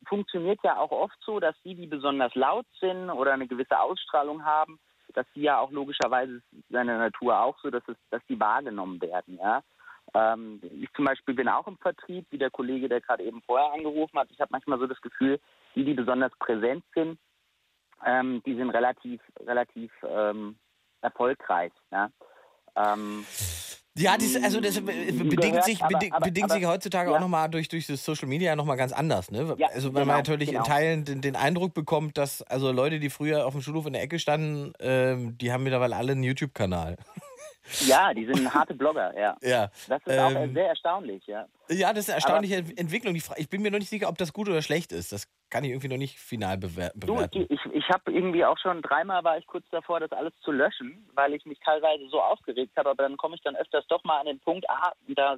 funktioniert 0.05 0.59
ja 0.61 0.77
auch 0.77 0.91
oft 0.91 1.17
so, 1.21 1.39
dass 1.39 1.55
die, 1.63 1.73
die 1.73 1.87
besonders 1.87 2.35
laut 2.35 2.65
sind 2.81 3.09
oder 3.09 3.31
eine 3.33 3.47
gewisse 3.47 3.79
Ausstrahlung 3.79 4.43
haben, 4.43 4.77
dass 5.13 5.25
die 5.33 5.43
ja 5.43 5.57
auch 5.57 5.71
logischerweise 5.71 6.41
seine 6.69 6.97
Natur 6.97 7.39
auch 7.39 7.57
so, 7.59 7.69
dass 7.69 7.83
es, 7.87 7.95
dass 8.09 8.21
die 8.27 8.37
wahrgenommen 8.37 9.01
werden. 9.01 9.37
Ja? 9.37 9.63
Ähm, 10.13 10.59
ich 10.63 10.91
zum 10.93 11.05
Beispiel 11.05 11.33
bin 11.33 11.47
auch 11.47 11.67
im 11.67 11.77
Vertrieb, 11.77 12.25
wie 12.29 12.37
der 12.37 12.51
Kollege, 12.51 12.89
der 12.89 12.99
gerade 12.99 13.23
eben 13.23 13.41
vorher 13.43 13.71
angerufen 13.71 14.19
hat. 14.19 14.29
Ich 14.31 14.41
habe 14.41 14.51
manchmal 14.51 14.79
so 14.79 14.87
das 14.87 14.99
Gefühl, 14.99 15.39
die, 15.75 15.85
die 15.85 15.93
besonders 15.93 16.33
präsent 16.39 16.83
sind, 16.93 17.17
ähm, 18.05 18.43
die 18.45 18.55
sind 18.55 18.69
relativ, 18.71 19.21
relativ 19.39 19.93
ähm, 20.03 20.57
erfolgreich. 20.99 21.71
Ja? 21.91 22.09
Ähm, 22.75 23.25
Ja, 23.97 24.15
das, 24.17 24.41
also 24.41 24.61
das 24.61 24.75
bedingt 24.79 25.41
gehört, 25.41 25.65
sich, 25.65 25.81
aber- 25.81 25.89
bedingt, 25.97 26.13
aber- 26.13 26.25
bedingt 26.25 26.45
aber- 26.45 26.53
sich 26.53 26.65
heutzutage 26.65 27.09
auch 27.09 27.15
ja. 27.15 27.19
nochmal 27.19 27.49
durch, 27.49 27.67
durch 27.67 27.87
das 27.87 28.05
Social 28.05 28.27
Media 28.27 28.55
nochmal 28.55 28.77
ganz 28.77 28.93
anders. 28.93 29.31
Ne? 29.31 29.53
Ja, 29.57 29.67
also 29.67 29.93
weil 29.93 30.03
genau, 30.03 30.13
man 30.13 30.17
natürlich 30.17 30.49
genau. 30.49 30.59
in 30.59 30.65
Teilen 30.65 31.05
den, 31.05 31.21
den 31.21 31.35
Eindruck 31.35 31.73
bekommt, 31.73 32.17
dass 32.17 32.41
also 32.43 32.71
Leute, 32.71 32.99
die 32.99 33.09
früher 33.09 33.45
auf 33.45 33.53
dem 33.53 33.61
Schulhof 33.61 33.85
in 33.85 33.93
der 33.93 34.01
Ecke 34.01 34.17
standen, 34.17 34.71
ähm, 34.79 35.37
die 35.37 35.51
haben 35.51 35.63
mittlerweile 35.63 35.97
alle 35.97 36.13
einen 36.13 36.23
YouTube-Kanal. 36.23 36.95
Ja, 37.81 38.13
die 38.13 38.25
sind 38.25 38.53
harte 38.53 38.73
Blogger, 38.73 39.17
ja. 39.19 39.35
Ja. 39.41 39.69
Das 39.87 40.01
ist 40.05 40.17
auch 40.19 40.31
Ähm, 40.31 40.53
sehr 40.53 40.67
erstaunlich, 40.67 41.25
ja. 41.27 41.45
Ja, 41.69 41.89
das 41.93 41.99
ist 42.05 42.09
eine 42.09 42.15
erstaunliche 42.15 42.55
Entwicklung. 42.77 43.13
Die 43.13 43.19
Fra- 43.21 43.37
Ich 43.37 43.49
bin 43.49 43.61
mir 43.61 43.71
noch 43.71 43.79
nicht 43.79 43.89
sicher, 43.89 44.09
ob 44.09 44.17
das 44.17 44.33
gut 44.33 44.49
oder 44.49 44.61
schlecht 44.61 44.91
ist. 44.91 45.11
Das 45.11 45.27
kann 45.49 45.63
ich 45.63 45.69
irgendwie 45.71 45.87
noch 45.87 45.97
nicht 45.97 46.17
final 46.19 46.57
bewer 46.57 46.91
Du, 46.95 47.15
bewerten. 47.15 47.45
ich, 47.49 47.59
ich 47.73 47.89
habe 47.89 48.11
irgendwie 48.11 48.43
auch 48.45 48.57
schon 48.57 48.81
dreimal 48.81 49.23
war 49.23 49.37
ich 49.37 49.45
kurz 49.47 49.65
davor, 49.71 49.99
das 49.99 50.11
alles 50.11 50.33
zu 50.41 50.51
löschen, 50.51 51.07
weil 51.13 51.33
ich 51.33 51.45
mich 51.45 51.59
teilweise 51.59 52.07
so 52.09 52.21
aufgeregt 52.21 52.75
habe, 52.77 52.89
aber 52.89 53.03
dann 53.03 53.17
komme 53.17 53.35
ich 53.35 53.41
dann 53.41 53.55
öfters 53.55 53.85
doch 53.87 54.03
mal 54.03 54.19
an 54.19 54.25
den 54.27 54.39
Punkt, 54.39 54.69
ah, 54.69 54.91
da 55.09 55.37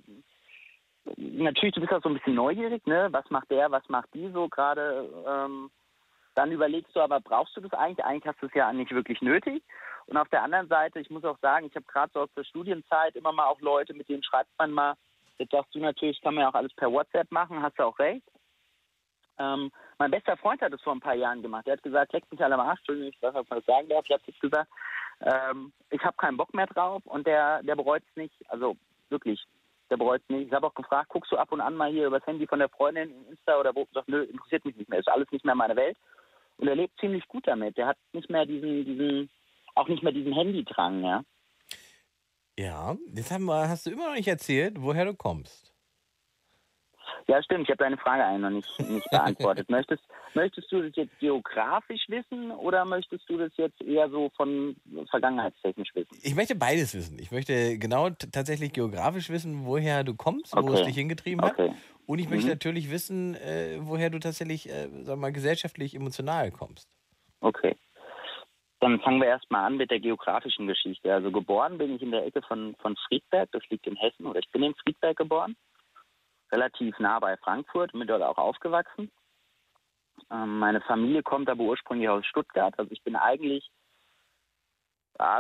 natürlich, 1.18 1.76
du 1.76 1.82
bist 1.82 1.92
auch 1.94 2.02
so 2.02 2.10
ein 2.10 2.16
bisschen 2.16 2.36
neugierig, 2.36 2.86
ne? 2.88 3.08
Was 3.12 3.30
macht 3.30 3.52
der, 3.52 3.70
was 3.72 3.88
macht 3.90 4.08
die 4.14 4.30
so 4.32 4.48
gerade? 4.48 5.10
Ähm, 5.28 5.70
dann 6.36 6.52
überlegst 6.52 6.96
du 6.96 7.02
aber, 7.02 7.20
brauchst 7.20 7.56
du 7.56 7.62
das 7.62 7.74
eigentlich? 7.74 8.06
Eigentlich 8.06 8.28
hast 8.28 8.42
du 8.42 8.48
es 8.48 8.54
ja 8.54 8.72
nicht 8.74 8.92
wirklich 8.92 9.22
nötig. 9.22 9.64
Und 10.06 10.18
auf 10.18 10.30
der 10.30 10.44
anderen 10.44 10.68
Seite, 10.68 11.00
ich 11.00 11.10
muss 11.10 11.24
auch 11.24 11.38
sagen, 11.40 11.68
ich 11.68 11.76
habe 11.76 11.86
gerade 11.86 12.12
so 12.14 12.22
aus 12.22 12.34
der 12.36 12.44
Studienzeit 12.44 13.16
immer 13.16 13.32
mal 13.32 13.46
auch 13.46 13.62
Leute, 13.62 13.94
mit 13.94 14.10
denen 14.10 14.24
schreibt 14.24 14.50
man 14.58 14.72
mal. 14.72 14.96
Jetzt 15.38 15.52
sagst 15.52 15.74
du 15.74 15.80
natürlich, 15.80 16.22
kann 16.22 16.36
man 16.36 16.44
ja 16.44 16.50
auch 16.50 16.56
alles 16.56 16.74
per 16.74 16.92
WhatsApp 16.92 17.32
machen, 17.32 17.62
hast 17.62 17.80
du 17.80 17.84
auch 17.84 17.98
recht. 18.00 18.24
Ähm, 19.40 19.72
mein 19.98 20.12
bester 20.12 20.38
Freund 20.38 20.62
hat 20.62 20.74
es 20.74 20.82
vor 20.82 20.94
ein 20.94 21.00
paar 21.00 21.16
Jahren 21.16 21.42
gemacht. 21.42 21.66
Er 21.66 21.74
hat 21.74 21.84
gesagt, 21.84 22.14
leck 22.14 22.24
mich 22.32 22.44
alle 22.44 22.56
am 22.56 22.62
Arsch, 22.62 22.80
Entschuldigung, 22.80 23.14
ich 23.14 23.22
weiß 23.22 23.34
nicht, 23.34 23.42
ob 23.42 23.50
man 23.50 23.62
sagen 23.64 23.90
darf, 23.90 24.06
ich 24.06 24.12
habe 24.12 24.24
jetzt 24.28 24.42
gesagt, 24.42 24.70
ähm, 25.22 25.74
ich 25.90 26.04
habe 26.04 26.18
keinen 26.18 26.38
Bock 26.38 26.54
mehr 26.54 26.68
drauf 26.68 27.02
und 27.06 27.26
der, 27.26 27.64
der 27.64 27.76
bereut 27.76 28.04
es 28.08 28.16
nicht, 28.16 28.36
also 28.50 28.76
wirklich, 29.10 29.44
der 29.90 29.98
bereut 29.98 30.22
es 30.22 30.30
nicht. 30.30 30.48
Ich 30.48 30.54
habe 30.54 30.68
auch 30.68 30.74
gefragt, 30.74 31.10
guckst 31.10 31.32
du 31.32 31.38
ab 31.38 31.52
und 31.52 31.62
an 31.62 31.76
mal 31.76 31.90
hier 31.90 32.08
übers 32.08 32.26
Handy 32.26 32.46
von 32.46 32.60
der 32.60 32.70
Freundin 32.70 33.10
in 33.10 33.28
Insta 33.30 33.60
oder 33.60 33.74
wo? 33.74 33.88
Sagt, 33.94 34.08
nö, 34.08 34.24
interessiert 34.24 34.66
mich 34.66 34.76
nicht 34.76 34.90
mehr, 34.90 35.00
ist 35.00 35.10
alles 35.10 35.32
nicht 35.32 35.46
mehr 35.46 35.56
meine 35.56 35.76
Welt. 35.76 35.98
Und 36.58 36.68
er 36.68 36.76
lebt 36.76 37.00
ziemlich 37.00 37.28
gut 37.28 37.48
damit. 37.48 37.78
Der 37.78 37.88
hat 37.88 37.98
nicht 38.14 38.30
mehr 38.30 38.46
diesen, 38.46 38.86
diesen, 38.86 39.30
auch 39.76 39.88
nicht 39.88 40.04
mehr 40.04 40.14
diesen 40.14 40.34
Handydrang, 40.34 41.04
ja. 41.04 41.24
Ja, 42.58 42.96
jetzt 43.14 43.32
haben 43.32 43.46
wir, 43.46 43.68
hast 43.68 43.86
du 43.86 43.92
immer 43.92 44.08
noch 44.08 44.16
nicht 44.16 44.28
erzählt, 44.28 44.76
woher 44.80 45.06
du 45.06 45.16
kommst. 45.16 45.73
Ja, 47.28 47.42
stimmt. 47.42 47.64
Ich 47.64 47.70
habe 47.70 47.78
deine 47.84 47.98
Frage 47.98 48.24
eigentlich 48.26 48.42
noch 48.42 48.50
nicht, 48.50 48.90
nicht 48.92 49.10
beantwortet. 49.10 49.70
möchtest, 49.70 50.04
möchtest 50.34 50.72
du 50.72 50.82
das 50.82 50.96
jetzt 50.96 51.18
geografisch 51.20 52.04
wissen 52.10 52.52
oder 52.52 52.84
möchtest 52.86 53.30
du 53.30 53.38
das 53.38 53.52
jetzt 53.56 53.82
eher 53.82 54.10
so 54.10 54.30
von 54.36 54.76
vergangenheitstechnisch 55.10 55.96
wissen? 55.96 56.18
Ich 56.22 56.36
möchte 56.36 56.56
beides 56.56 56.94
wissen. 56.94 57.18
Ich 57.20 57.32
möchte 57.32 57.78
genau 57.78 58.10
tatsächlich 58.10 58.74
geografisch 58.74 59.30
wissen, 59.30 59.66
woher 59.66 60.04
du 60.04 60.16
kommst, 60.16 60.54
wo 60.56 60.60
Okay. 60.60 60.74
es 60.74 60.84
dich 60.84 60.96
hingetrieben 60.96 61.42
hat. 61.46 61.54
Okay. 61.54 61.74
Und 62.06 62.20
ich 62.20 62.30
möchte 62.30 62.48
Mhm. 62.48 62.52
natürlich 62.52 62.92
wissen, 62.92 63.36
äh, 63.36 63.78
woher 63.80 64.10
du 64.10 64.20
tatsächlich, 64.20 64.70
äh, 64.70 64.90
sag 65.04 65.18
mal, 65.18 65.32
gesellschaftlich, 65.32 65.96
emotional 65.96 66.52
kommst. 66.52 66.90
Okay. 67.40 67.78
Dann 68.82 69.00
fangen 69.00 69.22
wir 69.22 69.28
erstmal 69.30 69.64
an 69.66 69.78
mit 69.78 69.90
der 69.92 70.02
geografischen 70.02 70.68
Geschichte. 70.68 71.14
Also 71.14 71.32
geboren 71.32 71.78
bin 71.78 71.96
ich 71.96 72.02
in 72.02 72.12
der 72.12 72.26
Ecke 72.26 72.42
von, 72.42 72.76
von 72.82 72.98
Friedberg, 73.08 73.50
das 73.54 73.64
liegt 73.70 73.88
in 73.88 73.96
Hessen, 73.96 74.26
oder 74.26 74.40
ich 74.40 74.52
bin 74.52 74.64
in 74.64 74.76
Friedberg 74.76 75.16
geboren. 75.16 75.56
Relativ 76.54 76.98
nah 77.00 77.20
bei 77.20 77.36
Frankfurt, 77.38 77.92
bin 77.94 78.08
dort 78.08 78.22
auch 78.22 78.38
aufgewachsen. 78.38 79.12
Ähm, 80.32 80.60
meine 80.60 80.82
Familie 80.82 81.24
kommt 81.24 81.50
aber 81.50 81.64
ursprünglich 81.64 82.08
aus 82.08 82.26
Stuttgart. 82.26 82.78
Also 82.78 82.92
ich 82.92 83.02
bin 83.04 83.16
eigentlich 83.16 83.70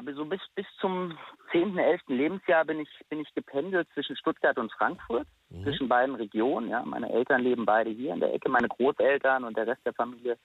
bis- 0.01 0.15
so 0.15 0.25
bis, 0.25 0.41
bis 0.55 0.65
zum 0.79 1.17
10., 1.51 1.77
11. 1.77 2.01
Lebensjahr 2.07 2.65
bin 2.65 2.79
ich, 2.79 2.89
bin 3.09 3.19
ich 3.19 3.33
gependelt 3.33 3.87
zwischen 3.93 4.15
Stuttgart 4.15 4.57
und 4.57 4.71
Frankfurt, 4.73 5.27
zwischen 5.63 5.87
beiden 5.87 6.15
Regionen. 6.15 6.69
Ja. 6.69 6.83
Meine 6.83 7.11
Eltern 7.11 7.41
leben 7.41 7.65
beide 7.65 7.91
hier 7.91 8.13
in 8.13 8.19
der 8.19 8.33
Ecke, 8.33 8.49
meine 8.49 8.67
Großeltern 8.69 9.43
und 9.43 9.55
der 9.55 9.67
Rest 9.67 9.85
der 9.85 9.93
Familie 9.93 10.37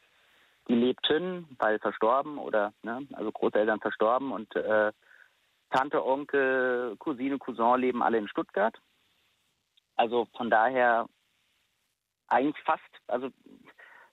die 0.69 0.75
lebten, 0.75 1.57
weil 1.59 1.79
verstorben 1.79 2.37
oder 2.37 2.75
ne, 2.83 3.07
also 3.15 3.33
Großeltern 3.33 3.81
verstorben 3.81 4.33
und 4.33 4.55
äh, 4.55 4.93
Tante, 5.71 6.05
Onkel, 6.05 6.95
Cousine, 6.99 7.39
Cousin 7.39 7.81
leben 7.81 8.03
alle 8.03 8.19
in 8.19 8.29
Stuttgart. 8.29 8.77
Also 9.99 10.29
von 10.37 10.49
daher 10.49 11.07
eigentlich 12.29 12.57
fast, 12.65 12.83
also 13.09 13.31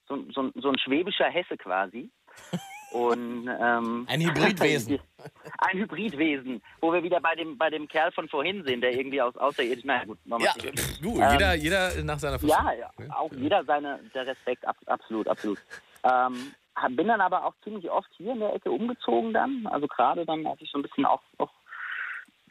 so, 0.07 0.25
so, 0.31 0.51
so 0.55 0.69
ein 0.69 0.79
schwäbischer 0.79 1.29
Hesse 1.29 1.57
quasi. 1.57 2.09
Und, 2.91 3.47
ähm, 3.47 4.07
Ein 4.09 4.21
Hybridwesen. 4.21 4.99
Ein 5.59 5.77
Hybridwesen, 5.79 6.61
wo 6.81 6.93
wir 6.93 7.03
wieder 7.03 7.19
bei 7.19 7.35
dem, 7.35 7.57
bei 7.57 7.69
dem 7.69 7.87
Kerl 7.87 8.11
von 8.13 8.27
vorhin 8.29 8.63
sind, 8.63 8.81
der 8.81 8.93
irgendwie 8.93 9.21
aus 9.21 9.35
außerirdisch, 9.35 9.83
na 9.85 10.03
gut, 10.05 10.17
Ja, 10.25 10.53
pff, 10.53 11.01
du, 11.01 11.19
Ähm, 11.19 11.31
jeder, 11.31 11.53
jeder 11.55 12.03
nach 12.03 12.19
seiner 12.19 12.39
Ja, 12.43 12.55
Fassung. 12.63 12.79
ja, 12.79 13.15
auch 13.15 13.31
jeder 13.33 13.63
seine, 13.65 13.99
der 14.13 14.27
Respekt, 14.27 14.65
ab, 14.65 14.77
absolut, 14.85 15.27
absolut. 15.27 15.59
Ähm, 16.03 16.53
bin 16.95 17.07
dann 17.07 17.21
aber 17.21 17.45
auch 17.45 17.53
ziemlich 17.63 17.89
oft 17.89 18.09
hier 18.17 18.31
in 18.33 18.39
der 18.39 18.53
Ecke 18.53 18.71
umgezogen 18.71 19.33
dann. 19.33 19.67
Also 19.67 19.87
gerade 19.87 20.25
dann 20.25 20.47
hatte 20.47 20.63
ich 20.63 20.71
so 20.71 20.79
ein 20.79 20.83
bisschen 20.83 21.05
auch, 21.05 21.21
auch 21.37 21.51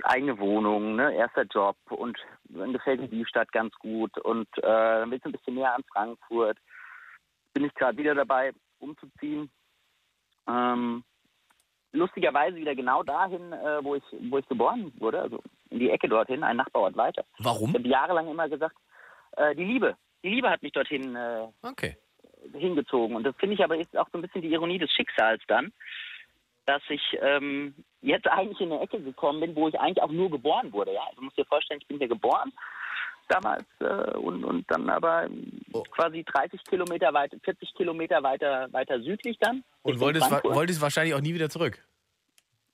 eigene 0.03 0.39
Wohnung, 0.39 0.97
ne, 0.97 1.15
erster 1.15 1.45
Job 1.45 1.77
und 1.91 2.19
dann 2.45 2.73
gefällt 2.73 3.01
mir 3.01 3.09
die 3.09 3.27
Stadt 3.27 3.51
ganz 3.53 3.75
gut 3.77 4.17
und 4.19 4.49
äh, 4.59 4.63
dann 4.63 5.11
willst 5.11 5.25
du 5.25 5.29
ein 5.31 5.33
bisschen 5.33 5.55
näher 5.55 5.75
an 5.75 5.85
Frankfurt. 5.93 6.59
Bin 7.53 7.65
ich 7.65 7.75
gerade 7.75 7.97
wieder 7.97 8.15
dabei, 8.15 8.53
umzuziehen. 8.81 9.51
Ähm, 10.49 11.05
lustigerweise 11.93 12.57
wieder 12.57 12.75
genau 12.75 13.03
dahin, 13.03 13.53
äh, 13.53 13.83
wo, 13.83 13.95
ich, 13.95 14.05
wo 14.29 14.39
ich 14.39 14.49
geboren 14.49 14.93
wurde, 14.99 15.23
also 15.23 15.41
in 15.71 15.79
die 15.79 15.91
Ecke 15.91 16.09
dorthin, 16.09 16.43
ein 16.43 16.57
Nachbarort 16.57 16.97
weiter. 16.97 17.25
Ich 17.39 17.45
Warum? 17.45 17.73
habe 17.73 17.89
jahrelang 17.89 18.29
immer 18.29 18.49
gesagt, 18.49 18.77
äh, 19.37 19.55
die 19.55 19.65
Liebe. 19.65 19.97
Die 20.23 20.31
Liebe 20.31 20.51
hat 20.51 20.63
mich 20.63 20.73
dorthin 20.73 21.15
äh, 21.17 21.47
Okay. 21.63 21.97
hingezogen. 22.53 23.17
Und 23.17 23.25
das 23.25 23.37
finde 23.37 23.55
ich 23.55 23.65
aber 23.65 23.77
ist 23.77 23.97
auch 23.97 24.09
so 24.13 24.19
ein 24.19 24.23
bisschen 24.23 24.43
die 24.43 24.53
Ironie 24.53 24.79
des 24.79 24.91
Schicksals 24.91 25.43
dann, 25.47 25.73
dass 26.67 26.83
ich 26.89 27.03
ähm, 27.21 27.75
jetzt 28.01 28.27
eigentlich 28.29 28.61
in 28.61 28.73
eine 28.73 28.81
Ecke 28.83 29.01
gekommen 29.01 29.41
bin, 29.41 29.55
wo 29.57 29.69
ich 29.69 29.79
eigentlich 29.79 30.03
auch 30.03 30.11
nur 30.13 30.31
geboren 30.31 30.73
wurde. 30.73 30.93
Ja? 30.95 31.03
Also 31.03 31.17
du 31.17 31.23
musst 31.23 31.39
dir 31.39 31.45
vorstellen, 31.45 31.81
ich 31.81 31.87
bin 31.89 31.99
hier 31.99 32.09
geboren 32.09 32.53
damals 33.29 33.65
äh, 33.81 34.17
und, 34.19 34.45
und 34.45 34.71
dann 34.71 34.89
aber 34.91 35.29
Oh. 35.73 35.83
quasi 35.91 36.23
30 36.23 36.63
Kilometer 36.65 37.13
weiter, 37.13 37.37
40 37.43 37.75
Kilometer 37.75 38.23
weiter, 38.23 38.69
weiter 38.73 39.01
südlich 39.01 39.37
dann. 39.41 39.65
Und 39.83 39.99
wolltest, 39.99 40.27
Frankfurt. 40.29 40.55
wolltest 40.55 40.81
wahrscheinlich 40.81 41.15
auch 41.15 41.21
nie 41.21 41.35
wieder 41.35 41.49
zurück. 41.51 41.79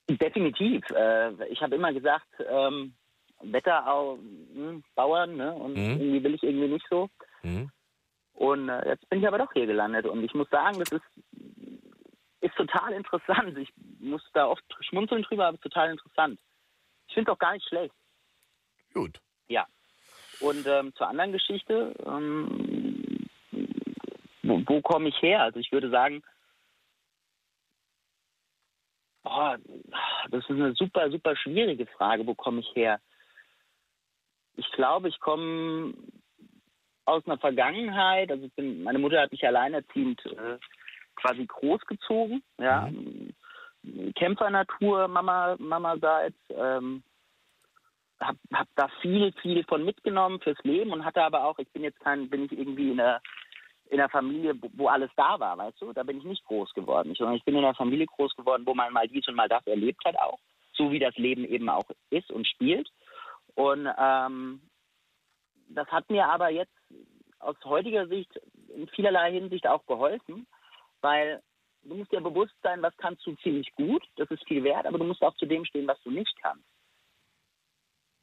Definitiv. 0.09 0.84
Äh, 0.91 1.47
ich 1.49 1.62
habe 1.62 1.76
immer 1.76 1.93
gesagt, 1.93 2.26
ähm, 2.51 2.95
Wetterau, 3.43 4.18
hm, 4.53 4.82
Bauern, 4.95 5.36
ne? 5.36 5.53
Und 5.55 5.74
Mhm. 5.74 6.01
irgendwie 6.01 6.24
will 6.24 6.34
ich 6.34 6.43
irgendwie 6.43 6.68
nicht 6.68 6.86
so. 6.91 7.09
Mhm. 7.43 7.70
Und 8.34 8.68
äh, 8.68 8.88
jetzt 8.88 9.09
bin 9.09 9.20
ich 9.20 9.26
aber 9.28 9.38
doch 9.38 9.53
hier 9.55 9.66
gelandet. 9.66 10.05
Und 10.07 10.22
ich 10.24 10.34
muss 10.34 10.49
sagen, 10.51 10.78
das 10.78 10.91
ist, 10.93 11.03
ist 12.41 12.57
total 12.57 12.93
interessant. 12.93 13.57
Ich 13.59 13.72
muss 13.99 14.22
da 14.32 14.47
oft 14.47 14.64
schmunzeln 14.80 15.22
drüber, 15.22 15.47
aber 15.47 15.55
es 15.55 15.64
ist 15.64 15.72
total 15.72 15.91
interessant. 15.91 16.41
Ich 17.09 17.14
finde 17.14 17.30
es 17.30 17.34
auch 17.34 17.38
gar 17.38 17.53
nicht 17.53 17.66
schlecht. 17.66 17.95
Gut. 18.95 19.20
Ja. 19.49 19.66
Und 20.41 20.66
ähm, 20.66 20.95
zur 20.95 21.09
anderen 21.09 21.32
Geschichte, 21.32 21.95
ähm, 22.07 23.28
wo, 24.43 24.62
wo 24.66 24.80
komme 24.80 25.09
ich 25.09 25.20
her? 25.20 25.43
Also 25.43 25.59
ich 25.59 25.70
würde 25.70 25.91
sagen, 25.91 26.22
oh, 29.24 29.55
das 30.30 30.45
ist 30.45 30.51
eine 30.51 30.74
super, 30.74 31.11
super 31.11 31.36
schwierige 31.36 31.86
Frage. 31.86 32.26
Wo 32.26 32.34
komme 32.34 32.61
ich 32.61 32.74
her? 32.74 33.01
Ich 34.57 34.70
glaube, 34.72 35.09
ich 35.09 35.20
komme 35.20 35.95
aus 37.05 37.26
einer 37.26 37.38
Vergangenheit. 37.38 38.30
Also 38.30 38.49
bin, 38.51 38.82
meine 38.82 38.99
Mutter 38.99 39.20
hat 39.20 39.32
mich 39.32 39.47
alleinerziehend 39.47 40.24
äh, 40.26 40.59
quasi 41.21 41.47
großgezogen. 41.47 42.43
Ja. 42.59 42.91
Kämpfernatur, 44.14 45.09
Mama, 45.09 45.57
Mamaseits. 45.59 46.37
Ähm, 46.51 47.03
hab, 48.21 48.37
hab 48.53 48.68
da 48.77 48.89
viel, 49.01 49.33
viel 49.41 49.64
von 49.64 49.85
mitgenommen 49.85 50.41
fürs 50.41 50.62
Leben 50.62 50.93
und 50.93 51.05
hatte 51.05 51.23
aber 51.23 51.45
auch, 51.45 51.59
ich 51.59 51.71
bin 51.71 51.83
jetzt 51.83 52.01
kein, 52.01 52.29
bin 52.29 52.45
ich 52.45 52.53
irgendwie 52.53 52.91
in 52.91 53.01
einer, 53.01 53.21
in 53.89 53.99
einer 53.99 54.11
Familie, 54.11 54.55
wo, 54.75 54.89
alles 54.89 55.11
da 55.16 55.41
war, 55.41 55.57
weißt 55.57 55.81
du? 55.81 55.93
Da 55.93 56.03
bin 56.03 56.18
ich 56.18 56.25
nicht 56.25 56.45
groß 56.45 56.73
geworden. 56.75 57.14
Sondern 57.14 57.37
ich 57.37 57.45
bin 57.45 57.57
in 57.57 57.64
einer 57.64 57.75
Familie 57.75 58.07
groß 58.07 58.37
geworden, 58.37 58.64
wo 58.66 58.75
man 58.75 58.93
mal 58.93 59.09
dies 59.09 59.27
und 59.29 59.35
mal 59.35 59.49
das 59.49 59.66
erlebt 59.66 60.05
hat 60.05 60.18
auch. 60.18 60.39
So 60.75 60.93
wie 60.93 60.99
das 60.99 61.16
Leben 61.16 61.45
eben 61.45 61.68
auch 61.68 61.91
ist 62.11 62.31
und 62.31 62.47
spielt. 62.47 62.89
Und 63.55 63.89
ähm, 63.99 64.61
das 65.68 65.89
hat 65.89 66.09
mir 66.11 66.29
aber 66.29 66.51
jetzt 66.51 66.73
aus 67.39 67.57
heutiger 67.64 68.07
Sicht 68.07 68.31
in 68.75 68.87
vielerlei 68.89 69.33
Hinsicht 69.33 69.66
auch 69.66 69.85
geholfen, 69.87 70.47
weil 71.03 71.42
du 71.82 71.94
musst 71.96 72.12
dir 72.12 72.20
bewusst 72.20 72.55
sein, 72.62 72.82
was 72.82 72.96
kannst 72.98 73.26
du 73.26 73.34
ziemlich 73.36 73.72
gut, 73.74 74.03
das 74.16 74.30
ist 74.30 74.46
viel 74.46 74.62
wert, 74.64 74.86
aber 74.86 74.98
du 74.98 75.05
musst 75.05 75.22
auch 75.22 75.34
zu 75.36 75.46
dem 75.46 75.64
stehen, 75.64 75.86
was 75.86 76.01
du 76.03 76.11
nicht 76.11 76.34
kannst. 76.42 76.64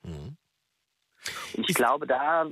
Mhm. 0.03 0.38
Ich 1.53 1.73
glaube, 1.73 2.05
da 2.07 2.45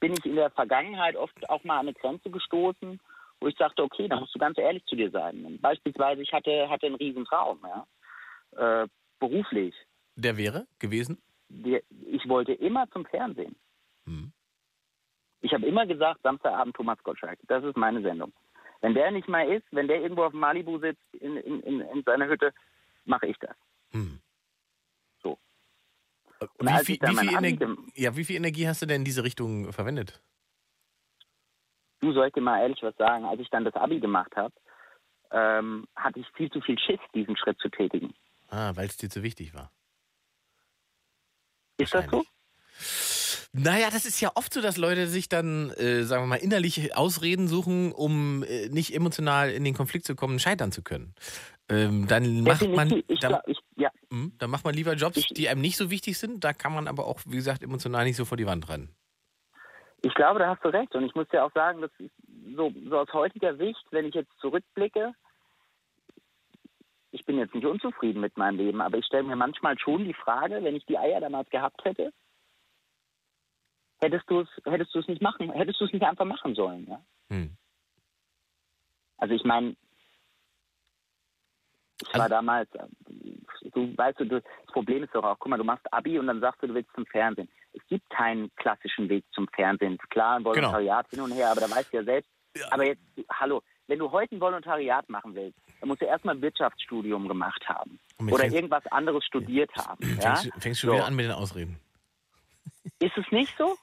bin 0.00 0.12
ich 0.12 0.24
in 0.24 0.34
der 0.36 0.50
Vergangenheit 0.50 1.16
oft 1.16 1.48
auch 1.48 1.62
mal 1.64 1.74
an 1.78 1.86
eine 1.88 1.94
Grenze 1.94 2.30
gestoßen, 2.30 3.00
wo 3.40 3.46
ich 3.46 3.56
sagte, 3.56 3.82
okay, 3.82 4.08
da 4.08 4.18
musst 4.18 4.34
du 4.34 4.38
ganz 4.38 4.58
ehrlich 4.58 4.84
zu 4.86 4.96
dir 4.96 5.10
sein. 5.10 5.58
Beispielsweise, 5.60 6.22
ich 6.22 6.32
hatte, 6.32 6.68
hatte 6.68 6.86
einen 6.86 6.96
riesen 6.96 7.24
Traum, 7.24 7.60
ja, 7.62 8.82
äh, 8.82 8.88
beruflich. 9.20 9.74
Der 10.16 10.36
wäre 10.36 10.66
gewesen? 10.78 11.22
Der- 11.48 11.82
Ich 12.06 12.28
wollte 12.28 12.52
immer 12.52 12.88
zum 12.90 13.06
Fernsehen. 13.06 13.54
Mhm. 14.06 14.32
Ich 15.40 15.52
habe 15.54 15.66
immer 15.66 15.86
gesagt, 15.86 16.20
Samstagabend 16.22 16.74
Thomas 16.74 16.98
Gottschalk, 17.04 17.38
das 17.46 17.62
ist 17.62 17.76
meine 17.76 18.02
Sendung. 18.02 18.32
Wenn 18.80 18.94
der 18.94 19.10
nicht 19.10 19.28
mal 19.28 19.48
ist, 19.48 19.66
wenn 19.70 19.88
der 19.88 20.00
irgendwo 20.00 20.24
auf 20.24 20.32
Malibu 20.32 20.78
sitzt 20.78 21.02
in, 21.14 21.36
in, 21.36 21.60
in, 21.62 21.80
in 21.80 22.02
seiner 22.04 22.28
Hütte, 22.28 22.52
mache 23.04 23.26
ich 23.26 23.36
das. 23.38 23.56
Mhm. 23.92 24.20
So. 25.22 25.38
Und 26.38 26.68
Wie 26.68 26.84
viel, 26.84 26.98
wie, 27.00 27.16
viel 27.16 27.34
Energie, 27.34 27.76
ja, 27.94 28.16
wie 28.16 28.24
viel 28.24 28.36
Energie 28.36 28.68
hast 28.68 28.82
du 28.82 28.86
denn 28.86 29.00
in 29.00 29.04
diese 29.04 29.24
Richtung 29.24 29.72
verwendet? 29.72 30.22
Du 32.00 32.12
sollst 32.12 32.36
dir 32.36 32.40
mal 32.40 32.60
ehrlich 32.60 32.82
was 32.82 32.96
sagen, 32.96 33.24
als 33.24 33.40
ich 33.40 33.50
dann 33.50 33.64
das 33.64 33.74
Abi 33.74 33.98
gemacht 33.98 34.36
habe, 34.36 34.54
ähm, 35.32 35.86
hatte 35.96 36.20
ich 36.20 36.26
viel 36.36 36.50
zu 36.50 36.60
viel 36.60 36.78
Schiss, 36.78 37.00
diesen 37.14 37.36
Schritt 37.36 37.58
zu 37.58 37.68
tätigen. 37.68 38.14
Ah, 38.48 38.72
weil 38.76 38.86
es 38.86 38.96
dir 38.96 39.10
zu 39.10 39.22
wichtig 39.22 39.52
war. 39.54 39.72
Ist 41.78 41.94
das 41.94 42.06
so? 42.06 42.24
Naja, 43.52 43.88
das 43.90 44.04
ist 44.04 44.20
ja 44.20 44.30
oft 44.34 44.52
so, 44.52 44.60
dass 44.60 44.76
Leute 44.76 45.06
sich 45.06 45.28
dann, 45.28 45.70
äh, 45.70 46.02
sagen 46.02 46.22
wir 46.24 46.26
mal, 46.26 46.36
innerlich 46.36 46.94
Ausreden 46.96 47.48
suchen, 47.48 47.92
um 47.92 48.42
äh, 48.44 48.68
nicht 48.68 48.94
emotional 48.94 49.50
in 49.50 49.64
den 49.64 49.74
Konflikt 49.74 50.04
zu 50.04 50.14
kommen, 50.14 50.38
scheitern 50.38 50.70
zu 50.70 50.82
können. 50.82 51.14
Ähm, 51.70 52.06
dann 52.08 52.42
macht 52.42 52.68
man, 52.68 53.02
dann, 53.20 53.40
ich, 53.46 53.58
ja, 53.76 53.90
Hm, 54.10 54.32
dann 54.38 54.50
macht 54.50 54.64
man 54.64 54.74
lieber 54.74 54.94
Jobs, 54.94 55.16
Ich- 55.18 55.26
die 55.28 55.48
einem 55.48 55.60
nicht 55.60 55.76
so 55.76 55.90
wichtig 55.90 56.18
sind. 56.18 56.44
Da 56.44 56.52
kann 56.52 56.72
man 56.74 56.88
aber 56.88 57.06
auch, 57.06 57.20
wie 57.26 57.36
gesagt, 57.36 57.62
emotional 57.62 58.04
nicht 58.04 58.16
so 58.16 58.24
vor 58.24 58.36
die 58.38 58.46
Wand 58.46 58.68
rennen. 58.68 58.94
ich 60.02 60.14
glaube, 60.14 60.38
da 60.38 60.50
hast 60.54 60.64
du 60.64 60.68
recht. 60.68 60.94
Und 60.94 61.04
ich 61.04 61.14
muss 61.14 61.28
dir 61.28 61.44
auch 61.44 61.52
sagen, 61.52 61.80
das 61.82 61.90
ist 61.98 62.12
so, 62.54 62.72
so 62.88 62.98
aus 63.00 63.12
heutiger 63.12 63.56
Sicht, 63.56 63.84
wenn 63.90 64.06
ich 64.06 64.14
jetzt 64.14 64.30
zurückblicke, 64.40 65.12
ich 67.10 67.24
bin 67.24 67.38
jetzt 67.38 67.54
nicht 67.54 67.66
unzufrieden 67.66 68.20
mit 68.20 68.36
meinem 68.36 68.58
Leben, 68.58 68.80
aber 68.80 68.98
ich 68.98 69.06
stelle 69.06 69.24
mir 69.24 69.36
manchmal 69.36 69.78
schon 69.78 70.04
die 70.04 70.14
Frage, 70.14 70.62
wenn 70.62 70.76
ich 70.76 70.84
die 70.86 70.98
Eier 70.98 71.20
damals 71.20 71.48
gehabt 71.50 71.84
hätte, 71.84 72.12
hättest 74.00 74.28
du 74.30 74.40
es, 74.40 74.48
hättest 74.64 74.94
du 74.94 74.98
es 75.00 75.08
nicht 75.08 75.22
machen, 75.22 75.50
hättest 75.52 75.80
du 75.80 75.84
es 75.86 75.92
nicht 75.92 76.04
einfach 76.04 76.24
machen 76.24 76.54
sollen, 76.54 76.86
ja? 76.88 77.00
Hm. 77.30 77.56
Also 79.18 79.34
ich 79.34 79.44
meine, 79.44 79.74
ich 82.00 82.08
war 82.14 82.22
Also- 82.22 82.34
damals, 82.34 82.72
äh, 82.74 82.86
du 83.74 83.96
weißt 83.96 84.20
du, 84.20 84.24
du, 84.24 84.40
das 84.40 84.72
Problem 84.72 85.02
ist 85.02 85.14
doch 85.14 85.24
auch, 85.24 85.38
guck 85.38 85.48
mal, 85.50 85.56
du 85.56 85.64
machst 85.64 85.92
Abi 85.92 86.18
und 86.18 86.26
dann 86.28 86.40
sagst 86.40 86.62
du, 86.62 86.68
du 86.68 86.74
willst 86.74 86.90
zum 86.94 87.06
Fernsehen. 87.06 87.48
Es 87.72 87.84
gibt 87.88 88.08
keinen 88.10 88.54
klassischen 88.56 89.08
Weg 89.08 89.24
zum 89.32 89.46
Fernsehen. 89.48 89.98
Klar, 90.10 90.36
ein 90.36 90.44
Volontariat 90.44 91.08
hin 91.10 91.20
und 91.20 91.32
her, 91.32 91.50
aber 91.50 91.60
da 91.60 91.70
weißt 91.70 91.92
du 91.92 91.98
ja 91.98 92.04
selbst. 92.04 92.30
Aber 92.70 92.84
jetzt, 92.84 93.02
hallo, 93.30 93.62
wenn 93.88 93.98
du 93.98 94.10
heute 94.10 94.34
ein 94.36 94.40
Volontariat 94.40 95.08
machen 95.08 95.34
willst, 95.34 95.58
dann 95.80 95.88
musst 95.88 96.00
du 96.02 96.06
erstmal 96.06 96.34
ein 96.36 96.42
Wirtschaftsstudium 96.42 97.28
gemacht 97.28 97.68
haben. 97.68 97.98
Oder 98.20 98.38
fängst- 98.38 98.54
irgendwas 98.56 98.86
anderes 98.86 99.24
studiert 99.24 99.70
haben. 99.76 100.16
Ja? 100.20 100.34
Fängst, 100.36 100.46
du- 100.56 100.60
fängst 100.60 100.80
schon 100.80 100.90
So. 100.90 100.94
wieder 100.96 101.06
an 101.06 101.14
mit 101.14 101.24
den 101.26 101.32
Ausreden. 101.32 101.78
Ist 103.00 103.16
es 103.16 103.30
nicht 103.30 103.56
so? 103.58 103.76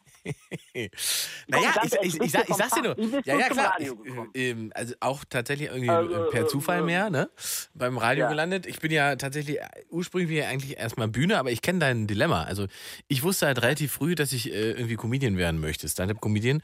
Naja, 1.48 1.74
ich, 1.84 1.94
ich, 2.02 2.22
ich, 2.22 2.32
sag, 2.32 2.50
ich 2.50 2.56
sag's 2.56 2.74
dir 2.74 2.82
nur. 2.82 3.00
Ja, 3.26 3.38
ja, 3.38 3.50
klar. 3.50 3.76
Ich, 3.80 3.88
gekommen? 3.88 4.30
ähm, 4.34 4.72
also 4.76 4.94
auch 5.00 5.24
tatsächlich 5.30 5.70
irgendwie 5.70 5.88
Äh, 5.90 6.30
per 6.32 6.42
äh, 6.42 6.48
Zufall 6.48 6.80
äh, 6.80 6.84
mehr, 6.84 7.10
ne? 7.10 7.30
Beim 7.74 7.98
Radio 7.98 8.24
Ja. 8.26 8.30
gelandet. 8.30 8.66
Ich 8.66 8.80
bin 8.80 8.92
ja 8.92 9.16
tatsächlich 9.16 9.60
äh, 9.60 9.68
ursprünglich 9.90 10.44
eigentlich 10.44 10.78
erstmal 10.78 11.08
Bühne, 11.08 11.38
aber 11.38 11.52
ich 11.52 11.62
kenne 11.62 11.80
dein 11.80 12.08
Dilemma. 12.08 12.44
Also 12.44 12.68
ich 13.08 13.24
wusste 13.24 13.46
halt 13.48 13.62
relativ 13.62 13.92
früh, 13.94 14.16
dass 14.16 14.34
ich 14.34 14.52
äh, 14.52 14.72
irgendwie 14.72 14.96
Comedian 14.96 15.38
werden 15.38 15.60
möchte, 15.60 15.88
Stand-up-Comedian. 15.88 16.62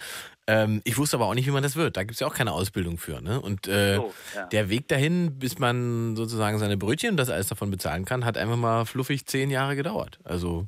Ähm, 0.47 0.82
ich 0.84 0.97
wusste 0.97 1.18
aber 1.18 1.28
auch 1.28 1.34
nicht, 1.36 1.47
wie 1.47 1.51
man 1.51 1.64
das 1.64 1.76
wird. 1.76 1.95
Da 1.97 2.03
gibt's 2.03 2.20
ja 2.20 2.28
auch 2.28 2.34
keine 2.34 2.51
Ausbildung 2.53 2.97
für, 2.97 3.22
ne? 3.22 3.39
Und 3.39 3.68
äh, 3.68 3.95
So, 3.97 4.14
ja. 4.36 4.45
der 4.47 4.70
Weg 4.70 4.88
dahin, 4.88 5.38
bis 5.39 5.59
man 5.59 6.16
sozusagen 6.16 6.57
seine 6.59 6.78
Brötchen 6.78 7.12
und 7.12 7.18
das 7.18 7.30
alles 7.30 7.47
davon 7.47 7.70
bezahlen 7.72 8.05
kann, 8.05 8.26
hat 8.26 8.38
einfach 8.38 8.57
mal 8.57 8.86
fluffig 8.86 9.26
zehn 9.28 9.49
Jahre 9.49 9.76
gedauert. 9.76 10.20
Also 10.24 10.68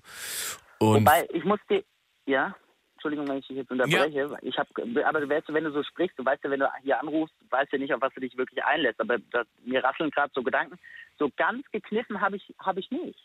und 0.79 1.05
Wobei, 1.05 1.27
ich 1.33 1.43
muss 1.43 1.59
dir, 1.69 1.83
ja, 2.25 2.55
Entschuldigung, 3.03 3.27
wenn 3.27 3.39
ich 3.39 3.47
dich 3.47 3.57
jetzt 3.57 3.69
unterbreche. 3.69 4.37
Ich 4.43 4.57
hab, 4.57 4.67
aber 4.77 5.19
du 5.19 5.27
weißt, 5.27 5.53
wenn 5.53 5.65
du 5.65 5.71
so 5.71 5.83
sprichst, 5.83 6.17
du 6.17 6.23
weißt 6.23 6.41
ja, 6.45 6.49
wenn 6.49 6.61
du 6.61 6.71
hier 6.83 7.01
anrufst, 7.01 7.35
du 7.41 7.51
weißt 7.51 7.73
ja 7.73 7.77
nicht, 7.77 7.93
auf 7.93 8.01
was 8.01 8.13
du 8.13 8.21
dich 8.21 8.37
wirklich 8.37 8.63
einlässt. 8.63 9.01
Aber 9.01 9.17
das, 9.31 9.45
mir 9.65 9.83
rasseln 9.83 10.09
gerade 10.09 10.31
so 10.33 10.41
Gedanken. 10.41 10.79
So 11.19 11.29
ganz 11.35 11.69
gekniffen 11.71 12.21
habe 12.21 12.37
ich, 12.37 12.55
habe 12.59 12.79
ich 12.79 12.89
nicht. 12.91 13.19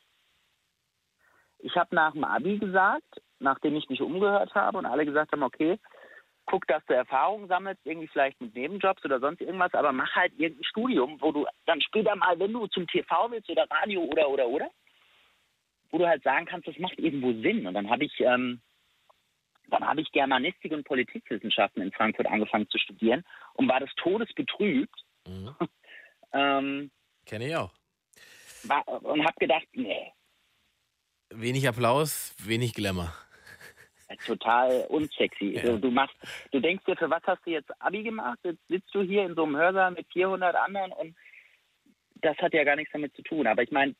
Ich 1.60 1.76
habe 1.76 1.94
nach 1.94 2.12
dem 2.12 2.24
Abi 2.24 2.58
gesagt, 2.58 3.22
nachdem 3.38 3.76
ich 3.76 3.88
mich 3.88 4.02
umgehört 4.02 4.52
habe 4.56 4.78
und 4.78 4.86
alle 4.86 5.04
gesagt 5.04 5.30
haben, 5.30 5.44
okay, 5.44 5.78
guck, 6.46 6.66
dass 6.66 6.84
du 6.86 6.94
Erfahrungen 6.94 7.46
sammelst, 7.46 7.80
irgendwie 7.84 8.08
vielleicht 8.08 8.40
mit 8.40 8.56
Nebenjobs 8.56 9.04
oder 9.04 9.20
sonst 9.20 9.40
irgendwas, 9.40 9.74
aber 9.74 9.92
mach 9.92 10.12
halt 10.16 10.32
irgendein 10.38 10.64
Studium, 10.64 11.20
wo 11.20 11.30
du 11.30 11.46
dann 11.66 11.80
später 11.82 12.16
mal, 12.16 12.36
wenn 12.40 12.52
du 12.52 12.66
zum 12.66 12.86
TV 12.88 13.30
willst 13.30 13.48
oder 13.48 13.66
Radio 13.70 14.02
oder 14.02 14.28
oder 14.28 14.48
oder, 14.48 14.70
wo 15.90 15.98
du 15.98 16.06
halt 16.08 16.24
sagen 16.24 16.46
kannst, 16.46 16.66
das 16.66 16.78
macht 16.78 16.98
irgendwo 16.98 17.32
Sinn. 17.42 17.64
Und 17.64 17.74
dann 17.74 17.88
habe 17.88 18.04
ich, 18.04 18.18
ähm, 18.18 18.60
dann 19.68 19.86
habe 19.86 20.00
ich 20.00 20.10
Germanistik 20.12 20.72
und 20.72 20.84
Politikwissenschaften 20.84 21.82
in 21.82 21.92
Frankfurt 21.92 22.26
angefangen 22.26 22.68
zu 22.68 22.78
studieren 22.78 23.24
und 23.54 23.68
war 23.68 23.80
des 23.80 23.90
Todes 23.96 24.32
betrübt. 24.34 25.04
Mhm. 25.26 25.54
Ähm, 26.30 26.90
kenne 27.24 27.48
ich 27.48 27.56
auch. 27.56 27.72
war, 28.64 28.86
und 28.86 29.24
habe 29.24 29.34
gedacht, 29.38 29.64
nee, 29.72 30.12
Wenig 31.30 31.68
Applaus, 31.68 32.34
wenig 32.44 32.72
Glamour. 32.72 33.12
total 34.26 34.86
unsexy. 34.88 35.56
Ja. 35.56 35.62
Du, 35.62 35.78
du 35.78 35.90
machst, 35.90 36.16
du 36.52 36.60
denkst 36.60 36.84
dir, 36.86 36.96
für 36.96 37.10
was 37.10 37.22
hast 37.24 37.44
du 37.44 37.50
jetzt 37.50 37.70
Abi 37.80 38.02
gemacht? 38.02 38.38
Jetzt 38.44 38.66
sitzt 38.68 38.94
du 38.94 39.02
hier 39.02 39.26
in 39.26 39.34
so 39.34 39.44
einem 39.44 39.56
Hörsaal 39.56 39.90
mit 39.90 40.06
400 40.12 40.56
anderen 40.56 40.92
und 40.92 41.14
das 42.16 42.36
hat 42.38 42.54
ja 42.54 42.64
gar 42.64 42.76
nichts 42.76 42.92
damit 42.92 43.14
zu 43.14 43.22
tun. 43.22 43.46
Aber 43.46 43.62
ich 43.62 43.70
meine, 43.70 43.94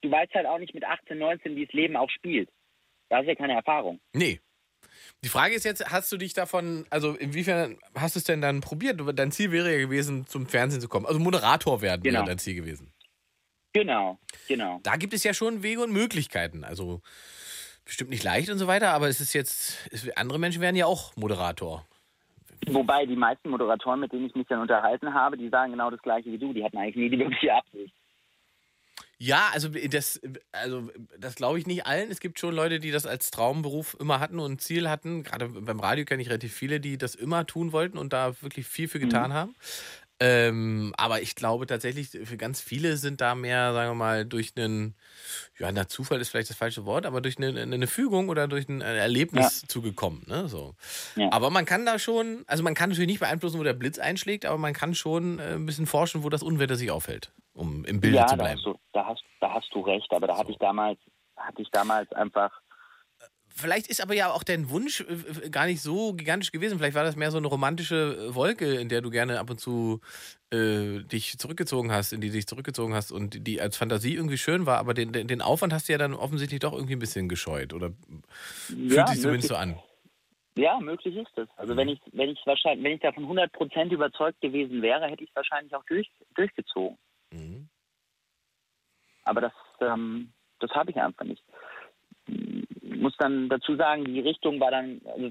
du 0.00 0.10
weißt 0.10 0.32
halt 0.34 0.46
auch 0.46 0.58
nicht 0.58 0.74
mit 0.74 0.84
18, 0.84 1.18
19, 1.18 1.56
wie 1.56 1.66
das 1.66 1.74
Leben 1.74 1.96
auch 1.96 2.10
spielt. 2.10 2.48
Da 3.08 3.16
hast 3.18 3.24
du 3.24 3.30
ja 3.30 3.34
keine 3.34 3.54
Erfahrung. 3.54 4.00
Nee. 4.12 4.40
Die 5.24 5.28
Frage 5.28 5.54
ist 5.54 5.64
jetzt, 5.64 5.90
hast 5.90 6.12
du 6.12 6.16
dich 6.16 6.32
davon, 6.34 6.86
also 6.90 7.14
inwiefern 7.14 7.78
hast 7.94 8.14
du 8.14 8.18
es 8.18 8.24
denn 8.24 8.40
dann 8.40 8.60
probiert? 8.60 9.00
Dein 9.18 9.32
Ziel 9.32 9.50
wäre 9.50 9.72
ja 9.72 9.78
gewesen, 9.78 10.26
zum 10.26 10.46
Fernsehen 10.46 10.80
zu 10.80 10.88
kommen. 10.88 11.06
Also 11.06 11.18
Moderator 11.18 11.82
werden 11.82 12.02
Genau. 12.02 12.18
wäre 12.20 12.26
dein 12.26 12.38
Ziel 12.38 12.54
gewesen. 12.54 12.92
Genau, 13.72 14.18
genau. 14.46 14.80
Da 14.82 14.96
gibt 14.96 15.14
es 15.14 15.24
ja 15.24 15.34
schon 15.34 15.62
Wege 15.62 15.82
und 15.82 15.92
Möglichkeiten. 15.92 16.64
Also 16.64 17.00
bestimmt 17.84 18.10
nicht 18.10 18.22
leicht 18.24 18.50
und 18.50 18.58
so 18.58 18.66
weiter, 18.66 18.90
aber 18.90 19.08
es 19.08 19.20
ist 19.20 19.32
jetzt, 19.32 19.88
es, 19.90 20.08
andere 20.16 20.38
Menschen 20.38 20.60
werden 20.60 20.76
ja 20.76 20.86
auch 20.86 21.16
Moderator. 21.16 21.86
Wobei 22.66 23.06
die 23.06 23.16
meisten 23.16 23.50
Moderatoren, 23.50 24.00
mit 24.00 24.12
denen 24.12 24.26
ich 24.26 24.34
mich 24.34 24.46
dann 24.48 24.60
unterhalten 24.60 25.14
habe, 25.14 25.36
die 25.36 25.48
sagen 25.48 25.72
genau 25.72 25.90
das 25.90 26.02
Gleiche 26.02 26.30
wie 26.30 26.38
du. 26.38 26.52
Die 26.52 26.64
hatten 26.64 26.76
eigentlich 26.76 26.96
nie 26.96 27.10
die 27.10 27.18
wirkliche 27.18 27.54
Absicht. 27.54 27.94
Ja, 29.20 29.50
also 29.52 29.68
das, 29.68 30.20
also 30.52 30.90
das 31.18 31.34
glaube 31.34 31.58
ich 31.58 31.66
nicht 31.66 31.86
allen. 31.86 32.10
Es 32.10 32.20
gibt 32.20 32.38
schon 32.38 32.54
Leute, 32.54 32.78
die 32.78 32.92
das 32.92 33.04
als 33.04 33.30
Traumberuf 33.30 33.96
immer 33.98 34.20
hatten 34.20 34.38
und 34.38 34.60
Ziel 34.60 34.88
hatten. 34.88 35.24
Gerade 35.24 35.48
beim 35.48 35.80
Radio 35.80 36.04
kenne 36.04 36.22
ich 36.22 36.28
relativ 36.28 36.54
viele, 36.54 36.78
die 36.78 36.98
das 36.98 37.16
immer 37.16 37.44
tun 37.44 37.72
wollten 37.72 37.98
und 37.98 38.12
da 38.12 38.40
wirklich 38.42 38.66
viel 38.66 38.86
für 38.86 39.00
getan 39.00 39.32
haben. 39.32 39.56
Ähm, 40.20 40.94
aber 40.96 41.22
ich 41.22 41.36
glaube 41.36 41.66
tatsächlich, 41.66 42.10
für 42.10 42.36
ganz 42.36 42.60
viele 42.60 42.96
sind 42.96 43.20
da 43.20 43.36
mehr, 43.36 43.72
sagen 43.72 43.90
wir 43.90 43.94
mal, 43.94 44.24
durch 44.24 44.52
einen, 44.56 44.96
ja, 45.58 45.70
na, 45.70 45.86
Zufall 45.86 46.20
ist 46.20 46.30
vielleicht 46.30 46.50
das 46.50 46.56
falsche 46.56 46.84
Wort, 46.84 47.06
aber 47.06 47.20
durch 47.20 47.38
eine, 47.38 47.60
eine 47.60 47.86
Fügung 47.86 48.28
oder 48.28 48.48
durch 48.48 48.68
ein 48.68 48.80
Erlebnis 48.80 49.64
zugekommen. 49.68 50.24
Ne? 50.26 50.48
So. 50.48 50.74
Ja. 51.14 51.30
Aber 51.30 51.50
man 51.50 51.64
kann 51.66 51.86
da 51.86 52.00
schon, 52.00 52.42
also 52.48 52.64
man 52.64 52.74
kann 52.74 52.90
natürlich 52.90 53.08
nicht 53.08 53.20
beeinflussen, 53.20 53.60
wo 53.60 53.62
der 53.62 53.74
Blitz 53.74 54.00
einschlägt, 54.00 54.44
aber 54.44 54.58
man 54.58 54.72
kann 54.72 54.94
schon 54.96 55.38
äh, 55.38 55.54
ein 55.54 55.66
bisschen 55.66 55.86
forschen, 55.86 56.24
wo 56.24 56.30
das 56.30 56.42
Unwetter 56.42 56.74
sich 56.74 56.90
aufhält, 56.90 57.30
um 57.58 57.84
im 57.84 58.00
Bilde 58.00 58.16
ja, 58.16 58.26
zu 58.26 58.36
bleiben. 58.36 58.60
du, 58.64 58.74
da, 58.92 59.06
hast, 59.06 59.22
da 59.40 59.52
hast 59.54 59.68
du 59.74 59.80
recht. 59.80 60.10
Aber 60.12 60.26
da 60.26 60.38
hatte 60.38 60.50
ich 60.52 60.58
damals, 60.58 60.98
hatte 61.36 61.62
ich 61.62 61.70
damals 61.70 62.10
einfach 62.12 62.50
Vielleicht 63.50 63.88
ist 63.88 64.00
aber 64.00 64.14
ja 64.14 64.30
auch 64.30 64.44
dein 64.44 64.70
Wunsch 64.70 65.00
äh, 65.00 65.50
gar 65.50 65.66
nicht 65.66 65.80
so 65.80 66.12
gigantisch 66.12 66.52
gewesen. 66.52 66.78
Vielleicht 66.78 66.94
war 66.94 67.02
das 67.02 67.16
mehr 67.16 67.32
so 67.32 67.38
eine 67.38 67.48
romantische 67.48 68.28
äh, 68.30 68.34
Wolke, 68.34 68.76
in 68.76 68.88
der 68.88 69.00
du 69.00 69.10
gerne 69.10 69.40
ab 69.40 69.50
und 69.50 69.58
zu 69.58 70.00
äh, 70.52 71.00
dich 71.02 71.38
zurückgezogen 71.38 71.90
hast, 71.90 72.12
in 72.12 72.20
die 72.20 72.30
dich 72.30 72.46
zurückgezogen 72.46 72.94
hast 72.94 73.10
und 73.10 73.46
die 73.48 73.60
als 73.60 73.76
Fantasie 73.76 74.14
irgendwie 74.14 74.38
schön 74.38 74.64
war, 74.64 74.78
aber 74.78 74.94
den, 74.94 75.12
den 75.12 75.26
den 75.26 75.42
Aufwand 75.42 75.72
hast 75.72 75.88
du 75.88 75.92
ja 75.92 75.98
dann 75.98 76.14
offensichtlich 76.14 76.60
doch 76.60 76.72
irgendwie 76.72 76.92
ein 76.94 77.00
bisschen 77.00 77.28
gescheut. 77.28 77.72
Oder 77.74 77.90
fühlt 78.68 78.92
Ja, 78.92 79.06
sich 79.08 79.20
zumindest 79.20 79.24
möglich. 79.24 79.48
so 79.48 79.56
an. 79.56 79.80
Ja, 80.56 80.78
möglich 80.80 81.16
ist 81.16 81.36
es. 81.38 81.48
Also 81.56 81.76
wenn 81.76 81.88
ich, 81.88 82.00
wenn 82.12 82.30
ich 82.30 82.38
wahrscheinlich, 82.44 82.84
wenn 82.84 82.92
ich 82.92 83.00
davon 83.00 83.24
100 83.24 83.52
Prozent 83.52 83.92
überzeugt 83.92 84.40
gewesen 84.40 84.82
wäre, 84.82 85.06
hätte 85.06 85.24
ich 85.24 85.30
es 85.30 85.36
wahrscheinlich 85.36 85.74
auch 85.74 85.84
durch, 85.84 86.08
durchgezogen. 86.34 86.98
Mhm. 87.32 87.68
Aber 89.24 89.40
das, 89.40 89.52
ähm, 89.80 90.32
das 90.60 90.70
habe 90.72 90.90
ich 90.90 90.96
einfach 90.96 91.24
nicht. 91.24 91.42
Ich 92.26 92.98
muss 93.00 93.16
dann 93.18 93.48
dazu 93.48 93.76
sagen, 93.76 94.04
die 94.04 94.20
Richtung 94.20 94.58
war 94.60 94.70
dann, 94.70 95.00
also, 95.04 95.30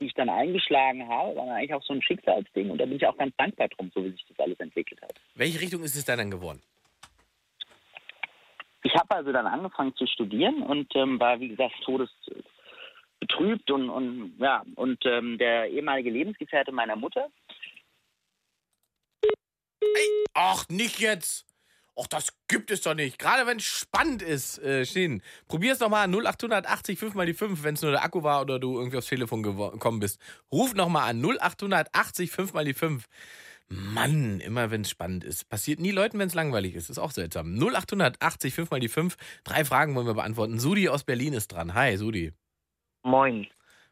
die 0.00 0.06
ich 0.06 0.14
dann 0.14 0.28
eingeschlagen 0.28 1.08
habe, 1.08 1.36
war 1.36 1.46
dann 1.46 1.56
eigentlich 1.56 1.74
auch 1.74 1.82
so 1.82 1.92
ein 1.92 2.02
Schicksalsding 2.02 2.70
und 2.70 2.78
da 2.78 2.84
bin 2.86 2.96
ich 2.96 3.06
auch 3.06 3.16
ganz 3.16 3.34
dankbar 3.36 3.68
drum, 3.68 3.90
so 3.94 4.04
wie 4.04 4.10
sich 4.10 4.24
das 4.28 4.38
alles 4.38 4.60
entwickelt 4.60 5.02
hat. 5.02 5.14
Welche 5.34 5.60
Richtung 5.60 5.82
ist 5.82 5.96
es 5.96 6.04
da 6.04 6.16
dann 6.16 6.30
geworden? 6.30 6.62
Ich 8.84 8.94
habe 8.94 9.16
also 9.16 9.32
dann 9.32 9.46
angefangen 9.46 9.94
zu 9.96 10.06
studieren 10.06 10.62
und 10.62 10.94
ähm, 10.94 11.18
war, 11.18 11.40
wie 11.40 11.48
gesagt, 11.48 11.74
todesbetrübt 11.84 13.70
und, 13.70 13.90
und 13.90 14.34
ja, 14.38 14.62
und 14.76 15.04
ähm, 15.04 15.36
der 15.36 15.68
ehemalige 15.68 16.10
Lebensgefährte 16.10 16.72
meiner 16.72 16.96
Mutter, 16.96 17.28
Ach, 20.34 20.64
nicht 20.68 20.98
jetzt! 21.00 21.44
Ach, 22.00 22.06
das 22.06 22.28
gibt 22.46 22.70
es 22.70 22.82
doch 22.82 22.94
nicht. 22.94 23.18
Gerade 23.18 23.44
wenn 23.46 23.56
es 23.56 23.64
spannend 23.64 24.22
ist, 24.22 24.58
äh, 24.60 24.86
Shin. 24.86 25.20
Probier's 25.48 25.78
doch 25.78 25.88
mal 25.88 26.06
0880 26.06 26.96
5 26.96 27.14
mal 27.14 27.26
die 27.26 27.34
5, 27.34 27.64
wenn 27.64 27.74
es 27.74 27.82
nur 27.82 27.90
der 27.90 28.04
Akku 28.04 28.22
war 28.22 28.40
oder 28.40 28.60
du 28.60 28.78
irgendwie 28.78 28.98
aufs 28.98 29.08
Telefon 29.08 29.42
gekommen 29.42 29.98
bist. 29.98 30.20
Ruf 30.52 30.74
noch 30.74 30.88
mal 30.88 31.08
an 31.08 31.20
0880 31.20 32.30
5 32.30 32.52
mal 32.52 32.64
die 32.64 32.74
5. 32.74 33.04
Mann, 33.68 34.38
immer 34.40 34.70
wenn 34.70 34.82
es 34.82 34.90
spannend 34.90 35.24
ist. 35.24 35.48
Passiert 35.48 35.80
nie 35.80 35.90
Leuten, 35.90 36.18
wenn 36.20 36.28
es 36.28 36.34
langweilig 36.34 36.76
ist. 36.76 36.88
Ist 36.88 36.98
auch 36.98 37.10
seltsam. 37.10 37.54
0880 37.58 38.54
5 38.54 38.70
mal 38.70 38.80
die 38.80 38.88
5. 38.88 39.16
Drei 39.42 39.64
Fragen 39.64 39.94
wollen 39.96 40.06
wir 40.06 40.14
beantworten. 40.14 40.60
Sudi 40.60 40.88
aus 40.88 41.02
Berlin 41.02 41.32
ist 41.34 41.48
dran. 41.48 41.74
Hi, 41.74 41.96
Sudi. 41.96 42.32
Moin. 43.02 43.48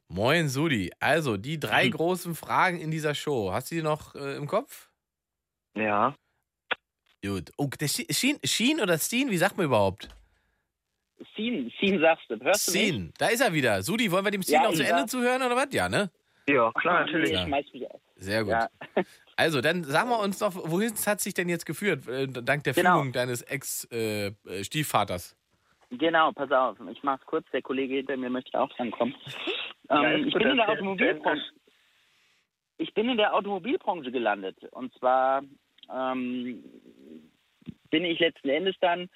Moin, 0.09 0.49
Sudi. 0.49 0.93
Also, 1.01 1.37
die 1.37 1.59
drei 1.59 1.87
Mhm. 1.87 1.91
großen 1.91 2.35
Fragen 2.37 2.79
in 2.79 2.93
dieser 2.93 3.17
Show. 3.17 3.51
Hast 3.53 3.73
du 3.73 3.75
die 3.75 3.83
noch 3.83 4.15
äh, 4.15 4.37
im 4.37 4.47
Kopf? 4.47 4.89
Ja. 5.77 6.15
Gut. 7.25 7.51
Oh, 7.57 7.69
der 7.81 7.89
Schien, 7.89 8.07
Schien, 8.11 8.39
Schien 8.45 8.81
oder 8.81 8.99
Steen, 8.99 9.31
wie 9.31 9.37
sagt 9.37 9.57
man 9.57 9.67
überhaupt? 9.67 10.09
Sien, 11.35 11.73
Sien 11.81 11.99
sagst 12.01 12.29
du, 12.31 12.39
hörst 12.41 12.69
du 12.69 12.73
mich? 12.73 12.81
Steen, 12.83 13.13
da 13.19 13.29
ist 13.29 13.41
er 13.41 13.53
wieder. 13.53 13.83
Sudi, 13.83 14.11
wollen 14.11 14.25
wir 14.25 14.31
dem 14.31 14.43
Steen 14.43 14.57
Ja, 14.57 14.63
noch 14.65 14.73
zu 14.75 14.85
Ende 14.87 15.07
zuhören 15.07 15.43
oder 15.43 15.57
was? 15.57 15.69
Ja, 15.73 15.89
ne? 15.89 16.11
Ja, 16.49 16.71
klar, 16.73 17.01
natürlich. 17.05 17.33
Ich 17.33 17.41
schmeiß 17.41 17.67
mich 17.73 17.91
auf. 17.91 18.01
Sehr 18.17 18.43
gut. 18.45 18.53
Ja. 18.53 18.69
Also, 19.39 19.61
dann 19.61 19.85
sagen 19.85 20.09
wir 20.09 20.19
uns 20.21 20.39
doch, 20.39 20.55
wohin 20.55 20.95
hat 21.05 21.21
sich 21.21 21.35
denn 21.35 21.51
jetzt 21.51 21.67
geführt, 21.67 22.09
äh, 22.09 22.27
dank 22.27 22.65
der 22.65 22.73
Genau. 22.73 22.97
Fügung 22.97 23.13
deines 23.13 23.43
Ex-Stiefvaters? 23.43 25.37
Genau, 25.91 26.33
pass 26.33 26.51
auf, 26.51 26.79
ich 26.91 27.03
mach's 27.03 27.23
kurz, 27.27 27.45
der 27.53 27.61
Kollege 27.61 27.97
hinter 27.97 28.17
mir 28.17 28.31
möchte 28.31 28.59
auch 28.59 28.71
drankommen. 28.71 29.15
Ja, 29.91 30.03
Ähm, 30.11 30.27
ich 30.29 30.33
bin 30.33 30.49
in 30.49 30.57
der- 30.57 30.71
Automobilbranche. 30.71 31.45
Ich 32.79 32.95
bin 32.95 33.11
in 33.11 33.19
der 33.19 33.35
Automobilbranche 33.35 34.11
gelandet. 34.11 34.57
Und 34.71 34.95
zwar 34.95 35.43
ähm, 35.93 36.63
bin 37.91 38.05
ich 38.05 38.19
letzten 38.19 38.49
Endes 38.49 38.77
dann 38.81 39.09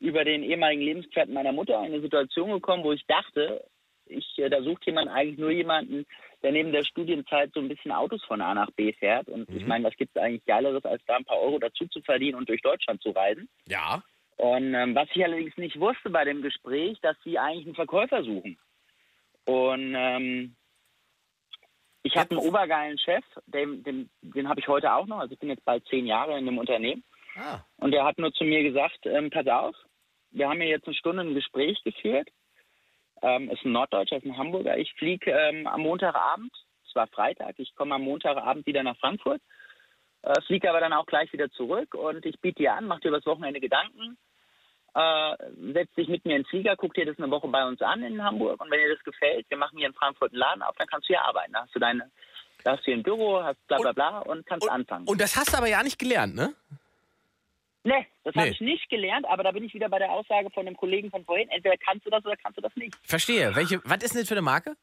über 0.00 0.24
den 0.24 0.42
ehemaligen 0.42 0.82
Lebensgefährten 0.82 1.34
meiner 1.34 1.52
Mutter 1.52 1.78
in 1.80 1.92
eine 1.92 2.00
Situation 2.00 2.50
gekommen, 2.50 2.84
wo 2.84 2.92
ich 2.92 3.04
dachte, 3.06 3.64
ich, 4.06 4.38
äh, 4.38 4.48
da 4.48 4.62
sucht 4.62 4.86
jemand 4.86 5.08
eigentlich 5.08 5.38
nur 5.38 5.50
jemanden, 5.50 6.06
der 6.42 6.52
neben 6.52 6.72
der 6.72 6.84
Studienzeit 6.84 7.50
so 7.52 7.60
ein 7.60 7.68
bisschen 7.68 7.92
Autos 7.92 8.24
von 8.24 8.40
A 8.40 8.54
nach 8.54 8.70
B 8.72 8.92
fährt. 8.92 9.28
Und 9.28 9.48
ich 9.50 9.62
Mhm. 9.62 9.68
meine, 9.68 9.84
was 9.84 9.96
gibt 9.96 10.16
es 10.16 10.22
eigentlich 10.22 10.44
Geileres, 10.44 10.84
als 10.84 11.02
da 11.06 11.16
ein 11.16 11.24
paar 11.24 11.40
Euro 11.40 11.58
dazu 11.58 11.86
zu 11.88 12.00
verdienen 12.02 12.36
und 12.36 12.48
durch 12.48 12.62
Deutschland 12.62 13.02
zu 13.02 13.10
reisen? 13.10 13.48
Ja. 13.66 14.02
Und 14.36 14.72
ähm, 14.74 14.94
was 14.94 15.08
ich 15.12 15.24
allerdings 15.24 15.56
nicht 15.56 15.78
wusste 15.80 16.10
bei 16.10 16.24
dem 16.24 16.42
Gespräch, 16.42 16.98
dass 17.00 17.16
sie 17.24 17.38
eigentlich 17.38 17.66
einen 17.66 17.74
Verkäufer 17.74 18.22
suchen. 18.22 18.56
Und 19.46 19.94
ähm, 19.96 20.54
ich 22.08 22.16
habe 22.16 22.30
einen 22.30 22.46
obergeilen 22.46 22.98
Chef, 22.98 23.24
den, 23.46 23.82
den, 23.82 24.10
den 24.22 24.48
habe 24.48 24.60
ich 24.60 24.68
heute 24.68 24.92
auch 24.94 25.06
noch. 25.06 25.18
Also 25.18 25.34
ich 25.34 25.38
bin 25.38 25.50
jetzt 25.50 25.64
bald 25.64 25.86
zehn 25.88 26.06
Jahre 26.06 26.38
in 26.38 26.46
dem 26.46 26.56
Unternehmen. 26.56 27.04
Ah. 27.36 27.60
Und 27.76 27.92
der 27.92 28.04
hat 28.04 28.18
nur 28.18 28.32
zu 28.32 28.44
mir 28.44 28.62
gesagt, 28.62 29.00
ähm, 29.04 29.28
pass 29.30 29.46
auf, 29.46 29.76
wir 30.30 30.48
haben 30.48 30.60
hier 30.60 30.70
jetzt 30.70 30.86
eine 30.86 30.96
Stunde 30.96 31.22
ein 31.22 31.34
Gespräch 31.34 31.82
geführt. 31.84 32.28
Ähm, 33.20 33.50
ist 33.50 33.64
ein 33.64 33.72
Norddeutscher, 33.72 34.16
ist 34.16 34.24
ein 34.24 34.38
Hamburger. 34.38 34.78
Ich 34.78 34.92
fliege 34.94 35.30
ähm, 35.30 35.66
am 35.66 35.82
Montagabend, 35.82 36.52
es 36.88 36.94
war 36.94 37.08
Freitag, 37.08 37.58
ich 37.58 37.74
komme 37.74 37.96
am 37.96 38.02
Montagabend 38.02 38.64
wieder 38.64 38.82
nach 38.82 38.96
Frankfurt, 38.96 39.42
äh, 40.22 40.40
fliege 40.46 40.70
aber 40.70 40.80
dann 40.80 40.92
auch 40.94 41.06
gleich 41.06 41.30
wieder 41.32 41.50
zurück 41.50 41.94
und 41.94 42.24
ich 42.24 42.40
biete 42.40 42.62
dir 42.62 42.74
an, 42.74 42.86
mach 42.86 43.00
dir 43.00 43.08
übers 43.08 43.26
Wochenende 43.26 43.60
Gedanken, 43.60 44.16
äh, 44.94 45.36
setz 45.72 45.92
dich 45.94 46.08
mit 46.08 46.24
mir 46.24 46.36
in 46.36 46.42
den 46.42 46.48
Flieger, 46.48 46.76
guck 46.76 46.94
dir 46.94 47.06
das 47.06 47.18
eine 47.18 47.30
Woche 47.30 47.48
bei 47.48 47.64
uns 47.66 47.80
an 47.82 48.02
in 48.02 48.22
Hamburg 48.22 48.60
und 48.60 48.70
wenn 48.70 48.78
dir 48.80 48.94
das 48.94 49.04
gefällt, 49.04 49.48
wir 49.50 49.56
machen 49.58 49.78
hier 49.78 49.86
in 49.88 49.94
Frankfurt 49.94 50.32
einen 50.32 50.40
Laden 50.40 50.62
auf, 50.62 50.74
dann 50.76 50.86
kannst 50.88 51.08
du 51.08 51.14
hier 51.14 51.22
arbeiten. 51.22 51.52
Da 51.52 51.62
hast 51.62 51.74
du 51.74 51.78
deine, 51.78 52.10
da 52.64 52.72
hast 52.72 52.80
du 52.80 52.84
hier 52.86 52.94
ein 52.94 53.02
Büro, 53.02 53.42
hast 53.42 53.64
bla 53.68 53.78
bla 53.78 53.92
bla 53.92 54.18
und 54.20 54.46
kannst 54.46 54.68
anfangen. 54.68 55.06
Und 55.06 55.20
das 55.20 55.36
hast 55.36 55.52
du 55.52 55.56
aber 55.58 55.68
ja 55.68 55.82
nicht 55.82 55.98
gelernt, 55.98 56.34
ne? 56.34 56.54
Nee, 57.84 58.06
das 58.24 58.34
Nee. 58.34 58.40
habe 58.42 58.50
ich 58.50 58.60
nicht 58.60 58.90
gelernt, 58.90 59.24
aber 59.28 59.44
da 59.44 59.52
bin 59.52 59.64
ich 59.64 59.72
wieder 59.72 59.88
bei 59.88 59.98
der 59.98 60.10
Aussage 60.10 60.50
von 60.50 60.66
dem 60.66 60.76
Kollegen 60.76 61.10
von 61.10 61.24
vorhin. 61.24 61.48
Entweder 61.48 61.76
kannst 61.78 62.04
du 62.04 62.10
das 62.10 62.24
oder 62.24 62.36
kannst 62.36 62.58
du 62.58 62.62
das 62.62 62.74
nicht. 62.76 62.94
Verstehe. 63.02 63.54
Welche, 63.54 63.80
was 63.84 64.02
ist 64.02 64.14
denn 64.14 64.20
das 64.22 64.28
für 64.28 64.34
eine 64.34 64.42
Marke? 64.42 64.76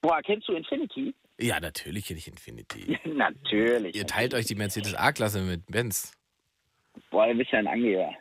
Boah, 0.00 0.20
kennst 0.22 0.48
du 0.48 0.54
Infinity? 0.54 1.14
Ja, 1.38 1.60
natürlich 1.60 2.06
kenne 2.06 2.18
ich 2.18 2.26
Infinity. 2.26 2.98
Natürlich. 3.04 3.94
Ihr 3.94 4.06
teilt 4.06 4.34
euch 4.34 4.46
die 4.46 4.54
Mercedes 4.56 4.94
A-Klasse 4.94 5.40
mit 5.42 5.64
Benz. 5.66 6.12
Boah, 7.10 7.26
du 7.28 7.34
bist 7.34 7.52
ja 7.52 7.60
ein 7.60 7.68
Angeber. 7.68 8.12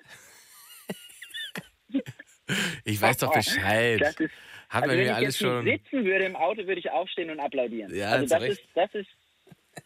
Ich 2.83 3.01
weiß 3.01 3.17
doch 3.17 3.33
Bescheid. 3.33 4.01
Das 4.01 4.15
ist, 4.19 4.31
Hat 4.69 4.83
also 4.83 4.87
man 4.87 4.97
wenn 4.97 5.05
ich 5.05 5.11
alles 5.13 5.27
jetzt 5.27 5.37
schon. 5.39 5.63
sitzen 5.63 6.03
würde 6.05 6.25
im 6.25 6.35
Auto, 6.35 6.57
würde 6.67 6.79
ich 6.79 6.89
aufstehen 6.91 7.29
und 7.29 7.39
applaudieren. 7.39 7.93
Ja, 7.95 8.09
also 8.11 8.25
das 8.35 8.43
ist, 8.43 8.61
das 8.75 8.89
ist, 8.93 9.09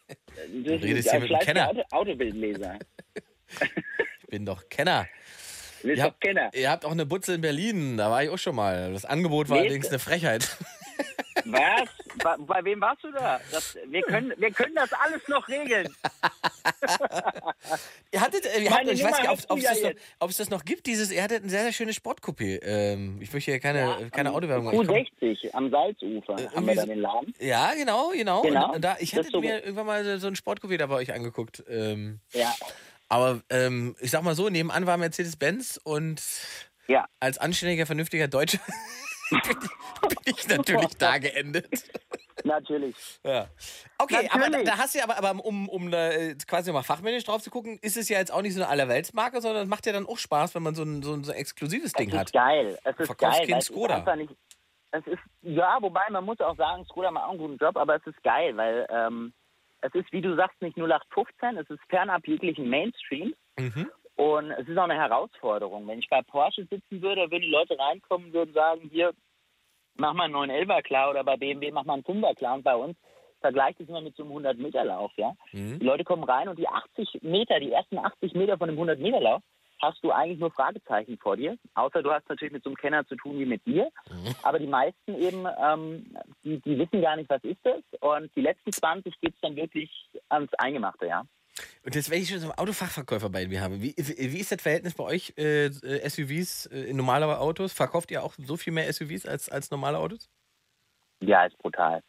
das 0.08 0.82
redest 0.82 1.08
ist 1.08 1.12
hier 1.12 1.20
mit 1.20 1.30
dem 1.30 1.38
fleißiger 1.38 1.54
Kenner. 1.54 1.70
Auto, 1.70 1.84
Autobildleser. 1.92 2.80
Ich 4.22 4.28
bin 4.28 4.46
doch 4.46 4.68
Kenner. 4.70 5.08
Ihr 5.84 6.02
habt, 6.02 6.20
Kenner. 6.22 6.50
ihr 6.56 6.72
habt 6.72 6.84
auch 6.84 6.92
eine 6.92 7.06
Butze 7.06 7.36
in 7.36 7.42
Berlin. 7.42 7.98
Da 7.98 8.10
war 8.10 8.24
ich 8.24 8.30
auch 8.30 8.40
schon 8.40 8.56
mal. 8.56 8.92
Das 8.92 9.06
Angebot 9.06 9.50
war 9.50 9.58
Nee, 9.58 9.66
allerdings 9.66 9.90
eine 9.90 10.00
Frechheit. 10.00 10.58
Was? 11.46 11.90
Bei, 12.24 12.36
bei 12.40 12.64
wem 12.66 12.82
warst 12.82 13.04
du 13.04 13.12
da? 13.12 13.40
Das, 13.52 13.78
wir, 13.88 14.02
können, 14.02 14.34
wir 14.38 14.52
können 14.52 14.74
das 14.76 14.92
alles 14.94 15.28
noch 15.28 15.48
regeln. 15.48 15.88
Ihr 18.12 18.22
hattet, 18.22 18.46
äh, 18.46 18.62
ihr 18.64 18.72
hattet, 18.72 18.94
ich 18.94 19.04
weiß 19.04 19.20
nicht, 19.20 19.30
ob, 19.50 19.58
es 19.58 19.64
ja 19.64 19.72
das 19.72 19.82
noch, 20.20 20.34
das 20.38 20.50
noch 20.50 20.66
gibt, 20.66 20.86
dieses, 20.86 21.12
ihr 21.12 21.22
hattet 21.22 21.44
ein 21.44 21.50
sehr, 21.50 21.64
sehr 21.64 21.74
schönes 21.74 21.96
Sportcoupé. 21.96 22.60
Ähm, 22.64 23.20
ich 23.22 23.32
möchte 23.34 23.52
hier 23.52 23.60
keine, 23.60 24.10
keine 24.12 24.32
Autowerbung 24.34 24.66
machen. 24.66 24.88
Q60 24.90 25.52
am 25.54 25.70
Salzufer 25.72 26.36
Äh, 26.40 26.48
haben 26.56 26.68
wir 26.68 26.76
dann 26.76 26.90
den 26.90 27.00
Laden. 27.02 27.34
Ja, 27.40 27.74
genau, 27.74 28.10
genau. 28.12 28.42
Genau. 28.44 28.74
Und, 28.74 28.82
da, 28.82 28.96
ich 29.00 29.16
hatte 29.16 29.30
so- 29.32 29.42
mir 29.42 29.60
irgendwann 29.64 29.86
mal 29.86 30.20
so 30.20 30.28
ein 30.28 30.36
Sportcoupé 30.36 30.78
da 30.78 30.88
bei 30.88 30.96
euch 30.96 31.14
angeguckt. 31.14 31.64
Ähm, 31.68 32.20
Ja. 32.34 32.54
aber 33.10 33.42
ähm, 33.50 33.96
ich 34.00 34.12
sag 34.12 34.24
mal 34.24 34.36
so, 34.36 34.50
nebenan 34.50 34.86
war 34.86 34.98
Mercedes-Benz 34.98 35.80
und 35.84 36.22
Ja. 36.88 37.06
als 37.20 37.38
anständiger, 37.38 37.86
vernünftiger 37.86 38.28
Deutscher 38.28 38.60
bin, 39.30 40.20
ich, 40.26 40.48
natürlich 40.48 40.98
da 40.98 41.18
geendet. 41.18 41.84
Natürlich. 42.44 42.96
Ja. 43.24 43.48
Okay, 43.98 44.30
aber 44.32 44.46
da, 44.46 44.50
Natürlich. 44.50 44.78
hast 44.78 44.96
du 44.96 45.00
ja 45.00 45.06
aber, 45.06 45.18
aber 45.18 45.46
um, 45.46 45.68
um 45.70 45.90
da 45.90 46.12
äh, 46.12 46.36
quasi 46.48 46.72
mal 46.72 46.84
fachmännisch 46.84 47.24
drauf 47.24 47.42
zu 47.42 47.50
gucken, 47.50 47.80
ist 47.82 47.98
es 47.98 48.10
ja 48.10 48.20
jetzt 48.20 48.32
auch 48.32 48.42
nicht 48.42 48.54
so 48.54 48.62
eine 48.62 48.70
Allerweltsmarke, 48.70 49.42
sondern 49.42 49.64
es 49.64 49.70
macht 49.70 49.86
ja 49.86 49.94
dann 49.94 50.06
auch 50.06 50.18
Spaß, 50.18 50.54
wenn 50.56 50.64
man 50.64 50.76
so 50.76 50.84
ein, 50.84 51.02
so 51.02 51.14
ein, 51.14 51.24
so 51.24 51.32
ein 51.32 51.38
exklusives 51.38 51.94
Ding 51.94 52.10
ist 52.10 52.18
hat. 52.18 52.34
geil. 52.34 52.78
Es 52.84 53.00
ist 53.00 53.08
Verkaufst 53.08 53.48
geil. 53.48 53.58
es 53.58 53.66
Skoda. 53.66 54.16
Nicht, 54.16 54.34
es 54.92 55.08
ist, 55.08 55.20
ja, 55.42 55.78
wobei 55.82 56.10
man 56.10 56.24
muss 56.24 56.40
auch 56.40 56.56
sagen, 56.56 56.86
Skoda 56.86 57.12
macht 57.12 57.26
auch 57.26 57.32
einen 57.32 57.40
guten 57.40 57.58
Job, 57.58 57.78
aber 57.78 57.96
es 57.96 58.06
ist 58.06 58.22
geil, 58.24 58.56
weil 58.58 58.86
ähm, 58.90 59.34
es 59.82 59.94
ist, 59.94 60.12
wie 60.12 60.22
du 60.22 60.36
sagst, 60.36 60.62
nicht 60.62 60.78
0815, 60.78 61.58
es 61.58 61.70
ist 61.70 61.82
fernab 61.90 62.28
jeglichen 62.28 62.70
Mainstream. 62.70 63.34
Mhm. 63.58 63.90
Und 64.16 64.52
es 64.52 64.68
ist 64.68 64.78
auch 64.78 64.84
eine 64.84 64.96
Herausforderung. 64.96 65.88
Wenn 65.88 66.00
ich 66.00 66.10
bei 66.10 66.22
Porsche 66.22 66.66
sitzen 66.66 67.02
würde, 67.02 67.30
würden 67.30 67.42
die 67.42 67.50
Leute 67.50 67.78
reinkommen 67.78 68.28
und 68.28 68.34
würden 68.34 68.54
sagen, 68.54 68.90
hier, 68.92 69.14
mach 69.96 70.14
mal 70.14 70.26
einen 70.26 70.36
911er 70.36 70.82
klar 70.84 71.10
oder 71.10 71.24
bei 71.24 71.36
BMW 71.38 71.72
mach 71.72 71.84
mal 71.84 71.94
einen 71.94 72.04
5er 72.04 72.36
klar. 72.36 72.56
Und 72.56 72.64
bei 72.64 72.76
uns 72.76 72.98
vergleicht 73.42 73.80
es 73.80 73.90
immer 73.90 74.02
mit 74.02 74.16
so 74.16 74.24
einem 74.24 74.34
100-Meter-Lauf, 74.38 75.12
ja. 75.18 75.34
Mhm. 75.52 75.80
Die 75.80 75.86
Leute 75.86 76.04
kommen 76.04 76.24
rein 76.24 76.48
und 76.48 76.58
die 76.58 76.68
80 76.68 77.22
Meter, 77.22 77.60
die 77.60 77.72
ersten 77.72 77.98
80 77.98 78.34
Meter 78.34 78.58
von 78.58 78.70
dem 78.70 78.80
100-Meter-Lauf, 78.80 79.42
hast 79.82 80.04
du 80.04 80.12
eigentlich 80.12 80.40
nur 80.40 80.52
Fragezeichen 80.52 81.18
vor 81.18 81.38
dir. 81.38 81.58
Außer 81.76 82.02
du 82.02 82.12
hast 82.12 82.28
natürlich 82.30 82.54
mit 82.54 82.64
so 82.64 82.70
einem 82.70 82.78
Kenner 82.78 83.06
zu 83.06 83.16
tun 83.16 83.38
wie 83.38 83.46
mit 83.46 83.66
dir. 83.66 83.90
Aber 84.44 84.58
die 84.58 84.68
meisten 84.68 85.16
eben, 85.16 85.46
ähm, 85.62 86.18
die, 86.44 86.60
die 86.62 86.78
wissen 86.78 87.02
gar 87.02 87.16
nicht, 87.18 87.30
was 87.30 87.44
ist 87.44 87.60
das. 87.64 87.82
Und 88.00 88.34
die 88.36 88.42
letzten 88.42 88.72
20 88.72 89.20
geht's 89.20 89.40
dann 89.42 89.56
wirklich 89.56 89.92
ans 90.30 90.54
Eingemachte, 90.56 91.08
ja. 91.08 91.24
Und 91.84 91.96
jetzt, 91.96 92.10
wenn 92.10 92.22
ich 92.22 92.30
schon 92.30 92.40
so 92.40 92.48
einen 92.48 92.58
Autofachverkäufer 92.58 93.30
bei 93.30 93.48
mir 93.48 93.62
habe, 93.62 93.82
wie, 93.82 93.96
wie 93.98 94.40
ist 94.40 94.52
das 94.52 94.62
Verhältnis 94.62 94.94
bei 94.94 95.04
euch, 95.04 95.34
äh, 95.38 95.66
äh, 95.66 96.10
SUVs 96.10 96.66
äh, 96.68 96.90
in 96.90 96.98
normale 96.98 97.40
Autos? 97.40 97.74
Verkauft 97.74 98.12
ihr 98.12 98.24
auch 98.24 98.34
so 98.38 98.58
viel 98.58 98.74
mehr 98.74 98.92
SUVs 98.92 99.26
als, 99.26 99.50
als 99.50 99.72
normale 99.72 99.98
Autos? 99.98 100.30
Ja, 101.22 101.46
ist 101.46 101.58
brutal. 101.58 102.02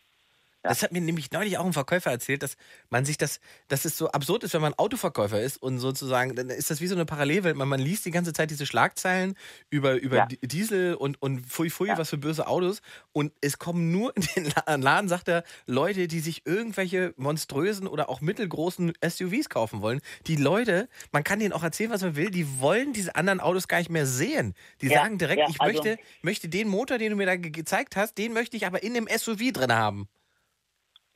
Ja. 0.66 0.70
Das 0.70 0.82
hat 0.82 0.92
mir 0.92 1.00
nämlich 1.00 1.30
neulich 1.30 1.58
auch 1.58 1.64
ein 1.64 1.72
Verkäufer 1.72 2.10
erzählt, 2.10 2.42
dass 2.42 2.56
man 2.90 3.04
sich 3.04 3.16
das, 3.18 3.40
dass 3.68 3.84
es 3.84 3.96
so 3.96 4.08
absurd 4.10 4.42
ist, 4.44 4.52
wenn 4.54 4.60
man 4.60 4.74
Autoverkäufer 4.74 5.40
ist 5.40 5.62
und 5.62 5.78
sozusagen, 5.78 6.34
dann 6.34 6.50
ist 6.50 6.70
das 6.70 6.80
wie 6.80 6.86
so 6.86 6.94
eine 6.94 7.06
Parallelwelt. 7.06 7.56
Man, 7.56 7.68
man 7.68 7.80
liest 7.80 8.04
die 8.04 8.10
ganze 8.10 8.32
Zeit 8.32 8.50
diese 8.50 8.66
Schlagzeilen 8.66 9.34
über, 9.70 9.94
über 9.94 10.16
Ja. 10.16 10.26
Di- 10.26 10.38
Diesel 10.46 10.94
und, 10.94 11.20
und 11.22 11.46
Fui 11.46 11.70
Fui, 11.70 11.88
Ja. 11.88 11.98
was 11.98 12.10
für 12.10 12.18
böse 12.18 12.46
Autos. 12.46 12.82
Und 13.12 13.32
es 13.40 13.58
kommen 13.58 13.90
nur 13.92 14.14
in 14.16 14.26
den 14.36 14.52
La- 14.66 14.74
Laden, 14.76 15.08
sagt 15.08 15.28
er, 15.28 15.44
Leute, 15.66 16.08
die 16.08 16.20
sich 16.20 16.42
irgendwelche 16.46 17.14
monströsen 17.16 17.86
oder 17.86 18.08
auch 18.08 18.20
mittelgroßen 18.20 18.92
SUVs 19.06 19.48
kaufen 19.48 19.82
wollen. 19.82 20.00
Die 20.26 20.36
Leute, 20.36 20.88
man 21.12 21.24
kann 21.24 21.38
denen 21.38 21.52
auch 21.52 21.62
erzählen, 21.62 21.90
was 21.90 22.02
man 22.02 22.16
will, 22.16 22.30
die 22.30 22.60
wollen 22.60 22.92
diese 22.92 23.14
anderen 23.16 23.40
Autos 23.40 23.68
gar 23.68 23.78
nicht 23.78 23.90
mehr 23.90 24.06
sehen. 24.06 24.54
Die 24.80 24.88
sagen 24.88 25.18
direkt, 25.18 25.42
ich 25.48 25.60
also- 25.60 25.82
möchte, 25.82 25.98
möchte 26.22 26.48
den 26.48 26.68
Motor, 26.68 26.98
den 26.98 27.10
du 27.10 27.16
mir 27.16 27.26
da 27.26 27.36
ge 27.36 27.50
gezeigt 27.50 27.96
hast, 27.96 28.18
den 28.18 28.32
möchte 28.32 28.56
ich 28.56 28.66
aber 28.66 28.82
in 28.82 28.94
dem 28.94 29.06
SUV 29.08 29.52
drin 29.52 29.72
haben. 29.72 30.08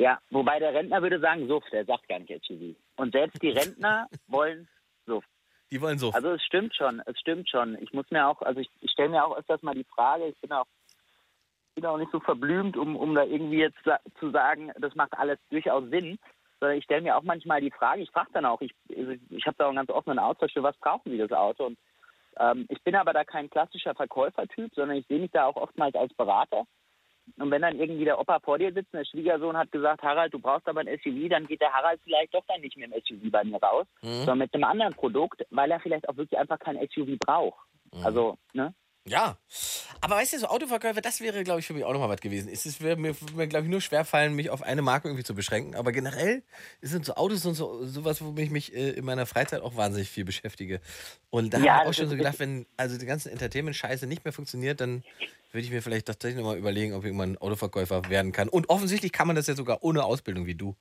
Ja, 0.00 0.18
wobei 0.30 0.58
der 0.58 0.72
Rentner 0.72 1.02
würde 1.02 1.20
sagen 1.20 1.46
Suft, 1.46 1.70
der 1.72 1.84
sagt 1.84 2.08
gar 2.08 2.18
nicht 2.18 2.32
SUV. 2.46 2.74
Und 2.96 3.12
selbst 3.12 3.42
die 3.42 3.50
Rentner 3.50 4.08
wollen 4.28 4.66
Suft. 5.04 5.28
Die 5.70 5.78
wollen 5.82 5.98
so. 5.98 6.10
Also 6.12 6.30
es 6.30 6.42
stimmt 6.42 6.74
schon, 6.74 7.02
es 7.04 7.18
stimmt 7.20 7.50
schon. 7.50 7.76
Ich 7.82 7.92
muss 7.92 8.10
mir 8.10 8.26
auch, 8.26 8.40
also 8.40 8.60
ich, 8.60 8.70
ich 8.80 8.90
stelle 8.90 9.10
mir 9.10 9.22
auch 9.22 9.36
öfters 9.36 9.62
mal 9.62 9.74
die 9.74 9.84
Frage, 9.84 10.26
ich 10.26 10.40
bin 10.40 10.52
auch, 10.52 10.64
bin 11.74 11.84
auch 11.84 11.98
nicht 11.98 12.10
so 12.12 12.18
verblümt, 12.18 12.78
um, 12.78 12.96
um 12.96 13.14
da 13.14 13.24
irgendwie 13.24 13.58
jetzt 13.58 13.78
zu 14.18 14.30
sagen, 14.30 14.72
das 14.80 14.94
macht 14.94 15.12
alles 15.18 15.38
durchaus 15.50 15.84
Sinn, 15.90 16.18
sondern 16.60 16.78
ich 16.78 16.84
stelle 16.84 17.02
mir 17.02 17.16
auch 17.18 17.22
manchmal 17.22 17.60
die 17.60 17.70
Frage, 17.70 18.00
ich 18.00 18.10
frage 18.10 18.30
dann 18.32 18.46
auch, 18.46 18.62
ich, 18.62 18.72
also 18.96 19.12
ich 19.28 19.46
habe 19.46 19.56
da 19.58 19.66
auch 19.66 19.68
einen 19.68 19.76
ganz 19.76 19.90
offenen 19.90 20.18
Austausch, 20.18 20.54
für 20.54 20.62
was 20.62 20.78
brauchen 20.78 21.12
Sie 21.12 21.18
das 21.18 21.32
Auto? 21.32 21.66
Und 21.66 21.78
ähm, 22.38 22.64
ich 22.70 22.82
bin 22.82 22.96
aber 22.96 23.12
da 23.12 23.24
kein 23.24 23.50
klassischer 23.50 23.94
Verkäufertyp, 23.94 24.74
sondern 24.74 24.96
ich 24.96 25.06
sehe 25.08 25.20
mich 25.20 25.30
da 25.30 25.44
auch 25.44 25.56
oftmals 25.56 25.94
als 25.94 26.14
Berater. 26.14 26.64
Und 27.38 27.50
wenn 27.50 27.62
dann 27.62 27.78
irgendwie 27.78 28.04
der 28.04 28.18
Opa 28.18 28.40
vor 28.40 28.58
dir 28.58 28.72
sitzt, 28.72 28.92
und 28.92 28.98
der 28.98 29.04
Schwiegersohn 29.04 29.56
hat 29.56 29.70
gesagt, 29.72 30.02
Harald, 30.02 30.34
du 30.34 30.38
brauchst 30.38 30.66
aber 30.68 30.80
ein 30.80 30.88
SUV, 31.02 31.28
dann 31.30 31.46
geht 31.46 31.60
der 31.60 31.72
Harald 31.72 32.00
vielleicht 32.04 32.34
doch 32.34 32.44
dann 32.48 32.60
nicht 32.60 32.76
mehr 32.76 32.88
im 32.88 32.94
SUV 33.06 33.30
bei 33.30 33.44
mir 33.44 33.58
raus, 33.62 33.86
Mhm. 34.02 34.08
sondern 34.18 34.38
mit 34.38 34.54
einem 34.54 34.64
anderen 34.64 34.94
Produkt, 34.94 35.42
weil 35.50 35.70
er 35.70 35.80
vielleicht 35.80 36.08
auch 36.08 36.16
wirklich 36.16 36.38
einfach 36.38 36.58
kein 36.58 36.76
SUV 36.76 37.18
braucht. 37.18 37.58
Mhm. 37.94 38.04
Also, 38.04 38.38
ne? 38.52 38.74
Ja, 39.06 39.38
aber 40.02 40.16
weißt 40.16 40.34
du, 40.34 40.38
so 40.38 40.46
Autoverkäufer, 40.48 41.00
das 41.00 41.20
wäre, 41.22 41.42
glaube 41.42 41.60
ich, 41.60 41.66
für 41.66 41.72
mich 41.72 41.84
auch 41.84 41.92
nochmal 41.92 42.10
was 42.10 42.20
gewesen. 42.20 42.50
Es 42.52 42.80
würde 42.82 43.00
mir, 43.00 43.16
mir 43.34 43.46
glaube 43.48 43.64
ich, 43.64 43.70
nur 43.70 43.80
schwerfallen, 43.80 44.34
mich 44.34 44.50
auf 44.50 44.62
eine 44.62 44.82
Marke 44.82 45.08
irgendwie 45.08 45.24
zu 45.24 45.34
beschränken. 45.34 45.74
Aber 45.74 45.90
generell 45.90 46.42
sind 46.82 47.06
so 47.06 47.14
Autos 47.14 47.46
und 47.46 47.54
so 47.54 47.82
sowas, 47.86 48.22
womit 48.22 48.44
ich 48.44 48.50
mich 48.50 48.74
äh, 48.74 48.90
in 48.90 49.04
meiner 49.06 49.24
Freizeit 49.24 49.62
auch 49.62 49.74
wahnsinnig 49.74 50.10
viel 50.10 50.26
beschäftige. 50.26 50.80
Und 51.30 51.54
da 51.54 51.58
Ja, 51.58 51.72
habe 51.76 51.84
ich 51.84 51.90
auch 51.90 51.94
schon 51.94 52.08
so 52.10 52.16
gedacht, 52.16 52.38
wenn 52.40 52.66
also 52.76 52.98
die 52.98 53.06
ganze 53.06 53.30
Entertainment-Scheiße 53.30 54.06
nicht 54.06 54.24
mehr 54.24 54.34
funktioniert, 54.34 54.82
dann 54.82 55.02
würde 55.50 55.64
ich 55.64 55.70
mir 55.70 55.82
vielleicht 55.82 56.06
tatsächlich 56.06 56.40
nochmal 56.40 56.58
überlegen, 56.58 56.94
ob 56.94 57.00
ich 57.00 57.06
irgendwann 57.06 57.38
Autoverkäufer 57.38 58.08
werden 58.08 58.32
kann. 58.32 58.48
Und 58.48 58.68
offensichtlich 58.68 59.12
kann 59.12 59.26
man 59.26 59.36
das 59.36 59.46
ja 59.46 59.54
sogar 59.54 59.82
ohne 59.82 60.04
Ausbildung 60.04 60.46
wie 60.46 60.54
du. 60.54 60.76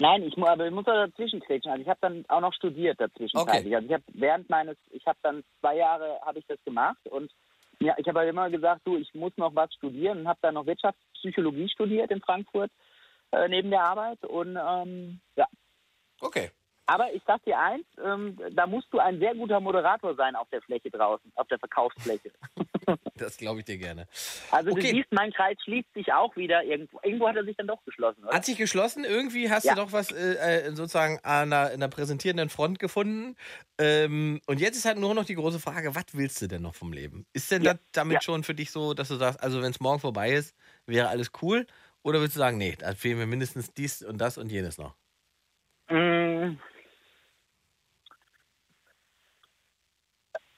Nein, 0.00 0.22
ich, 0.22 0.38
aber 0.38 0.66
ich 0.66 0.72
muss 0.72 0.84
da 0.84 1.06
dazwischen 1.06 1.40
quetschen. 1.40 1.72
Also 1.72 1.82
ich 1.82 1.88
habe 1.88 1.98
dann 2.00 2.24
auch 2.28 2.40
noch 2.40 2.54
studiert 2.54 3.00
dazwischen. 3.00 3.36
Okay. 3.36 3.74
Also 3.74 3.86
ich 3.86 3.92
habe 3.92 4.04
während 4.14 4.48
meines, 4.48 4.76
ich 4.90 5.04
habe 5.06 5.18
dann 5.22 5.42
zwei 5.60 5.76
Jahre 5.76 6.20
habe 6.24 6.38
ich 6.38 6.46
das 6.46 6.62
gemacht 6.64 7.04
und 7.08 7.32
ja, 7.80 7.94
ich 7.96 8.06
habe 8.08 8.20
halt 8.20 8.28
immer 8.28 8.50
gesagt, 8.50 8.82
du, 8.84 8.96
ich 8.96 9.12
muss 9.14 9.32
noch 9.36 9.54
was 9.54 9.72
studieren 9.74 10.20
und 10.20 10.28
habe 10.28 10.38
dann 10.42 10.54
noch 10.54 10.66
Wirtschaftspsychologie 10.66 11.68
studiert 11.68 12.10
in 12.10 12.20
Frankfurt 12.20 12.70
äh, 13.32 13.48
neben 13.48 13.70
der 13.70 13.82
Arbeit 13.82 14.24
und 14.24 14.56
ähm, 14.56 15.20
ja. 15.36 15.46
Okay. 16.20 16.50
Aber 16.90 17.12
ich 17.12 17.22
sag 17.26 17.44
dir 17.44 17.58
eins, 17.58 17.84
ähm, 18.02 18.38
da 18.52 18.66
musst 18.66 18.90
du 18.92 18.98
ein 18.98 19.18
sehr 19.18 19.34
guter 19.34 19.60
Moderator 19.60 20.14
sein 20.14 20.34
auf 20.34 20.48
der 20.48 20.62
Fläche 20.62 20.90
draußen, 20.90 21.30
auf 21.36 21.46
der 21.48 21.58
Verkaufsfläche. 21.58 22.32
Das 23.18 23.36
glaube 23.36 23.58
ich 23.58 23.64
dir 23.66 23.78
gerne. 23.78 24.06
Also 24.52 24.70
Okay. 24.70 24.90
du 24.92 24.96
siehst, 24.96 25.12
mein 25.12 25.32
Kreis 25.32 25.56
schließt 25.64 25.92
sich 25.92 26.12
auch 26.12 26.34
wieder 26.36 26.62
irgendwo. 26.62 27.00
Irgendwo 27.02 27.28
hat 27.28 27.34
er 27.36 27.44
sich 27.44 27.56
dann 27.56 27.66
doch 27.66 27.84
geschlossen, 27.84 28.22
oder? 28.24 28.32
Hat 28.32 28.44
sich 28.44 28.56
geschlossen. 28.56 29.04
Irgendwie 29.04 29.50
hast 29.50 29.66
Ja. 29.66 29.74
du 29.74 29.80
doch 29.80 29.92
was 29.92 30.12
äh, 30.12 30.66
äh, 30.68 30.70
sozusagen 30.74 31.18
an 31.24 31.52
einer, 31.52 31.70
in 31.72 31.82
einer 31.82 31.88
präsentierenden 31.88 32.48
Front 32.48 32.78
gefunden. 32.78 33.34
Ähm, 33.78 34.40
und 34.46 34.60
jetzt 34.60 34.76
ist 34.76 34.84
halt 34.84 34.98
nur 34.98 35.14
noch 35.14 35.24
die 35.24 35.34
große 35.34 35.58
Frage, 35.58 35.94
was 35.96 36.04
willst 36.12 36.40
du 36.40 36.46
denn 36.46 36.62
noch 36.62 36.76
vom 36.76 36.92
Leben? 36.92 37.26
Ist 37.32 37.50
denn 37.50 37.64
Ja. 37.64 37.72
das 37.74 37.80
damit 37.92 38.14
Ja. 38.14 38.20
schon 38.22 38.44
für 38.44 38.54
dich 38.54 38.70
so, 38.70 38.94
dass 38.94 39.08
du 39.08 39.16
sagst, 39.16 39.42
also 39.42 39.60
wenn 39.60 39.70
es 39.72 39.80
morgen 39.80 39.98
vorbei 40.00 40.30
ist, 40.30 40.56
wäre 40.86 41.08
alles 41.08 41.32
cool? 41.42 41.66
Oder 42.04 42.20
willst 42.20 42.36
du 42.36 42.38
sagen, 42.38 42.56
nee, 42.56 42.76
da 42.78 42.94
fehlen 42.94 43.18
mir 43.18 43.26
mindestens 43.26 43.74
dies 43.74 44.02
und 44.04 44.18
das 44.18 44.38
und 44.38 44.50
jenes 44.52 44.78
noch? 44.78 44.94
Mm. 45.90 46.56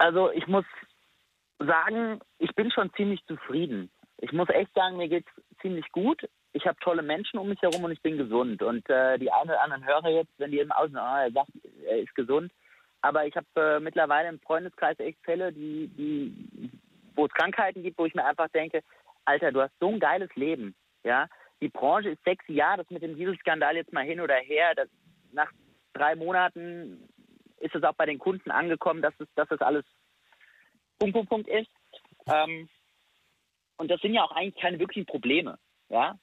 Also 0.00 0.30
ich 0.32 0.46
muss 0.46 0.64
sagen, 1.58 2.20
ich 2.38 2.54
bin 2.54 2.70
schon 2.70 2.90
ziemlich 2.94 3.22
zufrieden. 3.26 3.90
Ich 4.16 4.32
muss 4.32 4.48
echt 4.48 4.72
sagen, 4.72 4.96
mir 4.96 5.10
geht's 5.10 5.30
ziemlich 5.60 5.86
gut. 5.92 6.26
Ich 6.54 6.66
habe 6.66 6.78
tolle 6.80 7.02
Menschen 7.02 7.38
um 7.38 7.50
mich 7.50 7.60
herum 7.60 7.84
und 7.84 7.92
ich 7.92 8.00
bin 8.00 8.16
gesund. 8.16 8.62
Und 8.62 8.88
äh, 8.88 9.18
die 9.18 9.30
einen 9.30 9.50
oder 9.50 9.62
anderen 9.62 9.84
hören 9.84 10.06
jetzt, 10.06 10.32
wenn 10.38 10.52
die 10.52 10.58
im 10.58 10.72
Außen, 10.72 10.96
ah, 10.96 11.24
er 11.24 11.32
sagt, 11.32 11.50
er 11.86 11.98
ist 11.98 12.14
gesund. 12.14 12.50
Aber 13.02 13.26
ich 13.26 13.36
habe 13.36 13.46
äh, 13.56 13.78
mittlerweile 13.78 14.30
im 14.30 14.40
Freundeskreis 14.40 14.98
echt 15.00 15.18
Fälle, 15.22 15.52
die, 15.52 15.88
die, 15.88 16.70
wo 17.14 17.26
es 17.26 17.32
Krankheiten 17.32 17.82
gibt, 17.82 17.98
wo 17.98 18.06
ich 18.06 18.14
mir 18.14 18.24
einfach 18.24 18.48
denke, 18.48 18.80
Alter, 19.26 19.52
du 19.52 19.60
hast 19.60 19.78
so 19.80 19.88
ein 19.88 20.00
geiles 20.00 20.34
Leben, 20.34 20.74
ja. 21.04 21.26
Die 21.60 21.68
Branche 21.68 22.08
ist 22.08 22.24
sexy, 22.24 22.54
ja, 22.54 22.74
das 22.78 22.88
mit 22.88 23.02
dem 23.02 23.16
Dieselskandal 23.16 23.76
jetzt 23.76 23.92
mal 23.92 24.04
hin 24.04 24.22
oder 24.22 24.36
her. 24.36 24.72
Das, 24.74 24.88
nach 25.32 25.52
drei 25.92 26.16
Monaten 26.16 27.06
ist 27.60 27.74
es 27.74 27.82
auch 27.82 27.94
bei 27.94 28.06
den 28.06 28.18
Kunden 28.18 28.50
angekommen, 28.50 29.02
dass 29.02 29.14
es, 29.18 29.28
dass 29.34 29.48
das 29.48 29.60
alles 29.60 29.84
Punkt, 30.98 31.14
Punkt, 31.14 31.30
Punkt 31.30 31.48
ist. 31.48 31.70
Ähm, 32.26 32.68
und 33.76 33.90
das 33.90 34.00
sind 34.00 34.14
ja 34.14 34.24
auch 34.24 34.32
eigentlich 34.32 34.60
keine 34.60 34.78
wirklichen 34.78 35.06
Probleme, 35.06 35.58
ja. 35.88 36.18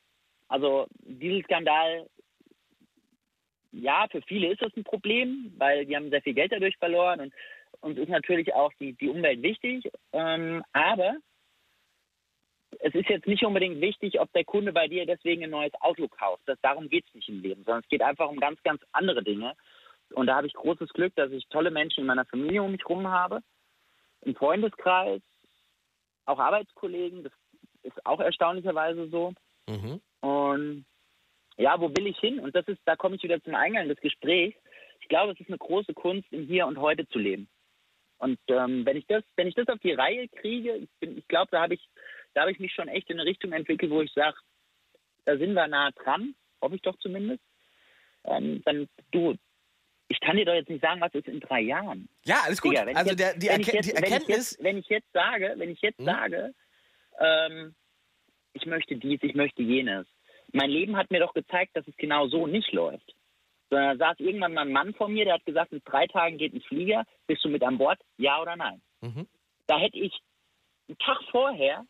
Also 0.48 0.88
Dieselskandal, 1.00 2.08
ja, 3.72 4.08
für 4.10 4.22
viele 4.22 4.52
ist 4.52 4.62
das 4.62 4.76
ein 4.78 4.84
Problem, 4.84 5.54
weil 5.58 5.86
die 5.86 5.96
haben 5.96 6.10
sehr 6.10 6.22
viel 6.22 6.34
Geld 6.34 6.52
dadurch 6.52 6.78
verloren 6.78 7.20
und 7.20 7.34
uns 7.82 7.98
ist 7.98 8.10
natürlich 8.10 8.54
auch 8.54 8.72
die, 8.80 8.94
die 8.94 9.10
Umwelt 9.10 9.42
wichtig. 9.42 9.92
Ähm, 10.14 10.64
aber 10.74 11.18
es 12.80 12.94
ist 12.94 13.10
jetzt 13.10 13.28
nicht 13.28 13.44
unbedingt 13.44 13.82
wichtig, 13.82 14.20
ob 14.20 14.32
der 14.34 14.44
Kunde 14.44 14.74
bei 14.74 14.88
dir 14.88 15.06
deswegen 15.06 15.44
ein 15.44 15.50
neues 15.50 15.74
Auto 15.82 16.08
kauft. 16.08 16.44
Das, 16.46 16.60
darum 16.62 16.90
geht 16.90 17.06
es 17.08 17.14
nicht 17.14 17.30
im 17.30 17.42
Leben, 17.42 17.64
sondern 17.64 17.82
es 17.84 17.90
geht 17.90 18.02
einfach 18.02 18.30
um 18.30 18.40
ganz, 18.40 18.62
ganz 18.64 18.82
andere 18.92 19.24
Dinge. 19.24 19.56
Und 20.14 20.28
da 20.28 20.36
habe 20.36 20.48
ich 20.48 20.54
großes 20.54 20.90
Glück, 20.94 21.14
dass 21.16 21.32
ich 21.32 21.48
tolle 21.50 21.72
Menschen 21.72 22.02
in 22.02 22.08
meiner 22.08 22.26
Familie 22.26 22.64
um 22.64 22.72
mich 22.72 22.82
herum 22.82 23.08
habe, 23.08 23.42
im 24.22 24.36
Freundeskreis, 24.36 25.22
auch 26.26 26.40
Arbeitskollegen, 26.40 27.24
das 27.24 27.34
ist 27.84 28.06
auch 28.06 28.20
erstaunlicherweise 28.20 29.08
so. 29.10 29.34
Mhm. 29.68 30.02
Und 30.22 30.86
ja, 31.58 31.80
wo 31.80 31.90
will 31.90 32.08
ich 32.08 32.20
hin? 32.20 32.40
Und 32.40 32.56
das 32.56 32.68
ist, 32.68 32.80
da 32.86 32.96
komme 32.96 33.16
ich 33.16 33.24
wieder 33.24 33.42
zum 33.44 33.56
Eingang 33.56 33.88
des 33.88 34.00
Gesprächs. 34.00 34.58
Ich 35.02 35.08
glaube, 35.08 35.34
es 35.34 35.40
ist 35.40 35.50
eine 35.50 35.58
große 35.58 35.94
Kunst, 35.94 36.28
im 36.32 36.46
Hier 36.46 36.68
und 36.68 36.78
Heute 36.78 37.08
zu 37.08 37.20
leben. 37.20 37.48
Und 38.20 38.40
ähm, 38.48 38.86
wenn 38.86 38.98
ich 38.98 39.06
das, 39.08 39.24
wenn 39.36 39.48
ich 39.48 39.56
das 39.56 39.68
auf 39.68 39.80
die 39.80 39.94
Reihe 39.94 40.28
kriege, 40.28 40.76
ich, 40.76 40.90
bin- 41.00 41.18
ich 41.18 41.28
glaube, 41.28 41.50
da 41.52 41.62
habe 41.62 41.76
ich, 41.76 41.90
da 42.34 42.42
habe 42.42 42.52
ich 42.52 42.60
mich 42.60 42.74
schon 42.74 42.88
echt 42.88 43.10
in 43.10 43.20
eine 43.20 43.30
Richtung 43.30 43.52
entwickelt, 43.54 43.92
wo 43.92 44.02
ich 44.02 44.12
sage, 44.14 44.38
da 45.26 45.38
sind 45.38 45.54
wir 45.54 45.68
nah 45.68 45.92
dran, 45.92 46.36
hoffe 46.62 46.76
ich 46.76 46.82
doch 46.82 46.98
zumindest. 46.98 47.44
Ähm, 48.24 48.62
dann 48.66 48.90
du, 49.12 49.36
ich 50.10 50.20
kann 50.22 50.38
dir 50.38 50.46
doch 50.46 50.54
jetzt 50.54 50.70
nicht 50.70 50.82
sagen, 50.82 51.02
was 51.02 51.14
ist 51.14 51.28
in 51.28 51.40
drei 51.40 51.62
Jahren. 51.62 52.08
Ja, 52.26 52.42
alles 52.46 52.62
gut. 52.62 52.72
Digga, 52.72 52.86
wenn 52.86 52.92
ich 52.94 52.98
also 52.98 53.10
jetzt- 53.12 53.20
der, 53.20 53.34
die, 53.38 53.48
Erken 53.48 53.62
jetzt- 53.64 53.86
die 53.90 53.96
wenn 53.96 54.04
ich 54.04 54.12
Erkenntnis. 54.12 54.52
jetzt, 54.52 54.64
wenn 54.64 54.78
ich 54.78 54.88
jetzt 54.88 55.12
sage, 55.14 55.54
wenn 55.58 55.70
ich 55.70 55.82
jetzt 55.82 55.98
Hm? 56.00 56.06
sage, 56.06 56.54
ähm, 57.20 57.76
ich 58.54 58.66
möchte 58.66 58.96
dies, 58.96 59.20
ich 59.22 59.36
möchte 59.36 59.62
jenes. 59.62 60.08
Mein 60.54 60.70
Leben 60.70 60.96
hat 60.96 61.12
mir 61.12 61.20
doch 61.20 61.34
gezeigt, 61.34 61.76
dass 61.76 61.88
es 61.88 61.96
genau 61.98 62.28
so 62.28 62.48
nicht 62.48 62.72
läuft. 62.72 63.14
Sondern 63.70 63.98
da 64.00 64.08
saß 64.10 64.20
irgendwann 64.20 64.54
mal 64.54 64.62
ein 64.62 64.72
Mann 64.72 64.94
vor 64.94 65.10
mir, 65.10 65.26
der 65.26 65.34
hat 65.36 65.46
gesagt, 65.46 65.74
in 65.74 65.82
drei 65.84 66.08
Tagen 66.08 66.38
geht 66.38 66.54
ein 66.54 66.62
Flieger, 66.62 67.04
bist 67.28 67.44
du 67.44 67.50
mit 67.50 67.62
an 67.64 67.78
Bord? 67.78 68.00
Ja 68.18 68.42
oder 68.42 68.56
nein? 68.56 68.82
Mhm. 69.02 69.28
Da 69.68 69.78
hätte 69.78 69.98
ich 69.98 70.14
einen 70.88 70.98
Tag 71.00 71.20
vorher 71.32 71.86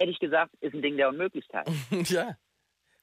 hätte 0.00 0.10
ich 0.12 0.18
gesagt, 0.20 0.52
ist 0.60 0.74
ein 0.74 0.82
Ding 0.82 0.96
der 0.96 1.08
Unmöglichkeit. 1.08 1.68
ja. 2.08 2.36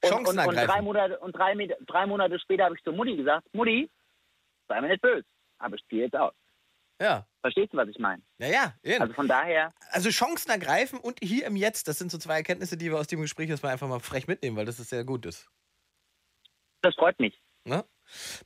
Und, 0.06 0.24
Chancen 0.24 0.38
und, 0.38 0.46
und, 0.46 0.54
drei 0.54 0.60
ergreifen. 0.62 0.84
Monate, 0.84 1.18
und 1.20 1.32
drei, 1.36 1.54
drei 1.86 2.06
Monate 2.06 2.38
später 2.40 2.64
habe 2.64 2.74
ich 2.76 2.82
zur 2.84 2.92
Mutti 2.94 3.16
gesagt, 3.16 3.46
Mutti, 3.52 3.90
sei 4.68 4.80
mir 4.80 4.88
nicht 4.88 5.02
böse, 5.02 5.24
aber 5.58 5.74
ich 5.76 5.82
spiele 5.82 6.04
jetzt 6.04 6.16
aus. 6.16 6.34
Ja. 7.00 7.26
Verstehst 7.42 7.72
du, 7.72 7.76
was 7.76 7.88
ich 7.88 7.98
meine? 7.98 8.22
Naja, 8.38 8.74
eben. 8.82 9.02
Also 9.02 9.12
von 9.14 9.28
daher, 9.28 9.72
Also 9.90 10.08
Chancen 10.10 10.50
ergreifen 10.50 10.98
und 10.98 11.18
hier 11.22 11.46
im 11.46 11.54
Jetzt, 11.56 11.88
das 11.88 11.98
sind 11.98 12.10
so 12.10 12.16
zwei 12.18 12.36
Erkenntnisse, 12.36 12.76
die 12.78 12.90
wir 12.90 12.98
aus 12.98 13.06
dem 13.06 13.20
Gespräch 13.20 13.50
erstmal 13.50 13.72
einfach 13.72 13.86
mal 13.88 14.00
frech 14.00 14.26
mitnehmen, 14.26 14.56
weil 14.56 14.64
das 14.64 14.80
ist 14.80 14.88
sehr 14.90 15.04
gut 15.04 15.26
ist. 15.26 15.46
das 16.82 16.94
freut 16.94 17.18
mich. 17.20 17.38
Ne? 17.64 17.84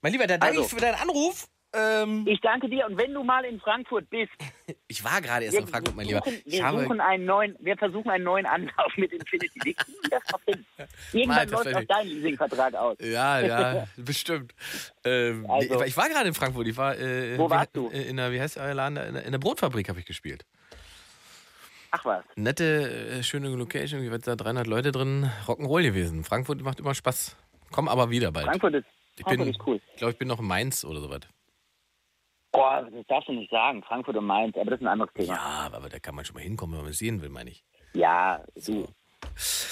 Mein 0.03 0.13
Lieber, 0.13 0.27
da 0.27 0.39
danke 0.39 0.59
Also. 0.59 0.63
ich 0.63 0.69
für 0.71 0.81
deinen 0.81 1.01
Anruf. 1.01 1.49
Ähm, 1.73 2.27
Ich 2.29 2.41
danke 2.41 2.69
dir 2.69 2.85
und 2.87 2.99
wenn 2.99 3.15
du 3.15 3.23
mal 3.23 3.45
in 3.45 3.61
Frankfurt 3.61 4.09
bist, 4.11 4.31
ich 4.89 5.05
war 5.05 5.21
gerade 5.21 5.45
erst 5.45 5.57
in 5.59 5.67
Frankfurt, 5.69 5.95
mein 5.95 6.07
Lieber. 6.07 6.19
suchen, 6.25 6.41
Ich 6.45 6.55
wir, 6.55 6.65
habe, 6.65 6.83
suchen 6.83 7.01
einen 7.01 7.25
neuen, 7.27 7.57
wir 7.61 7.77
versuchen 7.77 8.11
einen 8.11 8.25
neuen 8.25 8.47
Anlauf 8.47 8.93
mit 8.97 9.13
Infinity. 9.13 9.61
Wir 9.65 9.75
kriegen 9.75 9.99
das 10.11 10.23
noch 10.33 10.41
hin. 10.47 10.65
Mal, 10.77 10.87
Irgendwann 11.13 11.49
läuft 11.51 11.65
werde 11.67 11.77
auch 11.77 11.81
ich- 11.83 11.89
dein 11.89 12.07
Leasingvertrag 12.09 12.75
aus. 12.75 12.97
ja, 13.01 13.41
ja, 13.41 13.87
bestimmt. 13.97 14.53
Ähm, 15.05 15.47
Also. 15.49 15.83
ich 15.85 15.97
war 15.97 16.09
gerade 16.09 16.27
in 16.29 16.35
Frankfurt. 16.35 16.67
Ich 16.67 16.77
war, 16.77 16.99
äh, 16.99 17.39
Wo 17.39 17.47
wie- 17.47 17.51
warst 17.51 17.71
du? 17.77 17.89
äh, 17.91 18.03
In 18.09 18.17
der, 18.17 18.33
wie 18.33 18.41
heißt 18.41 18.57
der 18.57 18.75
Laden? 18.75 18.97
In 18.97 19.15
der, 19.15 19.25
in 19.25 19.33
der 19.33 19.39
Brotfabrik 19.39 19.89
habe 19.89 20.01
ich 20.01 20.07
gespielt. 20.07 20.45
Ach 21.93 22.05
was. 22.05 22.25
Nette, 22.37 23.19
äh, 23.19 23.23
schöne 23.23 23.49
Location. 23.49 24.03
Wie 24.03 24.11
wird 24.11 24.27
da 24.27 24.37
300 24.37 24.67
Leute 24.67 24.93
drin? 24.93 25.31
Rock'n'Roll 25.47 25.83
gewesen. 25.83 26.23
Frankfurt 26.25 26.63
macht 26.63 26.79
immer 26.81 26.95
Spaß. 26.95 27.37
Komm 27.73 27.89
aber 27.89 28.11
wieder 28.11 28.31
bald. 28.33 28.47
Frankfurt 28.47 28.75
ist, 28.75 28.87
ich 29.17 29.23
Frankfurt 29.25 29.47
bin, 29.47 29.55
ist 29.55 29.67
cool. 29.67 29.81
ich 29.93 29.97
glaube, 29.99 30.13
ich 30.13 30.19
bin 30.19 30.29
noch 30.29 30.39
in 30.41 30.47
Mainz 30.47 30.85
oder 30.85 31.01
sowas. 31.01 31.21
Boah, 32.53 32.89
das 32.91 33.07
darfst 33.07 33.29
du 33.29 33.33
nicht 33.33 33.51
sagen. 33.51 33.83
Frankfurt 33.83 34.17
und 34.17 34.27
Mainz, 34.27 34.57
aber 34.57 34.71
das 34.71 34.81
ist 34.81 34.87
ein 34.87 34.89
anderes 34.89 35.13
Thema. 35.15 35.35
Ja, 35.35 35.71
aber 35.73 35.89
da 35.89 35.99
kann 35.99 36.15
man 36.15 36.25
schon 36.25 36.35
mal 36.35 36.43
hinkommen, 36.43 36.77
wenn 36.77 36.83
man 36.83 36.91
es 36.91 36.99
sehen 36.99 37.23
will, 37.23 37.29
meine 37.29 37.51
ich. 37.51 37.65
Ja, 37.95 38.43
du, 38.55 38.87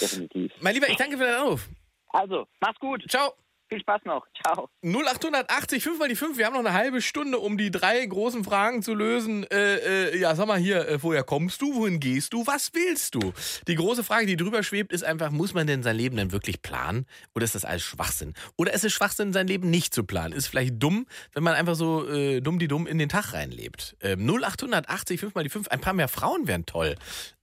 definitiv. 0.00 0.52
Mein 0.60 0.74
Lieber, 0.74 0.88
ich 0.88 0.96
danke 0.96 1.16
für 1.16 1.24
deinen 1.24 1.40
Anruf. 1.42 1.68
Also, 2.10 2.46
mach's 2.60 2.78
gut. 2.78 3.04
Ciao. 3.08 3.32
Viel 3.68 3.80
Spaß 3.80 4.00
noch. 4.04 4.26
Ciao. 4.42 4.70
0880, 4.82 5.82
5 5.82 5.98
mal 5.98 6.08
die 6.08 6.16
5. 6.16 6.38
Wir 6.38 6.46
haben 6.46 6.54
noch 6.54 6.60
eine 6.60 6.72
halbe 6.72 7.02
Stunde, 7.02 7.38
um 7.38 7.58
die 7.58 7.70
drei 7.70 8.04
großen 8.04 8.42
Fragen 8.42 8.82
zu 8.82 8.94
lösen. 8.94 9.44
Äh, 9.50 10.08
äh, 10.08 10.18
ja, 10.18 10.34
sag 10.34 10.46
mal 10.46 10.58
hier, 10.58 10.88
äh, 10.88 11.02
woher 11.02 11.22
kommst 11.22 11.60
du? 11.60 11.74
Wohin 11.74 12.00
gehst 12.00 12.32
du? 12.32 12.46
Was 12.46 12.72
willst 12.72 13.14
du? 13.14 13.34
Die 13.66 13.74
große 13.74 14.04
Frage, 14.04 14.24
die 14.24 14.36
drüber 14.36 14.62
schwebt, 14.62 14.90
ist 14.90 15.04
einfach, 15.04 15.30
muss 15.30 15.52
man 15.52 15.66
denn 15.66 15.82
sein 15.82 15.96
Leben 15.96 16.16
denn 16.16 16.32
wirklich 16.32 16.62
planen? 16.62 17.04
Oder 17.34 17.44
ist 17.44 17.54
das 17.54 17.66
alles 17.66 17.82
Schwachsinn? 17.82 18.32
Oder 18.56 18.72
ist 18.72 18.84
es 18.84 18.92
Schwachsinn, 18.94 19.34
sein 19.34 19.46
Leben 19.46 19.68
nicht 19.68 19.92
zu 19.92 20.02
planen? 20.02 20.32
Ist 20.32 20.46
vielleicht 20.46 20.82
dumm, 20.82 21.06
wenn 21.34 21.42
man 21.42 21.54
einfach 21.54 21.74
so 21.74 22.08
äh, 22.08 22.40
dumm 22.40 22.58
die 22.58 22.68
dumm 22.68 22.86
in 22.86 22.96
den 22.96 23.10
Tag 23.10 23.34
reinlebt. 23.34 23.96
Ähm, 24.00 24.26
0880, 24.26 25.20
5 25.20 25.34
mal 25.34 25.44
die 25.44 25.50
5. 25.50 25.68
Ein 25.68 25.80
paar 25.80 25.92
mehr 25.92 26.08
Frauen 26.08 26.46
wären 26.46 26.64
toll. 26.64 26.94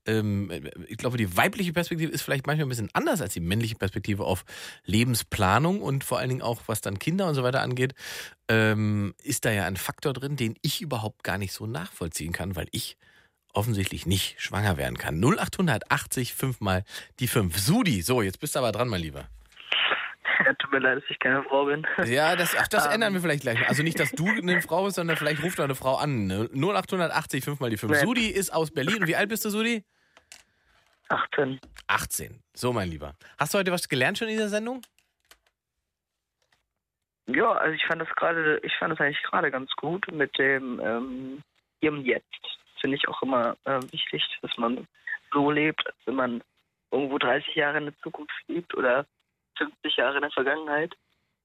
Ähm, 0.07 0.51
ich 0.87 0.97
glaube, 0.97 1.17
die 1.17 1.35
weibliche 1.35 1.73
Perspektive 1.73 2.11
ist 2.11 2.21
vielleicht 2.21 2.47
manchmal 2.47 2.65
ein 2.67 2.69
bisschen 2.69 2.89
anders 2.93 3.21
als 3.21 3.33
die 3.33 3.39
männliche 3.39 3.75
Perspektive 3.75 4.23
auf 4.23 4.45
Lebensplanung 4.85 5.81
und 5.81 6.03
vor 6.03 6.19
allen 6.19 6.29
Dingen 6.29 6.41
auch, 6.41 6.61
was 6.67 6.81
dann 6.81 6.99
Kinder 6.99 7.27
und 7.27 7.35
so 7.35 7.43
weiter 7.43 7.61
angeht, 7.61 7.93
ähm, 8.47 9.13
ist 9.23 9.45
da 9.45 9.51
ja 9.51 9.65
ein 9.65 9.77
Faktor 9.77 10.13
drin, 10.13 10.35
den 10.35 10.55
ich 10.61 10.81
überhaupt 10.81 11.23
gar 11.23 11.37
nicht 11.37 11.53
so 11.53 11.65
nachvollziehen 11.65 12.31
kann, 12.33 12.55
weil 12.55 12.67
ich 12.71 12.97
offensichtlich 13.53 14.05
nicht 14.05 14.39
schwanger 14.41 14.77
werden 14.77 14.97
kann. 14.97 15.19
0880 15.23 16.33
5 16.33 16.59
mal 16.59 16.83
die 17.19 17.27
5. 17.27 17.57
Sudi, 17.57 18.01
so, 18.01 18.21
jetzt 18.21 18.39
bist 18.39 18.55
du 18.55 18.59
aber 18.59 18.71
dran, 18.71 18.87
mein 18.89 19.01
Lieber. 19.01 19.27
Ja, 20.45 20.53
tut 20.55 20.71
mir 20.71 20.79
leid, 20.79 20.97
dass 20.97 21.03
ich 21.09 21.17
keine 21.19 21.41
Frau 21.43 21.65
bin. 21.65 21.87
Ja, 22.05 22.35
das, 22.35 22.55
ach, 22.59 22.67
das 22.67 22.85
Ähm. 22.87 22.91
ändern 22.93 23.13
wir 23.13 23.21
vielleicht 23.21 23.41
gleich. 23.41 23.67
Also 23.69 23.81
nicht, 23.83 23.99
dass 23.99 24.11
du 24.11 24.27
eine 24.27 24.61
Frau 24.61 24.83
bist, 24.83 24.97
sondern 24.97 25.15
vielleicht 25.17 25.41
ruft 25.41 25.57
noch 25.57 25.65
eine 25.65 25.75
Frau 25.75 25.95
an. 25.95 26.27
ne? 26.27 26.49
0880 26.53 27.43
5 27.43 27.59
mal 27.61 27.69
die 27.69 27.77
5. 27.77 27.93
Nee. 27.93 27.99
Sudi 28.05 28.27
ist 28.27 28.53
aus 28.53 28.71
Berlin. 28.71 29.07
Wie 29.07 29.15
alt 29.15 29.29
bist 29.29 29.45
du, 29.45 29.49
Sudi? 29.49 29.83
18. 31.09 31.59
18. 31.87 32.41
So, 32.55 32.73
mein 32.73 32.89
Lieber. 32.89 33.15
Hast 33.37 33.53
du 33.53 33.57
heute 33.59 33.71
was 33.71 33.87
gelernt 33.87 34.17
schon 34.17 34.27
in 34.27 34.35
dieser 34.35 34.49
Sendung? 34.49 34.81
Ja, 37.27 37.53
also 37.53 37.73
ich 37.73 37.85
fand 37.85 38.01
das 38.01 38.09
gerade, 38.15 38.59
ich 38.63 38.73
fand 38.77 38.91
das 38.93 38.99
eigentlich 38.99 39.21
gerade 39.23 39.49
ganz 39.51 39.71
gut 39.77 40.05
mit 40.11 40.37
dem 40.37 40.79
ähm, 40.79 41.41
Hier 41.81 41.91
und 41.91 42.05
Jetzt. 42.05 42.25
Finde 42.81 42.97
ich 42.97 43.07
auch 43.07 43.21
immer 43.23 43.57
äh, 43.65 43.81
wichtig, 43.91 44.23
dass 44.41 44.55
man 44.57 44.87
so 45.33 45.49
lebt, 45.49 45.85
als 45.87 45.95
wenn 46.05 46.15
man 46.15 46.43
irgendwo 46.91 47.17
30 47.17 47.55
Jahre 47.55 47.79
in 47.79 47.85
der 47.85 47.97
Zukunft 47.99 48.33
lebt 48.47 48.75
oder 48.75 49.05
50 49.57 49.95
Jahre 49.97 50.15
in 50.17 50.21
der 50.21 50.31
Vergangenheit, 50.31 50.93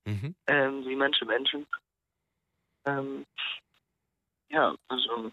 Mhm. 0.06 0.34
ähm, 0.46 0.84
wie 0.86 0.96
manche 0.96 1.26
Menschen. 1.26 1.66
Ähm, 2.86 3.26
ja, 4.48 4.74
also 4.88 5.30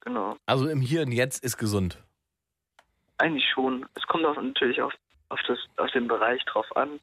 genau. 0.00 0.36
Also 0.44 0.68
im 0.68 0.82
Hier 0.82 1.00
und 1.02 1.12
Jetzt 1.12 1.42
ist 1.42 1.56
gesund. 1.56 1.98
Eigentlich 3.18 3.48
schon. 3.48 3.86
Es 3.94 4.02
kommt 4.06 4.24
auch 4.24 4.36
natürlich 4.36 4.80
auf, 4.82 4.92
auf, 5.28 5.40
das, 5.46 5.58
auf 5.76 5.90
den 5.92 6.08
Bereich 6.08 6.44
drauf 6.44 6.66
an. 6.76 7.00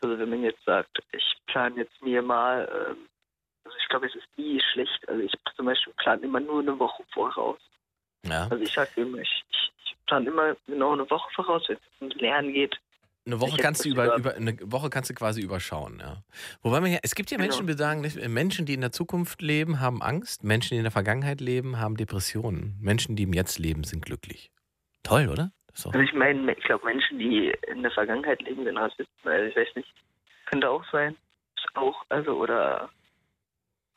Also 0.00 0.18
wenn 0.18 0.30
man 0.30 0.42
jetzt 0.42 0.64
sagt, 0.64 0.98
ich 1.12 1.24
plane 1.46 1.76
jetzt 1.76 2.02
mir 2.02 2.22
mal, 2.22 2.68
ähm, 2.72 3.08
also 3.64 3.76
ich 3.80 3.88
glaube, 3.88 4.06
es 4.06 4.14
ist 4.14 4.28
nie 4.36 4.60
schlecht. 4.72 5.08
Also 5.08 5.22
ich 5.22 5.32
zum 5.56 5.66
Beispiel 5.66 5.92
plane 5.96 6.22
immer 6.22 6.40
nur 6.40 6.60
eine 6.60 6.78
Woche 6.78 7.02
voraus. 7.12 7.58
Ja. 8.26 8.48
Also 8.48 8.62
ich 8.62 8.72
sage 8.72 8.90
immer, 8.96 9.18
ich, 9.18 9.44
ich, 9.50 9.72
ich 9.84 9.96
plane 10.06 10.28
immer 10.28 10.56
genau 10.66 10.92
eine 10.92 11.08
Woche 11.10 11.30
voraus, 11.34 11.64
wenn 11.68 11.76
es 11.76 12.00
ums 12.00 12.14
Lernen 12.16 12.52
geht. 12.52 12.78
Eine 13.26 13.40
Woche 13.40 13.56
Ich 13.56 13.62
kannst 13.62 13.84
du 13.84 13.88
über, 13.88 14.16
über 14.16 14.34
eine 14.34 14.56
Woche 14.70 14.90
kannst 14.90 15.08
du 15.08 15.14
quasi 15.14 15.40
überschauen, 15.40 15.98
ja. 15.98 16.22
Wobei 16.60 16.80
man 16.80 16.92
ja, 16.92 16.98
es 17.02 17.14
gibt 17.14 17.30
ja 17.30 17.38
Genau. 17.38 17.48
Menschen, 17.48 17.66
die 17.66 17.72
sagen, 17.72 18.02
nicht, 18.02 18.16
Menschen, 18.28 18.66
die 18.66 18.74
in 18.74 18.82
der 18.82 18.92
Zukunft 18.92 19.40
leben, 19.40 19.80
haben 19.80 20.02
Angst, 20.02 20.44
Menschen, 20.44 20.74
die 20.74 20.76
in 20.76 20.82
der 20.82 20.90
Vergangenheit 20.92 21.40
leben, 21.40 21.78
haben 21.78 21.96
Depressionen. 21.96 22.76
Menschen, 22.82 23.16
die 23.16 23.22
im 23.22 23.32
Jetzt 23.32 23.58
leben, 23.58 23.84
sind 23.84 24.04
glücklich. 24.04 24.50
Toll, 25.04 25.28
oder? 25.28 25.52
Doch, 25.76 25.92
Also 25.92 26.00
ich 26.00 26.12
meine, 26.12 26.52
ich 26.52 26.64
glaube, 26.64 26.84
Menschen, 26.86 27.18
die 27.18 27.54
in 27.68 27.82
der 27.82 27.90
Vergangenheit 27.92 28.40
leben, 28.42 28.64
sind 28.64 28.76
Rassisten. 28.76 29.06
Also 29.30 29.44
ich 29.46 29.56
weiß 29.56 29.68
nicht, 29.76 29.88
könnte 30.46 30.68
auch 30.68 30.84
sein. 30.90 31.16
Ist 31.56 31.68
auch, 31.76 32.04
also, 32.08 32.32
oder... 32.32 32.90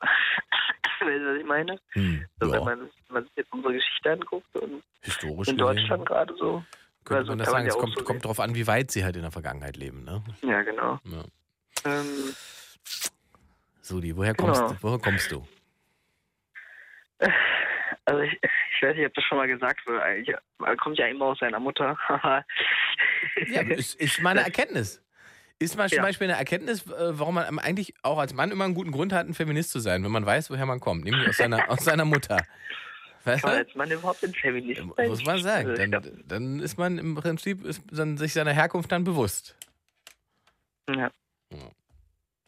weißt 0.00 1.08
du, 1.20 1.32
was 1.34 1.40
ich 1.40 1.46
meine? 1.46 1.80
hm, 1.92 2.24
So, 2.40 2.52
wenn 2.52 2.64
man, 2.64 2.90
man 3.08 3.24
sich 3.24 3.32
jetzt 3.36 3.52
unsere 3.52 3.72
Geschichte 3.74 4.12
anguckt 4.12 4.56
und 4.56 4.82
historisch 5.02 5.48
in 5.48 5.56
Deutschland 5.56 6.06
gerade 6.06 6.34
so. 6.36 6.64
könnte 7.04 7.18
also 7.20 7.30
man 7.32 7.38
das 7.38 7.46
kann 7.46 7.54
man 7.54 7.62
sagen. 7.62 7.66
ja 7.66 7.72
Es 7.74 7.78
kommt, 7.80 7.98
so 7.98 8.04
kommt 8.04 8.24
darauf 8.24 8.40
an, 8.40 8.54
wie 8.54 8.66
weit 8.66 8.90
sie 8.90 9.04
halt 9.04 9.16
in 9.16 9.22
der 9.22 9.30
Vergangenheit 9.32 9.76
leben, 9.76 10.04
ne? 10.04 10.22
Ja, 10.42 10.62
genau. 10.62 10.98
Ja. 11.04 11.24
Ähm, 11.84 12.34
Sudi, 13.80 14.16
woher 14.16 14.34
Genau. 14.34 14.52
kommst, 14.52 14.82
woher 14.82 14.98
kommst 14.98 15.30
du? 15.32 15.46
also 18.04 18.20
ich, 18.20 18.38
ich 18.78 18.82
weiß 18.88 18.96
nicht, 18.96 19.06
ob 19.06 19.14
das 19.14 19.24
schon 19.24 19.38
mal 19.38 19.46
gesagt 19.48 19.86
wurde. 19.86 20.02
Eigentlich, 20.02 20.36
man 20.58 20.76
kommt 20.76 20.98
ja 20.98 21.06
immer 21.06 21.26
aus 21.26 21.38
seiner 21.38 21.60
Mutter. 21.60 21.98
Ja, 23.48 23.60
ist, 23.62 23.94
ist 24.00 24.20
mal 24.22 24.30
eine 24.30 24.40
Erkenntnis. 24.42 25.02
Ist 25.58 25.76
mal 25.76 25.88
zum 25.88 25.96
Ja. 25.98 26.02
Beispiel 26.02 26.28
eine 26.28 26.38
Erkenntnis, 26.38 26.86
äh, 26.86 27.18
warum 27.18 27.34
man 27.34 27.58
eigentlich 27.58 27.94
auch 28.02 28.18
als 28.18 28.32
Mann 28.32 28.50
immer 28.50 28.64
einen 28.64 28.74
guten 28.74 28.92
Grund 28.92 29.12
hat, 29.12 29.26
ein 29.26 29.34
Feminist 29.34 29.70
zu 29.70 29.80
sein, 29.80 30.04
wenn 30.04 30.10
man 30.10 30.24
weiß, 30.24 30.50
woher 30.50 30.66
man 30.66 30.78
kommt, 30.80 31.04
nämlich 31.04 31.28
aus 31.28 31.36
seiner, 31.36 31.68
aus 31.70 31.84
seiner 31.84 32.04
Mutter. 32.04 32.36
Weißt 33.24 33.42
Kann 33.42 33.50
man 33.50 33.58
du? 33.60 33.66
als 33.66 33.74
Mann 33.74 33.90
überhaupt 33.90 34.22
ein 34.24 34.32
Feminist 34.34 34.82
sein? 34.96 35.08
Muss 35.08 35.24
man 35.24 35.38
sagen. 35.42 35.74
Dann, 35.74 36.22
dann 36.26 36.60
ist 36.60 36.78
man 36.78 36.98
im 36.98 37.14
Prinzip 37.16 37.64
ist 37.64 37.82
dann 37.90 38.16
sich 38.18 38.32
seiner 38.32 38.52
Herkunft 38.52 38.90
dann 38.92 39.04
bewusst. 39.04 39.56
ja. 40.88 41.10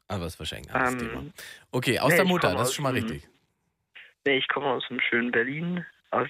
Aber 0.09 0.25
das 0.25 0.35
ist 0.35 0.39
wahrscheinlich 0.41 0.71
ein 0.71 0.77
anderes 0.77 1.03
Ähm, 1.03 1.09
Thema. 1.09 1.25
Okay, 1.71 1.99
aus 2.01 2.11
nee, 2.11 2.17
der 2.17 2.25
Mutter, 2.25 2.53
das 2.55 2.69
ist 2.71 2.75
schon 2.75 2.83
mal 2.83 2.93
richtig. 2.93 3.29
Nee, 4.27 4.39
ich 4.39 4.49
komme 4.49 4.67
aus 4.67 4.85
dem 4.89 5.01
schönen 5.01 5.31
Berlin, 5.31 5.85
aus, 6.11 6.29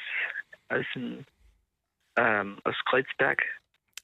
aus, 0.69 0.85
dem, 0.95 1.25
ähm, 2.17 2.59
aus 2.65 2.75
Kreuzberg. 2.87 3.43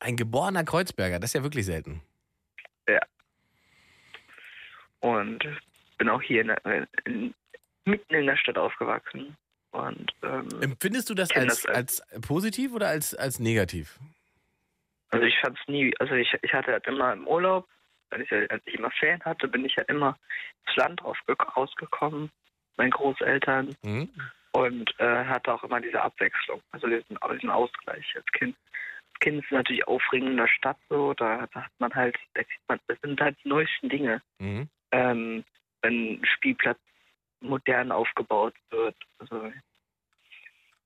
Ein 0.01 0.17
geborener 0.17 0.65
Kreuzberger, 0.65 1.19
das 1.19 1.31
ist 1.31 1.35
ja 1.35 1.43
wirklich 1.43 1.67
selten. 1.67 2.03
Und 5.01 5.45
bin 5.99 6.09
auch 6.09 6.23
hier 6.23 6.41
in, 6.43 6.49
der- 6.49 6.87
in, 7.05 7.35
mitten 7.85 8.15
in 8.15 8.27
der 8.27 8.37
Stadt 8.37 8.59
aufgewachsen. 8.59 9.37
Und 9.71 10.11
ähm, 10.23 10.49
Empfindest 10.63 11.11
du 11.11 11.15
das 11.15 11.31
als, 11.33 11.63
das 11.63 11.67
als 11.67 12.03
positiv 12.23 12.73
oder 12.73 12.89
als, 12.89 13.15
als 13.15 13.39
negativ? 13.39 13.99
Also 15.11 15.25
ich 15.27 15.39
fand's 15.41 15.61
nie, 15.69 15.95
also 16.01 16.15
ich, 16.15 16.35
ich 16.43 16.53
hatte 16.53 16.73
halt 16.73 16.87
immer 16.87 17.13
im 17.13 17.27
Urlaub, 17.29 17.69
als 18.11 18.23
ich, 18.23 18.51
als 18.51 18.63
ich 18.67 18.75
immer 18.75 18.91
Ferien 18.93 19.23
hatte, 19.25 19.47
bin 19.49 19.65
ich 19.65 19.77
halt 19.77 19.89
immer 19.89 20.19
ins 20.67 20.77
Land 20.77 21.01
rausge- 21.03 21.41
rausgekommen, 21.55 22.31
meinen 22.77 22.91
Großeltern 22.91 23.77
Mhm. 23.83 24.09
Und 24.57 24.95
äh, 24.99 25.25
hatte 25.25 25.53
auch 25.53 25.63
immer 25.65 25.81
diese 25.81 26.01
Abwechslung, 26.01 26.63
also 26.71 26.87
diesen, 26.87 27.19
diesen 27.35 27.51
Ausgleich 27.51 28.07
als 28.15 28.27
Kind. 28.33 28.57
Als 29.13 29.21
Kind 29.21 29.45
ist 29.45 29.53
natürlich 29.53 29.87
aufregend 29.87 30.31
in 30.31 30.37
der 30.37 30.49
Stadt 30.49 30.79
so, 30.89 31.15
da, 31.15 31.47
da 31.53 31.63
hat 31.65 31.73
man 31.79 31.95
halt, 31.95 32.17
da 32.35 32.43
sieht 32.43 32.69
man, 32.69 32.81
das 32.89 32.99
sind 33.01 33.21
halt 33.21 33.37
die 33.45 33.49
neuesten 33.49 33.89
Dinge. 33.89 34.23
Mhm. 34.39 34.69
Ähm, 34.93 35.45
wenn 35.83 36.13
ein 36.13 36.25
Spielplatz 36.25 36.79
modern 37.41 37.93
aufgebaut 37.93 38.55
wird. 38.71 38.97
Also 39.19 39.53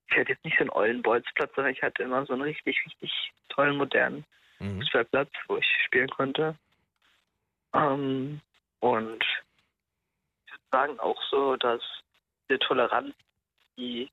ich 0.08 0.16
hatte 0.16 0.32
jetzt 0.32 0.44
nicht 0.44 0.58
so 0.58 0.62
einen 0.62 0.70
ollen 0.70 1.02
Bolzplatz, 1.02 1.54
sondern 1.54 1.72
ich 1.72 1.82
hatte 1.82 2.02
immer 2.02 2.26
so 2.26 2.32
einen 2.32 2.42
richtig, 2.42 2.84
richtig 2.84 3.32
tollen, 3.48 3.76
modernen 3.76 4.24
Mhm. 4.60 4.80
Fußballplatz, 4.80 5.30
wo 5.48 5.56
ich 5.56 5.66
spielen 5.86 6.10
konnte. 6.10 6.54
Ähm, 7.72 8.40
und 8.80 9.24
ich 10.44 10.52
würde 10.52 10.64
sagen 10.70 11.00
auch 11.00 11.20
so, 11.30 11.56
dass 11.56 11.80
die 12.50 12.58
Toleranz, 12.58 13.14
die, 13.80 14.10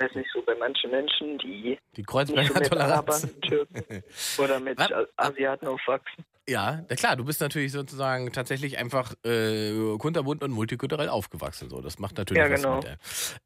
weiß 0.00 0.14
nicht, 0.14 0.30
so 0.32 0.42
bei 0.42 0.54
manchen 0.54 0.90
Menschen, 0.90 1.38
die 1.38 1.78
Die 1.96 2.02
Kreuzberger 2.02 2.60
mit 2.60 2.68
Toleranz. 2.68 3.24
Arabern, 3.24 3.40
Türken 3.42 4.02
oder 4.38 4.60
mit 4.60 4.78
Was? 4.78 4.90
Asiaten 5.16 5.66
aufwachsen. 5.66 6.24
Ja, 6.48 6.84
na 6.88 6.96
klar, 6.96 7.14
du 7.14 7.24
bist 7.24 7.40
natürlich 7.40 7.70
sozusagen 7.70 8.32
tatsächlich 8.32 8.76
einfach 8.76 9.14
äh, 9.24 9.96
kunterbunt 9.98 10.42
und 10.42 10.50
multikulturell 10.50 11.08
aufgewachsen. 11.08 11.70
So, 11.70 11.80
das 11.80 12.00
macht 12.00 12.18
natürlich 12.18 12.42
Ja, 12.42 12.50
was 12.50 12.62
genau. 12.62 12.76
mit. 12.80 12.98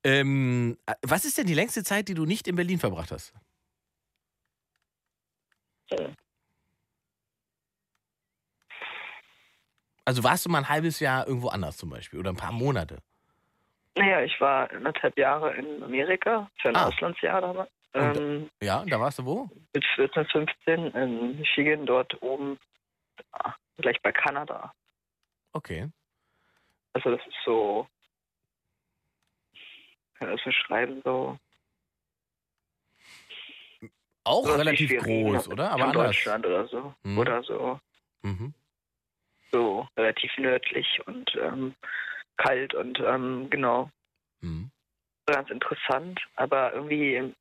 Ähm, 0.03 0.79
äh, 0.87 0.95
was 1.03 1.27
ist 1.27 1.37
denn 1.37 1.47
die 1.47 1.55
längste 1.55 1.85
Zeit, 1.85 2.09
die 2.09 2.15
du 2.15 2.25
nicht 2.25 2.49
in 2.49 2.57
Berlin 2.57 2.79
verbracht 2.79 3.13
hast? 3.13 3.35
Also 10.05 10.23
warst 10.23 10.47
du 10.47 10.49
mal 10.51 10.59
ein 10.59 10.69
halbes 10.69 11.01
Jahr 11.01 11.27
irgendwo 11.27 11.49
anders 11.49 11.77
zum 11.77 11.91
Beispiel 11.91 12.19
oder 12.19 12.31
ein 12.31 12.37
paar 12.37 12.53
Monate? 12.53 12.99
Naja, 13.97 14.21
ich 14.23 14.39
war 14.41 14.71
anderthalb 14.71 15.17
Jahre 15.19 15.55
in 15.55 15.83
Amerika 15.83 16.51
für 16.61 16.69
ein 16.69 16.77
Ah. 16.77 16.89
Auslandsjahr 16.89 17.41
damals. 17.41 17.71
Und- 17.95 18.17
Ähm, 18.19 18.51
Ja, 18.63 18.85
da 18.85 19.01
warst 19.01 19.19
du 19.19 19.25
wo? 19.25 19.49
mit 19.75 19.85
14, 19.95 20.27
15 20.27 20.87
in 20.93 21.39
Michigan, 21.39 21.87
dort 21.87 22.21
oben, 22.23 22.59
ah, 23.33 23.55
gleich 23.79 24.01
bei 24.03 24.13
Kanada. 24.13 24.73
Okay. 25.55 25.89
Also 26.93 27.17
das 27.17 27.27
ist 27.27 27.37
so, 27.45 27.87
kann 30.19 30.31
das 30.31 30.43
beschreiben, 30.45 31.01
so 31.05 31.39
Auch 34.25 34.45
wie 34.47 34.51
relativ 34.51 35.03
groß, 35.03 35.49
oder? 35.49 35.71
Aber 35.71 35.85
anders. 35.87 36.07
Deutschland 36.09 36.45
oder 36.45 36.67
so. 36.69 36.95
Mhm. 37.05 37.19
Oder 37.19 37.43
so, 37.45 37.81
Mhm. 38.23 38.53
so 39.53 39.89
relativ 39.97 40.37
nördlich 40.37 41.01
und 41.07 41.35
ähm, 41.37 41.75
kalt 42.37 42.75
und 42.75 43.01
ähm, 43.01 43.49
genau, 43.51 43.91
Mhm. 44.41 44.71
ganz 45.27 45.51
interessant. 45.51 46.21
Aber 46.37 46.73
irgendwie, 46.75 47.35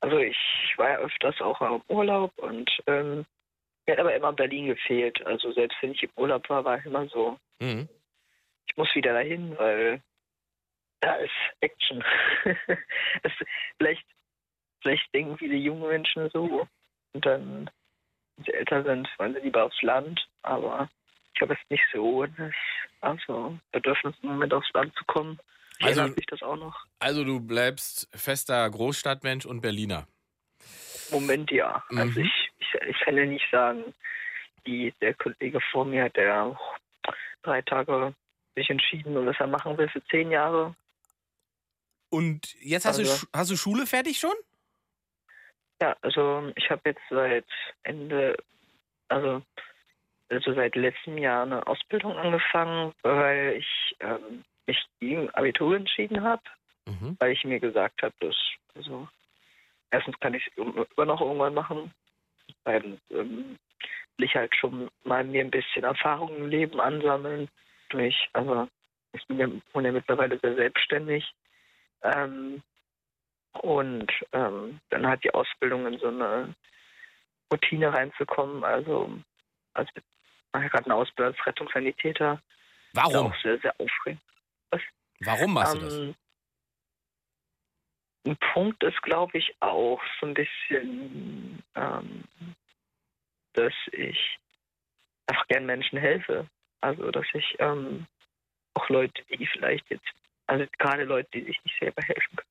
also 0.00 0.18
ich 0.18 0.36
war 0.76 0.90
ja 0.90 0.98
öfters 0.98 1.40
auch 1.40 1.60
im 1.60 1.82
Urlaub 1.88 2.32
und 2.38 2.70
ähm, 2.86 3.24
mir 3.86 3.92
hat 3.92 4.00
aber 4.00 4.14
immer 4.14 4.32
Berlin 4.32 4.66
gefehlt. 4.66 5.24
Also 5.26 5.52
selbst 5.52 5.76
wenn 5.80 5.92
ich 5.92 6.02
im 6.02 6.10
Urlaub 6.16 6.48
war, 6.48 6.64
war 6.64 6.78
ich 6.78 6.84
immer 6.86 7.06
so, 7.08 7.38
Mhm. 7.60 7.88
ich 8.66 8.76
muss 8.76 8.94
wieder 8.94 9.12
dahin, 9.12 9.56
weil 9.58 10.02
da 11.00 11.14
ist 11.16 11.32
Action. 11.60 12.04
es, 13.22 13.32
vielleicht, 13.78 14.04
vielleicht 14.82 15.14
denken 15.14 15.38
viele 15.38 15.56
junge 15.56 15.88
Menschen 15.88 16.28
so 16.30 16.66
und 17.14 17.26
dann, 17.26 17.70
wenn 18.36 18.44
sie 18.44 18.52
älter 18.52 18.82
sind, 18.84 19.08
wollen 19.18 19.34
sie 19.34 19.40
lieber 19.40 19.64
aufs 19.64 19.80
Land, 19.82 20.28
aber 20.42 20.88
ich 21.40 21.42
habe 21.42 21.54
es 21.54 21.70
nicht 21.70 21.82
so 21.92 22.26
das 22.26 22.52
also 23.00 23.58
Bedürfnis 23.72 24.14
im 24.22 24.28
Moment 24.28 24.52
aufs 24.52 24.70
Land 24.74 24.94
zu 24.96 25.04
kommen. 25.06 25.38
Also- 25.80 26.06
sich 26.08 26.26
das 26.26 26.42
auch 26.42 26.56
noch? 26.56 26.84
Also 26.98 27.24
du 27.24 27.40
bleibst 27.40 28.08
fester 28.14 28.68
Großstadtmensch 28.68 29.46
und 29.46 29.62
Berliner. 29.62 30.06
Moment 31.10 31.50
ja. 31.50 31.82
Also 31.88 32.20
Mhm. 32.20 32.26
ich, 32.26 32.50
ich, 32.58 32.74
ich 32.88 33.00
kann 33.00 33.16
ja 33.16 33.24
nicht 33.24 33.46
sagen, 33.50 33.94
wie 34.64 34.92
der 35.00 35.14
Kollege 35.14 35.58
vor 35.72 35.86
mir, 35.86 36.10
der 36.10 36.42
auch 36.44 36.76
drei 37.42 37.62
Tage 37.62 38.14
sich 38.54 38.68
entschieden 38.68 39.16
und 39.16 39.24
was 39.26 39.40
er 39.40 39.46
machen 39.46 39.78
will 39.78 39.88
für 39.88 40.04
zehn 40.08 40.30
Jahre. 40.30 40.74
Und 42.10 42.54
jetzt 42.60 42.84
hast, 42.84 42.98
du, 42.98 43.02
Also- 43.02 43.16
Schu- 43.16 43.26
hast 43.32 43.50
du 43.50 43.56
Schule 43.56 43.86
fertig 43.86 44.18
schon? 44.18 44.34
Ja, 45.80 45.96
also 46.02 46.52
ich 46.56 46.68
habe 46.68 46.82
jetzt 46.84 47.00
seit 47.08 47.46
Ende, 47.84 48.36
also, 49.08 49.40
also 50.30 50.54
seit 50.54 50.76
letztem 50.76 51.18
Jahr 51.18 51.42
eine 51.42 51.66
Ausbildung 51.66 52.16
angefangen, 52.16 52.92
weil 53.02 53.56
ich 53.58 53.96
ähm, 54.00 54.44
mich 54.66 54.82
gegen 55.00 55.30
Abitur 55.30 55.76
entschieden 55.76 56.22
habe, 56.22 56.42
Mhm. 56.86 57.16
weil 57.18 57.32
ich 57.32 57.44
mir 57.44 57.60
gesagt 57.60 58.02
habe, 58.02 58.14
dass, 58.20 58.36
also 58.74 59.08
erstens 59.90 60.18
kann 60.20 60.34
ich 60.34 60.46
es 60.46 60.52
immer 60.56 61.06
noch 61.06 61.20
irgendwann 61.20 61.54
machen, 61.54 61.92
weil 62.64 62.98
ähm, 63.10 63.58
will 64.16 64.26
ich 64.26 64.34
halt 64.34 64.54
schon 64.56 64.90
mal 65.04 65.24
mir 65.24 65.42
ein 65.42 65.50
bisschen 65.50 65.84
Erfahrung 65.84 66.34
im 66.36 66.48
Leben 66.48 66.80
ansammeln 66.80 67.48
durch, 67.90 68.28
also 68.32 68.68
ich 69.12 69.26
bin 69.26 69.38
ja, 69.38 69.46
bin 69.46 69.84
ja 69.84 69.92
mittlerweile 69.92 70.38
sehr 70.38 70.54
selbstständig. 70.54 71.28
Ähm, 72.02 72.62
und 73.52 74.12
ähm, 74.32 74.80
dann 74.90 75.06
hat 75.06 75.24
die 75.24 75.34
Ausbildung 75.34 75.86
in 75.86 75.98
so 75.98 76.08
eine 76.08 76.54
Routine 77.52 77.92
reinzukommen. 77.92 78.62
Also, 78.62 79.10
ich 79.82 80.02
mache 80.52 80.64
ja 80.64 80.68
gerade 80.68 80.86
eine 80.86 80.94
Ausbildung 80.94 81.34
als 81.34 81.46
Rettungssanitäter. 81.46 82.34
Ist 82.34 82.40
Warum? 82.94 83.32
Auch 83.32 83.42
sehr, 83.42 83.58
sehr 83.58 83.74
aufregend. 83.78 84.20
Warum 85.20 85.52
machst 85.54 85.74
du 85.74 85.80
das? 85.80 85.94
Ähm, 85.94 86.14
Ein 88.26 88.36
Punkt 88.52 88.82
ist, 88.82 89.00
glaube 89.02 89.36
ich, 89.38 89.54
auch 89.60 90.00
so 90.18 90.26
ein 90.26 90.34
bisschen, 90.34 91.62
ähm, 91.74 92.24
dass 93.52 93.74
ich 93.92 94.38
einfach 95.26 95.46
gern 95.48 95.66
Menschen 95.66 95.98
helfe. 95.98 96.46
Also, 96.80 97.10
dass 97.10 97.26
ich 97.34 97.56
ähm, 97.58 98.06
auch 98.74 98.88
Leute, 98.88 99.22
die 99.30 99.46
vielleicht 99.46 99.88
jetzt, 99.90 100.08
also 100.46 100.64
gerade 100.78 101.04
Leute, 101.04 101.28
die 101.34 101.44
sich 101.44 101.62
nicht 101.64 101.78
selber 101.78 102.02
helfen 102.02 102.36
können. 102.36 102.50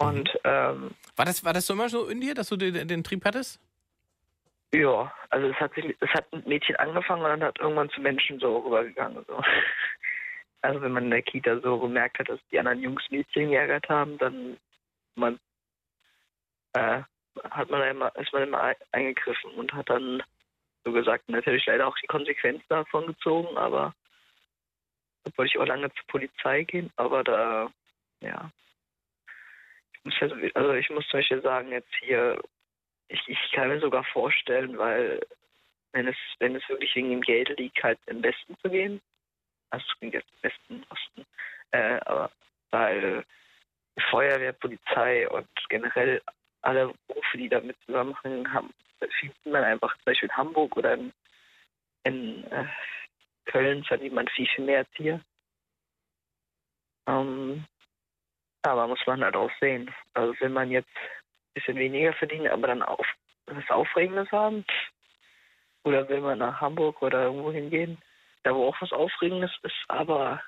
Und 0.00 0.38
ähm, 0.44 0.90
War 1.16 1.24
das, 1.24 1.42
war 1.44 1.52
das 1.52 1.66
so 1.66 1.72
immer 1.72 1.88
so 1.88 2.06
in 2.06 2.20
dir, 2.20 2.34
dass 2.34 2.50
du 2.50 2.56
den, 2.56 2.86
den 2.86 3.02
Trieb 3.02 3.24
hattest? 3.24 3.58
Ja, 4.74 5.12
also 5.30 5.48
es 5.48 5.56
hat 5.56 5.74
sich, 5.74 5.96
es 6.00 6.10
hat 6.10 6.30
mit 6.32 6.46
Mädchen 6.46 6.76
angefangen 6.76 7.22
und 7.22 7.28
dann 7.30 7.42
hat 7.44 7.58
irgendwann 7.58 7.90
zu 7.90 8.00
Menschen 8.00 8.38
so 8.38 8.58
rübergegangen. 8.58 9.24
So. 9.26 9.42
Also 10.60 10.82
wenn 10.82 10.90
man 10.90 11.04
in 11.04 11.10
der 11.10 11.22
Kita 11.22 11.60
so 11.60 11.78
gemerkt 11.78 12.18
hat, 12.18 12.28
dass 12.28 12.40
die 12.50 12.58
anderen 12.58 12.80
Jungs 12.82 13.08
Mädchen 13.10 13.50
geärgert 13.50 13.88
haben, 13.88 14.18
dann 14.18 14.56
man, 15.14 15.38
äh, 16.72 17.02
hat 17.50 17.70
man 17.70 17.88
immer, 17.88 18.14
ist 18.16 18.32
man 18.32 18.42
immer 18.42 18.60
ein- 18.62 18.74
eingegriffen 18.90 19.52
und 19.52 19.72
hat 19.72 19.88
dann 19.88 20.20
so 20.84 20.90
gesagt, 20.90 21.28
natürlich 21.28 21.64
leider 21.66 21.86
auch 21.86 21.96
die 21.98 22.08
Konsequenzen 22.08 22.64
davon 22.68 23.06
gezogen, 23.06 23.56
aber 23.56 23.94
da 25.22 25.30
wollte 25.36 25.52
ich 25.54 25.60
auch 25.60 25.66
lange 25.66 25.92
zur 25.94 26.06
Polizei 26.08 26.64
gehen, 26.64 26.92
aber 26.96 27.22
da, 27.22 27.70
ja. 28.20 28.50
Also 30.54 30.72
ich 30.72 30.90
muss 30.90 31.06
zum 31.08 31.18
Beispiel 31.20 31.42
sagen, 31.42 31.70
jetzt 31.70 31.94
hier, 32.00 32.40
ich, 33.08 33.20
ich 33.26 33.52
kann 33.52 33.68
mir 33.68 33.80
sogar 33.80 34.04
vorstellen, 34.04 34.78
weil 34.78 35.20
wenn 35.92 36.06
es, 36.06 36.16
wenn 36.38 36.54
es 36.54 36.68
wirklich 36.68 36.94
wegen 36.94 37.10
dem 37.10 37.20
Geld 37.20 37.48
liegt, 37.58 37.82
halt 37.82 37.98
im 38.06 38.22
Westen 38.22 38.56
zu 38.62 38.70
gehen, 38.70 39.00
also 39.70 39.84
klingt 39.98 40.14
jetzt 40.14 40.30
Westen, 40.42 40.84
Osten, 40.90 41.26
äh, 41.72 41.98
aber 42.04 42.30
weil 42.70 43.24
Feuerwehr, 44.10 44.52
Polizei 44.52 45.28
und 45.28 45.48
generell 45.68 46.22
alle 46.62 46.92
Berufe, 47.06 47.38
die 47.38 47.48
damit 47.48 47.76
zusammenhängen, 47.86 48.52
haben, 48.52 48.72
findet 49.20 49.46
man 49.46 49.64
einfach 49.64 49.94
zum 49.96 50.04
Beispiel 50.04 50.28
in 50.28 50.36
Hamburg 50.36 50.76
oder 50.76 50.94
in, 50.94 51.12
in 52.04 52.44
äh, 52.50 52.66
Köln 53.46 53.84
verdient 53.84 54.14
man 54.14 54.28
viel, 54.28 54.46
viel 54.48 54.64
mehr 54.64 54.78
als 54.78 54.88
hier. 54.94 55.20
Ähm, 57.06 57.64
aber 58.62 58.86
muss 58.86 59.06
man 59.06 59.24
halt 59.24 59.36
auch 59.36 59.50
sehen. 59.60 59.90
Also 60.14 60.38
will 60.40 60.50
man 60.50 60.70
jetzt 60.70 60.88
bisschen 61.58 61.76
weniger 61.76 62.12
verdienen, 62.14 62.48
aber 62.48 62.68
dann 62.68 62.82
auf, 62.82 63.06
was 63.46 63.70
Aufregendes 63.70 64.30
haben, 64.30 64.64
oder 65.84 66.08
will 66.08 66.20
man 66.20 66.38
nach 66.38 66.60
Hamburg 66.60 67.02
oder 67.02 67.24
irgendwo 67.24 67.52
hingehen, 67.52 67.98
da 68.42 68.54
wo 68.54 68.68
auch 68.68 68.80
was 68.80 68.92
Aufregendes 68.92 69.50
ist, 69.62 69.76
aber 69.88 70.42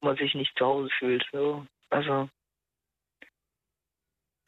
man 0.00 0.16
sich 0.16 0.34
nicht 0.34 0.56
zu 0.56 0.66
Hause 0.66 0.90
fühlt. 0.98 1.26
So. 1.32 1.66
Also 1.90 2.28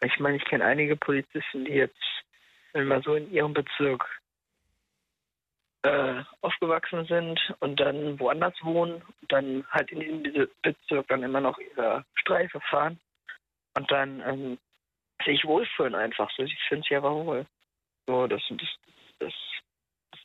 ich 0.03 0.19
meine, 0.19 0.37
ich 0.37 0.45
kenne 0.45 0.65
einige 0.65 0.97
Polizisten, 0.97 1.65
die 1.65 1.73
jetzt, 1.73 2.25
wenn 2.73 2.89
wir 2.89 3.01
so 3.03 3.15
in 3.15 3.31
ihrem 3.33 3.55
Bezirk 3.55 4.05
äh, 5.83 6.23
aufgewachsen 6.41 7.07
sind 7.07 7.55
und 7.61 7.79
dann 7.81 8.19
woanders 8.19 8.55
wohnen 8.63 9.03
dann 9.29 9.67
halt 9.71 9.91
in 9.91 10.01
diesem 10.01 10.23
Be- 10.23 10.51
Bezirk 10.63 11.09
dann 11.09 11.23
immer 11.23 11.41
noch 11.41 11.59
ihre 11.59 12.05
Streife 12.15 12.61
fahren 12.61 13.01
und 13.75 13.91
dann 13.91 14.21
ähm, 14.21 14.59
sich 15.25 15.45
wohlfühlen 15.45 15.95
einfach 15.95 16.31
so. 16.37 16.45
Sie 16.45 16.57
fühlen 16.69 16.83
sich 16.83 16.97
aber 16.97 17.15
wohl. 17.15 17.47
So, 18.07 18.27
das, 18.27 18.43
das, 18.49 18.69
das, 19.19 19.33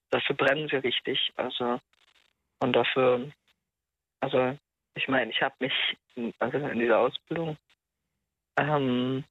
dafür 0.09 0.35
brennen 0.35 0.67
sie 0.69 0.77
richtig. 0.77 1.31
Also, 1.35 1.79
und 2.59 2.73
dafür, 2.73 3.31
also, 4.21 4.57
ich 4.95 5.07
meine, 5.07 5.31
ich 5.31 5.41
habe 5.41 5.55
mich, 5.59 5.73
also 6.39 6.57
in 6.57 6.79
dieser 6.79 6.99
Ausbildung, 6.99 7.57
ähm, 8.57 9.23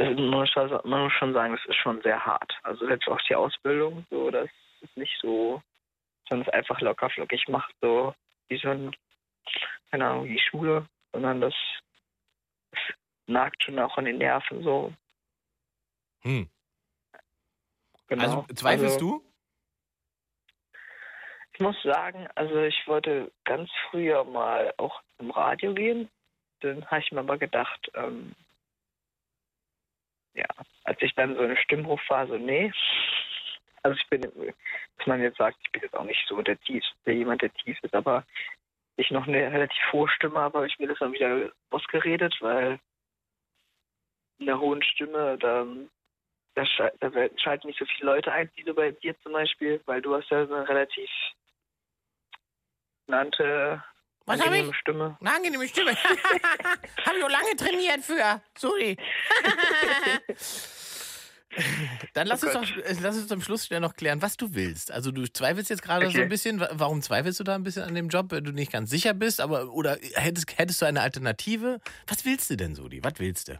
man 0.00 0.30
muss 0.30 0.50
schon 0.50 1.32
sagen, 1.32 1.56
das 1.56 1.66
ist 1.66 1.76
schon 1.76 2.00
sehr 2.02 2.24
hart. 2.24 2.56
Also 2.62 2.88
jetzt 2.88 3.08
auch 3.08 3.20
die 3.22 3.34
Ausbildung, 3.34 4.06
so, 4.10 4.30
das 4.30 4.48
ist 4.80 4.96
nicht 4.96 5.18
so, 5.20 5.60
sondern 6.28 6.46
es 6.46 6.54
einfach 6.54 6.80
locker 6.80 7.10
flockig 7.10 7.48
macht, 7.48 7.74
so 7.80 8.14
wie 8.48 8.58
so 8.58 8.68
ein, 8.68 8.94
keine 9.90 10.06
Ahnung, 10.06 10.26
wie 10.26 10.38
Schule, 10.38 10.86
sondern 11.12 11.40
das 11.40 11.54
nagt 13.28 13.62
schon 13.62 13.78
auch 13.78 13.96
an 13.98 14.06
den 14.06 14.18
Nerven 14.18 14.62
so. 14.62 14.92
Hm. 16.22 16.48
Genau. 18.08 18.22
Also 18.22 18.46
zweifelst 18.54 18.94
Also, 18.94 18.98
du? 18.98 19.24
Ich 21.52 21.60
muss 21.60 21.80
sagen, 21.82 22.28
also 22.34 22.62
ich 22.62 22.86
wollte 22.86 23.32
ganz 23.44 23.68
früher 23.90 24.24
mal 24.24 24.72
auch 24.76 25.02
im 25.18 25.30
Radio 25.30 25.74
gehen. 25.74 26.08
Dann 26.60 26.86
habe 26.86 27.00
ich 27.00 27.12
mir 27.12 27.20
aber 27.20 27.36
gedacht, 27.36 27.90
ähm, 27.94 28.32
ja, 30.34 30.46
als 30.84 31.02
ich 31.02 31.14
dann 31.14 31.34
so 31.34 31.42
eine 31.42 31.56
Stimmruf 31.56 32.00
war, 32.08 32.26
so 32.26 32.36
nee. 32.36 32.72
Also 33.82 33.98
ich 33.98 34.08
bin, 34.08 34.22
dass 34.22 35.06
man 35.06 35.20
jetzt 35.20 35.38
sagt, 35.38 35.58
ich 35.64 35.72
bin 35.72 35.82
jetzt 35.82 35.94
auch 35.94 36.04
nicht 36.04 36.24
so 36.28 36.40
der 36.42 36.58
tief, 36.60 36.84
der 37.06 37.14
jemand, 37.14 37.42
der 37.42 37.52
tief 37.52 37.78
ist, 37.82 37.94
aber 37.94 38.24
ich 38.96 39.10
noch 39.10 39.26
eine 39.26 39.52
relativ 39.52 39.92
hohe 39.92 40.08
Stimme 40.08 40.38
habe, 40.38 40.58
habe 40.58 40.66
ich 40.66 40.78
mir 40.78 40.88
das 40.88 40.98
dann 40.98 41.12
wieder 41.12 41.50
ausgeredet, 41.70 42.36
weil 42.40 42.80
in 44.38 44.46
der 44.46 44.58
hohen 44.60 44.82
Stimme, 44.82 45.36
da, 45.40 45.66
da, 46.54 46.64
da 47.00 47.10
schalten 47.38 47.66
nicht 47.68 47.78
so 47.78 47.84
viele 47.86 48.12
Leute 48.12 48.32
ein, 48.32 48.50
wie 48.56 48.64
du 48.64 48.74
bei 48.74 48.90
dir 48.92 49.14
zum 49.22 49.32
Beispiel, 49.32 49.80
weil 49.86 50.00
du 50.02 50.14
hast 50.14 50.30
ja 50.30 50.42
eine 50.42 50.68
relativ 50.68 51.08
nannte 53.06 53.82
Was 54.26 54.38
hab 54.40 54.46
angenehme 54.48 54.70
ich? 54.70 54.76
Stimme. 54.76 55.16
Eine 55.20 55.34
angenehme 55.34 55.68
Stimme. 55.68 55.96
Hab 57.04 57.16
ich 57.16 57.24
auch 57.24 57.30
lange 57.30 57.56
trainiert 57.56 58.00
für. 58.04 58.42
Sorry. 58.56 58.96
Dann 62.12 62.26
lass, 62.26 62.44
Oh 62.44 62.46
uns 62.46 62.54
doch, 62.54 62.76
äh, 62.84 62.94
lass 63.00 63.16
uns 63.16 63.26
zum 63.28 63.40
Schluss 63.40 63.66
schnell 63.66 63.80
noch 63.80 63.94
klären, 63.94 64.20
was 64.20 64.36
du 64.36 64.54
willst. 64.54 64.92
Also 64.92 65.10
du 65.10 65.24
zweifelst 65.26 65.70
jetzt 65.70 65.82
gerade 65.82 66.04
so 66.06 66.10
Okay. 66.10 66.22
ein 66.22 66.28
bisschen. 66.28 66.60
Wa- 66.60 66.68
Warum 66.72 67.00
zweifelst 67.02 67.40
du 67.40 67.44
da 67.44 67.54
ein 67.54 67.62
bisschen 67.64 67.82
an 67.84 67.94
dem 67.94 68.08
Job, 68.10 68.26
wenn 68.30 68.44
du 68.44 68.52
nicht 68.52 68.70
ganz 68.70 68.90
sicher 68.90 69.14
bist? 69.14 69.40
Aber 69.40 69.72
oder 69.72 69.96
hättest, 70.14 70.56
hättest 70.58 70.82
du 70.82 70.86
eine 70.86 71.00
Alternative? 71.00 71.80
Was 72.06 72.24
willst 72.26 72.50
du 72.50 72.56
denn, 72.56 72.74
Sodi? 72.74 73.02
Was 73.02 73.14
willst 73.18 73.48
du? 73.48 73.58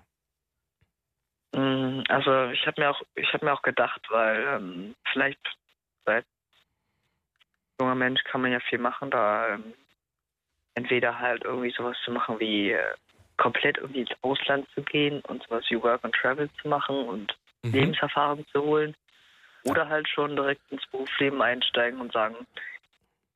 Mm, 1.58 2.04
Also 2.08 2.46
ich 2.50 2.66
habe 2.66 2.80
mir 2.80 2.90
auch, 2.90 3.02
ich 3.14 3.32
habe 3.32 3.44
mir 3.44 3.52
auch 3.52 3.62
gedacht, 3.62 4.00
weil 4.10 4.46
ähm, 4.46 4.94
vielleicht 5.12 5.40
als 6.04 6.26
junger 7.80 7.94
Mensch 7.94 8.22
kann 8.24 8.42
man 8.42 8.52
ja 8.52 8.60
viel 8.60 8.78
machen, 8.78 9.10
da 9.10 9.54
ähm, 9.54 9.74
entweder 10.74 11.18
halt 11.18 11.44
irgendwie 11.44 11.70
sowas 11.70 11.96
zu 12.04 12.10
machen 12.12 12.38
wie 12.40 12.72
äh, 12.72 12.94
komplett 13.36 13.78
irgendwie 13.78 14.00
ins 14.00 14.22
Ausland 14.22 14.68
zu 14.74 14.82
gehen 14.82 15.20
und 15.22 15.42
sowas 15.44 15.64
wie 15.68 15.82
Work 15.82 16.04
and 16.04 16.14
Travel 16.14 16.48
zu 16.62 16.68
machen 16.68 16.96
und 17.08 17.36
Mhm. 17.64 17.72
Lebenserfahrung 17.72 18.46
zu 18.52 18.62
holen. 18.62 18.94
Oder 19.64 19.88
halt 19.88 20.08
schon 20.08 20.36
direkt 20.36 20.62
ins 20.70 20.86
Berufsleben 20.86 21.42
einsteigen 21.42 22.00
und 22.00 22.12
sagen, 22.12 22.36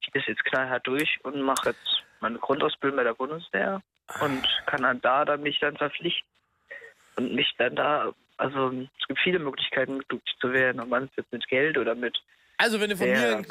ich 0.01 0.13
gehe 0.13 0.23
jetzt 0.25 0.45
knallhart 0.45 0.87
durch 0.87 1.19
und 1.25 1.43
mache 1.43 1.71
jetzt 1.71 2.03
meine 2.21 2.39
Grundausbildung 2.39 2.99
bei 2.99 3.03
der 3.03 3.15
Bundeswehr 3.15 3.83
und 4.21 4.47
kann 4.67 4.83
dann 4.83 5.01
da 5.01 5.25
dann 5.25 5.43
mich 5.43 5.59
dann 5.59 5.77
verpflichten 5.77 6.32
und 7.17 7.35
mich 7.35 7.53
dann 7.59 7.77
da, 7.77 8.13
also 8.37 8.71
es 8.71 9.07
gibt 9.07 9.21
viele 9.21 9.39
Möglichkeiten, 9.39 10.01
glücklich 10.09 10.37
zu 10.41 10.53
werden, 10.53 10.81
ob 10.81 10.89
man 10.89 11.05
es 11.05 11.11
jetzt 11.17 11.33
mit 11.33 11.47
Geld 11.49 11.79
oder 11.79 11.95
mit 11.95 12.23
Also, 12.59 12.81
wenn 12.81 12.91
du 12.91 12.97
von 12.97 13.09
Ja, 13.09 13.39
mir, 13.39 13.45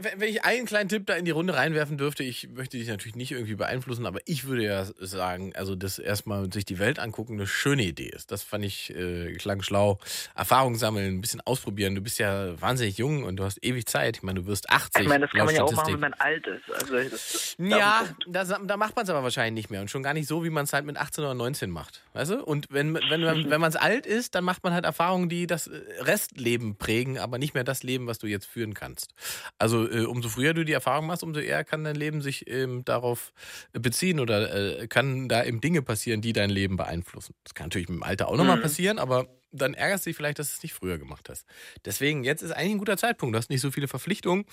wenn 0.00 0.20
wenn 0.20 0.28
ich 0.28 0.44
einen 0.44 0.64
kleinen 0.64 0.88
Tipp 0.88 1.06
da 1.06 1.14
in 1.16 1.24
die 1.26 1.30
Runde 1.32 1.54
reinwerfen 1.54 1.98
dürfte, 1.98 2.22
ich 2.24 2.48
möchte 2.54 2.78
dich 2.78 2.88
natürlich 2.88 3.14
nicht 3.16 3.32
irgendwie 3.32 3.56
beeinflussen, 3.56 4.06
aber 4.06 4.20
ich 4.24 4.44
würde 4.44 4.64
ja 4.64 4.86
sagen, 5.00 5.52
also, 5.54 5.74
dass 5.76 5.98
erstmal 5.98 6.50
sich 6.52 6.64
die 6.64 6.78
Welt 6.78 6.98
angucken 6.98 7.34
eine 7.34 7.46
schöne 7.46 7.82
Idee 7.82 8.08
ist. 8.08 8.30
Das 8.30 8.42
fand 8.42 8.64
ich, 8.64 8.94
äh, 8.96 9.34
klang 9.34 9.62
schlau. 9.62 9.98
Erfahrung 10.34 10.76
sammeln, 10.76 11.16
ein 11.16 11.20
bisschen 11.20 11.40
ausprobieren. 11.42 11.94
Du 11.94 12.00
bist 12.00 12.18
ja 12.18 12.58
wahnsinnig 12.60 12.96
jung 12.96 13.24
und 13.24 13.36
du 13.36 13.44
hast 13.44 13.62
ewig 13.62 13.86
Zeit. 13.86 14.16
Ich 14.18 14.22
meine, 14.22 14.40
du 14.40 14.46
wirst 14.46 14.70
80. 14.70 15.02
ich 15.02 15.08
meine, 15.08 15.26
das 15.26 15.34
kann 15.36 15.44
man 15.46 15.54
ja 15.54 15.62
auch 15.64 15.72
machen, 15.72 15.92
wenn 15.94 16.00
man 16.00 16.14
alt 16.14 16.46
ist. 16.46 16.70
Also 16.74 16.94
das 17.10 17.56
Ja, 17.58 18.06
da, 18.26 18.44
da 18.44 18.76
macht 18.78 18.96
man 18.96 19.02
es 19.04 19.10
aber 19.10 19.22
wahrscheinlich 19.22 19.54
nicht 19.64 19.70
mehr. 19.70 19.82
Und 19.82 19.90
schon 19.90 20.02
gar 20.02 20.14
nicht 20.14 20.26
so, 20.26 20.42
wie 20.44 20.50
man 20.50 20.64
es 20.64 20.72
halt 20.72 20.86
mit 20.86 20.96
18 20.96 21.22
oder 21.24 21.34
19 21.34 21.70
macht. 21.70 22.02
Weißt 22.14 22.30
du? 22.30 22.42
Und 22.42 22.66
wenn, 22.70 22.94
wenn, 22.94 23.20
man- 23.20 23.44
wenn 23.50 23.60
man 23.60 23.68
es 23.70 23.76
alt 23.76 24.06
ist, 24.06 24.34
dann 24.34 24.44
macht 24.44 24.64
man 24.64 24.72
halt 24.72 24.84
Erfahrungen, 24.86 25.28
die 25.28 25.46
das 25.46 25.66
äh, 25.66 25.80
Restleben 26.00 26.76
prägen, 26.76 27.18
aber 27.18 27.38
nicht 27.38 27.52
mehr 27.54 27.64
das 27.64 27.82
Leben, 27.82 28.06
was 28.06 28.18
du 28.18 28.26
jetzt 28.26 28.46
führen 28.54 28.72
kannst. 28.74 29.12
Also 29.58 29.86
äh, 29.90 30.04
umso 30.06 30.28
früher 30.30 30.54
du 30.54 30.64
die 30.64 30.72
Erfahrung 30.72 31.06
machst, 31.06 31.22
umso 31.22 31.40
eher 31.40 31.64
kann 31.64 31.84
dein 31.84 31.96
Leben 31.96 32.22
sich 32.22 32.48
ähm, 32.48 32.84
darauf 32.84 33.32
beziehen 33.72 34.20
oder 34.20 34.80
äh, 34.80 34.86
kann 34.88 35.28
da 35.28 35.44
eben 35.44 35.60
Dinge 35.60 35.82
passieren, 35.82 36.22
die 36.22 36.32
dein 36.32 36.50
Leben 36.50 36.76
beeinflussen. 36.76 37.34
Das 37.44 37.54
kann 37.54 37.66
natürlich 37.66 37.88
mit 37.88 37.98
dem 37.98 38.02
Alter 38.04 38.28
auch 38.28 38.36
nochmal 38.36 38.56
Mhm. 38.56 38.62
passieren, 38.62 38.98
aber 38.98 39.26
dann 39.50 39.74
ärgerst 39.74 40.06
du 40.06 40.10
dich 40.10 40.16
vielleicht, 40.16 40.38
dass 40.38 40.48
du 40.50 40.56
es 40.56 40.62
nicht 40.62 40.74
früher 40.74 40.98
gemacht 40.98 41.28
hast. 41.28 41.46
Deswegen, 41.84 42.24
jetzt 42.24 42.42
ist 42.42 42.52
eigentlich 42.52 42.72
ein 42.72 42.78
guter 42.78 42.96
Zeitpunkt. 42.96 43.34
Du 43.34 43.38
hast 43.38 43.50
nicht 43.50 43.60
so 43.60 43.70
viele 43.70 43.88
Verpflichtungen. 43.88 44.46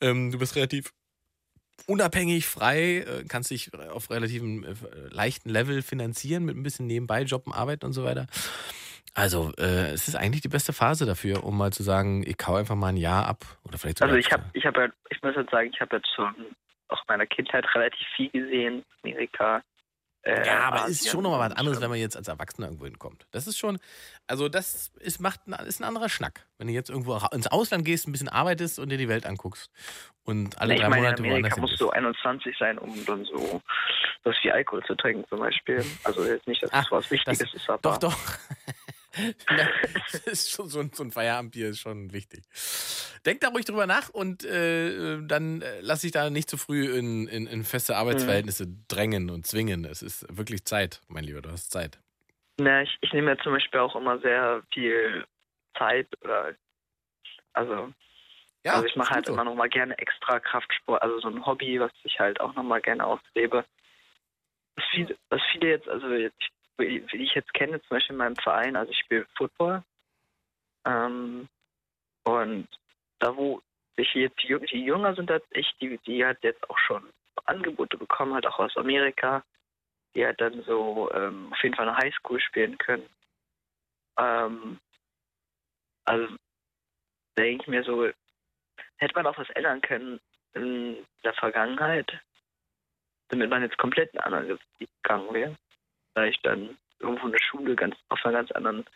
Ähm, 0.00 0.30
du 0.30 0.38
bist 0.38 0.54
relativ 0.56 0.92
unabhängig, 1.86 2.46
frei, 2.46 2.98
äh, 2.98 3.24
kannst 3.28 3.50
dich 3.50 3.72
auf 3.74 4.10
relativem 4.10 4.64
äh, 4.64 4.74
leichten 5.10 5.50
Level 5.50 5.82
finanzieren 5.82 6.44
mit 6.44 6.56
ein 6.56 6.62
bisschen 6.62 6.86
nebenbei 6.86 7.22
Jobben, 7.22 7.52
Arbeiten 7.52 7.84
und 7.86 7.92
so 7.92 8.02
weiter. 8.04 8.26
Also 9.16 9.50
äh, 9.58 9.92
es 9.92 10.08
ist 10.08 10.14
eigentlich 10.14 10.42
die 10.42 10.48
beste 10.48 10.74
Phase 10.74 11.06
dafür, 11.06 11.42
um 11.42 11.56
mal 11.56 11.72
zu 11.72 11.82
sagen, 11.82 12.22
ich 12.26 12.36
kau 12.36 12.56
einfach 12.56 12.74
mal 12.74 12.88
ein 12.88 12.98
Jahr 12.98 13.26
ab 13.26 13.46
oder 13.64 13.78
vielleicht 13.78 13.98
sogar 13.98 14.14
Also 14.14 14.18
ich 14.18 14.30
habe, 14.30 14.44
ich 14.52 14.66
habe, 14.66 14.92
ich 15.08 15.22
muss 15.22 15.34
jetzt 15.34 15.50
sagen, 15.50 15.70
ich 15.72 15.80
habe 15.80 15.96
jetzt 15.96 16.08
schon 16.14 16.34
auch 16.88 16.98
in 16.98 17.04
meiner 17.08 17.26
Kindheit 17.26 17.64
relativ 17.74 18.06
viel 18.14 18.28
gesehen, 18.28 18.84
Amerika. 19.02 19.62
Äh, 20.20 20.44
ja, 20.46 20.58
aber 20.64 20.76
ist 20.88 21.00
Asien 21.00 21.12
schon 21.12 21.22
nochmal 21.22 21.48
was 21.50 21.56
anderes, 21.56 21.80
wenn 21.80 21.88
man 21.88 21.98
jetzt 21.98 22.14
als 22.16 22.28
Erwachsener 22.28 22.66
irgendwo 22.66 22.84
hinkommt. 22.84 23.26
Das 23.30 23.46
ist 23.46 23.56
schon, 23.58 23.78
also 24.26 24.50
das 24.50 24.90
ist, 24.98 25.18
macht, 25.20 25.46
ein- 25.46 25.66
ist 25.66 25.80
ein 25.80 25.84
anderer 25.84 26.10
Schnack. 26.10 26.44
Wenn 26.58 26.66
du 26.66 26.74
jetzt 26.74 26.90
irgendwo 26.90 27.16
ins 27.32 27.46
Ausland 27.46 27.86
gehst, 27.86 28.06
ein 28.06 28.12
bisschen 28.12 28.28
arbeitest 28.28 28.78
und 28.78 28.90
dir 28.90 28.98
die 28.98 29.08
Welt 29.08 29.24
anguckst 29.24 29.70
und 30.24 30.58
alle 30.60 30.74
Nee, 30.74 30.80
drei 30.80 30.88
meine, 30.90 31.02
Monate 31.04 31.22
in 31.22 31.30
Amerika 31.30 31.56
woanders 31.56 31.70
musst 31.70 31.80
du 31.80 31.88
21 31.90 32.54
sein, 32.58 32.76
um 32.76 33.02
dann 33.06 33.24
so 33.24 33.62
was 34.24 34.36
wie 34.42 34.52
Alkohol 34.52 34.84
zu 34.84 34.94
trinken 34.94 35.24
zum 35.30 35.38
Beispiel. 35.38 35.82
Also 36.04 36.22
jetzt 36.26 36.46
nicht, 36.46 36.62
dass 36.62 36.70
das 36.70 36.86
Ach, 36.86 36.90
was 36.90 37.10
Wichtiges 37.10 37.38
das- 37.38 37.54
ist, 37.54 37.70
aber 37.70 37.78
Doch, 37.80 37.96
doch. 37.98 38.18
Das 40.12 40.26
ist 40.26 40.50
schon 40.50 40.68
so 40.68 40.80
ein, 40.80 40.90
so 40.92 41.02
ein 41.02 41.10
Feierabendbier 41.10 41.68
ist 41.68 41.80
schon 41.80 42.12
wichtig. 42.12 42.44
Denk 43.24 43.40
da 43.40 43.48
ruhig 43.48 43.64
drüber 43.64 43.86
nach 43.86 44.08
und 44.10 44.44
äh, 44.44 45.18
dann 45.22 45.62
äh, 45.62 45.80
lass 45.80 46.02
dich 46.02 46.12
da 46.12 46.30
nicht 46.30 46.48
zu 46.48 46.56
früh 46.56 46.96
in, 46.96 47.26
in, 47.28 47.46
in 47.46 47.64
feste 47.64 47.96
Arbeitsverhältnisse 47.96 48.66
drängen 48.88 49.30
und 49.30 49.46
zwingen. 49.46 49.84
Es 49.84 50.02
ist 50.02 50.26
wirklich 50.36 50.64
Zeit, 50.64 51.00
mein 51.08 51.24
Lieber, 51.24 51.42
du 51.42 51.50
hast 51.50 51.70
Zeit. 51.70 51.98
Na, 52.58 52.82
ich, 52.82 52.96
ich 53.00 53.12
nehme 53.12 53.32
ja 53.32 53.38
zum 53.42 53.52
Beispiel 53.52 53.80
auch 53.80 53.96
immer 53.96 54.18
sehr 54.20 54.62
viel 54.72 55.24
Zeit 55.76 56.08
oder 56.22 56.54
also, 57.52 57.92
Ja, 58.64 58.74
also 58.74 58.86
ich 58.86 58.96
mache 58.96 59.14
halt 59.14 59.26
so. 59.26 59.32
immer 59.32 59.44
noch 59.44 59.54
mal 59.54 59.68
gerne 59.68 59.96
extra 59.98 60.38
Kraftsport, 60.40 61.02
also 61.02 61.20
so 61.20 61.28
ein 61.28 61.44
Hobby, 61.44 61.80
was 61.80 61.92
ich 62.04 62.18
halt 62.20 62.40
auch 62.40 62.54
noch 62.54 62.62
mal 62.62 62.80
gerne 62.80 63.04
auslebe. 63.04 63.64
Was 64.76 64.84
viele, 64.90 65.16
was 65.30 65.40
viele 65.52 65.70
jetzt, 65.70 65.88
also 65.88 66.08
jetzt, 66.12 66.38
wie 66.78 67.04
ich 67.12 67.34
jetzt 67.34 67.52
kenne, 67.54 67.80
zum 67.80 67.88
Beispiel 67.96 68.14
in 68.14 68.18
meinem 68.18 68.36
Verein, 68.36 68.76
also 68.76 68.90
ich 68.90 68.98
spiele 68.98 69.26
Football. 69.36 69.82
Ähm, 70.84 71.48
und 72.24 72.68
da 73.18 73.36
wo 73.36 73.60
sich 73.96 74.12
jetzt 74.14 74.42
die, 74.42 74.58
die 74.72 74.84
Jünger 74.84 75.14
sind 75.14 75.30
als 75.30 75.44
ich, 75.50 75.74
die, 75.80 75.98
die 76.06 76.24
halt 76.24 76.42
jetzt 76.42 76.68
auch 76.68 76.78
schon 76.78 77.02
Angebote 77.44 77.96
bekommen, 77.96 78.34
halt 78.34 78.46
auch 78.46 78.58
aus 78.58 78.76
Amerika, 78.76 79.44
die 80.14 80.24
halt 80.24 80.40
dann 80.40 80.62
so 80.62 81.10
ähm, 81.12 81.52
auf 81.52 81.62
jeden 81.62 81.74
Fall 81.74 81.88
eine 81.88 81.96
Highschool 81.96 82.40
spielen 82.40 82.76
können. 82.78 83.08
Ähm, 84.18 84.78
also 86.04 86.34
denke 87.38 87.62
ich 87.62 87.68
mir 87.68 87.84
so, 87.84 88.06
hätte 88.96 89.14
man 89.14 89.26
auch 89.26 89.38
was 89.38 89.50
ändern 89.50 89.80
können 89.80 90.20
in 90.54 91.06
der 91.22 91.34
Vergangenheit, 91.34 92.10
damit 93.28 93.50
man 93.50 93.62
jetzt 93.62 93.78
komplett 93.78 94.12
in 94.14 94.20
eine 94.20 94.36
andere 94.38 94.58
Richtung 94.80 94.96
gegangen 95.02 95.34
wäre. 95.34 95.56
Da 96.16 96.24
ich 96.24 96.40
dann 96.40 96.78
irgendwo 96.98 97.26
eine 97.26 97.38
Schule 97.38 97.76
ganz 97.76 97.94
auf 98.08 98.24
einer 98.24 98.38
ganz 98.38 98.50
anderen, 98.52 98.86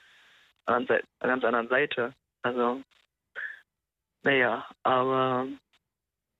anderen 0.64 0.86
Seite, 0.86 1.06
einer 1.18 1.32
ganz 1.34 1.44
anderen 1.44 1.68
Seite. 1.68 2.14
Also, 2.40 2.82
naja, 4.22 4.66
aber 4.84 5.46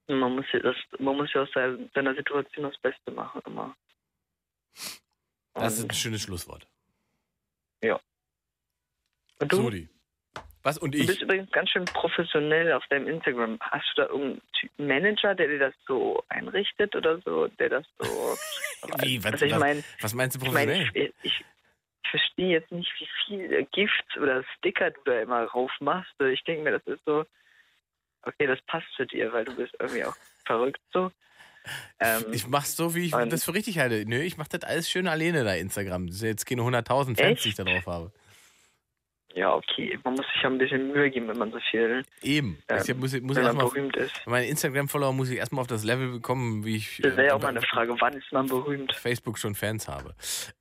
man 0.08 0.34
muss 0.36 0.46
ja 0.54 0.60
das, 0.60 0.76
man 0.98 1.18
muss 1.18 1.30
ja 1.34 1.42
aus 1.42 1.50
seiner, 1.52 2.14
Situation 2.14 2.64
das 2.64 2.78
Beste 2.78 3.10
machen 3.10 3.42
immer. 3.44 3.76
Das 5.52 5.78
ist 5.78 5.84
ein 5.84 5.94
schönes 5.94 6.22
Schlusswort. 6.22 6.66
und 9.38 9.52
du? 9.52 9.56
Sodi. 9.56 9.88
Was 10.62 10.76
und 10.78 10.94
Du 10.94 10.98
ich? 10.98 11.06
bist 11.06 11.22
übrigens 11.22 11.50
ganz 11.52 11.70
schön 11.70 11.84
professionell 11.86 12.72
auf 12.72 12.86
deinem 12.88 13.06
Instagram. 13.08 13.58
Hast 13.60 13.86
du 13.96 14.02
da 14.02 14.08
irgendeinen 14.08 14.40
Manager, 14.76 15.34
der 15.34 15.48
dir 15.48 15.58
das 15.58 15.74
so 15.86 16.22
einrichtet 16.28 16.94
oder 16.94 17.18
so, 17.24 17.46
der 17.48 17.68
das 17.70 17.86
so. 17.98 18.04
Wie, 19.02 19.22
was, 19.24 19.32
also 19.32 19.46
ich 19.46 19.52
was, 19.52 19.58
meine, 19.60 19.84
was 20.00 20.14
meinst 20.14 20.36
du 20.36 20.44
ich, 20.46 20.52
mein, 20.52 20.68
professionell? 20.68 21.12
ich, 21.22 21.24
ich, 21.24 21.40
ich, 21.40 22.10
verste- 22.10 22.34
sehe 22.36 22.48
jetzt 22.50 22.72
nicht, 22.72 22.92
wie 22.98 23.08
viel 23.26 23.66
Gift 23.72 24.16
oder 24.18 24.44
Sticker 24.58 24.90
du 24.90 25.00
da 25.04 25.20
immer 25.20 25.44
rauf 25.44 25.70
machst. 25.80 26.12
Ich 26.20 26.42
denke 26.44 26.62
mir, 26.62 26.72
das 26.72 26.86
ist 26.86 27.00
so, 27.06 27.24
okay, 28.22 28.46
das 28.46 28.60
passt 28.66 28.86
zu 28.96 29.06
dir, 29.06 29.32
weil 29.32 29.44
du 29.44 29.54
bist 29.56 29.74
irgendwie 29.78 30.04
auch 30.04 30.16
verrückt 30.44 30.80
so. 30.92 31.10
Ähm, 32.00 32.24
Ich 32.32 32.46
mach's 32.46 32.74
so, 32.76 32.94
wie 32.94 33.04
ich 33.06 33.12
das 33.12 33.44
für 33.44 33.52
richtig 33.54 33.78
halte. 33.78 34.04
Nö, 34.06 34.18
ich 34.20 34.38
mach 34.38 34.48
das 34.48 34.62
alles 34.62 34.90
schön 34.90 35.06
alleine 35.06 35.44
da 35.44 35.54
Instagram. 35.54 36.06
Das 36.06 36.18
sind 36.18 36.28
jetzt 36.30 36.46
keine 36.46 36.62
100.000 36.62 37.04
Fans, 37.04 37.18
Echt? 37.20 37.44
die 37.44 37.48
ich 37.50 37.54
da 37.54 37.64
drauf 37.64 37.86
habe. 37.86 38.12
Ja, 39.34 39.54
okay, 39.54 39.98
man 40.04 40.14
muss 40.14 40.26
sich 40.32 40.42
ja 40.42 40.48
ein 40.50 40.58
bisschen 40.58 40.92
Mühe 40.92 41.10
geben, 41.10 41.28
wenn 41.28 41.38
man 41.38 41.52
so 41.52 41.58
viel, 41.70 42.04
Eben. 42.22 42.58
ähm, 42.68 42.78
ich 42.86 42.94
muss, 42.96 43.20
muss 43.20 43.36
wenn 43.36 43.44
man 43.44 43.58
berühmt 43.58 43.96
ist. 43.96 44.12
meine 44.26 44.46
Instagram-Follower 44.48 45.12
muss 45.12 45.30
ich 45.30 45.38
erstmal 45.38 45.62
auf 45.62 45.68
das 45.68 45.84
Level 45.84 46.10
bekommen, 46.10 46.64
wie 46.64 46.76
ich 46.76 46.98
Das 47.02 47.16
wäre 47.16 47.28
ja 47.28 47.34
auch 47.34 47.38
äh, 47.40 47.42
mal 47.42 47.48
eine 47.50 47.62
Frage, 47.62 47.94
wann 48.00 48.14
ist 48.14 48.32
man 48.32 48.46
berühmt? 48.46 48.90
auf 48.90 48.98
Facebook 48.98 49.38
schon 49.38 49.54
Fans 49.54 49.88
habe. 49.88 50.14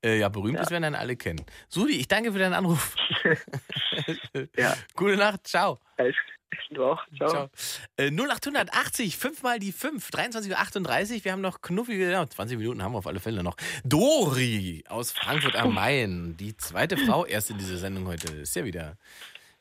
Äh, 0.03 0.19
ja, 0.19 0.29
berühmt 0.29 0.55
Ja. 0.57 0.61
ist, 0.61 0.71
werden 0.71 0.83
dann 0.83 0.95
alle 0.95 1.15
kennen. 1.15 1.43
Sudi, 1.67 1.93
ich 1.99 2.07
danke 2.07 2.31
für 2.31 2.39
deinen 2.39 2.53
Anruf. 2.53 2.95
Ja. 4.57 4.73
Gute 4.95 5.17
Nacht, 5.17 5.47
ciao. 5.47 5.79
Alles- 5.97 6.15
Du 6.71 6.85
auch? 6.85 7.03
Ciao. 7.17 7.29
Ciao. 7.29 7.49
Äh, 7.97 8.11
0880, 8.11 9.17
5 9.17 9.43
mal 9.43 9.59
die 9.59 9.71
5, 9.71 10.09
23.38 10.09 11.17
Uhr. 11.17 11.25
Wir 11.25 11.31
haben 11.31 11.41
noch 11.41 11.61
knuffige, 11.61 12.11
ja, 12.11 12.27
20 12.27 12.57
Minuten 12.57 12.83
haben 12.83 12.93
wir 12.93 12.99
auf 12.99 13.07
alle 13.07 13.19
Fälle 13.19 13.43
noch. 13.43 13.55
Dori 13.83 14.83
aus 14.87 15.11
Frankfurt 15.11 15.55
am 15.55 15.73
Main, 15.73 16.35
die 16.37 16.55
zweite 16.57 16.97
Frau 16.97 17.25
erst 17.25 17.49
in 17.49 17.57
dieser 17.57 17.77
Sendung 17.77 18.07
heute. 18.07 18.33
Ist 18.33 18.55
ja 18.55 18.65
wieder, 18.65 18.97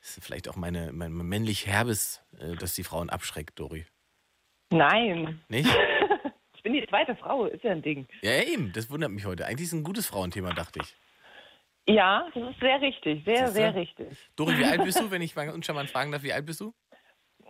ist 0.01 0.23
vielleicht 0.23 0.49
auch 0.49 0.57
meine, 0.57 0.93
mein 0.93 1.13
männlich 1.13 1.67
Herbes, 1.67 2.23
äh, 2.39 2.57
das 2.57 2.75
die 2.75 2.85
Frauen 2.85 3.11
abschreckt, 3.11 3.59
Dori. 3.59 3.87
Nein. 4.71 5.41
Nicht? 5.49 5.71
Ich 6.59 6.65
bin 6.65 6.73
die 6.73 6.85
zweite 6.89 7.15
Frau, 7.15 7.47
ist 7.47 7.63
ja 7.63 7.71
ein 7.71 7.83
Ding. 7.83 8.09
Ja, 8.21 8.33
ja, 8.33 8.43
eben, 8.43 8.73
das 8.73 8.91
wundert 8.91 9.13
mich 9.13 9.25
heute. 9.25 9.47
Eigentlich 9.47 9.69
ist 9.69 9.73
ein 9.75 9.85
gutes 9.85 10.09
Frauenthema, 10.09 10.53
dachte 10.53 10.81
ich. 10.83 10.97
Ja, 11.89 12.29
das 12.35 12.51
ist 12.51 12.61
sehr 12.61 12.81
richtig, 12.83 13.25
sehr, 13.25 13.47
Siehste? 13.47 13.53
sehr 13.53 13.75
richtig. 13.75 14.09
Dori, 14.37 14.59
wie 14.59 14.65
alt 14.65 14.85
bist 14.85 15.01
du, 15.01 15.11
wenn 15.11 15.23
ich 15.23 15.35
mal 15.35 15.49
uncharmant 15.49 15.89
fragen 15.91 16.13
darf, 16.13 16.23
wie 16.23 16.33
alt 16.35 16.45
bist 16.45 16.61
du? 16.61 16.75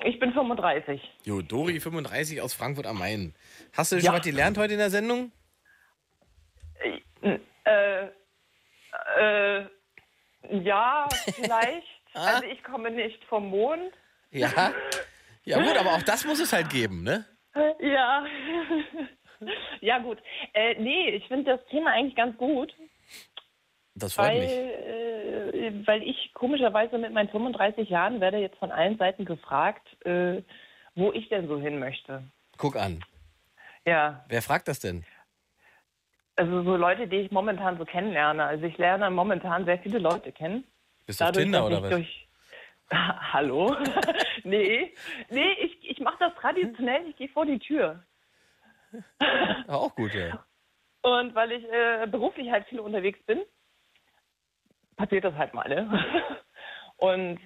Ich 0.04 0.20
bin 0.20 0.32
35. 0.32 1.00
Jo, 1.24 1.42
Dori, 1.42 1.80
35 1.80 2.40
aus 2.40 2.54
Frankfurt 2.54 2.86
am 2.86 2.98
Main. 2.98 3.34
Hast 3.76 3.90
du 3.90 3.96
schon 3.96 4.04
Ja. 4.06 4.12
was 4.12 4.22
gelernt 4.24 4.56
heute 4.56 4.74
in 4.74 4.78
der 4.78 4.90
Sendung? 4.90 5.32
Äh, 7.20 8.06
äh, 9.18 9.66
ja, 10.62 11.08
vielleicht. 11.34 11.86
Ah. 12.14 12.36
Also 12.36 12.44
ich 12.48 12.64
komme 12.64 12.90
nicht 12.90 13.22
vom 13.26 13.50
Mond. 13.50 13.92
Ja. 14.30 14.72
Ja, 15.44 15.58
gut, 15.62 15.76
aber 15.76 15.92
auch 15.92 16.02
das 16.02 16.24
muss 16.24 16.40
es 16.40 16.54
halt 16.54 16.70
geben, 16.70 17.02
ne? 17.02 17.26
Ja. 17.80 18.24
ja, 19.82 19.98
gut. 19.98 20.18
Äh, 20.54 20.74
nee, 20.80 21.10
ich 21.10 21.28
finde 21.28 21.56
das 21.56 21.66
Thema 21.66 21.90
eigentlich 21.90 22.16
ganz 22.16 22.36
gut, 22.38 22.74
Das 23.98 24.14
freut 24.14 24.28
weil, 24.28 24.40
mich. 24.40 24.50
äh, 24.50 25.86
weil 25.86 26.02
ich 26.02 26.32
komischerweise 26.34 26.98
mit 26.98 27.12
meinen 27.12 27.28
35 27.28 27.88
Jahren 27.88 28.20
werde 28.20 28.38
jetzt 28.38 28.58
von 28.58 28.70
allen 28.70 28.96
Seiten 28.98 29.24
gefragt, 29.24 29.86
äh, 30.06 30.42
wo 30.94 31.12
ich 31.12 31.28
denn 31.28 31.48
so 31.48 31.58
hin 31.58 31.78
möchte. 31.78 32.22
Guck 32.56 32.76
an. 32.76 33.04
Ja, 33.84 34.24
Wer 34.28 34.42
fragt 34.42 34.68
das 34.68 34.80
denn? 34.80 35.04
also 36.38 36.62
so 36.62 36.76
Leute, 36.76 37.08
die 37.08 37.16
ich 37.16 37.30
momentan 37.30 37.78
so 37.78 37.84
kennenlerne. 37.84 38.44
Also 38.44 38.64
ich 38.64 38.78
lerne 38.78 39.10
momentan 39.10 39.64
sehr 39.64 39.78
viele 39.78 39.98
Leute 39.98 40.32
kennen. 40.32 40.64
Bist 41.06 41.20
du 41.20 41.24
auf 41.24 41.32
Tinder 41.32 41.66
oder 41.66 41.82
was? 41.82 42.00
Hallo? 43.32 43.76
nee, 44.44 44.94
nee, 45.30 45.52
ich, 45.60 45.90
ich 45.90 45.98
mache 46.00 46.16
das 46.20 46.34
traditionell, 46.36 47.06
ich 47.08 47.16
gehe 47.16 47.28
vor 47.28 47.44
die 47.44 47.58
Tür. 47.58 48.02
Auch 49.66 49.94
gut, 49.94 50.14
ja. 50.14 50.44
Und 51.02 51.34
weil 51.34 51.52
ich 51.52 51.64
äh, 51.64 52.06
beruflich 52.06 52.50
halt 52.50 52.66
viel 52.68 52.80
unterwegs 52.80 53.18
bin, 53.26 53.42
passiert 54.98 55.24
das 55.24 55.34
halt 55.34 55.54
mal, 55.54 55.66
ne? 55.68 55.88
Und 56.98 57.38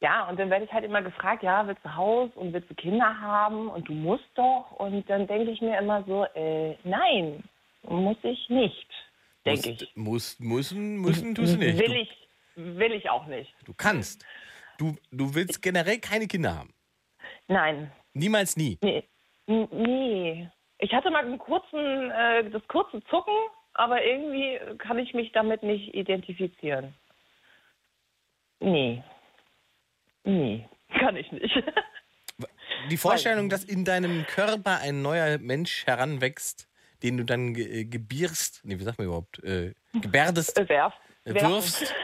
ja, 0.00 0.28
und 0.28 0.38
dann 0.38 0.48
werde 0.48 0.64
ich 0.64 0.72
halt 0.72 0.84
immer 0.84 1.02
gefragt, 1.02 1.42
ja, 1.42 1.66
willst 1.66 1.84
du 1.84 1.92
Haus 1.96 2.30
und 2.36 2.52
willst 2.52 2.70
du 2.70 2.74
Kinder 2.76 3.20
haben 3.20 3.68
und 3.68 3.88
du 3.88 3.92
musst 3.92 4.30
doch. 4.36 4.70
Und 4.78 5.10
dann 5.10 5.26
denke 5.26 5.50
ich 5.50 5.60
mir 5.60 5.76
immer 5.76 6.04
so, 6.04 6.24
äh, 6.36 6.76
nein, 6.84 7.42
muss 7.82 8.16
ich 8.22 8.48
nicht, 8.48 8.88
denke 9.44 9.70
ich. 9.70 9.96
Muss, 9.96 10.38
müssen, 10.38 10.98
müssen 11.00 11.34
tust 11.34 11.54
du 11.56 11.58
nicht. 11.58 11.80
Will 11.80 11.88
Du, 11.88 11.94
ich, 11.94 12.28
will 12.54 12.92
ich 12.92 13.10
auch 13.10 13.26
nicht. 13.26 13.52
du 13.66 13.74
kannst. 13.74 14.24
Du, 14.78 14.94
du 15.10 15.34
willst 15.34 15.60
generell 15.62 15.98
keine 15.98 16.28
Kinder 16.28 16.56
haben. 16.56 16.72
Nein, 17.48 17.90
Niemals 18.14 18.56
nie. 18.56 18.78
Nee. 18.82 19.02
Nee. 19.48 20.48
Ich 20.78 20.92
hatte 20.92 21.10
mal 21.10 21.24
einen 21.24 21.38
kurzen, 21.38 22.10
äh, 22.12 22.48
das 22.50 22.62
kurze 22.68 23.02
Zucken, 23.06 23.34
aber 23.78 24.04
irgendwie 24.04 24.58
kann 24.78 24.98
ich 24.98 25.14
mich 25.14 25.30
damit 25.32 25.62
nicht 25.62 25.94
identifizieren. 25.94 26.94
Nee. 28.58 29.04
Nee, 30.24 30.68
kann 30.98 31.16
ich 31.16 31.30
nicht. 31.30 31.62
Die 32.90 32.96
Vorstellung, 32.96 33.48
dass 33.48 33.64
in 33.64 33.84
deinem 33.84 34.26
Körper 34.26 34.80
ein 34.80 35.00
neuer 35.00 35.38
Mensch 35.38 35.86
heranwächst, 35.86 36.68
den 37.02 37.16
du 37.18 37.24
dann 37.24 37.54
ge 37.54 37.82
äh, 37.82 37.84
gebierst, 37.84 38.60
nee, 38.64 38.78
wie 38.78 38.82
sagt 38.82 38.98
man 38.98 39.06
überhaupt, 39.06 39.42
äh, 39.44 39.74
gebärdest, 39.94 40.56
Werf. 40.68 40.94
äh, 41.24 41.34
wirfst, 41.34 41.94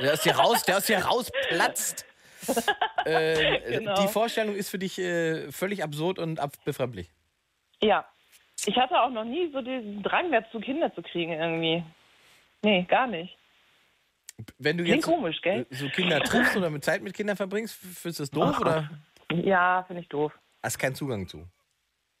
der 0.00 0.12
aus 0.12 0.22
dir 0.22 0.36
raus, 0.36 0.62
der 0.62 0.76
aus 0.76 0.86
dir 0.86 0.98
rausplatzt. 0.98 2.06
äh, 3.04 3.78
Genau. 3.78 4.00
Die 4.00 4.08
Vorstellung 4.08 4.54
ist 4.54 4.68
für 4.68 4.78
dich 4.78 4.98
äh, 4.98 5.50
völlig 5.50 5.82
absurd 5.82 6.18
und 6.18 6.40
befremdlich. 6.64 7.10
Ja. 7.82 8.06
Ich 8.66 8.76
hatte 8.76 9.00
auch 9.00 9.10
noch 9.10 9.24
nie 9.24 9.50
so 9.52 9.60
diesen 9.60 10.02
Drang 10.02 10.30
dazu, 10.32 10.58
Kinder 10.60 10.92
zu 10.94 11.02
kriegen 11.02 11.32
irgendwie. 11.32 11.82
Nee, 12.62 12.82
gar 12.84 13.06
nicht. 13.06 13.36
Wenn 14.58 14.78
du 14.78 14.84
Klingt 14.84 14.96
jetzt 14.98 15.06
komisch, 15.06 15.40
gell? 15.42 15.66
so 15.70 15.88
Kinder 15.90 16.20
triffst 16.20 16.56
oder 16.56 16.70
mit 16.70 16.82
Zeit 16.84 17.02
mit 17.02 17.14
Kindern 17.14 17.36
verbringst, 17.36 17.74
findest 17.76 18.18
du 18.18 18.22
das 18.22 18.30
doof 18.30 18.54
Ach, 18.56 18.60
oder 18.60 18.90
Ja, 19.32 19.84
finde 19.86 20.02
ich 20.02 20.08
doof. 20.08 20.32
hast 20.62 20.78
keinen 20.78 20.94
Zugang 20.94 21.28
zu? 21.28 21.46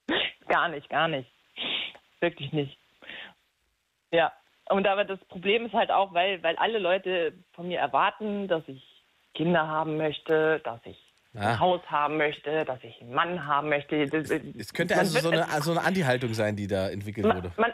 Gar 0.48 0.68
nicht, 0.68 0.88
gar 0.90 1.08
nicht. 1.08 1.28
Wirklich 2.20 2.52
nicht. 2.52 2.78
Ja. 4.12 4.32
Und 4.68 4.86
aber 4.86 5.04
das 5.04 5.18
Problem 5.26 5.66
ist 5.66 5.72
halt 5.74 5.90
auch, 5.90 6.12
weil, 6.14 6.42
weil 6.42 6.56
alle 6.56 6.78
Leute 6.78 7.32
von 7.52 7.66
mir 7.68 7.78
erwarten, 7.80 8.46
dass 8.48 8.62
ich 8.68 8.82
Kinder 9.34 9.66
haben 9.66 9.96
möchte, 9.96 10.60
dass 10.64 10.80
ich 10.84 10.98
Ah. 11.36 11.52
ein 11.52 11.60
Haus 11.60 11.80
haben 11.86 12.16
möchte, 12.16 12.64
dass 12.64 12.82
ich 12.84 13.00
einen 13.00 13.12
Mann 13.12 13.46
haben 13.46 13.68
möchte. 13.68 14.06
Das, 14.06 14.30
Es 14.30 14.72
könnte 14.72 14.96
also 14.96 15.18
so 15.18 15.30
eine, 15.30 15.48
als- 15.50 15.64
so 15.64 15.72
eine 15.72 15.82
Anti-Haltung 15.82 16.32
sein, 16.34 16.54
die 16.56 16.66
da 16.66 16.88
entwickelt 16.88 17.26
man, 17.26 17.36
wurde. 17.38 17.52
man, 17.56 17.72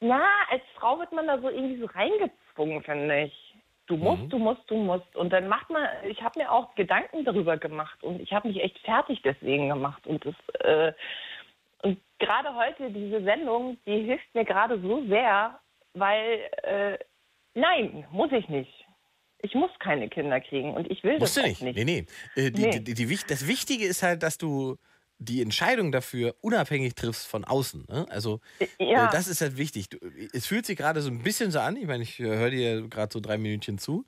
na, 0.00 0.22
als 0.50 0.62
Frau 0.76 0.98
wird 0.98 1.12
man 1.12 1.26
da 1.26 1.38
so 1.38 1.48
irgendwie 1.50 1.78
so 1.80 1.86
reingezwungen, 1.86 2.82
finde 2.82 3.24
ich. 3.24 3.54
Du 3.86 3.98
musst, 3.98 4.22
Mhm. 4.22 4.28
du 4.30 4.38
musst, 4.38 4.70
du 4.70 4.76
musst. 4.76 5.14
Und 5.16 5.30
dann 5.34 5.46
macht 5.48 5.68
man, 5.68 5.86
ich 6.08 6.22
habe 6.22 6.38
mir 6.38 6.50
auch 6.50 6.74
Gedanken 6.74 7.24
darüber 7.24 7.58
gemacht 7.58 8.02
und 8.02 8.18
ich 8.20 8.32
habe 8.32 8.48
mich 8.48 8.62
echt 8.62 8.78
fertig 8.78 9.20
deswegen 9.22 9.68
gemacht. 9.68 10.06
Und 10.06 10.24
das, 10.24 10.34
äh, 10.60 10.92
und 11.82 12.00
gerade 12.18 12.54
heute, 12.54 12.90
diese 12.90 13.22
Sendung, 13.22 13.76
die 13.84 14.04
hilft 14.04 14.34
mir 14.34 14.46
gerade 14.46 14.80
so 14.80 15.04
sehr, 15.06 15.58
weil, 15.92 16.40
äh, 16.62 16.98
nein, 17.54 18.06
muss 18.10 18.32
ich 18.32 18.48
nicht. 18.48 18.83
Ich 19.44 19.54
muss 19.54 19.70
keine 19.78 20.08
Kinder 20.08 20.40
kriegen 20.40 20.72
und 20.72 20.90
ich 20.90 21.04
will 21.04 21.18
Musst 21.18 21.36
du 21.36 21.40
das 21.42 21.48
nicht. 21.50 21.60
auch 21.60 21.64
nicht. 21.66 21.76
Nee, 21.76 21.84
nee. 21.84 22.42
Äh, 22.42 22.50
die, 22.50 22.62
Nee. 22.62 22.80
Die, 22.80 22.94
die, 22.94 23.18
das 23.28 23.46
Wichtige 23.46 23.84
ist 23.84 24.02
halt, 24.02 24.22
dass 24.22 24.38
du 24.38 24.78
die 25.18 25.40
Entscheidung 25.40 25.92
dafür 25.92 26.34
unabhängig 26.40 26.94
triffst 26.96 27.26
von 27.26 27.44
außen. 27.44 27.86
Ne? 27.88 28.06
Also 28.10 28.40
Ja. 28.78 29.06
äh, 29.08 29.12
das 29.12 29.28
ist 29.28 29.40
halt 29.40 29.56
wichtig. 29.56 29.88
Du, 29.88 29.98
es 30.32 30.46
fühlt 30.46 30.66
sich 30.66 30.76
gerade 30.76 31.00
so 31.02 31.08
ein 31.10 31.22
bisschen 31.22 31.50
so 31.50 31.60
an, 31.60 31.76
ich 31.76 31.86
meine, 31.86 32.02
ich 32.02 32.18
äh, 32.20 32.24
höre 32.24 32.50
dir 32.50 32.88
gerade 32.88 33.12
so 33.12 33.20
drei 33.20 33.38
Minütchen 33.38 33.78
zu, 33.78 34.04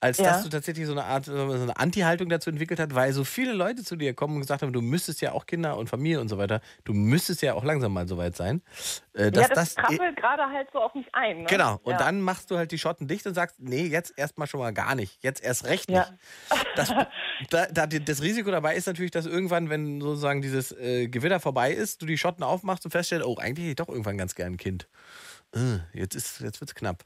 als 0.00 0.18
Ja. 0.18 0.24
dass 0.24 0.42
du 0.44 0.48
tatsächlich 0.50 0.86
so 0.86 0.92
eine 0.92 1.04
Art, 1.04 1.26
äh, 1.28 1.30
so 1.32 1.52
eine 1.52 1.76
Anti-Haltung 1.76 2.28
dazu 2.28 2.50
entwickelt 2.50 2.78
hast, 2.78 2.94
weil 2.94 3.12
so 3.12 3.24
viele 3.24 3.52
Leute 3.52 3.82
zu 3.84 3.96
dir 3.96 4.14
kommen 4.14 4.34
und 4.34 4.40
gesagt 4.42 4.62
haben, 4.62 4.72
du 4.72 4.80
müsstest 4.82 5.20
ja 5.22 5.32
auch 5.32 5.46
Kinder 5.46 5.76
und 5.78 5.88
Familie 5.88 6.20
und 6.20 6.28
so 6.28 6.38
weiter, 6.38 6.60
du 6.84 6.92
müsstest 6.92 7.42
ja 7.42 7.54
auch 7.54 7.64
langsam 7.64 7.92
mal 7.92 8.06
soweit 8.06 8.36
sein. 8.36 8.62
Äh, 9.14 9.24
ja, 9.24 9.30
dass 9.30 9.48
das, 9.48 9.74
das, 9.74 9.74
krabbelt 9.76 10.16
gerade 10.16 10.42
halt 10.44 10.68
so 10.72 10.78
auf 10.80 10.94
mich 10.94 11.06
ein. 11.14 11.38
Ne? 11.38 11.46
Genau, 11.48 11.80
und 11.82 11.92
ja. 11.92 11.98
dann 11.98 12.20
machst 12.20 12.50
du 12.50 12.56
halt 12.58 12.70
die 12.70 12.78
Schotten 12.78 13.08
dicht 13.08 13.26
und 13.26 13.34
sagst, 13.34 13.56
nee, 13.60 13.86
jetzt 13.86 14.12
erstmal 14.16 14.46
schon 14.46 14.60
mal 14.60 14.72
gar 14.72 14.94
nicht, 14.94 15.22
jetzt 15.22 15.42
erst 15.42 15.64
recht 15.64 15.88
nicht. 15.88 15.96
Ja. 15.98 16.56
Das, 16.76 16.92
da, 17.50 17.66
da, 17.66 17.86
die- 17.86 18.04
das 18.04 18.22
Risiko 18.22 18.50
dabei 18.50 18.76
ist 18.76 18.86
natürlich, 18.86 19.10
dass 19.10 19.26
irgendwann, 19.26 19.70
wenn 19.70 20.00
sozusagen 20.00 20.42
dieses 20.50 20.72
äh, 20.72 21.08
Gewitter 21.08 21.40
vorbei 21.40 21.72
ist, 21.72 22.02
du 22.02 22.06
die 22.06 22.18
Schotten 22.18 22.42
aufmachst 22.44 22.84
und 22.84 22.90
feststellst, 22.90 23.26
oh, 23.26 23.36
eigentlich 23.36 23.64
hätte 23.64 23.70
ich 23.70 23.76
doch 23.76 23.88
irgendwann 23.88 24.18
ganz 24.18 24.34
gern 24.34 24.54
ein 24.54 24.56
Kind. 24.56 24.88
Äh, 25.54 25.78
jetzt 25.92 26.14
ist, 26.14 26.40
jetzt 26.40 26.60
wird's 26.60 26.74
knapp. 26.74 27.04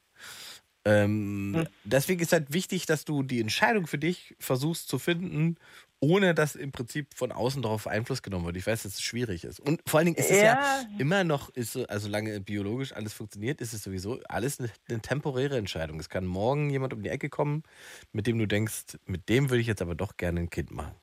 Ähm, 0.87 1.53
Hm. 1.55 1.67
Deswegen 1.85 2.21
ist 2.21 2.33
halt 2.33 2.53
wichtig, 2.53 2.85
dass 2.87 3.05
du 3.05 3.23
die 3.23 3.41
Entscheidung 3.41 3.87
für 3.87 3.97
dich 3.99 4.35
versuchst 4.39 4.89
zu 4.89 4.99
finden, 4.99 5.57
ohne 6.01 6.35
dass 6.35 6.57
im 6.57 6.73
Prinzip 6.73 7.15
von 7.15 7.33
außen 7.33 7.63
darauf 7.63 7.87
Einfluss 7.87 8.21
genommen 8.21 8.45
wird. 8.45 8.59
Ich 8.59 8.67
weiß, 8.67 8.83
dass 8.83 8.95
es 8.95 9.01
schwierig 9.03 9.45
ist. 9.45 9.61
Und 9.61 9.81
vor 9.87 9.99
allen 9.99 10.07
Dingen 10.07 10.19
ist 10.19 10.31
es 10.31 10.43
ja, 10.43 10.55
Ja. 10.61 10.85
immer 10.99 11.25
noch, 11.25 11.49
ist 11.51 11.73
so, 11.73 11.87
also 11.87 12.05
solange 12.07 12.39
biologisch 12.41 12.93
alles 12.93 13.15
funktioniert, 13.15 13.63
ist 13.63 13.73
es 13.73 13.83
sowieso 13.83 14.21
alles 14.29 14.61
eine, 14.61 14.71
eine 14.89 15.01
temporäre 15.01 15.57
Entscheidung. 15.57 15.99
Es 16.01 16.11
kann 16.11 16.27
morgen 16.27 16.69
jemand 16.69 16.93
um 16.93 17.03
die 17.03 17.09
Ecke 17.09 17.31
kommen, 17.31 17.63
mit 18.13 18.27
dem 18.27 18.39
du 18.39 18.47
denkst, 18.47 18.99
mit 19.07 19.31
dem 19.31 19.49
würde 19.49 19.63
ich 19.63 19.67
jetzt 19.67 19.81
aber 19.81 19.95
doch 19.95 20.19
gerne 20.19 20.41
ein 20.41 20.51
Kind 20.51 20.71
machen. 20.71 20.95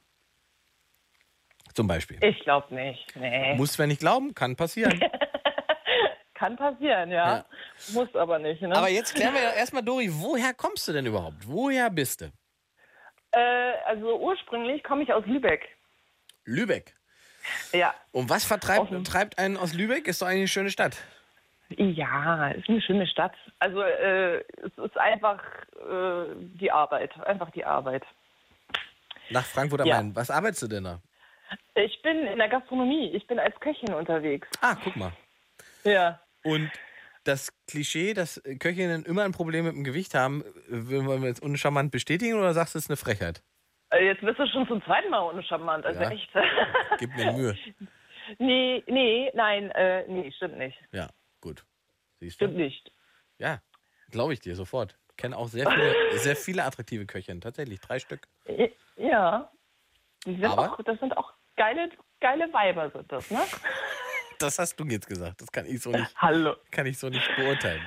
Zum 1.74 1.88
Beispiel. 1.88 2.18
Ich 2.24 2.40
glaube 2.42 2.74
nicht. 2.74 3.16
Nee. 3.16 3.56
Muss, 3.56 3.78
wenn 3.80 3.90
nicht 3.90 4.00
glauben, 4.00 4.34
kann 4.36 4.56
passieren. 4.56 5.00
kann 6.34 6.56
passieren, 6.56 7.12
ja. 7.12 7.38
Ja. 7.38 7.46
Muss 7.94 8.14
aber 8.16 8.40
nicht, 8.40 8.62
ne? 8.62 8.76
Aber 8.76 8.90
jetzt 8.90 9.16
klären 9.16 9.34
wir 9.34 9.42
erstmal, 9.54 9.84
Dori, 9.84 10.10
woher 10.12 10.54
kommst 10.54 10.88
du 10.88 10.94
denn 10.94 11.06
überhaupt? 11.06 11.38
Woher 11.48 11.90
bist 11.90 12.22
du? 12.22 12.32
Äh, 13.32 13.74
also 13.86 14.20
ursprünglich 14.20 14.84
komme 14.84 15.04
ich 15.04 15.14
aus 15.14 15.26
Lübeck. 15.26 15.68
Lübeck. 16.46 16.96
Ja. 17.74 17.94
Und 18.12 18.30
was 18.30 18.46
vertreibt 18.46 18.92
treibt 19.08 19.40
einen 19.40 19.58
aus 19.58 19.74
Lübeck? 19.74 20.08
Ist 20.08 20.22
doch 20.22 20.28
eigentlich 20.28 20.42
eine 20.42 20.48
schöne 20.48 20.70
Stadt. 20.72 20.98
Ja, 21.70 22.50
ist 22.50 22.68
eine 22.68 22.82
schöne 22.82 23.08
Stadt. 23.08 23.34
Also 23.60 23.82
äh, 23.82 24.40
es 24.40 24.78
ist 24.78 24.98
einfach 24.98 25.42
äh, 25.76 26.26
die 26.36 26.72
Arbeit, 26.72 27.18
einfach 27.26 27.50
die 27.52 27.64
Arbeit. 27.64 28.04
Nach 29.30 29.46
Frankfurt 29.46 29.82
am 29.82 29.88
Ja. 29.88 29.98
Main. 29.98 30.16
Was 30.16 30.30
arbeitest 30.30 30.64
du 30.64 30.68
denn 30.68 30.84
da? 30.84 31.02
Ich 31.76 32.02
bin 32.02 32.26
in 32.28 32.38
der 32.38 32.50
Gastronomie, 32.50 33.12
ich 33.16 33.26
bin 33.28 33.40
als 33.40 33.60
Köchin 33.60 33.94
unterwegs. 33.94 34.48
Ah, 34.62 34.76
guck 34.84 34.96
mal. 34.96 35.12
Ja. 35.84 36.22
Und 36.44 36.72
das 37.24 37.52
Klischee, 37.68 38.14
dass 38.14 38.42
Köchinnen 38.60 39.04
immer 39.06 39.24
ein 39.24 39.32
Problem 39.32 39.66
mit 39.66 39.76
dem 39.76 39.84
Gewicht 39.84 40.14
haben, 40.16 40.44
wollen 40.70 41.22
wir 41.22 41.28
jetzt 41.28 41.42
uncharmant 41.42 41.92
bestätigen 41.92 42.34
oder 42.38 42.54
sagst 42.54 42.74
du, 42.76 42.80
es 42.80 42.86
ist 42.86 42.90
eine 42.90 42.98
Frechheit? 42.98 43.44
Äh, 43.92 44.06
Jetzt 44.06 44.22
bist 44.22 44.40
du 44.40 44.48
schon 44.48 44.68
zum 44.68 44.84
zweiten 44.84 45.10
Mal 45.10 45.20
uncharmant, 45.20 45.86
also 45.86 46.02
Ja. 46.02 46.10
echt. 46.12 46.30
Gib 47.00 47.16
mir 47.16 47.32
Mühe. 47.34 47.58
nee, 48.40 48.84
nee, 48.88 49.32
nein, 49.34 49.70
äh, 49.72 50.06
nee, 50.08 50.32
stimmt 50.32 50.58
nicht. 50.58 50.78
Ja, 50.92 51.10
gut. 51.42 51.66
Siehst 52.20 52.40
du? 52.42 52.46
Stimmt 52.46 52.58
nicht. 52.58 52.92
Ja, 53.38 53.62
glaube 54.10 54.34
ich 54.34 54.40
dir 54.40 54.56
sofort. 54.56 54.98
Kenne 55.18 55.38
auch 55.38 55.48
sehr 55.48 55.70
viele, 55.70 55.96
sehr 56.20 56.36
viele 56.36 56.64
attraktive 56.64 57.06
Köchinnen. 57.06 57.42
Tatsächlich, 57.42 57.80
drei 57.82 58.00
Stück. 58.00 58.28
Ja. 58.96 59.52
Die 60.26 60.36
sind 60.36 60.46
Aber? 60.46 60.74
auch, 60.74 60.82
das 60.84 61.00
sind 61.00 61.16
auch 61.18 61.34
geile, 61.62 61.90
geile 62.20 62.52
Weiber 62.54 62.90
sind 62.90 63.12
das, 63.12 63.30
ne? 63.30 63.40
Das 64.40 64.58
hast 64.58 64.76
du 64.80 64.84
jetzt 64.86 65.08
gesagt. 65.08 65.40
Das 65.40 65.52
kann 65.52 65.68
ich 65.68 65.80
so 65.80 65.92
nicht, 65.92 66.16
Hallo. 66.18 66.56
kann 66.72 66.88
ich 66.88 66.98
so 66.98 67.10
nicht 67.10 67.30
beurteilen. 67.36 67.80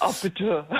Oh, 0.00 0.10
bitte. 0.22 0.66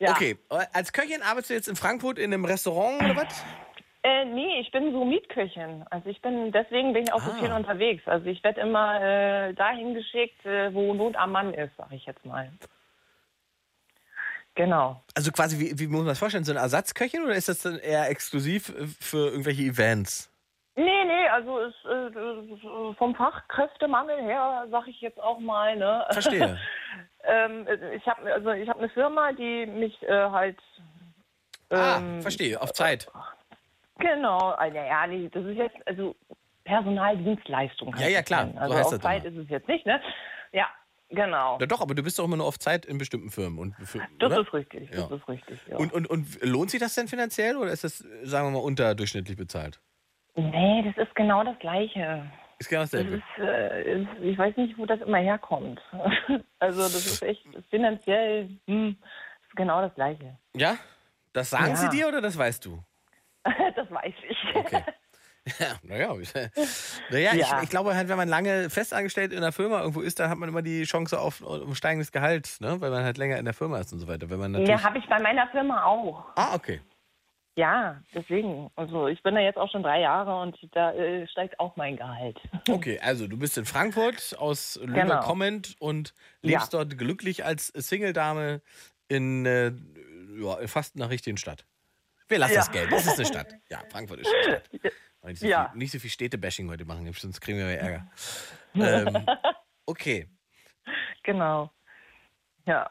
ja. 0.00 0.10
Okay, 0.10 0.36
als 0.72 0.92
Köchin 0.92 1.22
arbeitest 1.22 1.50
du 1.50 1.54
jetzt 1.54 1.68
in 1.68 1.76
Frankfurt 1.76 2.18
in 2.18 2.34
einem 2.34 2.44
Restaurant 2.44 3.00
oder 3.00 3.14
was? 3.14 3.44
Äh, 4.02 4.24
nee, 4.24 4.58
ich 4.60 4.72
bin 4.72 4.90
so 4.90 5.04
Mietköchin. 5.04 5.84
Also 5.90 6.08
ich 6.08 6.20
bin, 6.20 6.50
deswegen 6.50 6.92
bin 6.94 7.04
ich 7.04 7.12
auch 7.12 7.20
so 7.20 7.30
Ah. 7.30 7.36
viel 7.38 7.52
unterwegs. 7.52 8.02
Also 8.06 8.26
ich 8.26 8.42
werde 8.42 8.60
immer 8.60 9.00
äh, 9.00 9.54
dahin 9.54 9.94
geschickt, 9.94 10.44
äh, 10.44 10.74
wo 10.74 10.92
Not 10.94 11.14
am 11.14 11.30
Mann 11.30 11.54
ist, 11.54 11.70
sag 11.76 11.92
ich 11.92 12.04
jetzt 12.06 12.24
mal. 12.26 12.50
Genau. 14.58 15.00
Also 15.14 15.30
quasi, 15.30 15.56
wie, 15.60 15.78
wie 15.78 15.86
muss 15.86 16.00
man 16.00 16.08
das 16.08 16.18
vorstellen? 16.18 16.42
So 16.42 16.50
eine 16.50 16.58
Ersatzköchin 16.60 17.22
oder 17.22 17.36
ist 17.36 17.48
das 17.48 17.62
dann 17.62 17.78
eher 17.78 18.10
exklusiv 18.10 18.70
äh, 18.70 18.88
für 19.00 19.28
irgendwelche 19.28 19.62
Events? 19.62 20.34
Nee, 20.74 21.04
nee, 21.04 21.28
also 21.28 21.58
ist, 21.60 21.84
äh, 21.84 22.94
vom 22.94 23.14
Fachkräftemangel 23.14 24.20
her, 24.20 24.66
sag 24.68 24.88
ich 24.88 25.00
jetzt 25.00 25.20
auch 25.20 25.38
mal, 25.38 25.76
ne? 25.76 26.04
Verstehe. 26.10 26.58
ähm, 27.24 27.68
ich 27.94 28.04
habe 28.08 28.34
also 28.34 28.50
ich 28.50 28.68
habe 28.68 28.80
eine 28.80 28.88
Firma, 28.88 29.30
die 29.32 29.66
mich 29.66 30.02
äh, 30.02 30.28
halt 30.30 30.58
Ah, 31.70 31.98
ähm, 31.98 32.20
verstehe, 32.20 32.60
auf 32.60 32.72
Zeit. 32.72 33.06
Genau, 33.98 34.38
also, 34.38 34.76
ja, 34.76 35.06
nee, 35.06 35.28
das 35.32 35.44
ist 35.44 35.56
jetzt, 35.56 35.76
also 35.86 36.16
Personaldienstleistung. 36.64 37.94
Ja, 37.96 38.08
ja, 38.08 38.22
klar, 38.22 38.48
so 38.54 38.58
Also 38.58 38.96
auf 38.96 39.02
Zeit 39.02 39.24
ist 39.24 39.36
es 39.36 39.48
jetzt 39.48 39.68
nicht, 39.68 39.86
ne? 39.86 40.00
Ja, 40.52 40.66
genau. 41.10 41.58
Ja, 41.60 41.66
doch, 41.66 41.80
aber 41.80 41.94
du 41.94 42.02
bist 42.02 42.18
doch 42.18 42.24
immer 42.24 42.36
nur 42.36 42.46
auf 42.46 42.58
Zeit 42.58 42.86
in 42.86 42.98
bestimmten 42.98 43.30
Firmen. 43.30 43.58
Und 43.58 43.74
für, 43.86 43.98
Das 44.18 44.32
oder? 44.32 44.42
ist 44.42 44.52
richtig, 44.54 44.90
das 44.90 45.10
Ja. 45.10 45.16
ist 45.16 45.28
richtig, 45.28 45.60
ja. 45.66 45.76
Und, 45.76 45.92
und, 45.92 46.06
und 46.08 46.42
lohnt 46.42 46.70
sich 46.70 46.80
das 46.80 46.94
denn 46.94 47.08
finanziell 47.08 47.56
oder 47.56 47.70
ist 47.72 47.84
das, 47.84 47.98
sagen 48.22 48.48
wir 48.48 48.52
mal, 48.58 48.64
unterdurchschnittlich 48.64 49.36
bezahlt? 49.36 49.80
nee, 50.36 50.82
das 50.94 51.06
ist 51.08 51.14
genau 51.16 51.42
das 51.42 51.58
Gleiche. 51.58 52.30
Ist 52.60 52.68
genau 52.68 52.82
Das 52.82 52.90
dasselbe. 52.92 53.16
ist, 53.16 53.42
äh, 53.42 54.02
ist, 54.02 54.08
ich 54.22 54.38
weiß 54.38 54.56
nicht, 54.56 54.78
wo 54.78 54.86
das 54.86 55.00
immer 55.00 55.18
herkommt. 55.18 55.80
also 56.60 56.82
das 56.82 56.94
ist 57.06 57.22
echt 57.22 57.44
finanziell 57.70 58.48
hm, 58.66 58.96
ist 59.48 59.56
genau 59.56 59.80
das 59.80 59.94
Gleiche. 59.94 60.38
Ja? 60.54 60.76
Das 61.32 61.50
sagen 61.50 61.70
Ja. 61.70 61.76
sie 61.76 61.88
dir 61.88 62.08
oder 62.08 62.20
das 62.20 62.36
weißt 62.38 62.64
du? 62.66 62.82
das 63.76 63.90
weiß 63.90 64.14
ich. 64.28 64.36
Okay. 64.54 64.84
Ja, 65.58 65.76
naja. 65.82 66.14
Naja, 67.10 67.34
Ja. 67.34 67.56
Ich, 67.58 67.64
ich 67.64 67.70
glaube 67.70 67.94
halt, 67.94 68.08
wenn 68.08 68.16
man 68.16 68.28
lange 68.28 68.70
festangestellt 68.70 69.32
in 69.32 69.40
der 69.40 69.52
Firma 69.52 69.80
irgendwo 69.80 70.00
ist, 70.00 70.18
dann 70.20 70.30
hat 70.30 70.38
man 70.38 70.48
immer 70.48 70.62
die 70.62 70.84
Chance 70.84 71.18
auf, 71.20 71.42
auf 71.42 71.76
steigendes 71.76 72.12
Gehalt, 72.12 72.56
ne? 72.60 72.80
weil 72.80 72.90
man 72.90 73.04
halt 73.04 73.18
länger 73.18 73.38
in 73.38 73.44
der 73.44 73.54
Firma 73.54 73.78
ist 73.78 73.92
und 73.92 73.98
so 74.00 74.08
weiter. 74.08 74.30
Wenn 74.30 74.38
man 74.38 74.52
natürlich. 74.52 74.70
Ja, 74.70 74.82
habe 74.82 74.98
ich 74.98 75.06
bei 75.08 75.20
meiner 75.20 75.46
Firma 75.48 75.84
auch. 75.84 76.24
ah, 76.36 76.54
okay. 76.54 76.80
Ja, 77.56 78.00
deswegen. 78.14 78.70
Also 78.76 79.08
ich 79.08 79.20
bin 79.24 79.34
da 79.34 79.40
jetzt 79.40 79.56
auch 79.56 79.68
schon 79.72 79.82
drei 79.82 80.00
Jahre 80.00 80.40
und 80.42 80.56
da 80.72 80.92
äh, 80.92 81.26
steigt 81.26 81.58
auch 81.58 81.74
mein 81.74 81.96
Gehalt. 81.96 82.38
Okay, 82.70 83.00
also 83.02 83.26
du 83.26 83.36
bist 83.36 83.58
in 83.58 83.64
Frankfurt 83.64 84.36
aus 84.38 84.78
Lübeck 84.80 85.02
Genau. 85.02 85.20
kommend 85.22 85.74
und 85.80 86.14
lebst 86.40 86.72
Ja. 86.72 86.78
dort 86.84 86.96
glücklich 86.96 87.44
als 87.44 87.66
Single-Dame 87.68 88.60
in 89.08 89.44
äh, 89.44 89.72
ja, 90.40 90.56
fast 90.68 90.94
einer 90.94 91.10
richtigen 91.10 91.36
Stadt. 91.36 91.64
Wir 92.28 92.38
lassen 92.38 92.52
Ja. 92.54 92.60
das 92.60 92.70
Geld. 92.70 92.92
Das 92.92 93.06
ist 93.06 93.16
eine 93.18 93.26
Stadt. 93.26 93.54
Ja, 93.70 93.80
Frankfurt 93.90 94.20
ist 94.20 94.28
eine 94.32 94.42
Stadt. 94.82 94.92
Nicht 95.28 95.40
so, 95.40 95.46
Ja. 95.46 95.68
viel, 95.70 95.78
nicht 95.78 95.92
so 95.92 95.98
viel 95.98 96.10
Städte-Bashing 96.10 96.68
heute 96.70 96.84
machen, 96.84 97.10
sonst 97.12 97.40
kriegen 97.40 97.58
wir 97.58 97.66
mehr 97.66 97.80
Ärger. 97.80 98.10
ähm, 98.74 99.26
okay, 99.86 100.28
Genau. 101.22 101.70
Ja. 102.66 102.90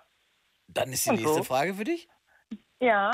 dann 0.68 0.92
ist 0.92 1.06
die 1.06 1.10
Und 1.12 1.16
nächste 1.18 1.38
so? 1.40 1.44
Frage 1.44 1.74
für 1.76 1.84
dich. 1.84 2.08
Ja. 2.80 3.12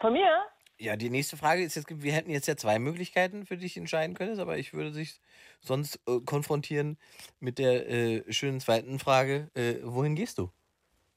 Von 0.00 0.12
mir? 0.12 0.44
Ja, 0.78 0.96
die 0.96 1.08
nächste 1.10 1.36
Frage 1.36 1.62
ist 1.62 1.76
jetzt, 1.76 1.86
wir 2.02 2.12
hätten 2.12 2.30
jetzt 2.30 2.46
ja 2.48 2.56
zwei 2.56 2.78
Möglichkeiten 2.78 3.46
für 3.46 3.56
dich 3.56 3.76
entscheiden 3.76 4.14
können, 4.16 4.38
aber 4.40 4.58
ich 4.58 4.72
würde 4.74 4.90
dich 4.92 5.20
sonst 5.60 6.00
äh, 6.08 6.20
konfrontieren 6.24 6.98
mit 7.40 7.58
der 7.58 7.88
äh, 7.88 8.32
schönen 8.32 8.60
zweiten 8.60 8.98
Frage, 8.98 9.50
äh, 9.54 9.76
wohin 9.82 10.14
gehst 10.16 10.38
du? 10.38 10.50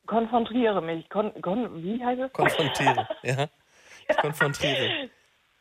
Konfrontiere 0.06 0.82
mich. 0.82 1.10
Kon 1.10 1.34
kon 1.42 1.84
wie 1.84 2.04
heißt 2.04 2.22
es? 2.22 2.34
Konfrontiere, 2.34 3.08
ja. 3.24 3.50
Ich 4.08 4.18
konfrontiere. 4.18 5.10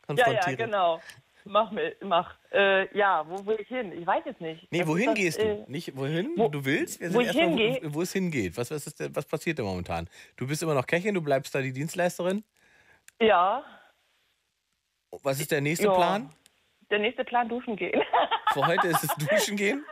Ja, 0.09 0.15
ja, 0.15 0.23
Konfrontiere. 0.25 0.57
genau. 0.57 1.01
Mach 1.49 1.71
mit, 1.71 2.03
mach. 2.03 2.35
Äh, 2.51 2.93
ja, 2.97 3.25
wo 3.29 3.45
will 3.45 3.57
ich 3.61 3.67
hin? 3.69 3.93
Ich 3.93 4.05
weiß 4.05 4.23
es 4.25 4.37
nicht. 4.41 4.69
Nee, 4.69 4.81
Was 4.81 4.87
wohin 4.87 5.05
das, 5.07 5.15
gehst 5.15 5.39
äh, 5.39 5.55
du? 5.55 5.71
Nicht 5.71 5.95
wohin 5.95 6.33
wo- 6.35 6.49
du 6.49 6.65
willst. 6.65 6.99
Wir 6.99 7.07
wo 7.13 7.21
sind 7.21 7.21
ich 7.21 7.27
erstmal, 7.27 7.47
hingehe? 7.47 7.79
Wo, 7.83 7.93
wo 7.95 8.01
es 8.01 8.11
hingeht. 8.11 8.57
Was, 8.57 8.69
was, 8.69 8.85
ist 8.85 8.99
denn, 8.99 9.15
was 9.15 9.25
passiert 9.25 9.57
denn 9.57 9.65
momentan? 9.65 10.09
Du 10.35 10.45
bist 10.45 10.61
immer 10.61 10.73
noch 10.73 10.85
Köchin, 10.85 11.13
du 11.15 11.21
bleibst 11.21 11.55
da 11.55 11.61
die 11.61 11.71
Dienstleisterin. 11.71 12.43
Ja. 13.21 13.63
Was 15.23 15.39
ist 15.39 15.51
der 15.51 15.61
nächste 15.61 15.85
Ja. 15.87 15.93
Plan? 15.93 16.29
Der 16.91 16.99
nächste 16.99 17.23
Plan, 17.23 17.47
duschen 17.47 17.75
gehen. 17.77 18.01
Für 18.53 18.65
heute 18.67 18.87
ist 18.87 19.03
es 19.03 19.09
Duschen 19.29 19.55
gehen. 19.55 19.85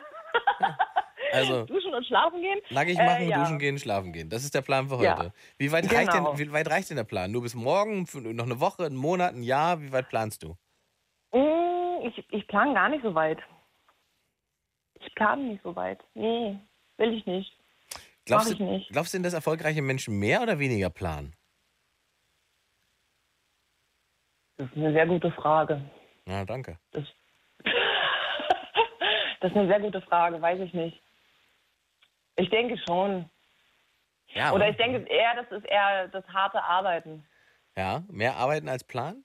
Also 1.36 1.66
duschen 1.68 1.94
und 1.94 2.06
schlafen 2.06 2.42
gehen? 2.42 2.60
nackig 2.70 2.98
Äh, 2.98 3.06
machen, 3.06 3.28
ja. 3.30 3.40
duschen 3.40 3.60
gehen, 3.60 3.78
schlafen 3.80 4.14
gehen. 4.14 4.30
Das 4.30 4.44
ist 4.44 4.54
der 4.56 4.62
Plan 4.62 4.88
für 4.90 4.98
heute. 4.98 5.24
Ja. 5.24 5.32
Wie, 5.58 5.72
weit 5.72 5.92
reicht 5.94 6.12
Genau. 6.12 6.34
denn, 6.36 6.40
wie 6.40 6.52
weit 6.54 6.70
reicht 6.70 6.90
denn 6.90 6.98
der 6.98 7.04
Plan? 7.04 7.32
Nur 7.32 7.42
bis 7.44 7.56
morgen, 7.56 8.08
noch 8.36 8.46
eine 8.46 8.60
Woche, 8.60 8.86
einen 8.86 8.96
Monat, 8.96 9.34
ein 9.34 9.44
Jahr? 9.44 9.82
Wie 9.82 9.92
weit 9.92 10.10
planst 10.10 10.44
du? 10.44 10.56
Mm, 11.32 12.06
Ich, 12.08 12.24
ich 12.32 12.48
plane 12.48 12.74
gar 12.74 12.90
nicht 12.90 13.04
so 13.04 13.14
weit. 13.16 13.40
Ich 15.00 15.14
plane 15.16 15.44
nicht 15.44 15.64
so 15.64 15.76
weit. 15.76 16.00
Nee, 16.14 16.58
will 16.98 17.14
ich 17.14 17.26
nicht. 17.26 17.52
Glaubst 18.26 18.48
Mach 18.48 18.54
ich 18.54 18.58
du, 18.58 18.64
nicht. 18.72 18.90
glaubst 18.92 19.14
du 19.14 19.18
denn, 19.18 19.24
dass 19.24 19.34
erfolgreiche 19.34 19.82
Menschen 19.84 20.18
mehr 20.18 20.42
oder 20.42 20.58
weniger 20.58 20.90
planen? 20.90 21.36
Das 24.58 24.68
ist 24.72 24.78
eine 24.78 24.94
sehr 24.94 25.06
gute 25.06 25.32
Frage. 25.32 25.82
Ja, 26.28 26.44
danke. 26.46 26.80
Das 26.92 27.04
ist 29.42 29.56
eine 29.56 29.68
sehr 29.68 29.80
gute 29.80 30.02
Frage, 30.02 30.42
weiß 30.42 30.60
ich 30.62 30.74
nicht. 30.74 31.00
Ich 32.38 32.50
denke 32.50 32.78
schon. 32.86 33.30
Ja, 34.34 34.52
Oder 34.52 34.70
ich 34.70 34.76
denke 34.78 35.00
eher, 35.10 35.36
das 35.42 35.52
ist 35.52 35.66
eher 35.66 36.08
das 36.10 36.26
harte 36.28 36.62
Arbeiten. 36.64 37.26
ja, 37.78 38.04
mehr 38.10 38.36
arbeiten 38.36 38.68
als 38.70 38.84
Plan? 38.84 39.24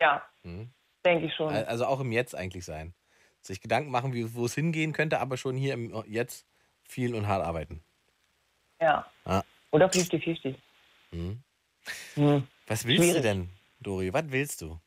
Ja, 0.00 0.22
Mhm. 0.42 0.72
denke 1.04 1.26
ich 1.26 1.34
schon. 1.34 1.48
Also 1.54 1.86
auch 1.86 2.00
im 2.00 2.12
Jetzt 2.12 2.34
eigentlich 2.34 2.64
sein. 2.64 2.94
Sich 3.40 3.60
Gedanken 3.60 3.90
machen, 3.90 4.12
wie, 4.12 4.34
wo 4.34 4.44
es 4.44 4.54
hingehen 4.54 4.92
könnte, 4.92 5.18
aber 5.20 5.36
schon 5.36 5.56
hier 5.56 5.74
im 5.74 6.04
Jetzt 6.06 6.46
viel 6.84 7.14
und 7.14 7.26
hart 7.26 7.44
arbeiten. 7.44 7.82
Ja. 8.80 9.10
Ah. 9.24 9.42
Oder 9.70 9.86
50-50. 9.88 10.56
Mhm. 11.12 11.42
Hm. 12.14 12.46
Was 12.66 12.84
willst 12.86 13.02
Schwierig. 13.04 13.16
du 13.16 13.22
denn, 13.22 13.48
Dori? 13.80 14.12
Was 14.12 14.30
willst 14.30 14.62
du 14.62 14.78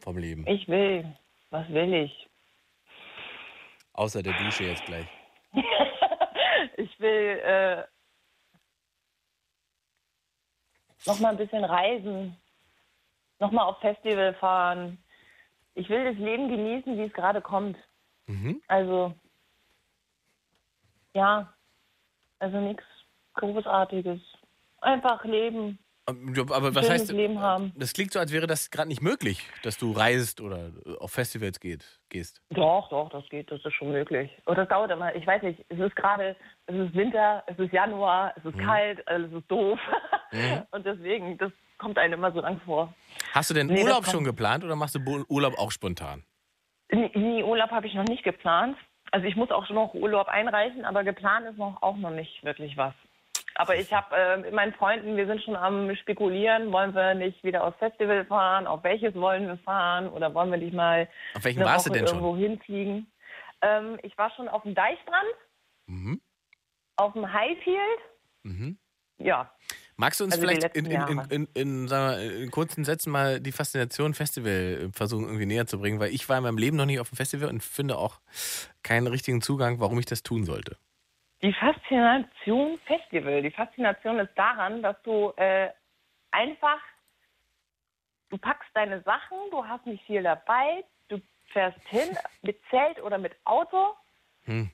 vom 0.00 0.18
Leben? 0.18 0.46
Ich 0.46 0.66
will. 0.68 1.16
Was 1.50 1.68
will 1.68 1.92
ich? 1.94 2.28
Außer 3.92 4.22
der 4.22 4.32
Dusche 4.34 4.64
jetzt 4.64 4.84
gleich. 4.84 5.06
Ich 6.78 6.98
will 7.00 7.40
äh, 7.44 7.84
noch 11.06 11.18
mal 11.20 11.30
ein 11.30 11.36
bisschen 11.36 11.64
reisen, 11.64 12.36
noch 13.38 13.50
mal 13.50 13.64
auf 13.64 13.78
Festival 13.80 14.34
fahren. 14.34 14.98
Ich 15.74 15.88
will 15.88 16.04
das 16.04 16.16
Leben 16.16 16.48
genießen, 16.48 16.96
wie 16.96 17.04
es 17.04 17.12
gerade 17.12 17.40
kommt. 17.40 17.76
Mhm. 18.26 18.62
Also 18.68 19.14
ja, 21.14 21.52
also 22.38 22.58
nichts 22.60 22.84
Großartiges. 23.34 24.20
Einfach 24.80 25.24
leben, 25.24 25.78
Aber 26.08 26.74
was 26.74 26.88
heißt, 26.88 27.10
Leben 27.10 27.40
haben. 27.40 27.72
das 27.76 27.92
klingt 27.92 28.12
so, 28.12 28.20
als 28.20 28.32
wäre 28.32 28.46
das 28.46 28.70
gerade 28.70 28.88
nicht 28.88 29.02
möglich, 29.02 29.42
dass 29.64 29.76
du 29.76 29.90
reist 29.90 30.40
oder 30.40 30.70
auf 31.00 31.10
Festivals 31.10 31.58
geht, 31.58 31.84
gehst. 32.10 32.40
Doch, 32.50 32.88
doch, 32.90 33.08
das 33.10 33.28
geht, 33.28 33.50
das 33.50 33.64
ist 33.64 33.72
schon 33.74 33.90
möglich. 33.90 34.30
Und 34.44 34.56
das 34.56 34.68
dauert 34.68 34.92
immer, 34.92 35.12
ich 35.16 35.26
weiß 35.26 35.42
nicht, 35.42 35.64
es 35.68 35.78
ist 35.80 35.96
gerade, 35.96 36.36
es 36.66 36.76
ist 36.76 36.94
Winter, 36.94 37.42
es 37.48 37.58
ist 37.58 37.72
Januar, 37.72 38.32
es 38.36 38.44
ist 38.44 38.54
Mhm. 38.54 38.60
kalt, 38.64 39.08
alles 39.08 39.32
ist 39.32 39.50
doof. 39.50 39.80
Mhm. 40.30 40.62
Und 40.70 40.86
deswegen, 40.86 41.38
das 41.38 41.50
kommt 41.78 41.98
einem 41.98 42.14
immer 42.14 42.30
so 42.32 42.40
lang 42.40 42.60
vor. 42.64 42.94
Hast 43.32 43.50
du 43.50 43.54
denn 43.54 43.66
Nee, 43.66 43.82
Urlaub 43.82 44.06
schon 44.06 44.22
geplant 44.24 44.62
oder 44.62 44.76
machst 44.76 44.94
du 44.94 45.24
Urlaub 45.28 45.58
auch 45.58 45.72
spontan? 45.72 46.22
Nee, 46.92 47.42
Urlaub 47.42 47.70
habe 47.72 47.88
ich 47.88 47.94
noch 47.94 48.04
nicht 48.04 48.22
geplant. 48.22 48.76
Also 49.10 49.26
ich 49.26 49.34
muss 49.36 49.50
auch 49.50 49.66
schon 49.66 49.76
noch 49.76 49.92
Urlaub 49.94 50.28
einreichen, 50.28 50.84
aber 50.84 51.02
geplant 51.04 51.46
ist 51.46 51.58
noch 51.58 51.82
auch 51.82 51.96
noch 51.96 52.10
nicht 52.10 52.44
wirklich 52.44 52.76
was. 52.76 52.94
Aber 53.58 53.74
ich 53.76 53.92
habe 53.92 54.14
äh, 54.14 54.36
mit 54.36 54.52
meinen 54.52 54.72
Freunden, 54.74 55.16
wir 55.16 55.26
sind 55.26 55.42
schon 55.42 55.56
am 55.56 55.94
spekulieren, 55.96 56.72
wollen 56.72 56.94
wir 56.94 57.14
nicht 57.14 57.42
wieder 57.42 57.64
aufs 57.64 57.78
Festival 57.78 58.24
fahren, 58.26 58.66
auf 58.66 58.84
welches 58.84 59.14
wollen 59.14 59.46
wir 59.46 59.56
fahren 59.58 60.08
oder 60.08 60.32
wollen 60.34 60.50
wir 60.50 60.58
nicht 60.58 60.74
mal 60.74 61.08
Auf 61.34 61.44
welchen 61.44 61.60
eine 61.62 61.70
warst 61.70 61.86
du 61.86 61.90
Woche 61.90 61.98
denn 62.00 62.06
schon? 62.06 62.18
irgendwo 62.18 62.36
hinfliegen. 62.36 63.10
Ähm, 63.62 63.98
ich 64.02 64.16
war 64.18 64.30
schon 64.36 64.48
auf 64.48 64.62
dem 64.62 64.74
Deichstrand, 64.74 65.26
Mhm. 65.86 66.20
auf 66.96 67.12
dem 67.14 67.32
Highfield. 67.32 67.98
Mhm. 68.42 68.78
Ja, 69.18 69.50
Magst 69.98 70.20
du 70.20 70.24
uns 70.24 70.34
Also 70.34 70.46
vielleicht 70.46 70.76
in, 70.76 70.84
in, 70.84 71.46
in, 71.54 71.90
wir, 71.90 72.18
in 72.18 72.50
kurzen 72.50 72.84
Sätzen 72.84 73.10
mal 73.10 73.40
die 73.40 73.52
Faszination 73.52 74.12
Festival 74.12 74.52
äh, 74.52 74.88
versuchen 74.92 75.24
irgendwie 75.24 75.46
näher 75.46 75.66
zu 75.66 75.78
bringen? 75.80 75.98
Weil 76.00 76.12
ich 76.12 76.28
war 76.28 76.36
in 76.36 76.42
meinem 76.42 76.58
Leben 76.58 76.76
noch 76.76 76.84
nicht 76.84 77.00
auf 77.00 77.08
dem 77.08 77.16
Festival 77.16 77.48
und 77.48 77.62
finde 77.64 77.96
auch 77.96 78.20
keinen 78.82 79.06
richtigen 79.06 79.40
Zugang, 79.40 79.80
warum 79.80 79.98
ich 79.98 80.04
das 80.04 80.22
tun 80.22 80.44
sollte. 80.44 80.76
Die 81.42 81.52
Faszination 81.52 82.78
Festival. 82.86 83.42
Die 83.42 83.50
Faszination 83.50 84.18
ist 84.18 84.34
daran, 84.36 84.82
dass 84.82 85.00
du 85.02 85.32
äh, 85.36 85.70
einfach, 86.30 86.80
du 88.30 88.38
packst 88.38 88.70
deine 88.74 89.02
Sachen, 89.02 89.38
du 89.50 89.66
hast 89.66 89.86
nicht 89.86 90.04
viel 90.06 90.22
dabei, 90.22 90.84
du 91.08 91.20
fährst 91.52 91.80
hin 91.88 92.16
mit 92.42 92.60
Zelt 92.70 93.02
oder 93.02 93.18
mit 93.18 93.36
Auto, 93.44 93.94
Hm. 94.44 94.70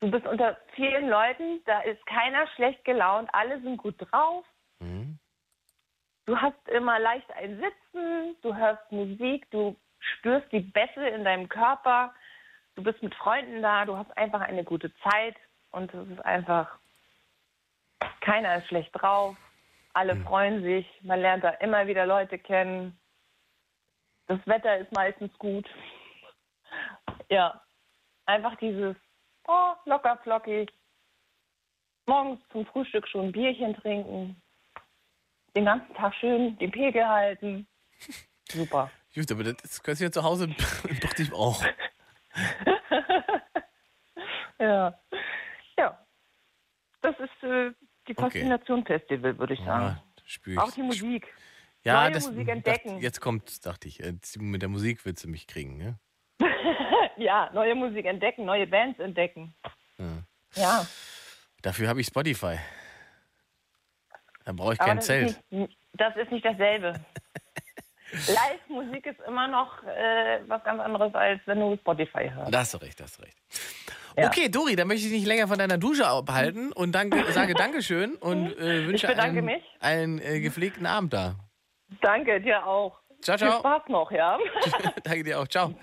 du 0.00 0.10
bist 0.10 0.26
unter 0.26 0.58
vielen 0.74 1.08
Leuten, 1.08 1.62
da 1.64 1.80
ist 1.80 2.04
keiner 2.06 2.46
schlecht 2.48 2.84
gelaunt, 2.84 3.30
alle 3.32 3.60
sind 3.62 3.76
gut 3.78 3.94
drauf. 3.98 4.44
Mhm. 4.80 5.18
Du 6.26 6.40
hast 6.40 6.68
immer 6.68 6.98
leicht 6.98 7.30
ein 7.32 7.60
Sitzen, 7.60 8.36
du 8.42 8.54
hörst 8.54 8.90
Musik, 8.90 9.50
du 9.50 9.76
spürst 9.98 10.50
die 10.52 10.60
Bässe 10.60 11.06
in 11.08 11.24
deinem 11.24 11.48
Körper, 11.48 12.14
du 12.74 12.82
bist 12.82 13.02
mit 13.02 13.14
Freunden 13.14 13.62
da, 13.62 13.84
du 13.84 13.96
hast 13.96 14.16
einfach 14.16 14.40
eine 14.40 14.64
gute 14.64 14.92
Zeit 14.96 15.36
und 15.74 15.92
es 15.92 16.08
ist 16.08 16.24
einfach, 16.24 16.78
keiner 18.20 18.58
ist 18.58 18.68
schlecht 18.68 18.90
drauf, 18.92 19.36
alle 19.92 20.16
freuen 20.16 20.62
sich, 20.62 20.86
man 21.02 21.20
lernt 21.20 21.44
da 21.44 21.50
immer 21.50 21.86
wieder 21.86 22.06
Leute 22.06 22.38
kennen, 22.38 22.98
das 24.26 24.38
Wetter 24.46 24.78
ist 24.78 24.92
meistens 24.92 25.36
gut. 25.38 25.68
Ja, 27.28 27.60
einfach 28.26 28.56
dieses, 28.56 28.96
oh, 29.46 29.72
locker 29.84 30.18
flockig, 30.22 30.72
morgens 32.06 32.40
zum 32.50 32.64
Frühstück 32.66 33.06
schon 33.08 33.26
ein 33.26 33.32
Bierchen 33.32 33.74
trinken, 33.76 34.40
den 35.54 35.64
ganzen 35.64 35.94
Tag 35.94 36.14
schön 36.14 36.56
den 36.58 36.70
Pegel 36.70 37.06
halten. 37.06 37.66
Super. 38.48 38.90
Gut, 39.14 39.30
aber 39.30 39.44
das, 39.44 39.82
kannst 39.82 40.00
du 40.00 40.06
ja 40.06 40.10
zu 40.10 40.22
Hause 40.22 40.48
doch 40.48 41.18
nicht 41.18 41.32
auch. 41.32 41.62
Ja. 44.58 44.98
Das 47.04 47.14
ist 47.20 47.42
äh, 47.42 47.70
die 48.08 48.12
Okay. 48.16 48.22
Faszination 48.22 48.84
Festival, 48.86 49.38
würde 49.38 49.52
ich 49.52 49.60
sagen. 49.60 49.98
Ja. 50.46 50.62
Auch 50.62 50.70
die 50.72 50.82
Musik. 50.82 51.26
ja, 51.82 52.04
neue 52.04 52.12
das, 52.12 52.26
Musik 52.30 52.48
entdecken. 52.48 52.98
jetzt 53.00 53.20
kommt, 53.20 53.66
dachte 53.66 53.88
ich, 53.88 54.02
mit 54.38 54.62
der 54.62 54.70
Musik 54.70 55.04
willst 55.04 55.22
du 55.22 55.28
mich 55.28 55.46
kriegen, 55.46 55.76
ne? 55.76 55.98
ja, 57.18 57.50
neue 57.52 57.74
Musik 57.74 58.06
entdecken, 58.06 58.46
neue 58.46 58.66
Bands 58.66 58.98
entdecken. 59.00 59.54
Ja. 59.98 60.24
Ja. 60.54 60.86
Dafür 61.60 61.88
habe 61.88 62.00
ich 62.00 62.06
Spotify. 62.06 62.58
Da 64.46 64.52
brauche 64.52 64.72
ich 64.74 64.80
Aber 64.80 64.88
kein 64.88 64.96
das 64.96 65.06
Zelt. 65.06 65.30
Ist 65.30 65.52
nicht, 65.52 65.78
das 65.92 66.16
ist 66.16 66.30
nicht 66.30 66.44
dasselbe. 66.44 66.94
Live-Musik 68.12 69.06
ist 69.06 69.20
immer 69.26 69.48
noch 69.48 69.82
äh, 69.82 70.40
was 70.46 70.62
ganz 70.64 70.80
anderes, 70.80 71.14
als 71.14 71.40
wenn 71.46 71.60
du 71.60 71.76
Spotify 71.76 72.30
hörst. 72.30 72.54
Da 72.54 72.60
hast 72.60 72.72
du 72.74 72.78
recht, 72.78 72.98
da 73.00 73.04
hast 73.04 73.18
du 73.18 73.22
recht. 73.22 73.36
Ja. 74.16 74.28
Okay, 74.28 74.48
Dori, 74.48 74.76
dann 74.76 74.86
möchte 74.88 75.06
ich 75.06 75.10
dich 75.10 75.20
nicht 75.20 75.26
länger 75.26 75.48
von 75.48 75.58
deiner 75.58 75.78
Dusche 75.78 76.06
abhalten 76.06 76.72
und 76.72 76.92
danke, 76.92 77.32
sage 77.32 77.54
Dankeschön 77.58 78.14
und 78.16 78.56
äh, 78.58 78.86
wünsche 78.86 79.08
einen, 79.18 79.44
mich. 79.44 79.62
einen 79.80 80.20
äh, 80.20 80.40
gepflegten 80.40 80.86
Abend 80.86 81.12
da. 81.12 81.36
Danke, 82.00 82.40
dir 82.40 82.64
auch. 82.66 83.00
Ciao, 83.20 83.38
Viel 83.38 83.48
ciao. 83.48 83.60
Spaß 83.60 83.82
noch, 83.88 84.10
ja? 84.10 84.38
Danke 85.04 85.24
dir 85.24 85.40
auch. 85.40 85.48
Ciao. 85.48 85.74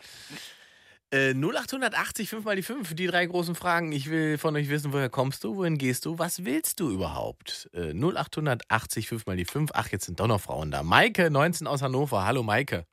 Äh, 1.13 1.33
0880 1.33 2.29
5 2.29 2.45
mal 2.45 2.55
die 2.55 2.63
5, 2.63 2.95
die 2.95 3.07
drei 3.07 3.25
großen 3.25 3.55
Fragen. 3.55 3.91
Ich 3.91 4.09
will 4.09 4.37
von 4.37 4.55
euch 4.55 4.69
wissen, 4.69 4.93
woher 4.93 5.09
kommst 5.09 5.43
du, 5.43 5.57
wohin 5.57 5.77
gehst 5.77 6.05
du, 6.05 6.17
was 6.17 6.45
willst 6.45 6.79
du 6.79 6.89
überhaupt? 6.89 7.69
Äh, 7.73 7.93
0880 7.93 9.09
5 9.09 9.25
mal 9.25 9.35
die 9.35 9.43
5. 9.43 9.71
Ach, 9.73 9.89
jetzt 9.89 10.05
sind 10.05 10.21
doch 10.21 10.27
noch 10.27 10.39
Frauen 10.39 10.71
da. 10.71 10.83
Maike, 10.83 11.29
19 11.29 11.67
aus 11.67 11.81
Hannover. 11.81 12.25
Hallo, 12.25 12.43
Maike. 12.43 12.85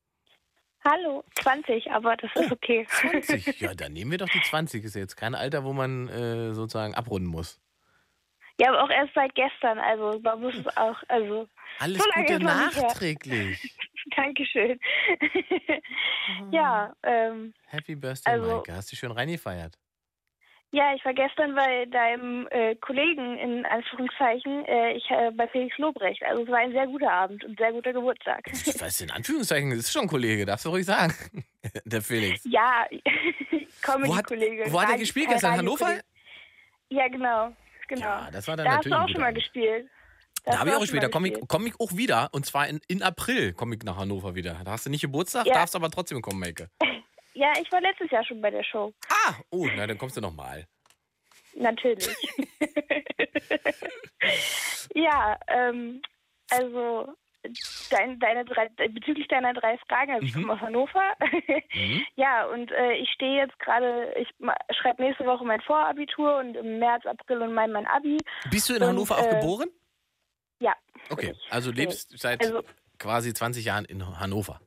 Hallo, 0.84 1.24
20, 1.42 1.90
aber 1.90 2.16
das 2.16 2.30
ist 2.36 2.52
okay. 2.52 2.86
20. 2.88 3.60
Ja, 3.60 3.74
dann 3.74 3.92
nehmen 3.92 4.10
wir 4.10 4.18
doch 4.18 4.28
die 4.28 4.40
20. 4.40 4.84
Ist 4.84 4.94
ja 4.94 5.00
jetzt 5.00 5.16
kein 5.16 5.34
Alter, 5.34 5.64
wo 5.64 5.72
man 5.72 6.08
äh, 6.08 6.54
sozusagen 6.54 6.94
abrunden 6.94 7.28
muss. 7.28 7.60
Ja, 8.60 8.70
aber 8.70 8.82
auch 8.82 8.90
erst 8.90 9.14
seit 9.14 9.34
gestern, 9.34 9.78
also 9.78 10.18
man 10.20 10.40
muss 10.40 10.54
es 10.56 10.76
auch, 10.76 10.96
also. 11.08 11.48
Alles 11.78 12.02
so 12.02 12.10
Gute 12.14 12.40
nachträglich. 12.40 13.76
Dankeschön. 14.16 14.80
ja, 16.50 16.92
ähm, 17.04 17.54
Happy 17.66 17.94
Birthday, 17.94 18.32
Also- 18.32 18.56
Maike. 18.56 18.74
Hast 18.74 18.90
du 18.90 18.96
schön 18.96 19.12
reingefeiert? 19.12 19.74
Ja, 20.70 20.94
ich 20.94 21.04
war 21.04 21.14
gestern 21.14 21.54
bei 21.54 21.86
deinem 21.86 22.46
äh, 22.50 22.74
Kollegen 22.76 23.38
in 23.38 23.64
Anführungszeichen, 23.66 24.64
äh, 24.66 24.92
ich 24.92 25.08
äh, 25.10 25.30
bei 25.32 25.48
Felix 25.48 25.76
Lobrecht. 25.78 26.22
Also 26.24 26.42
es 26.42 26.48
war 26.48 26.58
ein 26.58 26.72
sehr 26.72 26.86
guter 26.86 27.10
Abend 27.10 27.42
und 27.44 27.58
sehr 27.58 27.72
guter 27.72 27.92
Geburtstag. 27.92 28.42
Was 28.80 29.00
in 29.00 29.10
Anführungszeichen, 29.10 29.70
das 29.70 29.78
ist 29.80 29.92
schon 29.92 30.02
ein 30.02 30.08
Kollege, 30.08 30.44
darfst 30.44 30.66
du 30.66 30.70
ruhig 30.70 30.84
sagen. 30.86 31.14
Der 31.84 32.02
Felix. 32.02 32.42
ja, 32.44 32.86
Wo 32.90 33.58
Comedy-Kollege. 33.82 34.64
wo 34.72 34.80
hat 34.80 34.90
er 34.90 34.98
gespielt 34.98 35.26
kein 35.26 35.34
gestern? 35.34 35.56
Hannover? 35.58 36.00
Ja, 36.90 37.08
genau. 37.08 37.54
genau. 37.88 38.00
Ja, 38.02 38.28
das 38.32 38.46
war 38.48 38.56
dann 38.56 38.66
da 38.66 38.72
hast 38.72 38.86
natürlich 38.86 38.92
du 38.94 38.98
ein 38.98 39.04
auch 39.04 39.08
schon 39.10 39.20
mal 39.20 39.32
gespielt. 39.34 39.88
Da 40.44 40.52
Da 40.52 40.52
hast 40.52 40.58
habe 40.60 40.70
du 40.70 40.72
ich 40.72 40.76
auch 40.76 40.80
gespielt. 40.82 41.02
Da 41.02 41.08
komme 41.08 41.28
ich, 41.28 41.38
komm 41.48 41.66
ich 41.66 41.74
auch 41.80 41.92
wieder. 41.96 42.28
Und 42.32 42.46
zwar 42.46 42.68
in, 42.68 42.80
in 42.88 43.02
April 43.02 43.52
komme 43.52 43.74
ich 43.74 43.82
nach 43.82 43.96
Hannover 43.96 44.34
wieder. 44.34 44.56
Da 44.64 44.70
hast 44.72 44.86
du 44.86 44.90
nicht 44.90 45.02
Geburtstag, 45.02 45.46
Ja. 45.46 45.54
darfst 45.54 45.74
aber 45.76 45.90
trotzdem 45.90 46.20
kommen, 46.22 46.40
Maike. 46.40 46.70
Ja, 47.38 47.52
ich 47.62 47.70
war 47.70 47.80
letztes 47.80 48.10
Jahr 48.10 48.24
schon 48.24 48.40
bei 48.40 48.50
der 48.50 48.64
Show. 48.64 48.92
Ah, 49.08 49.34
oh, 49.50 49.68
na, 49.76 49.86
dann 49.86 49.96
kommst 49.96 50.16
du 50.16 50.20
nochmal. 50.20 50.66
Natürlich. 51.54 52.08
ja, 54.94 55.38
ähm, 55.46 56.02
also 56.50 57.14
dein, 57.90 58.18
deine 58.18 58.44
drei, 58.44 58.68
bezüglich 58.88 59.28
deiner 59.28 59.54
drei 59.54 59.78
Fragen, 59.88 60.12
also 60.12 60.26
ich 60.26 60.34
Mhm. 60.34 60.40
komme 60.42 60.52
aus 60.54 60.60
Hannover. 60.60 61.12
ja, 62.16 62.46
und 62.46 62.72
äh, 62.72 62.94
ich 62.94 63.08
stehe 63.10 63.38
jetzt 63.44 63.58
gerade, 63.60 64.12
ich 64.18 64.28
schreibe 64.76 65.02
nächste 65.02 65.24
Woche 65.24 65.44
mein 65.44 65.60
Vorabitur 65.60 66.38
und 66.38 66.56
im 66.56 66.80
März, 66.80 67.06
April 67.06 67.42
und 67.42 67.54
Mai 67.54 67.68
mein 67.68 67.86
Abi. 67.86 68.18
Bist 68.50 68.68
du 68.68 68.74
in 68.74 68.82
Und, 68.82 68.88
Hannover 68.88 69.18
auch 69.18 69.26
äh, 69.26 69.40
geboren? 69.40 69.68
Ja. 70.60 70.74
Okay, 71.10 71.34
also 71.50 71.70
lebst 71.70 72.18
seit 72.18 72.44
Also- 72.44 72.64
quasi 72.98 73.32
20 73.32 73.64
Jahren 73.64 73.84
in 73.84 74.18
Hannover. 74.18 74.60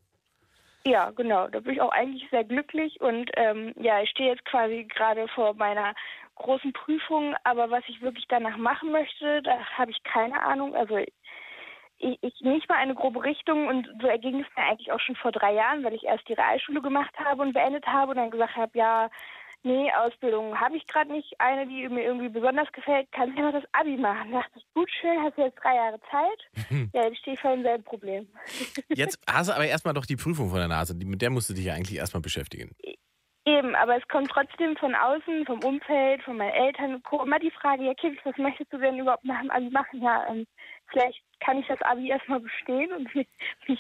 Ja, 0.86 1.12
genau. 1.12 1.48
Da 1.48 1.60
bin 1.60 1.74
ich 1.74 1.82
auch 1.82 1.92
eigentlich 1.92 2.28
sehr 2.32 2.44
glücklich 2.44 3.00
und 3.02 3.30
ähm, 3.36 3.74
ja, 3.80 4.02
ich 4.02 4.10
stehe 4.10 4.30
jetzt 4.32 4.46
quasi 4.46 4.86
gerade 4.86 5.28
vor 5.28 5.54
meiner 5.54 5.94
großen 6.36 6.74
Prüfung, 6.74 7.36
aber 7.44 7.70
was 7.70 7.84
ich 7.88 8.02
wirklich 8.02 8.26
danach 8.28 8.58
machen 8.58 8.92
möchte, 8.92 9.44
da 9.44 9.60
habe 9.78 9.92
ich 9.92 10.02
keine 10.04 10.42
Ahnung. 10.42 10.76
Also 10.76 10.98
ich, 10.98 12.18
ich 12.22 12.42
nicht 12.42 12.68
mal 12.68 12.78
eine 12.78 12.96
grobe 12.96 13.24
Richtung 13.24 13.68
und 13.68 13.88
so 14.02 14.08
erging 14.08 14.42
es 14.42 14.48
mir 14.56 14.64
eigentlich 14.64 14.92
auch 14.92 15.00
schon 15.00 15.16
vor 15.16 15.32
drei 15.32 15.54
Jahren, 15.54 15.84
weil 15.84 15.94
ich 15.94 16.04
erst 16.04 16.28
die 16.28 16.34
Realschule 16.34 16.82
gemacht 16.82 17.14
habe 17.20 17.44
und 17.44 17.54
beendet 17.54 17.86
habe 17.86 18.12
und 18.12 18.18
dann 18.18 18.32
gesagt 18.32 18.56
habe, 18.56 18.76
ja, 18.76 19.10
nee, 19.64 19.92
Ausbildung 19.94 20.60
habe 20.60 20.78
ich 20.78 20.86
gerade 20.88 21.12
nicht. 21.12 21.34
Eine, 21.40 21.68
die 21.68 21.88
mir 21.90 22.04
irgendwie 22.04 22.30
besonders 22.30 22.72
gefällt, 22.72 23.12
kann 23.12 23.30
ich 23.30 23.40
noch 23.40 23.52
das 23.52 23.64
Abi 23.74 23.98
machen. 23.98 24.32
Da 24.32 24.40
dachte 24.40 24.60
ich, 24.60 24.66
gut, 24.74 24.90
schön, 25.00 25.22
hast 25.22 25.38
du 25.38 25.44
jetzt 25.44 25.60
drei 25.62 25.76
Jahre 25.76 26.00
Zeit. 26.12 26.90
ja, 26.94 27.04
jetzt 27.04 27.20
stehe 27.20 27.36
ich 27.36 27.40
vor 27.40 27.52
demselben 27.52 27.84
Problem. 27.84 28.28
Jetzt 28.90 29.20
hast 29.28 29.50
du 29.50 29.54
aber 29.54 29.66
erstmal 29.66 29.94
doch 29.94 30.06
die 30.06 30.16
Prüfung 30.16 30.50
vor 30.50 30.60
der 30.60 30.68
Nase. 30.68 30.94
Mit 30.94 31.22
der 31.22 31.30
musst 31.30 31.50
du 31.50 31.54
dich 31.54 31.66
ja 31.66 31.74
eigentlich 31.74 31.98
erstmal 31.98 32.22
beschäftigen. 32.22 32.76
Eben, 33.46 33.74
aber 33.74 33.98
es 33.98 34.08
kommt 34.08 34.30
trotzdem 34.30 34.78
von 34.78 34.94
außen, 34.94 35.46
vom 35.48 35.64
Umfeld, 35.64 36.22
von 36.22 36.38
meinen 36.38 36.54
Eltern 36.54 37.02
immer 37.12 37.40
die 37.40 37.50
Frage, 37.50 37.86
ja 37.86 37.94
Kind, 37.96 38.20
was 38.24 38.38
möchtest 38.38 38.72
du 38.72 38.78
denn 38.78 39.00
überhaupt 39.00 39.26
nach 39.26 39.42
dem 39.42 39.50
Abi 39.50 39.70
machen? 39.72 40.02
Ja, 40.02 40.28
ähm, 40.30 40.46
vielleicht 40.92 41.22
kann 41.40 41.58
ich 41.58 41.68
das 41.68 41.82
Abi 41.82 42.10
erstmal 42.10 42.40
bestehen 42.40 42.92
und 42.94 43.14
mich, 43.16 43.28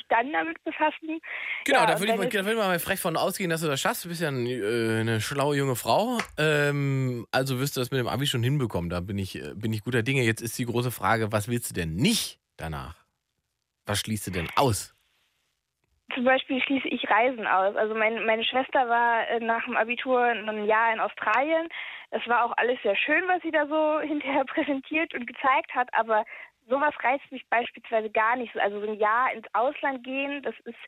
dann 0.09 0.31
damit 0.33 0.63
befassen. 0.63 1.21
Genau, 1.65 1.79
ja, 1.79 1.85
da 1.85 1.99
würde 1.99 2.11
ich, 2.13 2.17
mal- 2.17 2.27
da 2.29 2.51
ich 2.51 2.57
mal 2.57 2.79
frech 2.79 2.99
von 2.99 3.15
ausgehen, 3.17 3.49
dass 3.49 3.61
du 3.61 3.67
das 3.67 3.79
schaffst. 3.79 4.03
Du 4.03 4.09
bist 4.09 4.21
ja 4.21 4.29
ein, 4.29 4.45
äh, 4.47 4.99
eine 5.01 5.21
schlaue 5.21 5.55
junge 5.55 5.75
Frau. 5.75 6.17
Ähm, 6.38 7.25
also 7.31 7.59
wirst 7.59 7.77
du 7.77 7.81
das 7.81 7.91
mit 7.91 7.99
dem 7.99 8.07
Abi 8.07 8.25
schon 8.25 8.43
hinbekommen. 8.43 8.89
Da 8.89 8.99
bin 8.99 9.17
ich, 9.17 9.35
äh, 9.35 9.53
bin 9.55 9.73
ich 9.73 9.83
guter 9.83 10.01
Dinge. 10.03 10.23
Jetzt 10.23 10.41
ist 10.41 10.57
die 10.57 10.65
große 10.65 10.91
Frage, 10.91 11.31
was 11.31 11.47
willst 11.47 11.69
du 11.69 11.73
denn 11.73 11.93
nicht 11.95 12.39
danach? 12.57 12.95
Was 13.85 13.99
schließt 13.99 14.27
du 14.27 14.31
denn 14.31 14.47
aus? 14.55 14.95
Zum 16.13 16.25
Beispiel 16.25 16.61
schließe 16.61 16.88
ich 16.89 17.09
Reisen 17.09 17.47
aus. 17.47 17.75
Also 17.75 17.95
mein, 17.95 18.25
meine 18.25 18.43
Schwester 18.43 18.89
war 18.89 19.27
äh, 19.29 19.39
nach 19.39 19.63
dem 19.65 19.77
Abitur 19.77 20.23
ein 20.25 20.65
Jahr 20.65 20.93
in 20.93 20.99
Australien. 20.99 21.69
Es 22.09 22.27
war 22.27 22.43
auch 22.45 22.57
alles 22.57 22.77
sehr 22.83 22.95
schön, 22.97 23.23
was 23.27 23.41
sie 23.43 23.51
da 23.51 23.65
so 23.67 23.99
hinterher 24.05 24.43
präsentiert 24.45 25.13
und 25.13 25.25
gezeigt 25.27 25.73
hat, 25.73 25.88
aber 25.93 26.25
sowas 26.72 26.93
reizt 27.03 27.31
mich 27.31 27.45
beispielsweise 27.49 28.10
gar 28.10 28.35
nicht. 28.35 28.56
Also 28.57 28.80
so 28.81 28.88
ein 28.91 28.98
Jahr 28.99 29.31
ins 29.34 29.45
Ausland 29.53 30.03
gehen, 30.03 30.41
das 30.41 30.56
ist, 30.65 30.80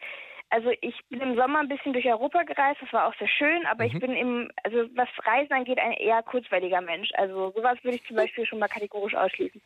also 0.50 0.72
ich 0.82 1.00
bin 1.10 1.22
im 1.22 1.36
Sommer 1.36 1.60
ein 1.60 1.68
bisschen 1.68 1.94
durch 1.94 2.06
Europa 2.06 2.44
gereist, 2.44 2.82
das 2.82 2.92
war 2.94 3.08
auch 3.08 3.16
sehr 3.20 3.28
schön, 3.28 3.66
aber 3.68 3.86
ich 3.86 3.94
Mhm. 3.94 4.00
bin 4.00 4.16
im, 4.16 4.52
also 4.64 4.90
was 4.96 5.10
Reisen 5.26 5.54
angeht, 5.54 5.80
ein 5.80 5.94
eher 5.94 6.24
kurzweiliger 6.24 6.82
Mensch. 6.82 7.10
Also 7.16 7.52
sowas 7.56 7.78
würde 7.84 7.98
ich 7.98 8.08
zum 8.08 8.16
Beispiel 8.16 8.46
schon 8.46 8.60
mal 8.60 8.68
kategorisch 8.68 9.14
ausschließen. 9.14 9.62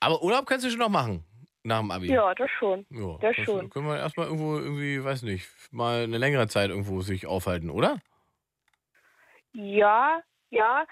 Aber 0.00 0.22
Urlaub 0.22 0.46
kannst 0.46 0.64
du 0.64 0.70
schon 0.70 0.78
noch 0.80 0.88
machen 0.88 1.24
nach 1.64 1.80
dem 1.80 1.90
Abi. 1.90 2.08
Ja, 2.08 2.34
das 2.34 2.50
schon. 2.58 2.86
Ja, 2.90 3.16
das 3.20 3.36
schon. 3.36 3.70
Können 3.70 3.86
wir 3.86 3.98
erstmal 3.98 4.26
irgendwo, 4.26 4.58
irgendwie, 4.58 5.02
weiß 5.02 5.22
nicht, 5.22 5.48
mal 5.72 6.04
eine 6.04 6.18
längere 6.18 6.46
Zeit 6.48 6.70
irgendwo 6.70 7.00
sich 7.00 7.26
aufhalten, 7.26 7.70
oder? 7.70 7.98
Ja, 9.52 10.20
ja, 10.50 10.86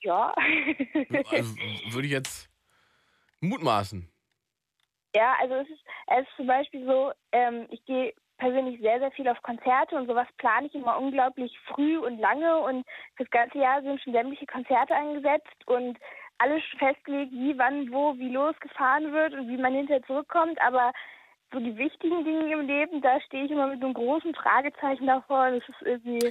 ja. 0.00 0.34
Also 1.28 1.56
würde 1.92 2.06
ich 2.06 2.12
jetzt 2.12 2.49
mutmaßen. 3.40 4.08
Ja, 5.14 5.34
also 5.40 5.54
es 5.56 5.68
ist, 5.68 5.82
es 6.06 6.20
ist 6.28 6.36
zum 6.36 6.46
Beispiel 6.46 6.84
so, 6.86 7.12
ähm, 7.32 7.66
ich 7.70 7.84
gehe 7.84 8.14
persönlich 8.38 8.80
sehr, 8.80 9.00
sehr 9.00 9.10
viel 9.12 9.28
auf 9.28 9.42
Konzerte 9.42 9.96
und 9.96 10.06
sowas 10.06 10.28
plane 10.38 10.66
ich 10.68 10.74
immer 10.74 10.96
unglaublich 10.98 11.58
früh 11.66 11.98
und 11.98 12.18
lange 12.18 12.58
und 12.58 12.86
fürs 13.16 13.30
ganze 13.30 13.58
Jahr 13.58 13.82
sind 13.82 14.00
schon 14.00 14.12
sämtliche 14.14 14.46
Konzerte 14.46 14.94
angesetzt 14.94 15.66
und 15.66 15.98
alles 16.38 16.62
festgelegt, 16.78 17.32
wie, 17.32 17.58
wann, 17.58 17.92
wo, 17.92 18.16
wie 18.16 18.30
losgefahren 18.30 19.12
wird 19.12 19.34
und 19.34 19.48
wie 19.48 19.58
man 19.58 19.74
hinterher 19.74 20.02
zurückkommt, 20.04 20.58
aber 20.62 20.92
so 21.52 21.58
die 21.58 21.76
wichtigen 21.76 22.24
Dinge 22.24 22.52
im 22.52 22.66
Leben, 22.66 23.02
da 23.02 23.20
stehe 23.20 23.44
ich 23.44 23.50
immer 23.50 23.66
mit 23.66 23.82
einem 23.82 23.92
großen 23.92 24.34
Fragezeichen 24.34 25.06
davor. 25.06 25.50
Das 25.50 25.68
ist 25.68 25.82
irgendwie. 25.82 26.26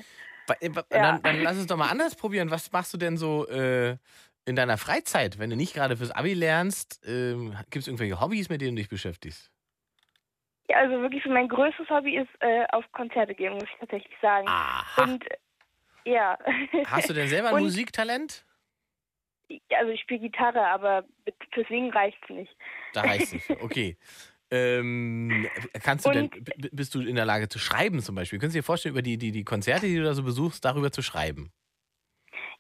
Äh, 0.61 0.73
wa- 0.73 0.83
Ja. 0.91 1.01
Dann, 1.11 1.21
dann 1.21 1.41
lass 1.43 1.57
es 1.57 1.67
doch 1.67 1.77
mal 1.77 1.89
anders 1.91 2.15
probieren. 2.15 2.49
Was 2.49 2.71
machst 2.71 2.93
du 2.93 2.97
denn 2.97 3.17
so 3.17 3.45
äh, 3.49 3.97
in 4.45 4.55
deiner 4.55 4.77
Freizeit, 4.77 5.37
wenn 5.39 5.49
du 5.49 5.55
nicht 5.55 5.73
gerade 5.73 5.97
fürs 5.97 6.11
Abi 6.11 6.33
lernst? 6.33 7.01
Ähm, 7.05 7.55
Gibt 7.69 7.77
es 7.83 7.87
irgendwelche 7.87 8.19
Hobbys, 8.19 8.49
mit 8.49 8.61
denen 8.61 8.75
du 8.75 8.81
dich 8.81 8.89
beschäftigst? 8.89 9.51
Ja, 10.69 10.77
also 10.77 11.01
wirklich 11.01 11.23
so 11.23 11.29
mein 11.31 11.47
größtes 11.47 11.89
Hobby 11.89 12.17
ist 12.17 12.29
äh, 12.41 12.65
auf 12.71 12.85
Konzerte 12.91 13.33
gehen, 13.35 13.53
muss 13.53 13.63
ich 13.63 13.79
tatsächlich 13.79 14.13
sagen. 14.21 14.47
Und 14.97 15.23
äh, 15.31 15.37
ja. 16.11 16.37
Hast 16.85 17.09
du 17.09 17.13
denn 17.13 17.27
selber 17.27 17.49
ein 17.49 17.55
Und- 17.55 17.63
Musiktalent? 17.63 18.45
Also 19.75 19.91
ich 19.91 20.01
spiele 20.01 20.19
Gitarre, 20.19 20.63
aber 20.67 21.03
fürs 21.53 21.67
Singen 21.69 21.91
reicht's 21.91 22.29
nicht. 22.29 22.55
Da 22.93 23.01
reicht 23.01 23.33
nicht. 23.33 23.45
für. 23.45 23.61
Okay. 23.63 23.97
Ähm, 24.51 25.47
kannst 25.83 26.07
du 26.07 26.09
denn, 26.09 26.27
b- 26.31 26.39
b- 26.41 26.69
bist 26.71 26.95
du 26.95 27.01
in 27.01 27.13
der 27.15 27.25
Lage 27.25 27.49
zu 27.49 27.59
schreiben 27.59 27.99
zum 28.01 28.15
Beispiel? 28.15 28.39
Könntest 28.39 28.55
du 28.55 28.59
dir 28.61 28.63
vorstellen, 28.63 28.95
über 28.95 29.03
die, 29.03 29.15
die, 29.19 29.31
die 29.31 29.43
Konzerte, 29.43 29.85
die 29.85 29.95
du 29.95 30.03
da 30.03 30.15
so 30.15 30.23
besuchst, 30.23 30.65
darüber 30.65 30.91
zu 30.91 31.03
schreiben? 31.03 31.51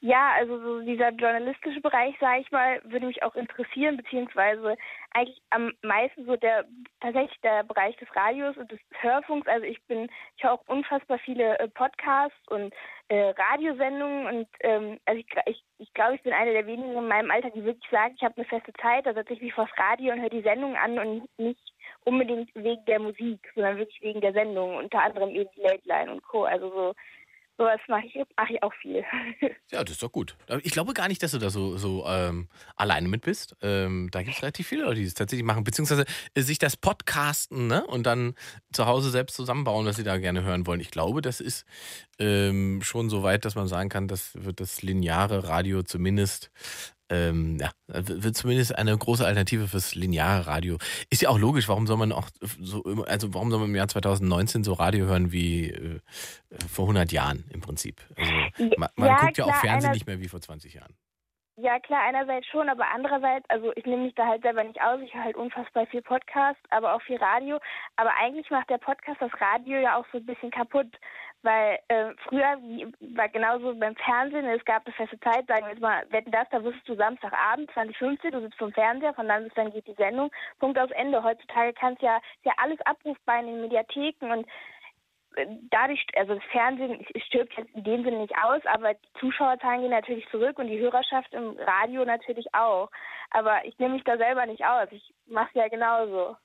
Ja, 0.01 0.31
also 0.37 0.57
so 0.61 0.79
dieser 0.79 1.09
journalistische 1.09 1.81
Bereich, 1.81 2.15
sage 2.21 2.39
ich 2.39 2.51
mal, 2.51 2.81
würde 2.85 3.07
mich 3.07 3.21
auch 3.21 3.35
interessieren, 3.35 3.97
beziehungsweise 3.97 4.77
eigentlich 5.11 5.41
am 5.49 5.73
meisten 5.81 6.25
so 6.25 6.37
der 6.37 6.63
tatsächlich 7.01 7.37
der 7.41 7.63
Bereich 7.63 7.97
des 7.97 8.07
Radios 8.15 8.55
und 8.55 8.71
des 8.71 8.79
Hörfunks. 9.01 9.45
Also 9.49 9.65
ich 9.65 9.81
bin, 9.87 10.09
ich 10.37 10.43
höre 10.43 10.53
auch 10.53 10.63
unfassbar 10.67 11.19
viele 11.19 11.59
äh, 11.59 11.67
Podcasts 11.67 12.47
und 12.47 12.73
äh, 13.09 13.31
Radiosendungen 13.31 14.27
und 14.27 14.47
ähm, 14.61 14.99
also 15.05 15.19
ich, 15.19 15.27
ich, 15.47 15.63
ich 15.79 15.93
glaube, 15.93 16.15
ich 16.15 16.23
bin 16.23 16.31
eine 16.31 16.53
der 16.53 16.65
wenigen 16.65 16.93
in 16.93 17.07
meinem 17.09 17.29
Alter, 17.29 17.49
die 17.49 17.65
wirklich 17.65 17.91
sagt, 17.91 18.13
ich 18.15 18.23
habe 18.23 18.37
eine 18.37 18.45
feste 18.45 18.71
Zeit, 18.81 19.05
da 19.05 19.13
setze 19.13 19.33
ich 19.33 19.41
mich 19.41 19.53
vors 19.53 19.69
Radio 19.75 20.13
und 20.13 20.21
höre 20.21 20.29
die 20.29 20.43
Sendung 20.43 20.77
an 20.77 20.97
und 20.97 21.29
nicht 21.37 21.73
unbedingt 22.05 22.49
wegen 22.55 22.85
der 22.85 22.99
Musik, 22.99 23.39
sondern 23.53 23.77
wirklich 23.77 24.01
wegen 24.01 24.21
der 24.21 24.31
Sendung, 24.31 24.77
unter 24.77 25.03
anderem 25.03 25.29
eben 25.31 25.49
die 25.57 25.61
Late 25.61 25.81
Line 25.83 26.11
und 26.11 26.23
Co. 26.23 26.45
Also 26.45 26.69
so 26.69 26.95
sowas 27.59 27.79
mache 27.89 28.05
ich, 28.05 28.15
mache 28.37 28.53
ich 28.53 28.63
auch 28.63 28.73
viel. 28.81 29.03
Ja, 29.71 29.83
das 29.83 29.91
ist 29.91 30.03
doch 30.03 30.11
gut. 30.11 30.35
Ich 30.63 30.71
glaube 30.71 30.93
gar 30.93 31.07
nicht, 31.07 31.21
dass 31.21 31.29
du 31.29 31.37
da 31.37 31.51
so, 31.51 31.77
so 31.77 32.03
ähm, 32.07 32.47
alleine 32.75 33.07
mit 33.07 33.21
bist. 33.21 33.55
Ähm, 33.61 34.09
da 34.11 34.23
gibt 34.23 34.35
es 34.35 34.41
relativ 34.41 34.67
viele 34.67 34.85
Leute, 34.85 34.95
die 34.95 35.05
das 35.05 35.13
tatsächlich 35.13 35.45
machen, 35.45 35.63
beziehungsweise 35.63 36.05
äh, 36.33 36.41
sich 36.41 36.57
das 36.57 36.75
Podcasten 36.75 37.67
ne? 37.67 37.85
und 37.85 38.07
dann 38.07 38.33
zu 38.71 38.87
Hause 38.87 39.11
selbst 39.11 39.35
zusammenbauen, 39.35 39.85
was 39.85 39.97
sie 39.97 40.03
da 40.03 40.17
gerne 40.17 40.41
hören 40.43 40.65
wollen. 40.65 40.79
Ich 40.79 40.89
glaube, 40.89 41.21
das 41.21 41.39
ist 41.39 41.65
ähm, 42.17 42.81
schon 42.81 43.11
so 43.11 43.21
weit, 43.21 43.45
dass 43.45 43.53
man 43.53 43.67
sagen 43.67 43.89
kann, 43.89 44.07
das 44.07 44.31
wird 44.43 44.59
das 44.59 44.81
lineare 44.81 45.47
Radio 45.47 45.83
zumindest, 45.83 46.49
ähm, 47.09 47.57
ja, 47.59 47.71
wird 47.87 48.35
zumindest 48.35 48.77
eine 48.77 48.97
große 48.97 49.25
Alternative 49.25 49.67
fürs 49.67 49.95
lineare 49.95 50.47
Radio. 50.47 50.77
Ist 51.09 51.21
ja 51.21 51.29
auch 51.29 51.39
logisch, 51.39 51.67
warum 51.67 51.87
soll 51.87 51.97
man 51.97 52.11
auch 52.11 52.29
so, 52.59 52.83
also 53.07 53.33
warum 53.33 53.49
soll 53.51 53.59
man 53.61 53.69
im 53.69 53.75
Jahr 53.75 53.87
2019 53.87 54.63
so 54.63 54.73
Radio 54.73 55.05
hören 55.07 55.31
wie 55.31 55.69
äh, 55.71 55.99
vor 56.71 56.85
100 56.85 57.11
Jahren 57.11 57.45
im 57.51 57.61
Prinzip? 57.61 58.01
Also 58.15 58.31
man, 58.77 58.89
man 58.95 59.07
Ja, 59.09 59.17
guckt 59.21 59.37
ja 59.37 59.45
auch 59.45 59.49
klar, 59.49 59.59
Fernsehen 59.61 59.85
einer- 59.89 59.93
nicht 59.95 60.07
mehr 60.07 60.19
wie 60.19 60.27
vor 60.27 60.41
20 60.41 60.73
Jahren. 60.73 60.95
Ja, 61.61 61.77
klar, 61.77 62.03
einerseits 62.07 62.47
schon, 62.47 62.69
aber 62.69 62.85
andererseits, 62.95 63.43
also 63.49 63.73
ich 63.75 63.85
nehme 63.85 64.03
mich 64.03 64.15
da 64.15 64.25
halt 64.27 64.43
selber 64.43 64.63
nicht 64.63 64.79
aus. 64.79 65.01
Ich 65.01 65.13
höre 65.13 65.25
halt 65.25 65.35
unfassbar 65.35 65.85
viel 65.87 66.01
Podcast, 66.01 66.57
aber 66.69 66.93
auch 66.93 67.01
viel 67.01 67.17
Radio. 67.17 67.59
Aber 67.97 68.11
eigentlich 68.17 68.49
macht 68.49 68.69
der 68.69 68.77
Podcast 68.77 69.17
das 69.19 69.31
Radio 69.41 69.77
ja 69.77 69.97
auch 69.97 70.05
so 70.13 70.19
ein 70.19 70.25
bisschen 70.25 70.51
kaputt, 70.51 70.87
weil 71.41 71.79
äh, 71.87 72.13
früher 72.27 72.57
war 73.15 73.29
genauso 73.29 73.73
beim 73.75 73.95
Fernsehen, 73.95 74.45
es 74.45 74.63
gab 74.65 74.85
eine 74.85 74.95
feste 74.95 75.19
Zeit, 75.21 75.47
sagen 75.47 75.65
wir 75.65 75.71
jetzt 75.71 75.81
mal, 75.81 76.05
wetten 76.09 76.31
das, 76.31 76.47
da 76.51 76.63
wusstest 76.63 76.87
du 76.87 76.95
Samstagabend 76.95 77.71
2015, 77.71 78.31
du 78.31 78.41
sitzt 78.41 78.57
vom 78.57 78.73
Fernseher, 78.73 79.13
von 79.13 79.27
dann 79.27 79.45
bis 79.45 79.53
dann 79.53 79.71
geht 79.71 79.87
die 79.87 79.93
Sendung, 79.93 80.31
Punkt 80.59 80.77
aus 80.77 80.91
Ende. 80.91 81.23
Heutzutage 81.23 81.73
kannst 81.73 82.01
ja, 82.01 82.19
ja 82.43 82.53
alles 82.57 82.79
abrufbar 82.81 83.39
in 83.39 83.47
den 83.47 83.61
Mediatheken 83.61 84.31
und 84.31 84.47
äh, 85.35 85.45
dadurch, 85.71 86.05
also 86.17 86.35
das 86.35 86.43
Fernsehen 86.51 87.05
stirbt 87.27 87.53
jetzt 87.57 87.73
in 87.73 87.83
dem 87.85 88.03
Sinne 88.03 88.19
nicht 88.19 88.35
aus, 88.43 88.61
aber 88.65 88.93
die 88.93 89.19
Zuschauerzahlen 89.19 89.81
gehen 89.81 89.91
natürlich 89.91 90.27
zurück 90.29 90.59
und 90.59 90.67
die 90.67 90.79
Hörerschaft 90.79 91.33
im 91.33 91.57
Radio 91.57 92.03
natürlich 92.03 92.53
auch. 92.53 92.91
Aber 93.31 93.63
ich 93.63 93.77
nehme 93.79 93.93
mich 93.93 94.03
da 94.03 94.17
selber 94.17 94.45
nicht 94.45 94.65
aus. 94.65 94.89
Ich 94.91 95.13
mache 95.25 95.51
ja 95.53 95.69
genauso. 95.69 96.35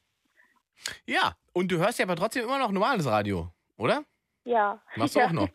Ja, 1.06 1.34
und 1.52 1.70
du 1.70 1.78
hörst 1.78 1.98
ja 1.98 2.04
aber 2.04 2.16
trotzdem 2.16 2.44
immer 2.44 2.58
noch 2.58 2.70
normales 2.70 3.06
Radio, 3.06 3.48
oder? 3.76 4.04
Ja. 4.44 4.80
Machst 4.96 5.14
du 5.14 5.20
ja. 5.20 5.26
auch 5.26 5.32
noch. 5.32 5.48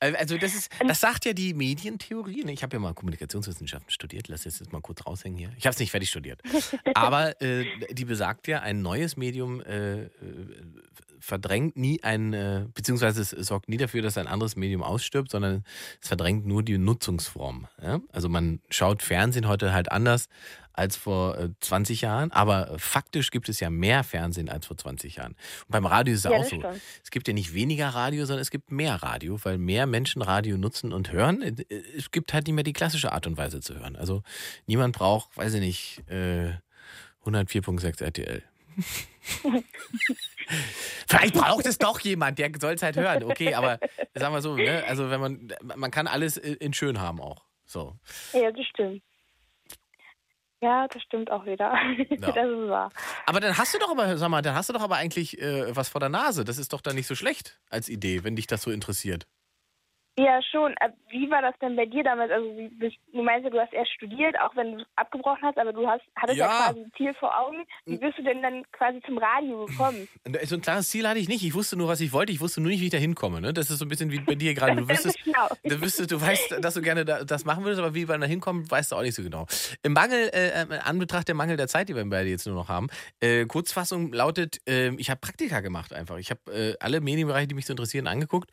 Also 0.00 0.38
das 0.38 0.54
ist, 0.54 0.70
das 0.86 1.00
sagt 1.00 1.24
ja 1.24 1.32
die 1.32 1.54
Medientheorie. 1.54 2.44
ne? 2.44 2.52
Ich 2.52 2.62
habe 2.62 2.76
ja 2.76 2.80
mal 2.80 2.94
Kommunikationswissenschaften 2.94 3.90
studiert. 3.90 4.28
Lass 4.28 4.44
jetzt 4.44 4.72
mal 4.72 4.80
kurz 4.80 5.04
raushängen 5.04 5.38
hier. 5.38 5.50
Ich 5.58 5.66
habe 5.66 5.74
es 5.74 5.80
nicht 5.80 5.90
fertig 5.90 6.08
studiert. 6.08 6.40
Aber 6.94 7.40
äh, 7.42 7.66
die 7.90 8.04
besagt 8.04 8.46
ja, 8.46 8.60
ein 8.60 8.80
neues 8.80 9.16
Medium 9.16 9.60
äh, 9.60 10.04
äh, 10.04 10.08
verdrängt 11.20 11.76
nie 11.76 12.02
ein, 12.04 12.32
äh, 12.32 12.66
beziehungsweise 12.72 13.22
es 13.22 13.30
sorgt 13.30 13.68
nie 13.68 13.76
dafür, 13.76 14.02
dass 14.02 14.16
ein 14.18 14.28
anderes 14.28 14.54
Medium 14.54 14.84
ausstirbt, 14.84 15.30
sondern 15.30 15.64
es 16.00 16.08
verdrängt 16.08 16.46
nur 16.46 16.62
die 16.62 16.78
Nutzungsform. 16.78 17.66
Ja? 17.82 18.00
Also 18.12 18.28
man 18.28 18.60
schaut 18.70 19.02
Fernsehen 19.02 19.48
heute 19.48 19.72
halt 19.72 19.90
anders 19.90 20.28
als 20.78 20.96
vor 20.96 21.36
äh, 21.36 21.48
20 21.60 22.00
Jahren, 22.02 22.30
aber 22.32 22.70
äh, 22.70 22.78
faktisch 22.78 23.30
gibt 23.30 23.48
es 23.48 23.60
ja 23.60 23.68
mehr 23.68 24.04
Fernsehen 24.04 24.48
als 24.48 24.66
vor 24.66 24.76
20 24.76 25.16
Jahren. 25.16 25.32
Und 25.32 25.70
beim 25.72 25.84
Radio 25.86 26.14
ist 26.14 26.24
es 26.24 26.30
Ja, 26.30 26.38
auch 26.38 26.44
so. 26.44 26.56
stimmt. 26.60 26.80
Es 27.04 27.10
gibt 27.10 27.28
ja 27.28 27.34
nicht 27.34 27.52
weniger 27.52 27.88
Radio, 27.88 28.24
sondern 28.24 28.40
es 28.42 28.50
gibt 28.50 28.70
mehr 28.70 28.94
Radio, 29.02 29.38
weil 29.44 29.58
mehr 29.58 29.86
Menschen 29.86 30.22
Radio 30.22 30.56
nutzen 30.56 30.92
und 30.92 31.12
hören. 31.12 31.42
Äh, 31.42 31.64
Es 31.96 32.10
gibt 32.10 32.32
halt 32.32 32.46
nicht 32.46 32.54
mehr 32.54 32.64
die 32.64 32.72
klassische 32.72 33.12
Art 33.12 33.26
und 33.26 33.36
Weise 33.36 33.60
zu 33.60 33.74
hören. 33.78 33.96
Also 33.96 34.22
niemand 34.66 34.96
braucht, 34.96 35.36
weiß 35.36 35.54
ich 35.54 35.60
nicht, 35.60 36.08
äh, 36.10 36.52
104.6 37.24 38.02
RTL. 38.02 38.42
Vielleicht 41.08 41.34
braucht 41.34 41.66
es 41.66 41.78
doch 41.78 42.00
jemand, 42.00 42.38
der 42.38 42.50
soll 42.60 42.74
es 42.74 42.82
halt 42.82 42.96
hören. 42.96 43.24
Okay, 43.24 43.54
aber 43.54 43.78
sagen 44.14 44.34
wir 44.34 44.40
so, 44.42 44.54
ne? 44.56 44.84
also 44.86 45.10
wenn 45.10 45.20
man, 45.20 45.52
man 45.76 45.90
kann 45.90 46.06
alles 46.06 46.36
in 46.36 46.72
schön 46.72 47.00
haben 47.00 47.20
auch. 47.20 47.44
So. 47.66 47.96
Ja, 48.32 48.50
das 48.50 48.64
stimmt. 48.66 49.02
Ja, 50.60 50.88
das 50.88 51.02
stimmt 51.02 51.30
auch 51.30 51.46
wieder. 51.46 51.72
Das 52.18 52.36
ist 52.36 52.68
wahr. 52.68 52.90
Aber 53.26 53.40
dann 53.40 53.56
hast 53.56 53.74
du 53.74 53.78
doch 53.78 53.90
aber, 53.90 54.16
sag 54.18 54.28
mal, 54.28 54.42
dann 54.42 54.54
hast 54.54 54.68
du 54.68 54.72
doch 54.72 54.80
aber 54.80 54.96
eigentlich 54.96 55.40
äh, 55.40 55.74
was 55.76 55.88
vor 55.88 56.00
der 56.00 56.08
Nase. 56.08 56.44
Das 56.44 56.58
ist 56.58 56.72
doch 56.72 56.80
dann 56.80 56.96
nicht 56.96 57.06
so 57.06 57.14
schlecht 57.14 57.58
als 57.70 57.88
Idee, 57.88 58.24
wenn 58.24 58.36
dich 58.36 58.46
das 58.46 58.62
so 58.62 58.70
interessiert. 58.70 59.26
Ja, 60.18 60.40
schon. 60.50 60.72
Äh, 60.80 60.90
Wie 61.10 61.30
war 61.30 61.42
das 61.42 61.54
denn 61.60 61.76
bei 61.76 61.86
dir 61.86 62.02
damals? 62.02 62.32
Also 62.32 62.44
wie, 62.48 62.98
du 63.12 63.22
meinst 63.22 63.44
ja, 63.44 63.50
du 63.50 63.60
hast 63.60 63.72
erst 63.72 63.92
studiert, 63.92 64.34
auch 64.40 64.54
wenn 64.56 64.72
du 64.72 64.82
es 64.82 64.86
abgebrochen 64.96 65.42
hast, 65.42 65.56
aber 65.58 65.72
du 65.72 65.86
hast, 65.86 66.02
hattest 66.16 66.38
ja. 66.38 66.46
Ja. 66.46 66.66
quasi 66.66 66.80
ein 66.80 66.92
Ziel 66.96 67.14
vor 67.14 67.38
Augen. 67.38 67.64
Wie 67.86 67.98
bist 67.98 68.18
du 68.18 68.24
denn 68.24 68.42
dann 68.42 68.64
quasi 68.72 69.00
zum 69.06 69.18
Radio 69.18 69.66
gekommen? 69.66 70.08
So 70.44 70.54
ein 70.54 70.62
klares 70.62 70.90
Ziel 70.90 71.06
hatte 71.06 71.18
ich 71.18 71.28
nicht. 71.28 71.44
Ich 71.44 71.54
wusste 71.54 71.76
nur, 71.76 71.88
was 71.88 72.00
ich 72.00 72.12
wollte. 72.12 72.32
Ich 72.32 72.40
wusste 72.40 72.60
nur 72.60 72.70
nicht, 72.70 72.80
wie 72.80 72.86
ich 72.86 72.90
da 72.90 72.98
hinkomme. 72.98 73.40
Ne? 73.40 73.52
Das 73.52 73.70
ist 73.70 73.78
so 73.78 73.84
ein 73.84 73.88
bisschen 73.88 74.10
wie 74.10 74.18
bei 74.18 74.34
dir 74.34 74.54
gerade. 74.54 74.76
Du 74.76 74.88
wüsstest, 74.88 75.18
schlau. 75.20 75.48
du, 75.62 75.80
wüsstest, 75.80 76.10
du 76.10 76.20
weißt, 76.20 76.58
dass 76.60 76.74
du 76.74 76.82
gerne 76.82 77.04
da, 77.04 77.24
das 77.24 77.44
machen 77.44 77.64
würdest, 77.64 77.80
aber 77.80 77.94
wie 77.94 78.06
man 78.06 78.20
da 78.20 78.26
hinkommt, 78.26 78.70
weißt 78.70 78.92
du 78.92 78.96
auch 78.96 79.02
nicht 79.02 79.14
so 79.14 79.22
genau. 79.22 79.46
Im 79.82 79.92
Mangel, 79.92 80.30
äh, 80.32 80.62
in 80.62 80.72
Anbetracht 80.72 81.28
der 81.28 81.34
Mangel 81.34 81.56
der 81.56 81.68
Zeit, 81.68 81.88
die 81.88 81.94
wir 81.96 82.04
beide 82.08 82.28
jetzt 82.28 82.46
nur 82.46 82.56
noch 82.56 82.68
haben, 82.68 82.88
äh, 83.20 83.46
Kurzfassung 83.46 84.12
lautet, 84.12 84.58
äh, 84.68 84.94
ich 84.96 85.10
habe 85.10 85.20
Praktika 85.20 85.60
gemacht 85.60 85.92
einfach. 85.92 86.18
Ich 86.18 86.30
habe 86.30 86.40
äh, 86.52 86.74
alle 86.80 87.00
Medienbereiche, 87.00 87.48
die 87.48 87.54
mich 87.54 87.66
so 87.66 87.72
interessieren, 87.72 88.06
angeguckt 88.06 88.50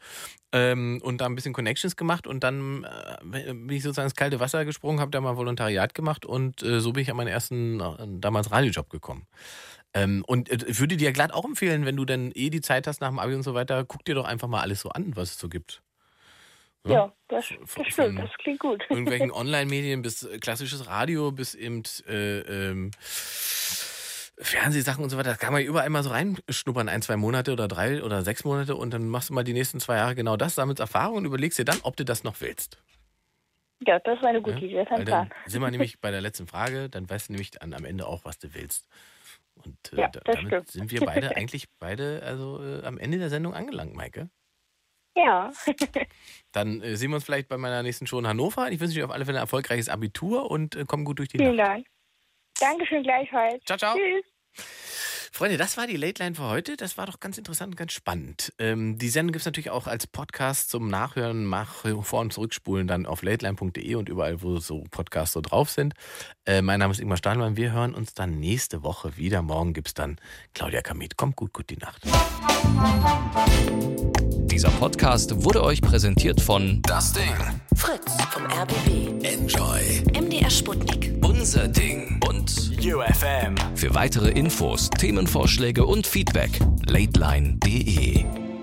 ähm, 0.51 1.01
und 1.03 1.21
da 1.21 1.25
ein 1.25 1.35
bisschen 1.35 1.53
Connections 1.55 1.95
gemacht 1.95 2.27
und 2.27 2.43
dann 2.43 2.83
äh, 2.83 3.53
bin 3.53 3.69
ich 3.69 3.81
sozusagen 3.81 4.07
ins 4.07 4.15
kalte 4.15 4.39
Wasser 4.39 4.65
gesprungen, 4.65 4.99
habe 4.99 5.11
da 5.11 5.21
mal 5.21 5.37
Volontariat 5.37 5.95
gemacht 5.95 6.25
und 6.25 6.61
äh, 6.61 6.79
so 6.81 6.91
bin 6.91 7.01
ich 7.01 7.09
an 7.09 7.17
meinen 7.17 7.29
ersten 7.29 7.79
äh, 7.79 8.07
damals 8.19 8.51
Radiojob 8.51 8.89
gekommen. 8.89 9.25
Ähm, 9.93 10.23
und 10.27 10.49
äh, 10.51 10.77
würde 10.77 10.97
dir 10.97 11.13
glatt 11.13 11.33
auch 11.33 11.45
empfehlen, 11.45 11.85
wenn 11.85 11.95
du 11.95 12.05
dann 12.05 12.31
eh 12.35 12.49
die 12.49 12.61
Zeit 12.61 12.85
hast 12.85 12.99
nach 13.01 13.09
dem 13.09 13.19
Abi 13.19 13.33
und 13.33 13.43
so 13.43 13.53
weiter, 13.53 13.85
guck 13.85 14.03
dir 14.03 14.15
doch 14.15 14.25
einfach 14.25 14.49
mal 14.49 14.61
alles 14.61 14.81
so 14.81 14.89
an, 14.89 15.15
was 15.15 15.31
es 15.31 15.39
so 15.39 15.49
gibt. 15.49 15.81
Ja, 16.87 17.11
das, 17.29 17.45
das 17.49 17.71
Von- 17.71 17.85
stimmt, 17.85 18.19
das 18.19 18.29
klingt 18.37 18.59
gut. 18.59 18.83
Irgendwelchen 18.89 19.31
Online-Medien 19.41 20.03
bis 20.03 20.21
äh, 20.23 20.37
klassisches 20.37 20.85
Radio 20.85 21.31
bis 21.31 21.55
eben 21.55 21.81
äh, 22.07 22.39
ähm, 22.41 22.91
Fernsehsachen 24.37 25.03
und 25.03 25.09
so 25.09 25.17
weiter. 25.17 25.29
Das 25.29 25.39
kann 25.39 25.53
man 25.53 25.63
überall 25.63 25.89
mal 25.89 26.03
so 26.03 26.09
reinschnuppern, 26.09 26.89
ein, 26.89 27.01
zwei 27.01 27.15
Monate 27.15 27.53
oder 27.53 27.67
drei 27.67 28.03
oder 28.03 28.21
sechs 28.23 28.43
Monate 28.43 28.75
und 28.75 28.93
dann 28.93 29.07
machst 29.07 29.29
du 29.29 29.33
mal 29.33 29.43
die 29.43 29.53
nächsten 29.53 29.79
zwei 29.79 29.95
Jahre 29.97 30.15
genau 30.15 30.35
das, 30.37 30.55
sammelst 30.55 30.79
Erfahrung 30.79 31.17
und 31.17 31.25
überlegst 31.25 31.57
dir 31.57 31.65
dann, 31.65 31.79
ob 31.83 31.95
du 31.95 32.03
das 32.05 32.23
noch 32.23 32.41
willst. 32.41 32.81
Ja, 33.85 33.99
das 33.99 34.21
war 34.21 34.29
eine 34.29 34.41
gute 34.41 34.57
Ja? 34.59 34.63
Idee, 34.63 34.85
das 34.89 35.05
dann 35.05 35.29
sind 35.45 35.61
wir 35.61 35.71
nämlich 35.71 35.99
bei 35.99 36.11
der 36.11 36.21
letzten 36.21 36.47
Frage, 36.47 36.89
dann 36.89 37.09
weißt 37.09 37.29
du 37.29 37.33
nämlich 37.33 37.51
dann 37.51 37.73
am 37.73 37.85
Ende 37.85 38.07
auch, 38.07 38.25
was 38.25 38.37
du 38.39 38.53
willst. 38.53 38.87
Und 39.63 39.77
äh, 39.93 40.01
Ja, 40.01 40.07
damit 40.09 40.47
stimmt. 40.47 40.67
sind 40.69 40.91
wir 40.91 41.01
beide 41.05 41.35
eigentlich 41.35 41.67
beide 41.79 42.21
also 42.23 42.61
äh, 42.63 42.83
am 42.85 42.97
Ende 42.97 43.17
der 43.19 43.29
Sendung 43.29 43.53
angelangt, 43.53 43.93
Maike. 43.95 44.29
Ja. 45.17 45.49
Dann 46.51 46.81
äh, 46.81 46.97
sehen 46.97 47.11
wir 47.11 47.15
uns 47.15 47.23
vielleicht 47.23 47.47
bei 47.47 47.57
meiner 47.57 47.83
nächsten 47.83 48.05
Show 48.05 48.19
in 48.19 48.27
Hannover. 48.27 48.69
Ich 48.71 48.81
wünsche 48.81 48.95
dir 48.95 49.05
auf 49.05 49.11
alle 49.11 49.23
Fälle 49.23 49.37
ein 49.37 49.43
erfolgreiches 49.43 49.87
Abitur 49.87 50.51
und 50.51 50.75
äh, 50.75 50.83
komm 50.85 51.05
gut 51.05 51.19
durch 51.19 51.29
die 51.29 51.37
Vielen 51.37 51.55
Nacht. 51.55 51.69
Dank. 51.69 51.85
Dankeschön 52.59 53.03
gleichfalls. 53.03 53.63
Ciao, 53.65 53.77
ciao. 53.77 53.95
Tschüss. 53.95 54.25
Freunde, 55.35 55.57
das 55.57 55.75
war 55.75 55.85
die 55.85 55.97
Late 55.97 56.23
Line 56.23 56.35
für 56.35 56.43
heute. 56.43 56.77
Das 56.77 56.97
war 56.97 57.07
doch 57.07 57.19
ganz 57.19 57.37
interessant 57.37 57.73
und 57.73 57.75
ganz 57.75 57.91
spannend. 57.91 58.53
Ähm, 58.57 58.97
die 58.97 59.09
Sendung 59.09 59.33
gibt 59.33 59.41
es 59.41 59.45
natürlich 59.45 59.69
auch 59.69 59.85
als 59.85 60.07
Podcast 60.07 60.69
zum 60.69 60.87
Nachhören, 60.87 61.43
mach, 61.43 61.83
vor- 62.03 62.21
und 62.21 62.31
zurückspulen 62.31 62.87
dann 62.87 63.05
auf 63.05 63.21
lateline.de 63.21 63.95
und 63.95 64.07
überall, 64.07 64.41
wo 64.41 64.59
so 64.59 64.85
Podcasts 64.91 65.33
so 65.33 65.41
drauf 65.41 65.69
sind. 65.69 65.93
Äh, 66.45 66.61
mein 66.61 66.79
Name 66.79 66.93
ist 66.93 67.01
Ingmar 67.01 67.17
Stahlmann. 67.17 67.57
Wir 67.57 67.73
hören 67.73 67.93
uns 67.93 68.13
dann 68.13 68.39
nächste 68.39 68.81
Woche 68.81 69.17
wieder. 69.17 69.41
Morgen 69.41 69.73
gibt 69.73 69.89
es 69.89 69.93
dann 69.93 70.19
Claudia 70.53 70.79
Kamit. 70.81 71.17
Kommt 71.17 71.35
gut, 71.35 71.51
gut 71.51 71.69
die 71.69 71.75
Nacht. 71.75 72.03
Dieser 74.49 74.69
Podcast 74.69 75.43
wurde 75.43 75.65
euch 75.65 75.81
präsentiert 75.81 76.39
von 76.39 76.81
Das 76.83 77.11
Ding. 77.11 77.33
Fritz 77.75 78.15
vom 78.31 78.45
RBB. 78.45 79.21
Enjoy. 79.25 80.01
MDR 80.17 80.49
Sputnik. 80.49 81.11
Unser 81.21 81.67
Ding. 81.67 82.21
Und 82.25 82.71
UFM. 82.79 83.55
Für 83.75 83.93
weitere 83.95 84.29
Infos, 84.29 84.89
Themenvorschläge 85.25 85.85
und 85.85 86.05
Feedback, 86.05 86.51
lateline.de. 86.87 88.54